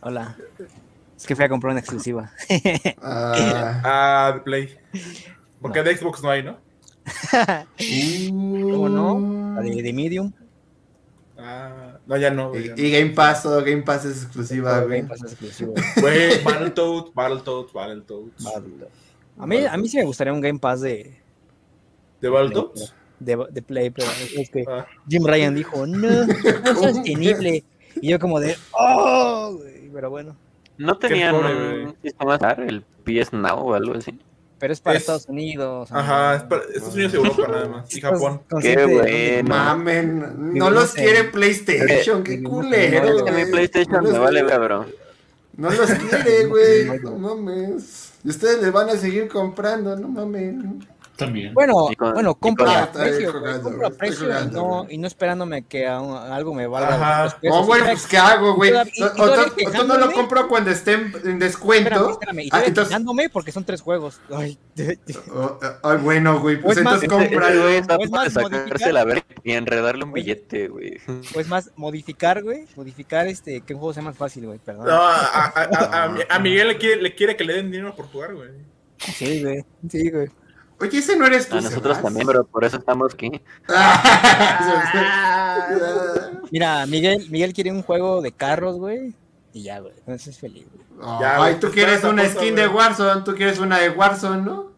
Hola. 0.00 0.36
Es 1.16 1.24
que 1.26 1.36
fui 1.36 1.44
a 1.44 1.48
comprar 1.48 1.70
una 1.70 1.80
exclusiva. 1.80 2.32
Ah, 3.00 3.80
Ah, 3.84 4.32
de 4.34 4.40
Play. 4.40 4.76
Porque 5.62 5.82
de 5.84 5.96
Xbox 5.96 6.22
no 6.22 6.30
hay, 6.30 6.42
¿no? 6.42 6.58
¿Cómo 8.30 8.88
no? 8.88 9.54
La 9.56 9.62
de, 9.62 9.82
de 9.82 9.92
Medium. 9.92 10.32
Ah, 11.36 11.98
no, 12.06 12.16
ya 12.16 12.30
no, 12.30 12.50
güey. 12.50 12.68
ya 12.68 12.74
Y, 12.76 12.90
Game 12.90 13.10
Pass, 13.10 13.42
todo 13.42 13.62
Game 13.64 13.82
Pass 13.82 14.04
es 14.04 14.22
exclusiva, 14.24 14.80
güey. 14.80 14.98
Game 15.00 15.08
Pass 15.08 15.24
es 15.24 15.32
exclusivo. 15.32 15.74
no. 15.76 16.02
Güey, 16.02 16.42
Battletoads, 16.42 17.12
Battletoads, 17.14 17.72
Battletoads. 17.72 18.46
A 19.38 19.46
mí, 19.46 19.64
a 19.64 19.76
mí 19.76 19.88
sí 19.88 19.96
me 19.96 20.04
gustaría 20.04 20.32
un 20.32 20.40
Game 20.40 20.58
Pass 20.58 20.80
de, 20.82 21.16
¿De 22.20 22.28
Battletoads? 22.28 22.94
de, 23.18 23.46
de 23.50 23.62
Play, 23.62 23.90
pero 23.90 24.06
es 24.36 24.50
que 24.50 24.64
Ah. 24.68 24.86
Jim 25.08 25.24
Ryan 25.26 25.54
dijo, 25.54 25.86
no, 25.86 26.08
no 26.26 26.32
es 26.32 26.78
sostenible. 26.78 27.64
Y 28.00 28.10
yo 28.10 28.18
como 28.18 28.40
de, 28.40 28.56
oh, 28.72 29.56
güey, 29.58 29.88
pero 29.92 30.10
bueno. 30.10 30.36
¿No 30.78 30.98
tenían 30.98 31.34
un 31.34 31.96
sistema 32.02 32.36
el 32.58 32.82
PS 33.04 33.32
Now 33.32 33.58
o 33.58 33.74
algo 33.74 33.94
así? 33.94 34.18
Pero 34.64 34.72
es 34.72 34.80
para 34.80 34.96
Es- 34.96 35.02
Estados 35.02 35.26
Unidos. 35.28 35.92
Ajá, 35.92 36.36
es 36.36 36.42
para 36.44 36.62
Estados 36.62 36.94
Unidos 36.94 37.12
y 37.12 37.16
Europa 37.18 37.48
nada 37.48 37.68
más. 37.68 37.94
Y 37.94 38.00
Japón. 38.00 38.40
Qué 38.62 38.86
bueno. 38.86 39.48
Mamen, 39.50 40.54
no 40.54 40.70
los 40.70 40.94
quiere 40.94 41.24
PlayStation, 41.24 42.24
qué 42.24 42.42
culero, 42.42 43.10
no, 43.10 43.16
Es 43.18 43.22
que 43.24 43.44
mi. 43.44 43.50
PlayStation 43.50 43.92
No 43.96 44.02
me 44.04 44.08
los- 44.08 44.18
vale, 44.20 44.46
cabrón. 44.46 44.86
No 45.58 45.70
los 45.70 45.90
quiere, 45.90 46.46
güey. 46.46 46.86
No 47.02 47.18
mames. 47.36 48.12
Y 48.24 48.30
ustedes 48.30 48.62
les 48.62 48.72
van 48.72 48.88
a 48.88 48.96
seguir 48.96 49.28
comprando, 49.28 49.96
no 49.96 50.08
mames. 50.08 50.54
También. 51.16 51.54
Bueno, 51.54 51.74
con- 51.96 52.12
bueno, 52.14 52.30
y 52.32 52.40
compro 52.40 52.66
con- 52.66 52.74
a 52.74 52.82
está 52.84 53.04
bien 53.04 53.14
precio, 53.14 53.30
güey, 53.30 53.40
jugando, 53.42 53.62
compro 53.62 53.86
a 53.86 53.88
güey, 53.88 53.92
estoy 53.92 53.98
precio 54.08 54.24
y 54.24 54.26
jugando, 54.32 54.60
no, 54.60 54.86
y 54.90 54.98
no 54.98 55.06
esperándome 55.06 55.62
que 55.66 55.86
a 55.86 56.00
un- 56.00 56.16
algo 56.16 56.54
me 56.54 56.66
valga. 56.66 56.94
Ajá. 56.96 57.22
200 57.22 57.40
pesos. 57.40 57.56
No, 57.60 57.66
güey, 57.66 57.80
Y 57.80 57.84
pues 57.84 58.06
¿qué 58.06 58.18
hago, 58.18 58.54
güey? 58.54 58.72
O, 58.72 59.84
no 59.84 59.96
lo 59.98 60.12
compro 60.12 60.48
cuando 60.48 60.70
esté 60.70 60.92
en, 60.94 61.12
en 61.24 61.38
descuento. 61.38 61.88
Espérame, 61.88 62.10
espérame, 62.10 62.40
y 62.40 62.48
Ah, 62.52 62.62
entonces, 62.66 62.96
porque 63.32 63.52
son 63.52 63.64
tres 63.64 63.80
juegos. 63.80 64.20
Ay, 64.34 64.58
oh, 65.34 65.58
ay, 65.84 65.98
bueno, 65.98 66.40
güey, 66.40 66.60
pues 66.60 66.74
Pues 66.74 66.84
más- 66.84 67.02
entonces 67.02 67.28
cómpralo. 67.30 67.62
güey 67.62 67.76
está 67.76 67.94
a 67.94 67.96
Pues 67.98 68.10
punto 68.10 68.24
de 68.24 68.30
más 68.30 68.52
sacarse 68.64 68.92
la 68.92 69.04
verga 69.04 69.24
y 69.44 69.52
enredarle 69.52 70.04
un 70.04 70.12
billete, 70.12 70.68
güey. 70.68 70.98
pues 71.32 71.46
más, 71.48 71.70
modificar, 71.76 72.42
güey. 72.42 72.66
Modificar 72.76 73.28
este, 73.28 73.60
que 73.60 73.74
un 73.74 73.78
juego 73.80 73.94
sea 73.94 74.02
más 74.02 74.16
fácil, 74.16 74.46
güey, 74.46 74.58
perdón. 74.58 74.86
No, 74.86 74.92
a, 74.94 75.14
a- 75.16 75.46
a- 75.46 75.62
a- 75.62 76.04
a- 76.30 76.34
a 76.34 76.38
Miguel 76.40 76.68
le 76.68 76.76
quiere, 76.78 77.00
le 77.00 77.14
quiere 77.14 77.36
que 77.36 77.44
le 77.44 77.54
den 77.54 77.70
dinero 77.70 77.94
por 77.94 78.06
jugar, 78.06 78.34
güey. 78.34 78.50
Sí, 78.98 79.42
güey. 79.42 79.64
Sí, 79.88 80.10
güey. 80.10 80.28
Oye, 80.80 80.98
ese 80.98 81.16
no 81.16 81.26
eres 81.26 81.48
tú. 81.48 81.56
A 81.56 81.60
nosotros 81.60 81.96
Sebas. 81.96 82.02
también, 82.02 82.26
pero 82.26 82.44
por 82.44 82.64
eso 82.64 82.76
estamos 82.76 83.14
aquí. 83.14 83.30
Mira, 86.50 86.86
Miguel, 86.86 87.26
Miguel 87.30 87.52
quiere 87.52 87.72
un 87.72 87.82
juego 87.82 88.22
de 88.22 88.32
carros, 88.32 88.76
güey. 88.76 89.14
Y 89.52 89.62
ya, 89.64 89.80
güey. 89.80 89.92
Entonces 90.00 90.28
es 90.28 90.38
feliz, 90.38 90.66
güey. 90.72 90.84
Ya, 91.20 91.32
Ay, 91.36 91.38
güey, 91.38 91.54
tú 91.54 91.60
pues, 91.62 91.72
quieres 91.74 92.04
una 92.04 92.22
cosa, 92.22 92.34
skin 92.34 92.54
de. 92.56 92.68
Warzone, 92.68 93.22
tú 93.22 93.34
quieres 93.34 93.58
una 93.58 93.78
de 93.78 93.90
Warzone, 93.90 94.42
¿no? 94.42 94.72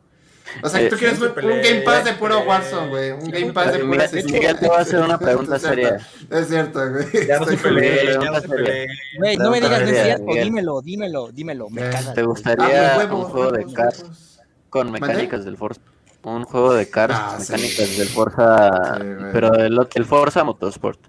O 0.63 0.69
sea, 0.69 0.81
Eh, 0.81 0.89
tú 0.89 0.97
quieres 0.97 1.19
sí, 1.19 1.25
un, 1.25 1.45
un 1.45 1.61
Game 1.61 1.81
Pass 1.81 2.05
de 2.05 2.13
se 2.13 2.17
puro. 2.17 2.41
Warzone, 2.41 2.89
güey. 2.89 3.11
Un 3.11 3.31
Game 3.31 3.53
Pass 3.53 3.73
de 3.73 3.85
Mira, 3.85 4.07
puro 4.09 4.23
Miguel 4.25 4.59
te 4.59 4.69
va 4.69 4.79
a 4.79 4.81
hacer 4.81 5.01
una 5.01 5.19
pregunta 5.19 5.59
seria. 5.59 5.97
Es 6.31 6.49
cierto, 6.49 6.81
güey. 6.91 7.27
Ya 7.27 7.39
no 7.41 7.47
se 7.47 7.55
Estoy 7.55 7.73
peleen, 7.73 8.21
ya 8.23 8.31
no 8.31 8.41
se 8.41 8.49
peleen. 8.49 8.89
Güey, 9.19 9.37
no 9.37 9.51
me 9.51 9.61
digas, 9.61 9.83
no 9.83 9.89
es 9.89 10.03
cierto. 10.03 10.33
Dímelo, 10.33 10.81
dímelo, 10.83 11.29
dímelo. 11.33 11.69
Me 11.71 11.83
Eh, 11.87 11.91
cagas. 11.91 12.15
¿Te 12.15 12.23
gustaría 12.23 12.95
Ah, 12.97 13.05
un 13.13 13.23
juego 13.25 13.51
de 13.53 13.65
huevos. 13.65 14.36
Con 14.71 14.91
mecánicas 14.91 15.45
del 15.45 15.57
Forza? 15.57 15.81
Un 16.23 16.45
juego 16.45 16.75
de 16.75 16.89
cars 16.91 17.15
Ah, 17.17 17.39
sí. 17.41 17.53
mecánicas 17.53 17.97
del 17.99 18.09
Forza, 18.09 18.97
Sí, 18.99 19.03
pero 19.33 19.55
el, 19.55 19.79
el 19.95 20.05
Forza 20.05 20.43
Motorsport. 20.45 21.01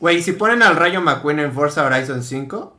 Güey, 0.00 0.22
si 0.22 0.32
ponen 0.32 0.62
al 0.62 0.76
Rayo 0.76 1.00
McQueen 1.00 1.38
en 1.40 1.52
Forza 1.52 1.84
Horizon 1.84 2.22
5, 2.22 2.76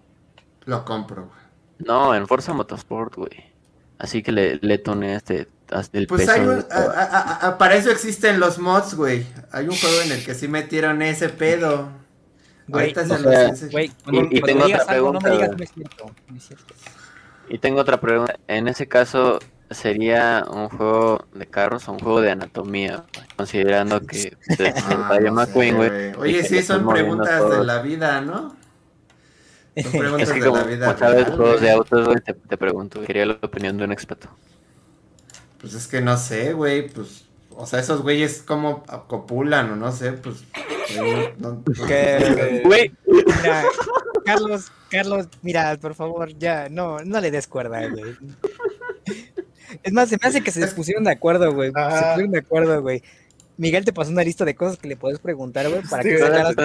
lo 0.65 0.85
compro, 0.85 1.27
güey. 1.27 1.41
No, 1.79 2.13
en 2.15 2.27
Forza 2.27 2.53
Motorsport, 2.53 3.15
güey. 3.15 3.51
Así 3.99 4.23
que 4.23 4.31
le, 4.31 4.55
le 4.61 4.77
tuneé 4.79 5.15
este, 5.15 5.47
el 5.93 6.07
Pues 6.07 6.21
peso. 6.21 6.31
hay 6.33 6.41
un, 6.41 6.47
de 6.55 6.59
a- 6.61 6.67
todo. 6.67 6.89
a- 6.91 7.03
a- 7.03 7.47
a- 7.49 7.57
para 7.57 7.75
eso 7.75 7.91
existen 7.91 8.39
los 8.39 8.57
mods, 8.57 8.95
güey. 8.95 9.25
Hay 9.51 9.67
un 9.67 9.75
juego 9.77 10.01
en 10.01 10.11
el 10.11 10.25
que 10.25 10.33
sí 10.33 10.47
metieron 10.47 11.01
ese 11.03 11.29
pedo. 11.29 11.89
Güey, 12.67 12.93
Ahorita 12.95 13.01
o 13.01 13.05
se 13.05 13.59
sea. 13.59 13.69
Güey, 13.71 13.85
Y- 13.85 13.89
cuando, 14.03 14.21
y 14.35 14.39
cuando 14.41 14.45
tengo 14.47 14.65
otra 14.65 14.93
algo, 14.93 15.13
no 15.13 15.19
me 15.19 15.29
pregunta, 15.29 15.29
digas, 15.29 15.49
güey. 15.49 15.57
no 15.57 15.63
es 15.63 15.71
cierto. 15.73 16.05
No 16.29 16.37
es 16.37 16.43
cierto. 16.47 16.73
Y 17.49 17.57
tengo 17.59 17.79
otra 17.81 17.99
pregunta. 18.01 18.35
En 18.47 18.67
ese 18.67 18.87
caso, 18.87 19.39
¿sería 19.71 20.45
un 20.51 20.69
juego 20.69 21.25
de 21.33 21.45
carros 21.47 21.87
o 21.87 21.93
un 21.93 21.99
juego 21.99 22.21
de 22.21 22.31
anatomía? 22.31 23.03
Considerando 23.35 23.99
que 24.01 24.37
pues, 24.47 24.59
es 24.59 24.73
Ah, 24.87 25.17
no 25.21 25.31
McQueen, 25.33 25.75
güey. 25.75 26.13
Oye, 26.17 26.43
sí, 26.43 26.61
son 26.61 26.87
preguntas 26.87 27.49
de 27.49 27.63
la 27.63 27.81
vida, 27.81 28.21
¿no? 28.21 28.55
Son 29.81 29.91
preguntas 29.99 30.27
Es 30.27 30.33
que 30.33 30.39
de 30.41 30.45
como, 30.45 30.57
la 30.57 30.63
vida. 30.65 30.85
como 30.87 30.99
sabes 30.99 31.25
real, 31.25 31.35
juegos 31.37 31.53
güey. 31.59 31.63
de 31.65 31.71
autos, 31.71 32.05
güey, 32.07 32.19
te, 32.21 32.33
te 32.33 32.57
pregunto. 32.57 33.01
Quería 33.01 33.25
la 33.25 33.37
opinión 33.41 33.77
de 33.77 33.83
un 33.85 33.91
experto. 33.91 34.29
Pues 35.59 35.73
es 35.73 35.87
que 35.87 36.01
no 36.01 36.17
sé, 36.17 36.53
güey, 36.53 36.89
pues, 36.89 37.25
o 37.51 37.65
sea, 37.67 37.79
esos 37.79 38.01
güeyes 38.01 38.41
como 38.41 38.83
copulan 39.07 39.71
o 39.71 39.75
no 39.75 39.91
sé, 39.91 40.13
pues, 40.13 40.43
güey, 40.97 41.33
no- 41.37 41.61
no- 41.63 41.63
Que- 41.87 42.61
Güey, 42.65 42.91
Mira, 43.07 43.63
Carlos, 44.25 44.71
Carlos, 44.89 45.27
mira, 45.43 45.77
por 45.79 45.93
favor, 45.95 46.29
ya, 46.37 46.67
no, 46.69 46.99
no 46.99 47.21
le 47.21 47.29
des 47.31 47.47
cuerda, 47.47 47.87
güey. 47.87 48.15
Es 49.83 49.93
más, 49.93 50.09
se 50.09 50.17
me 50.21 50.27
hace 50.27 50.41
que 50.41 50.51
se 50.51 50.65
pusieron 50.67 51.03
de 51.03 51.11
acuerdo, 51.11 51.53
güey. 51.53 51.71
Se 51.71 51.79
Ah. 51.79 52.11
pusieron 52.13 52.31
de 52.31 52.39
acuerdo, 52.39 52.81
güey. 52.81 53.01
Miguel 53.57 53.85
te 53.85 53.93
pasó 53.93 54.11
una 54.11 54.23
lista 54.23 54.43
de 54.45 54.55
cosas 54.55 54.77
que 54.77 54.87
le 54.87 54.95
puedes 54.95 55.19
preguntar, 55.19 55.69
güey, 55.69 55.81
para 55.83 56.01
Sí, 56.03 56.09
que 56.09 56.17
sacaras. 56.17 56.55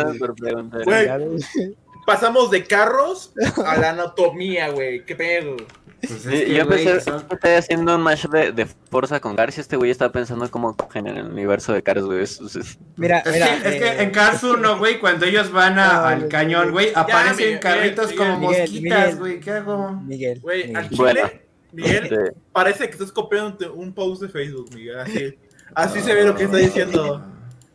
Pasamos 2.06 2.50
de 2.50 2.64
carros 2.64 3.32
a 3.66 3.76
la 3.78 3.90
anatomía, 3.90 4.68
güey. 4.70 5.04
¿Qué 5.04 5.16
pedo? 5.16 5.56
pues 6.00 6.12
es 6.12 6.22
Sí, 6.22 6.28
que, 6.44 6.54
yo 6.54 6.64
son- 7.00 7.26
estoy 7.32 7.50
haciendo 7.52 7.96
un 7.96 8.02
match 8.02 8.26
de, 8.26 8.52
de 8.52 8.66
Forza 8.66 9.18
con 9.18 9.34
Garcia. 9.34 9.60
Este 9.60 9.76
güey 9.76 9.90
estaba 9.90 10.12
pensando 10.12 10.48
cómo 10.50 10.76
cogen 10.76 11.06
en 11.08 11.16
el 11.16 11.26
universo 11.26 11.72
de 11.72 11.82
Cars, 11.82 12.02
güey. 12.04 12.22
Es- 12.22 12.40
es- 12.40 12.78
Mira, 12.96 13.18
Es, 13.20 13.32
mira. 13.32 13.60
que, 13.62 13.68
es 13.68 13.82
que 13.82 14.02
en 14.02 14.10
Cars 14.10 14.42
1, 14.44 14.78
güey, 14.78 15.00
cuando 15.00 15.26
ellos 15.26 15.50
van 15.50 15.78
a- 15.80 15.94
No, 15.94 16.04
al 16.06 16.28
cañón, 16.28 16.70
güey, 16.70 16.92
aparecen 16.94 17.36
Miguel, 17.46 17.60
carritos 17.60 18.10
Miguel, 18.10 18.18
como 18.28 18.38
Miguel, 18.48 18.60
mosquitas, 18.62 19.18
güey, 19.18 19.40
¿qué 19.40 19.50
hago? 19.50 19.90
Miguel. 20.06 20.40
Güey, 20.40 20.74
al 20.74 20.84
chile, 20.90 20.96
Bueno. 21.02 21.30
Miguel, 21.72 22.04
este, 22.04 22.32
parece 22.52 22.86
que 22.86 22.92
estás 22.92 23.12
copiando 23.12 23.74
un 23.74 23.92
post 23.92 24.22
de 24.22 24.28
Facebook, 24.28 24.70
Miguel. 24.74 24.98
Así, 24.98 25.38
así 25.74 26.00
se 26.00 26.14
ve 26.14 26.24
lo 26.24 26.34
que 26.34 26.44
está 26.44 26.56
diciendo. 26.56 27.22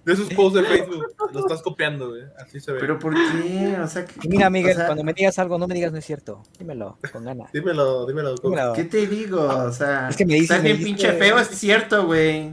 De 0.03 0.13
esos 0.13 0.33
posts 0.33 0.59
de 0.59 0.63
Facebook. 0.67 1.05
Lo 1.31 1.39
estás 1.41 1.61
copiando, 1.61 2.09
güey. 2.09 2.23
Así 2.39 2.59
se 2.59 2.71
ve. 2.71 2.79
Pero 2.79 2.97
¿por 2.97 3.13
qué? 3.13 3.77
O 3.83 3.87
sea, 3.87 4.03
que- 4.03 4.13
Y 4.23 4.29
Mira, 4.29 4.49
Miguel, 4.49 4.71
o 4.71 4.75
sea, 4.75 4.85
cuando 4.87 5.03
me 5.03 5.13
digas 5.13 5.37
algo, 5.37 5.59
no 5.59 5.67
me 5.67 5.75
digas 5.75 5.91
no 5.91 5.99
es 5.99 6.05
cierto. 6.05 6.41
Dímelo, 6.57 6.97
con 7.13 7.23
ganas. 7.23 7.51
Dímelo, 7.51 8.07
dímelo. 8.07 8.33
Dímelo. 8.35 8.73
¿Qué 8.73 8.85
te 8.85 9.05
digo? 9.05 9.41
O 9.47 9.71
sea, 9.71 10.09
Es 10.09 10.17
que 10.17 10.25
me 10.25 10.33
dices- 10.33 10.49
estás 10.49 10.63
bien 10.63 10.79
me 10.79 10.83
pinche 10.85 11.11
feo, 11.13 11.37
es 11.37 11.49
cierto, 11.49 12.07
güey. 12.07 12.51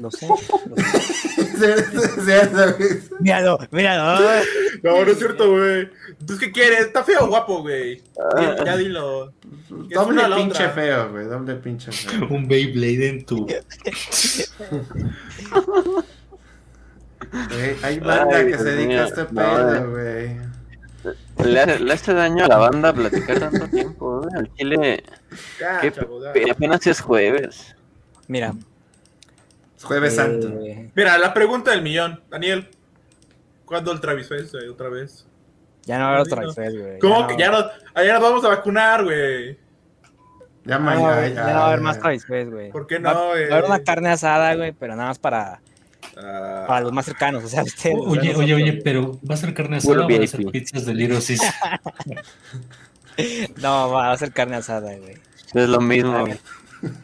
Lo 0.00 0.10
sé. 0.10 0.26
lo 0.28 0.36
sé. 0.36 0.44
Míralo, 3.20 3.58
míralo. 3.70 4.20
No, 4.82 5.04
no 5.04 5.10
es 5.12 5.18
cierto, 5.18 5.50
güey. 5.50 5.88
¿Tú 6.26 6.36
qué 6.38 6.50
quieres? 6.50 6.80
¿Está 6.86 7.04
feo 7.04 7.24
o 7.24 7.28
guapo, 7.28 7.60
güey? 7.62 7.96
Di- 7.96 8.64
Ya 8.64 8.76
dilo. 8.76 9.32
Doble 9.68 10.22
pinche 10.36 10.68
feo, 10.70 11.10
güey, 11.10 11.26
doble 11.26 11.54
pinche 11.56 11.92
feo. 11.92 12.26
Un 12.30 12.48
Beyblade 12.48 13.08
en 13.08 13.24
tu. 13.26 13.46
Hay 17.82 17.98
banda 18.00 18.36
Ay, 18.36 18.42
que 18.44 18.48
Dios 18.48 18.62
se 18.62 18.70
dedica 18.70 18.88
mío. 18.88 19.02
a 19.02 19.06
este 19.06 19.22
No, 19.22 19.28
pedo, 19.30 19.74
eh. 19.74 19.80
güey. 21.04 21.16
le, 21.52 21.60
hace- 21.60 21.78
le 21.80 21.92
hace 21.92 22.14
daño 22.14 22.44
a 22.44 22.48
la 22.48 22.56
banda 22.58 22.92
platicar 22.92 23.38
tanto 23.38 23.68
tiempo, 23.68 24.20
güey. 24.20 24.30
Al 24.36 24.54
chile, 24.56 25.04
Ya, 25.60 25.80
qué 25.80 25.92
chavo, 25.92 26.22
ya. 26.24 26.32
pe- 26.32 26.50
apenas 26.50 26.86
es 26.86 27.00
jueves. 27.00 27.76
Mira. 28.28 28.54
Es 29.80 29.86
Jueves 29.86 30.12
eh, 30.12 30.16
Santo. 30.16 30.52
Mira, 30.94 31.16
la 31.16 31.32
pregunta 31.32 31.70
del 31.70 31.80
millón. 31.80 32.22
Daniel, 32.28 32.68
¿cuándo 33.64 33.92
el 33.92 34.00
Travis 34.00 34.28
Fest, 34.28 34.52
güey? 34.52 34.68
Otra 34.68 34.90
vez. 34.90 35.26
Ya 35.86 35.98
no 35.98 36.08
habrá 36.08 36.20
otra 36.20 36.42
vez, 36.42 36.54
güey. 36.78 36.98
¿Cómo 36.98 37.26
que 37.26 37.38
ya 37.38 37.50
no? 37.50 37.64
Allá 37.94 38.12
nos 38.12 38.22
vamos 38.22 38.44
a 38.44 38.48
vacunar, 38.48 39.04
güey. 39.04 39.58
Ya 40.66 40.78
No, 40.78 40.84
mañana. 40.84 41.16
güey, 41.16 41.34
ya 41.34 41.44
no 41.46 41.54
va 41.54 41.64
a 41.64 41.66
haber 41.68 41.80
más 41.80 41.98
Travis 41.98 42.26
Fest, 42.26 42.50
güey. 42.50 42.70
¿Por 42.70 42.86
qué 42.86 42.98
Va- 42.98 43.14
no, 43.14 43.28
güey? 43.28 43.48
Va 43.48 43.54
a 43.54 43.58
haber 43.58 43.70
una 43.70 43.82
carne 43.82 44.10
asada, 44.10 44.54
güey, 44.54 44.72
pero 44.72 44.94
nada 44.96 45.08
más 45.08 45.18
para, 45.18 45.62
Ah, 46.14 46.64
para 46.68 46.82
los 46.82 46.92
más 46.92 47.06
cercanos, 47.06 47.42
o 47.42 47.48
sea, 47.48 47.64
sea, 47.64 47.94
Oye, 47.94 48.34
oye, 48.34 48.54
oye, 48.54 48.72
pero 48.84 49.18
¿va 49.28 49.32
a 49.34 49.38
ser 49.38 49.54
carne 49.54 49.78
asada 49.78 50.04
o 50.04 50.08
van 50.08 50.22
a 50.22 50.26
ser 50.26 50.44
pizzas 50.46 50.84
de 50.84 51.08
Caesar? 51.08 51.80
No, 53.56 53.90
va 53.90 54.12
a 54.12 54.16
ser 54.18 54.30
carne 54.32 54.56
asada, 54.56 54.94
güey. 54.96 55.16
Es 55.54 55.68
lo 55.68 55.80
mismo. 55.80 56.26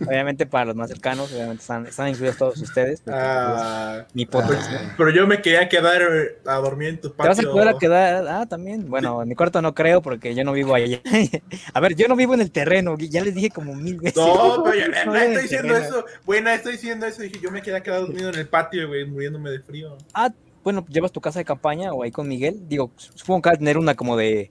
Obviamente, 0.06 0.46
para 0.46 0.64
los 0.66 0.76
más 0.76 0.88
cercanos, 0.88 1.32
obviamente 1.32 1.60
están, 1.60 1.86
están 1.86 2.08
incluidos 2.08 2.36
todos 2.38 2.60
ustedes. 2.60 3.02
ah, 3.08 4.02
pues, 4.04 4.14
mi 4.14 4.26
podcast, 4.26 4.70
¿no? 4.72 4.78
pero 4.96 5.10
yo 5.10 5.26
me 5.26 5.42
quería 5.42 5.68
quedar 5.68 6.02
eh, 6.02 6.38
a 6.46 6.54
dormir 6.56 6.88
en 6.88 7.00
tu 7.00 7.10
¿Te 7.10 7.16
vas 7.18 7.38
a 7.38 7.42
patio. 7.42 7.52
poder 7.52 7.68
a 7.68 7.78
quedar? 7.78 8.26
Ah, 8.28 8.46
también. 8.46 8.88
Bueno, 8.88 9.22
en 9.22 9.28
mi 9.28 9.34
cuarto 9.34 9.60
no 9.62 9.74
creo 9.74 10.00
porque 10.02 10.34
yo 10.34 10.44
no 10.44 10.52
vivo 10.52 10.74
allá. 10.74 11.00
a 11.74 11.80
ver, 11.80 11.94
yo 11.94 12.08
no 12.08 12.16
vivo 12.16 12.34
en 12.34 12.40
el 12.40 12.50
terreno, 12.50 12.96
ya 12.98 13.22
les 13.22 13.34
dije 13.34 13.50
como 13.50 13.74
mil 13.74 13.96
veces. 13.98 14.16
No, 14.16 14.58
No 14.58 14.64
no 14.64 14.72
vivo 14.72 14.84
en 14.84 14.94
estoy 14.94 15.42
diciendo 15.42 15.74
terreno. 15.74 15.96
eso. 15.96 16.04
Buena, 16.24 16.54
estoy 16.54 16.72
diciendo 16.72 17.06
eso. 17.06 17.22
Dije, 17.22 17.38
yo 17.42 17.50
me 17.50 17.62
quedé 17.62 17.82
quedado 17.82 18.06
dormido 18.06 18.30
en 18.30 18.36
el 18.36 18.48
patio, 18.48 18.88
güey, 18.88 19.04
muriéndome 19.04 19.50
de 19.50 19.60
frío. 19.60 19.96
Ah, 20.14 20.30
bueno, 20.64 20.84
llevas 20.88 21.12
tu 21.12 21.20
casa 21.20 21.38
de 21.38 21.44
campaña 21.44 21.92
o 21.92 22.02
ahí 22.02 22.10
con 22.10 22.26
Miguel. 22.26 22.62
Digo, 22.68 22.90
supongo 22.96 23.42
que 23.42 23.48
vas 23.50 23.56
a 23.56 23.58
tener 23.58 23.78
una 23.78 23.94
como 23.94 24.16
de 24.16 24.50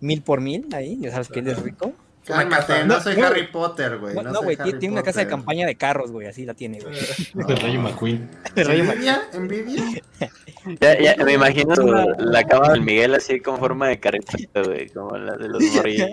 mil 0.00 0.20
por 0.22 0.40
mil 0.40 0.66
ahí, 0.74 0.98
ya 1.00 1.10
sabes 1.12 1.28
que 1.28 1.40
él 1.40 1.48
es 1.48 1.62
rico. 1.62 1.92
Cálmate, 2.26 2.84
no 2.84 2.96
No, 2.96 3.00
soy 3.00 3.16
no, 3.16 3.26
Harry 3.26 3.46
Potter, 3.46 3.98
güey. 3.98 4.14
No, 4.14 4.42
güey, 4.42 4.56
tiene, 4.56 4.90
una 4.90 5.02
casa 5.02 5.20
de 5.20 5.28
campaña 5.28 5.66
de 5.66 5.76
carros, 5.76 6.10
güey, 6.10 6.26
así 6.26 6.44
la 6.44 6.54
tiene, 6.54 6.80
güey. 6.80 6.94
De 7.34 7.54
Rayo 7.54 7.80
McQueen. 7.80 8.28
¿Envidia? 8.56 9.22
¿Envidia? 9.32 9.82
Ya, 10.80 10.98
ya, 10.98 11.24
me 11.24 11.34
imagino 11.34 11.74
la 12.18 12.42
cama 12.42 12.70
del 12.70 12.80
Miguel 12.80 13.14
así 13.14 13.38
con 13.38 13.56
forma 13.60 13.86
de 13.86 14.00
carretita, 14.00 14.62
güey, 14.62 14.88
como 14.88 15.16
la 15.16 15.36
de 15.36 15.48
los 15.48 15.62
morrillos. 15.62 16.10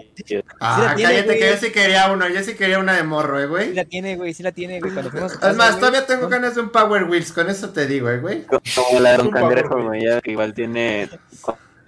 Ah, 0.60 0.94
cállate, 0.95 1.40
que 1.40 1.49
yo 1.49 1.57
sí 1.57 1.72
quería 1.72 2.11
uno. 2.11 2.30
Yo 2.30 2.44
sí 2.44 2.53
quería 2.53 2.77
una 2.77 2.95
de 2.95 3.02
morro, 3.02 3.40
eh, 3.40 3.45
Sí 3.45 3.49
güey. 3.49 3.73
la 3.73 3.85
tiene, 3.85 4.15
güey, 4.15 4.31
sí 4.35 4.44
la 4.44 4.52
tiene, 4.52 4.80
güey. 4.80 4.94
Es 4.95 5.14
más, 5.15 5.40
güey, 5.40 5.80
todavía 5.80 6.06
tengo 6.06 6.23
no- 6.23 6.30
ganas 6.30 6.53
de 6.53 6.61
un 6.61 6.69
Power 6.69 7.06
Wheels. 7.06 7.31
Con 7.31 7.49
eso 7.49 7.69
te 7.72 7.88
digo, 7.88 8.11
eh, 8.11 8.19
güey. 8.19 8.44
Como 8.45 8.99
la 8.99 9.14
de 9.14 9.22
un 9.22 9.27
Un 9.27 9.34
cangrejo, 9.34 9.81
güey, 9.81 10.03
ya 10.03 10.22
igual 10.23 10.53
tiene 10.53 11.10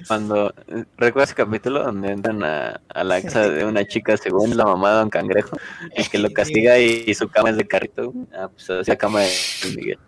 Cuando, 0.08 0.54
¿recuerdas 0.98 1.32
el 1.32 1.36
capítulo 1.36 1.84
donde 1.84 2.12
entran 2.12 2.44
a, 2.44 2.82
a 2.90 3.04
la 3.04 3.22
casa 3.22 3.50
de 3.50 3.66
una 3.66 3.86
chica 3.86 4.18
según 4.18 4.56
la 4.56 4.66
mamá 4.66 4.92
de 4.92 4.96
Don 4.98 5.10
Cangrejo? 5.10 5.58
Y 5.98 6.04
que 6.10 6.20
lo 6.20 6.30
castiga 6.32 6.78
y, 6.80 7.04
y 7.08 7.14
su 7.16 7.28
cama 7.30 7.50
es 7.52 7.58
de 7.58 7.68
carrito. 7.68 8.14
Ah, 8.34 8.50
pues 8.50 8.70
así 8.70 8.92
la 8.92 8.98
cama 8.98 9.22
de 9.22 9.30
Miguel. 9.76 10.00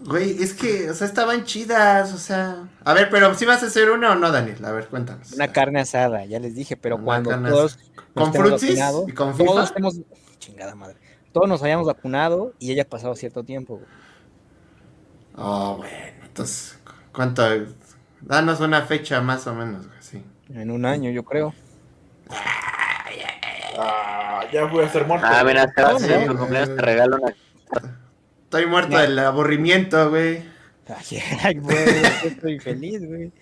Güey, 0.00 0.42
es 0.42 0.54
que, 0.54 0.90
o 0.90 0.94
sea, 0.94 1.06
estaban 1.06 1.44
chidas, 1.44 2.12
o 2.12 2.18
sea. 2.18 2.68
A 2.84 2.94
ver, 2.94 3.08
pero 3.10 3.34
si 3.34 3.44
vas 3.44 3.62
a 3.62 3.66
hacer 3.66 3.90
una 3.90 4.12
o 4.12 4.14
no, 4.14 4.30
Daniel? 4.30 4.64
A 4.64 4.70
ver, 4.72 4.88
cuéntanos. 4.88 5.32
Una 5.32 5.52
carne 5.52 5.80
asada, 5.80 6.24
ya 6.26 6.38
les 6.38 6.54
dije, 6.54 6.76
pero 6.76 6.96
Una 6.96 7.04
cuando 7.04 7.30
todos 7.50 7.78
¿Con 8.14 8.32
vacunados, 8.32 9.08
y 9.08 9.12
con 9.12 9.34
FIFA? 9.34 9.44
todos 9.44 9.64
estemos, 9.64 10.00
chingada 10.38 10.74
madre, 10.74 10.96
todos 11.32 11.48
nos 11.48 11.62
hayamos 11.62 11.86
vacunado 11.86 12.54
y 12.58 12.70
haya 12.72 12.88
pasado 12.88 13.14
cierto 13.16 13.42
tiempo. 13.42 13.76
güey. 13.76 13.88
Oh, 15.34 15.76
bueno, 15.78 15.94
entonces, 16.24 16.78
¿cuánto? 17.16 17.42
Danos 18.20 18.60
una 18.60 18.82
fecha 18.82 19.20
más 19.22 19.46
o 19.46 19.54
menos, 19.54 19.86
güey, 19.86 19.98
sí. 20.00 20.22
En 20.50 20.70
un 20.70 20.84
año, 20.84 21.10
yo 21.10 21.24
creo. 21.24 21.54
Ah, 23.78 24.44
ya 24.52 24.64
voy 24.66 24.84
a 24.84 24.88
ser 24.88 25.06
muerto. 25.06 25.26
Ah, 25.28 25.42
mira, 25.44 25.66
te 25.66 25.82
vas 25.82 25.94
a 25.94 25.98
sí, 25.98 26.04
hacer 26.04 26.20
tu 26.20 26.26
güey. 26.26 26.38
cumpleaños, 26.38 26.76
te 26.76 26.82
regalo 26.82 27.16
una. 27.16 27.34
Estoy 28.44 28.66
muerto 28.66 28.98
del 28.98 29.18
aburrimiento, 29.18 30.10
güey. 30.10 30.42
Ay, 30.88 31.22
ay, 31.42 31.54
güey, 31.56 32.04
estoy 32.24 32.60
feliz, 32.60 33.04
güey. 33.06 33.32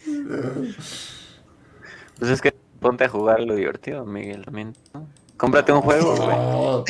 Pues 2.18 2.30
es 2.30 2.40
que 2.40 2.54
ponte 2.80 3.04
a 3.04 3.08
jugar 3.08 3.40
lo 3.40 3.54
divertido, 3.54 4.06
Miguel, 4.06 4.44
también. 4.44 4.74
¿no? 4.94 5.06
Cómprate 5.36 5.72
un 5.72 5.80
juego, 5.80 6.14
güey. 6.16 6.28
Oh. 6.36 6.84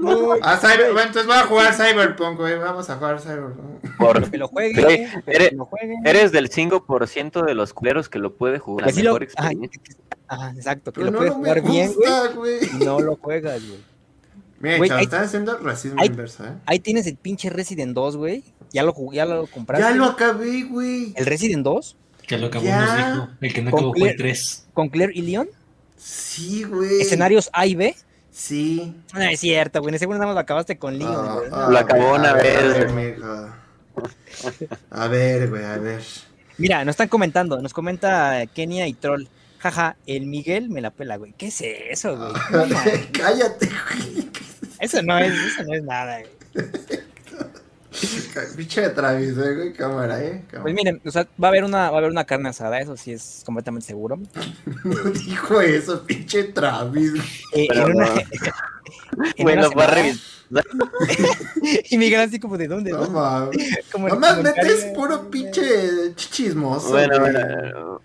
No, 0.00 0.32
Ah, 0.42 0.58
Cyber- 0.60 0.92
bueno, 0.92 1.00
entonces 1.02 1.26
voy 1.26 1.36
a 1.36 1.44
jugar 1.46 1.74
Cyberpunk, 1.74 2.38
güey. 2.38 2.58
Vamos 2.58 2.90
a 2.90 2.96
jugar 2.96 3.20
Cyberpunk. 3.20 3.96
Por- 3.98 4.30
que 4.30 4.36
lo 4.38 4.48
pero 4.50 4.88
eres- 4.88 5.50
que 5.50 5.56
lo 5.56 5.64
jueguen. 5.66 6.06
Eres 6.06 6.32
del 6.32 6.50
5% 6.50 7.44
de 7.44 7.54
los 7.54 7.72
culeros 7.72 8.08
que 8.08 8.18
lo 8.18 8.34
puede 8.34 8.58
jugar. 8.58 8.86
La 8.86 8.92
lo- 9.02 9.02
mejor 9.14 9.28
ajá, 9.36 9.48
experiencia. 9.52 9.80
Ajá, 10.26 10.52
exacto, 10.56 10.92
que 10.92 11.00
Pero 11.00 11.06
lo 11.06 11.12
no, 11.12 11.18
puedes 11.18 11.32
no 11.32 11.38
jugar 11.38 11.62
bien, 11.62 11.94
gusta, 11.94 12.28
güey. 12.34 12.58
no 12.84 13.00
lo 13.00 13.16
juegas, 13.16 13.62
güey. 13.66 13.80
Mira, 14.60 14.76
Güey, 14.78 14.90
están 15.04 15.22
haciendo 15.24 15.56
racismo 15.58 16.00
hay- 16.00 16.08
inverso, 16.08 16.44
¿eh? 16.44 16.52
Ahí 16.66 16.80
tienes 16.80 17.06
el 17.06 17.16
pinche 17.16 17.48
Resident 17.48 17.94
2, 17.94 18.16
güey. 18.16 18.42
Ya 18.72 18.82
lo 18.82 18.92
jugué, 18.92 19.18
ya 19.18 19.24
lo 19.24 19.46
compraste. 19.46 19.84
Ya 19.88 19.94
lo 19.94 20.04
acabé, 20.04 20.64
güey. 20.64 21.12
El 21.16 21.26
Resident 21.26 21.62
2 21.64 21.96
Que 22.26 22.36
lo 22.38 22.48
acabó 22.48 22.64
Ya. 22.66 22.80
nos 22.80 22.96
dijo. 23.14 23.28
El 23.40 23.54
que 23.54 23.62
no 23.62 23.68
acabó 23.70 23.94
fue 23.94 24.10
el 24.10 24.16
3. 24.16 24.66
con 24.74 24.88
Claire 24.88 25.12
y 25.14 25.22
Leon. 25.22 25.48
Sí, 25.98 26.62
güey. 26.64 27.00
Escenarios 27.00 27.50
A 27.52 27.66
y 27.66 27.74
B. 27.74 27.94
Sí. 28.30 28.94
No 29.14 29.20
es 29.22 29.40
cierto, 29.40 29.80
güey. 29.80 29.90
En 29.90 29.94
ese 29.96 30.06
nada 30.06 30.26
más 30.26 30.34
lo 30.34 30.40
acabaste 30.40 30.78
con 30.78 30.96
Leon, 30.98 31.12
Ah, 31.12 31.34
güey. 31.34 31.48
ah, 31.52 31.68
Lo 31.70 31.78
acabó 31.78 32.08
güey, 32.08 32.20
una 32.20 32.30
a 32.30 32.34
ver, 32.34 32.44
vez, 32.44 32.56
A 32.56 32.68
ver, 32.78 32.92
güey. 32.92 33.14
A 34.90 35.08
ver, 35.08 35.50
güey, 35.50 35.64
a 35.64 35.76
ver. 35.78 36.02
Mira, 36.56 36.84
nos 36.84 36.92
están 36.92 37.08
comentando. 37.08 37.60
Nos 37.60 37.72
comenta 37.74 38.44
Kenia 38.54 38.86
y 38.86 38.92
Troll. 38.92 39.26
Jaja, 39.58 39.96
el 40.06 40.26
Miguel 40.26 40.68
me 40.70 40.80
la 40.80 40.90
pela, 40.90 41.16
güey. 41.16 41.32
¿Qué 41.36 41.48
es 41.48 41.60
eso, 41.62 42.16
güey? 42.16 42.32
Mames. 42.50 43.06
Cállate, 43.12 43.66
güey. 43.66 44.28
Eso 44.78 45.02
no 45.02 45.18
es, 45.18 45.32
eso 45.32 45.64
no 45.64 45.74
es 45.74 45.82
nada, 45.82 46.20
güey. 46.20 46.68
Pinche 48.56 48.88
Travis, 48.90 49.36
eh, 49.38 49.54
güey, 49.54 49.72
cámara, 49.72 50.22
eh. 50.22 50.44
Pues 50.62 50.74
miren, 50.74 51.00
o 51.04 51.10
sea, 51.10 51.26
va 51.42 51.48
a 51.48 51.50
haber 51.50 51.64
una, 51.64 51.90
va 51.90 51.96
a 51.96 51.98
haber 51.98 52.10
una 52.10 52.24
carne 52.24 52.48
asada, 52.50 52.78
eso 52.80 52.96
sí 52.96 53.12
es 53.12 53.42
completamente 53.44 53.86
seguro. 53.86 54.18
No 54.84 54.94
dijo 55.10 55.60
eso, 55.60 56.04
pinche 56.04 56.44
Travis. 56.44 57.14
Eh, 57.54 57.66
en 57.72 57.96
una, 57.96 58.08
en 59.36 59.60
lo 59.60 59.70
va 59.72 59.84
a 59.84 59.90
revisar. 59.94 60.22
Y 61.90 61.98
Miguel 61.98 62.20
así 62.20 62.38
como 62.40 62.56
de 62.56 62.68
dónde, 62.68 62.90
No 62.90 63.00
¿no? 63.00 63.10
mames. 63.10 63.58
Como 63.92 64.08
metes 64.16 64.86
puro 64.94 65.30
pinche 65.30 66.14
chismoso. 66.14 66.88
Bueno, 66.90 67.18
güey. 67.20 67.32
bueno. 67.32 68.00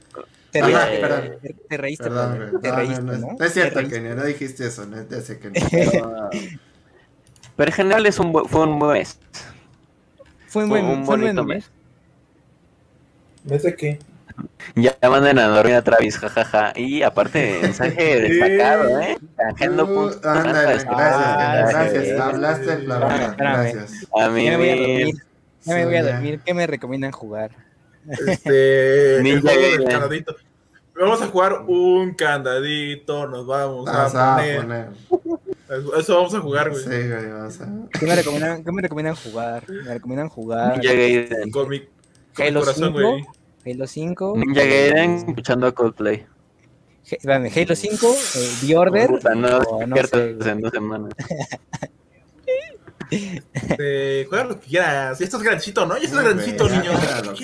Te 0.51 0.59
Ajá, 0.61 0.85
reíste, 0.85 0.99
perdón. 1.01 1.37
te, 1.41 1.53
te 1.53 1.77
reíste, 1.77 2.03
Perdón, 2.03 2.31
perdón, 2.33 2.49
güey. 2.51 2.61
te 2.61 2.69
No, 2.69 2.75
reíste, 2.75 3.01
no, 3.01 3.11
no, 3.13 3.17
¿no? 3.19 3.35
no 3.39 3.45
es 3.45 3.53
cierto. 3.53 3.79
Kenia, 3.87 4.13
no 4.15 4.23
dijiste 4.23 4.67
eso, 4.67 4.85
no 4.85 4.97
ya 5.09 5.21
sé 5.21 5.39
que 5.39 5.49
no. 5.49 5.55
Pero, 5.71 6.29
pero 7.55 7.69
en 7.69 7.75
general 7.75 8.05
es 8.05 8.19
un 8.19 8.31
fue 8.47 8.63
un 8.67 8.77
buen 8.79 8.93
mes. 8.93 9.17
Fue 10.53 10.63
un 10.65 10.69
Fue 10.69 10.81
buen, 10.81 10.99
un 10.99 11.05
fue 11.05 11.17
bonito 11.17 11.43
buen 11.43 11.57
mes. 11.57 11.71
¿Ves 13.43 13.63
de 13.63 13.75
qué? 13.75 13.99
Ya 14.75 14.95
manden 15.09 15.37
a 15.39 15.47
dormir 15.47 15.75
a 15.75 15.81
Travis, 15.83 16.17
jajaja. 16.17 16.73
Y 16.75 17.01
aparte, 17.03 17.59
mensaje 17.61 18.21
destacado, 18.21 18.99
¿eh? 19.01 19.17
Canjeando 19.35 19.85
Uh, 19.85 20.11
gracias, 20.21 20.85
Ah, 20.93 21.65
gracias. 21.69 22.19
Hablaste 22.19 22.79
la 22.83 22.99
Espérame, 22.99 23.09
verdad. 23.09 23.29
espérame. 23.29 23.73
Gracias. 23.73 24.07
A 24.15 24.29
Ya 24.29 24.29
mí, 24.29 24.49
me 24.49 24.57
voy 24.57 24.69
a 24.69 24.75
dormir. 24.75 25.15
Ya 25.65 25.75
me 25.75 25.85
voy 25.85 25.95
a 25.95 26.03
ya. 26.03 26.11
dormir. 26.13 26.41
¿Qué 26.45 26.53
me 26.53 26.67
recomiendan 26.67 27.11
jugar? 27.11 27.51
Este. 28.07 29.17
el 29.23 29.23
Ninja 29.23 29.41
juego 29.41 29.61
del 29.71 29.85
Gaiden. 29.85 29.87
candadito. 29.87 30.35
Vamos 30.95 31.21
a 31.21 31.27
jugar 31.27 31.53
un 31.67 32.13
candadito, 32.13 33.27
nos 33.27 33.47
vamos 33.47 33.85
Vamos 33.85 34.15
a 34.15 34.35
a 34.35 34.37
poner. 34.37 34.89
Eso 35.97 36.15
vamos 36.15 36.33
a 36.33 36.39
jugar, 36.41 36.73
Sí, 36.75 36.83
güey. 36.85 37.09
güey, 37.09 37.31
vamos 37.31 37.61
a. 37.61 37.69
¿Qué 37.99 38.05
me 38.05 38.15
recomiendan, 38.15 38.63
qué 38.63 38.71
me 38.71 38.81
recomiendan 38.81 39.15
jugar? 39.15 39.63
Me 39.69 39.93
recomiendan 39.93 40.29
jugar 40.29 40.77
Ninja 40.77 40.93
Gaiden. 40.93 41.51
Con 41.51 41.69
mi, 41.69 41.79
con 41.79 41.87
mi 42.39 42.43
Halo 42.47 42.59
corazón, 42.61 42.93
5, 42.95 43.01
güey. 43.09 43.25
Halo 43.65 43.87
5, 43.87 44.33
Ninja 44.37 44.63
Gaiden 44.63 45.11
escuchando 45.29 45.67
a 45.67 45.71
Coldplay. 45.73 46.25
Espérame, 47.05 47.51
Halo 47.55 47.75
5, 47.75 48.07
eh, 48.35 48.49
The 48.65 48.77
Order, 48.77 49.07
Puta, 49.09 49.35
no, 49.35 49.57
o 49.59 49.85
no 49.85 49.95
sé, 50.07 50.37
en 50.49 50.61
dos 50.61 50.71
semanas. 50.71 51.13
Este, 53.11 54.25
juega 54.27 54.43
lo 54.45 54.59
que 54.59 54.67
quieras. 54.67 55.19
Ya 55.19 55.25
estás 55.25 55.43
grandecito, 55.43 55.85
¿no? 55.85 55.97
Ya 55.97 56.05
estás 56.05 56.23
grandecito, 56.23 56.65
güey, 56.67 56.79
niño. 56.79 56.93
ya, 56.93 57.21
güey. 57.21 57.35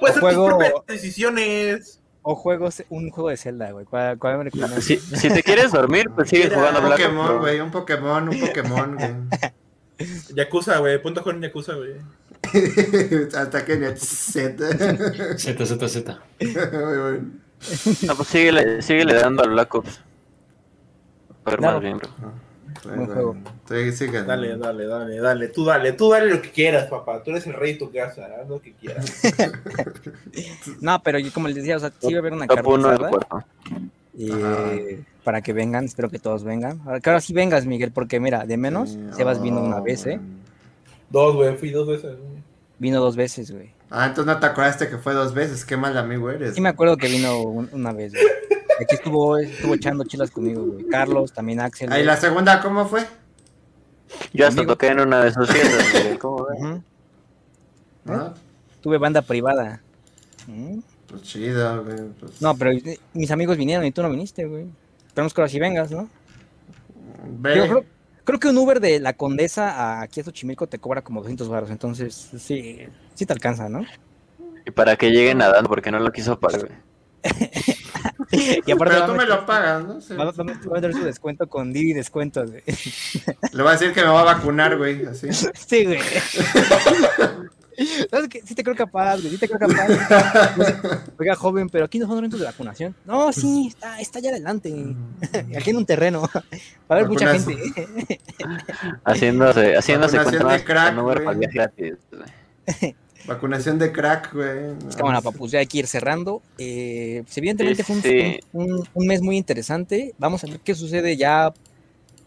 Puedes 0.00 0.16
hacer 0.16 0.20
tus 0.20 0.20
Juego- 0.20 0.46
propias 0.58 0.86
decisiones. 0.86 2.00
O 2.28 2.34
juegos, 2.34 2.82
un 2.90 3.08
juego 3.10 3.30
de 3.30 3.36
Zelda, 3.36 3.70
güey. 3.70 3.84
¿Cuál, 3.86 4.18
cuál 4.18 4.38
me? 4.44 4.50
Si, 4.80 4.96
si 4.96 5.28
te 5.28 5.44
quieres 5.44 5.70
dormir, 5.70 6.10
pues 6.12 6.28
sigue 6.28 6.44
Mira, 6.44 6.56
jugando 6.56 6.80
Un 6.80 6.86
Black 6.86 6.98
Ops, 6.98 7.06
Pokémon, 7.08 7.38
güey, 7.38 7.60
un 7.60 7.70
Pokémon, 7.70 8.28
un 8.28 8.40
Pokémon, 8.40 8.94
güey. 8.96 9.14
Yakuza, 10.34 10.78
güey. 10.78 11.00
Jugar 11.00 11.36
en 11.36 11.42
Yakuza, 11.42 11.74
güey. 11.74 11.92
Hasta 13.36 13.64
que 13.64 13.76
net 13.76 13.96
set. 13.96 14.60
Z, 15.38 15.66
Z, 15.66 15.88
Z. 15.88 16.20
Muy 16.40 16.52
bueno. 16.98 17.30
No, 18.02 18.16
pues 18.16 18.28
síguele, 18.28 18.82
síguele 18.82 19.14
dando 19.14 19.44
al 19.44 19.50
Black 19.50 19.72
Ops. 19.76 20.00
A 21.44 21.50
ver, 21.50 21.58
Claro. 21.60 21.74
más 21.74 21.82
bien, 21.82 21.98
bro. 21.98 22.08
Buen 22.84 23.06
juego. 23.06 23.36
Dale, 23.68 24.56
dale, 24.56 24.86
dale, 24.86 25.16
dale. 25.20 25.48
Tú 25.48 25.64
dale, 25.64 25.92
tú 25.92 26.10
dale 26.10 26.30
lo 26.34 26.42
que 26.42 26.50
quieras, 26.50 26.86
papá. 26.88 27.22
Tú 27.22 27.30
eres 27.30 27.46
el 27.46 27.54
rey 27.54 27.72
de 27.74 27.78
tu 27.78 27.90
casa. 27.92 28.26
Haz 28.40 28.48
lo 28.48 28.60
que 28.60 28.72
quieras. 28.74 29.04
No, 30.80 31.02
pero 31.02 31.18
yo 31.18 31.32
como 31.32 31.48
les 31.48 31.56
decía, 31.56 31.76
o 31.76 31.80
sea, 31.80 31.92
sí 32.00 32.12
va 32.12 32.18
a 32.18 32.20
haber 32.20 32.32
una 32.32 32.46
carne 32.46 32.62
1 32.68 32.88
del 32.88 32.94
asada, 32.96 33.08
cuarto. 33.10 33.44
eh, 34.18 35.02
para 35.24 35.40
que 35.42 35.52
vengan, 35.52 35.84
espero 35.84 36.10
que 36.10 36.18
todos 36.18 36.44
vengan. 36.44 36.80
Ahora, 36.86 37.00
Claro, 37.00 37.20
sí 37.20 37.32
vengas, 37.32 37.66
Miguel, 37.66 37.90
porque 37.92 38.20
mira, 38.20 38.44
de 38.46 38.56
menos, 38.56 38.90
Sí, 38.90 39.00
Sebas 39.16 39.40
vino 39.42 39.60
una 39.62 39.78
oh, 39.78 39.82
vez, 39.82 40.06
¿eh? 40.06 40.20
Dos, 41.10 41.34
güey. 41.34 41.56
Fui 41.56 41.70
dos 41.70 41.86
veces. 41.88 42.16
güey. 42.18 42.42
Vino 42.78 43.00
dos 43.00 43.16
veces, 43.16 43.50
güey. 43.50 43.70
Ah, 43.90 44.06
entonces 44.06 44.32
no 44.34 44.38
te 44.40 44.46
acordaste 44.46 44.88
que 44.88 44.98
fue 44.98 45.14
dos 45.14 45.32
veces. 45.34 45.64
Qué 45.64 45.76
mal 45.76 45.96
amigo 45.96 46.30
eres. 46.30 46.54
Sí 46.54 46.60
me 46.60 46.68
acuerdo 46.68 46.96
que 46.96 47.08
vino 47.08 47.40
un- 47.42 47.70
una 47.72 47.92
vez, 47.92 48.12
güey. 48.12 48.24
Aquí 48.80 48.94
estuvo, 48.94 49.38
estuvo 49.38 49.74
echando 49.74 50.04
chilas 50.04 50.30
conmigo, 50.30 50.64
güey. 50.64 50.84
Carlos, 50.86 51.32
también 51.32 51.60
Axel. 51.60 51.90
¿y 51.98 52.02
la 52.02 52.16
segunda 52.16 52.60
cómo 52.60 52.86
fue? 52.86 53.06
Yo 54.32 54.46
hasta 54.46 54.60
Amigo. 54.60 54.74
toqué 54.74 54.88
en 54.88 55.00
una 55.00 55.24
de 55.24 55.32
sus 55.32 55.50
fiestas, 55.50 56.18
¿cómo 56.20 56.46
ves? 56.46 56.82
Ah, 58.06 58.34
Tuve 58.80 58.98
banda 58.98 59.22
privada. 59.22 59.80
¿Mm? 60.46 60.78
pues 61.08 61.22
chido, 61.22 61.84
güey. 61.84 61.96
Pues, 62.20 62.40
No, 62.42 62.56
pero 62.56 62.70
eh, 62.72 62.98
mis 63.14 63.30
amigos 63.30 63.56
vinieron 63.56 63.84
y 63.84 63.92
tú 63.92 64.02
no 64.02 64.10
viniste, 64.10 64.44
güey. 64.44 64.66
Esperemos 65.06 65.32
que 65.34 65.40
ahora 65.40 65.48
sí 65.48 65.58
vengas, 65.58 65.90
¿no? 65.90 66.08
Ve. 67.28 67.54
Digo, 67.54 67.66
creo, 67.66 67.84
creo 68.24 68.38
que 68.40 68.48
un 68.48 68.58
Uber 68.58 68.80
de 68.80 69.00
la 69.00 69.14
Condesa 69.14 69.70
a 69.70 70.02
aquí 70.02 70.20
a 70.20 70.24
Xochimilco 70.24 70.66
te 70.68 70.78
cobra 70.78 71.02
como 71.02 71.20
200 71.20 71.48
baros, 71.48 71.70
entonces 71.70 72.30
sí, 72.38 72.80
sí 73.14 73.26
te 73.26 73.32
alcanza, 73.32 73.68
¿no? 73.68 73.84
Y 74.64 74.70
para 74.70 74.96
que 74.96 75.10
lleguen 75.10 75.38
nadando, 75.38 75.68
porque 75.68 75.90
no 75.90 75.98
lo 75.98 76.12
quiso 76.12 76.38
pagar, 76.38 76.66
güey. 76.66 76.78
Y 78.32 78.70
aparte 78.72 78.94
Pero 78.94 79.06
tú 79.06 79.14
me 79.14 79.24
lo 79.26 79.46
pagas, 79.46 79.84
¿no? 79.84 80.00
Sí. 80.00 80.14
va 80.14 80.24
a- 80.30 80.70
meter 80.74 80.92
su 80.92 81.04
descuento 81.04 81.46
con 81.48 81.72
Didi 81.72 81.92
descuentos, 81.92 82.50
güey. 82.50 82.62
Le 83.52 83.62
voy 83.62 83.68
a 83.70 83.72
decir 83.72 83.92
que 83.92 84.02
me 84.02 84.08
va 84.08 84.20
a 84.20 84.24
vacunar, 84.24 84.76
güey. 84.76 85.06
Así. 85.06 85.28
Sí, 85.32 85.84
güey. 85.84 85.98
¿Sabes 88.10 88.28
qué? 88.30 88.40
Sí 88.44 88.54
te 88.54 88.64
creo 88.64 88.74
capaz, 88.74 89.18
güey. 89.18 89.30
Sí 89.30 89.38
te 89.38 89.48
creo 89.48 89.58
capaz. 89.60 89.86
Oiga, 91.18 91.34
joven, 91.36 91.68
pero 91.68 91.84
aquí 91.84 91.98
no 91.98 92.06
son 92.06 92.18
eventos 92.18 92.40
de 92.40 92.46
vacunación. 92.46 92.94
No, 93.04 93.32
sí, 93.32 93.66
está, 93.68 94.00
está 94.00 94.18
allá 94.18 94.30
adelante. 94.30 94.74
Aquí 95.56 95.70
en 95.70 95.76
un 95.76 95.86
terreno. 95.86 96.22
Va 96.22 96.42
a 96.88 96.94
haber 96.94 97.08
mucha 97.08 97.32
gente. 97.32 97.56
Haciéndose, 99.04 99.76
haciéndose 99.76 100.18
más 100.18 100.62
crack, 100.62 100.94
con 100.94 101.04
Uber 101.04 101.16
güey. 101.22 101.24
para 101.26 101.38
viaje 101.38 101.54
gratis, 101.54 101.94
güey. 102.10 102.96
Vacunación 103.26 103.78
de 103.78 103.90
crack, 103.92 104.32
güey. 104.34 104.76
Cámara, 104.96 105.20
papus, 105.20 105.50
ya 105.50 105.58
hay 105.58 105.66
que 105.66 105.78
ir 105.78 105.86
cerrando. 105.86 106.42
Eh, 106.58 107.22
pues, 107.24 107.36
evidentemente 107.38 107.82
Sí, 107.82 107.86
fue 107.86 107.96
un, 107.96 108.02
sí. 108.02 108.40
un- 108.52 108.88
un 108.94 109.06
mes 109.06 109.20
muy 109.22 109.36
interesante. 109.36 110.14
Vamos 110.18 110.44
a 110.44 110.46
ver 110.46 110.60
qué 110.60 110.74
sucede 110.74 111.16
ya 111.16 111.52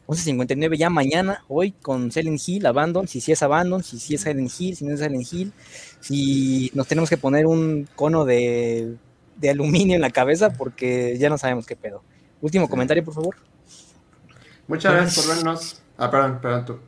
11.59 0.07 0.75
ya 0.77 0.89
mañana, 0.89 1.43
hoy 1.47 1.71
con 1.71 2.11
Silent 2.11 2.41
Hill, 2.45 2.65
Abandon, 2.65 3.07
si 3.07 3.21
sí 3.21 3.31
es 3.31 3.43
Abandon, 3.43 3.83
si 3.83 3.99
sí 3.99 4.15
es 4.15 4.21
Silent 4.21 4.51
Hill, 4.59 4.75
si 4.75 4.83
no 4.85 4.93
es 4.93 4.99
Silent 4.99 5.31
Hill, 5.31 5.53
si 5.99 6.71
nos 6.73 6.87
tenemos 6.87 7.09
que 7.09 7.17
poner 7.17 7.45
un 7.45 7.87
cono 7.95 8.25
de, 8.25 8.95
de 9.37 9.49
aluminio 9.51 9.95
en 9.95 10.01
la 10.01 10.09
cabeza 10.09 10.49
porque 10.51 11.15
ya 11.19 11.29
no 11.29 11.37
sabemos 11.37 11.65
qué 11.67 11.75
pedo. 11.75 12.01
Último 12.41 12.65
Sí. 12.65 12.71
comentario, 12.71 13.05
por 13.05 13.13
favor. 13.13 13.35
Muchas 14.67 14.91
Pues- 14.91 15.03
gracias 15.03 15.25
por 15.25 15.35
vernos. 15.35 15.81
Ah, 15.97 16.09
perdón, 16.09 16.39
perdón 16.41 16.65
tú. 16.65 16.79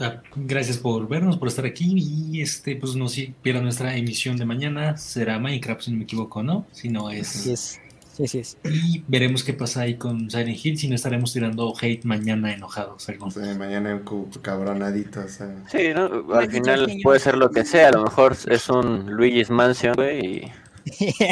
Ah, 0.00 0.20
Gracias 0.36 0.78
por 0.78 1.06
vernos, 1.08 1.36
por 1.36 1.48
estar 1.48 1.64
aquí 1.66 1.94
y 1.96 2.40
este, 2.42 2.76
pues 2.76 2.94
no 2.96 3.08
si 3.08 3.34
pierdan 3.42 3.64
nuestra 3.64 3.96
emisión 3.96 4.36
de 4.36 4.44
mañana, 4.44 4.96
será 4.96 5.38
Minecraft 5.38 5.82
si 5.82 5.90
no 5.92 5.98
me 5.98 6.04
equivoco, 6.04 6.42
¿no? 6.42 6.66
Si 6.72 6.88
no 6.88 7.10
es... 7.10 7.28
Sí 7.28 7.52
es. 7.52 7.80
Sí, 8.16 8.28
sí 8.28 8.38
es. 8.38 8.56
Y 8.62 9.02
veremos 9.08 9.42
qué 9.42 9.54
pasa 9.54 9.80
ahí 9.80 9.96
con 9.96 10.30
Silent 10.30 10.64
Hill, 10.64 10.78
si 10.78 10.86
no 10.88 10.94
estaremos 10.94 11.32
tirando 11.32 11.74
hate 11.80 12.04
mañana 12.04 12.54
enojados. 12.54 13.08
algo. 13.08 13.28
Sí, 13.28 13.40
mañana 13.58 13.92
un 13.92 14.04
cu- 14.04 14.30
cabronadito. 14.40 15.18
o 15.18 15.26
sea. 15.28 15.52
Sí, 15.68 15.88
¿no? 15.92 16.32
Al 16.32 16.48
final 16.48 16.92
puede 17.02 17.18
ser 17.18 17.36
lo 17.36 17.50
que 17.50 17.64
sea. 17.64 17.88
A 17.88 17.90
lo 17.90 18.04
mejor 18.04 18.36
es 18.48 18.68
un 18.68 19.10
Luigi's 19.16 19.50
Mansion, 19.50 19.94
güey. 19.94 20.26
Y... 20.26 20.52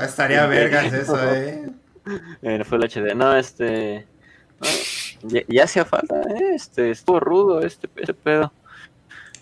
Estaría 0.00 0.46
vergas 0.46 0.92
eso, 0.92 1.16
eh. 1.34 1.68
en 2.42 2.64
Full 2.64 2.82
HD. 2.84 3.14
No, 3.14 3.36
este. 3.36 4.06
no, 4.60 4.68
ya, 5.22 5.42
ya 5.48 5.64
hacía 5.64 5.84
falta, 5.84 6.20
¿eh? 6.22 6.54
Este, 6.54 6.90
estuvo 6.90 7.20
rudo 7.20 7.60
este, 7.60 7.88
este 7.96 8.14
pedo. 8.14 8.52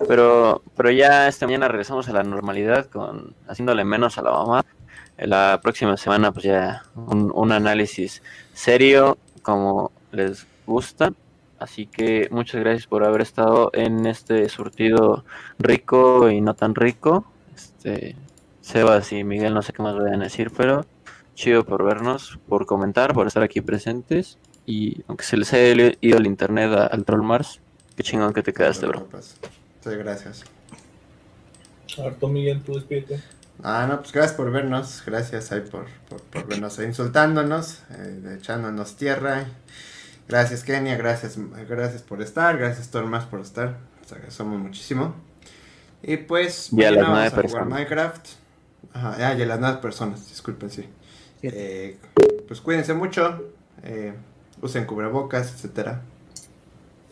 Pero, 0.07 0.63
pero 0.77 0.91
ya 0.91 1.27
esta 1.29 1.47
mañana 1.47 1.69
regresamos 1.69 2.09
a 2.09 2.13
la 2.13 2.23
normalidad 2.23 2.87
con 2.87 3.35
haciéndole 3.49 3.85
menos 3.85 4.17
a 4.19 4.23
la 4.23 4.31
mamá. 4.31 4.65
La 5.17 5.59
próxima 5.63 5.97
semana, 5.97 6.31
pues 6.31 6.45
ya 6.45 6.85
un, 6.95 7.33
un 7.35 7.51
análisis 7.53 8.23
serio, 8.53 9.19
como 9.43 9.91
les 10.13 10.47
gusta. 10.67 11.13
Así 11.59 11.87
que 11.87 12.29
muchas 12.31 12.61
gracias 12.61 12.87
por 12.87 13.05
haber 13.05 13.23
estado 13.23 13.71
en 13.73 14.07
este 14.07 14.49
surtido 14.49 15.25
rico 15.59 16.31
y 16.31 16.41
no 16.41 16.55
tan 16.55 16.77
rico. 16.77 17.25
Este, 17.55 18.15
Sebas 18.61 19.13
y 19.13 19.25
Miguel, 19.25 19.55
no 19.55 19.63
sé 19.63 19.73
qué 19.73 19.83
más 19.83 19.97
vayan 19.97 20.21
a 20.21 20.25
decir, 20.25 20.53
pero 20.57 20.85
chido 21.35 21.65
por 21.65 21.85
vernos, 21.85 22.39
por 22.49 22.67
comentar, 22.67 23.15
por 23.15 23.27
estar 23.27 23.43
aquí 23.43 23.61
presentes. 23.61 24.39
Y 24.71 25.03
aunque 25.09 25.25
se 25.25 25.39
les 25.39 25.51
haya 25.55 25.95
ido 26.03 26.19
el 26.19 26.27
internet 26.27 26.71
a- 26.73 26.87
al 26.89 27.07
Troll 27.07 27.23
Mars, 27.23 27.59
qué 27.97 28.03
chingón 28.03 28.35
que 28.35 28.43
te 28.43 28.53
quedaste, 28.53 28.85
bro. 28.85 29.09
Sí, 29.83 29.91
gracias. 29.97 30.45
Tú, 32.21 32.29
Miguel, 32.29 32.61
tú 32.61 32.75
despídete. 32.75 33.23
Ah, 33.63 33.87
no, 33.89 33.99
pues 34.01 34.13
gracias 34.13 34.37
por 34.37 34.51
vernos. 34.53 35.03
Gracias 35.07 35.51
ahí 35.53 35.63
por, 35.63 35.87
por, 36.11 36.21
por 36.23 36.47
vernos 36.47 36.79
ahí 36.79 36.85
insultándonos, 36.87 37.81
eh, 37.93 38.37
echándonos 38.39 38.97
tierra. 38.97 39.47
Gracias, 40.29 40.65
Kenia. 40.65 40.97
Gracias, 40.99 41.39
gracias 41.67 42.03
por 42.03 42.21
estar. 42.21 42.59
Gracias, 42.59 42.91
Tormas, 42.91 43.25
por 43.25 43.41
estar. 43.41 43.79
Les 44.03 44.13
agradecemos 44.13 44.61
muchísimo. 44.61 45.15
Y 46.03 46.19
pues, 46.19 46.71
Y 46.75 46.85
a 46.85 46.91
las 46.91 47.09
nueve 47.09 47.15
vamos 47.15 47.19
a 47.27 47.31
jugar 47.31 47.43
personas. 47.43 47.69
Minecraft. 47.71 48.27
Ajá, 48.93 49.17
ah, 49.19 49.35
y 49.35 49.43
a 49.43 49.47
las 49.47 49.61
nueve 49.61 49.79
personas, 49.81 50.29
disculpen, 50.29 50.71
sí. 50.71 50.85
Eh, 51.43 51.97
pues 52.47 52.61
cuídense 52.61 52.93
mucho. 52.93 53.45
eh, 53.83 54.13
usen 54.63 54.85
cubrebocas, 54.87 55.53
etcétera. 55.53 56.01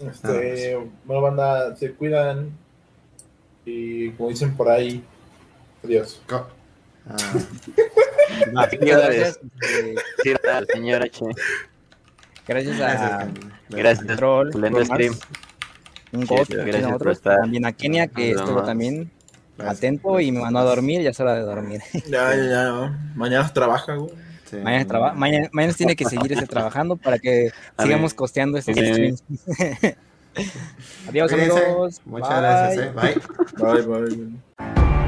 Este, 0.01 0.77
bueno, 1.05 1.23
banda, 1.23 1.75
se 1.77 1.93
cuidan. 1.93 2.51
Y 3.65 4.11
como 4.13 4.29
dicen 4.29 4.55
por 4.57 4.69
ahí, 4.69 5.03
adiós. 5.85 6.21
Co- 6.29 6.49
Ah, 7.09 7.17
Ah, 8.57 8.69
gracias. 8.81 9.39
eh, 9.63 9.95
Sí, 10.23 10.33
al 10.53 10.67
señor 10.67 11.03
H. 11.03 11.25
gracias 12.49 12.77
gracias, 12.79 13.01
a. 13.13 13.29
Gracias. 13.69 14.17
Troll, 14.17 14.51
stream. 14.85 15.15
un 16.13 16.27
Sí, 16.27 16.35
God, 16.35 16.47
gracias 16.67 16.99
por 16.99 17.11
estar. 17.13 17.39
también 17.41 17.65
a 17.65 17.73
Kenia 17.73 18.09
que 18.09 18.33
estuvo 18.33 18.63
también 18.65 19.11
Gracias. 19.57 19.79
atento 19.79 20.19
y 20.21 20.33
me 20.33 20.41
mandó 20.41 20.59
a 20.59 20.65
dormir, 20.65 21.01
ya 21.03 21.11
es 21.11 21.21
hora 21.21 21.35
de 21.35 21.43
dormir. 21.43 21.81
Ya, 22.09 22.35
ya, 22.35 22.45
ya. 22.45 23.13
Mañana 23.15 23.53
trabaja, 23.53 23.95
güey. 23.95 24.11
Sí. 24.51 24.57
Mañana, 24.59 24.85
traba- 24.87 25.13
mañana, 25.13 25.49
mañana 25.53 25.73
se 25.73 25.79
tiene 25.79 25.97
que 25.97 26.05
seguir 26.05 26.33
ese 26.33 26.47
trabajando 26.47 26.97
para 26.97 27.19
que 27.19 27.51
A 27.77 27.83
sigamos 27.83 28.13
ver. 28.13 28.17
costeando 28.17 28.59
estos 28.59 28.75
streams. 28.77 29.23
Adiós 31.09 31.33
Cuídense. 31.33 31.65
amigos. 31.65 32.01
Muchas 32.05 32.29
Bye. 32.29 32.39
gracias, 32.41 32.87
eh. 32.87 32.93
Bye. 32.95 33.83
Bye, 33.83 34.37
bye. 34.57 35.06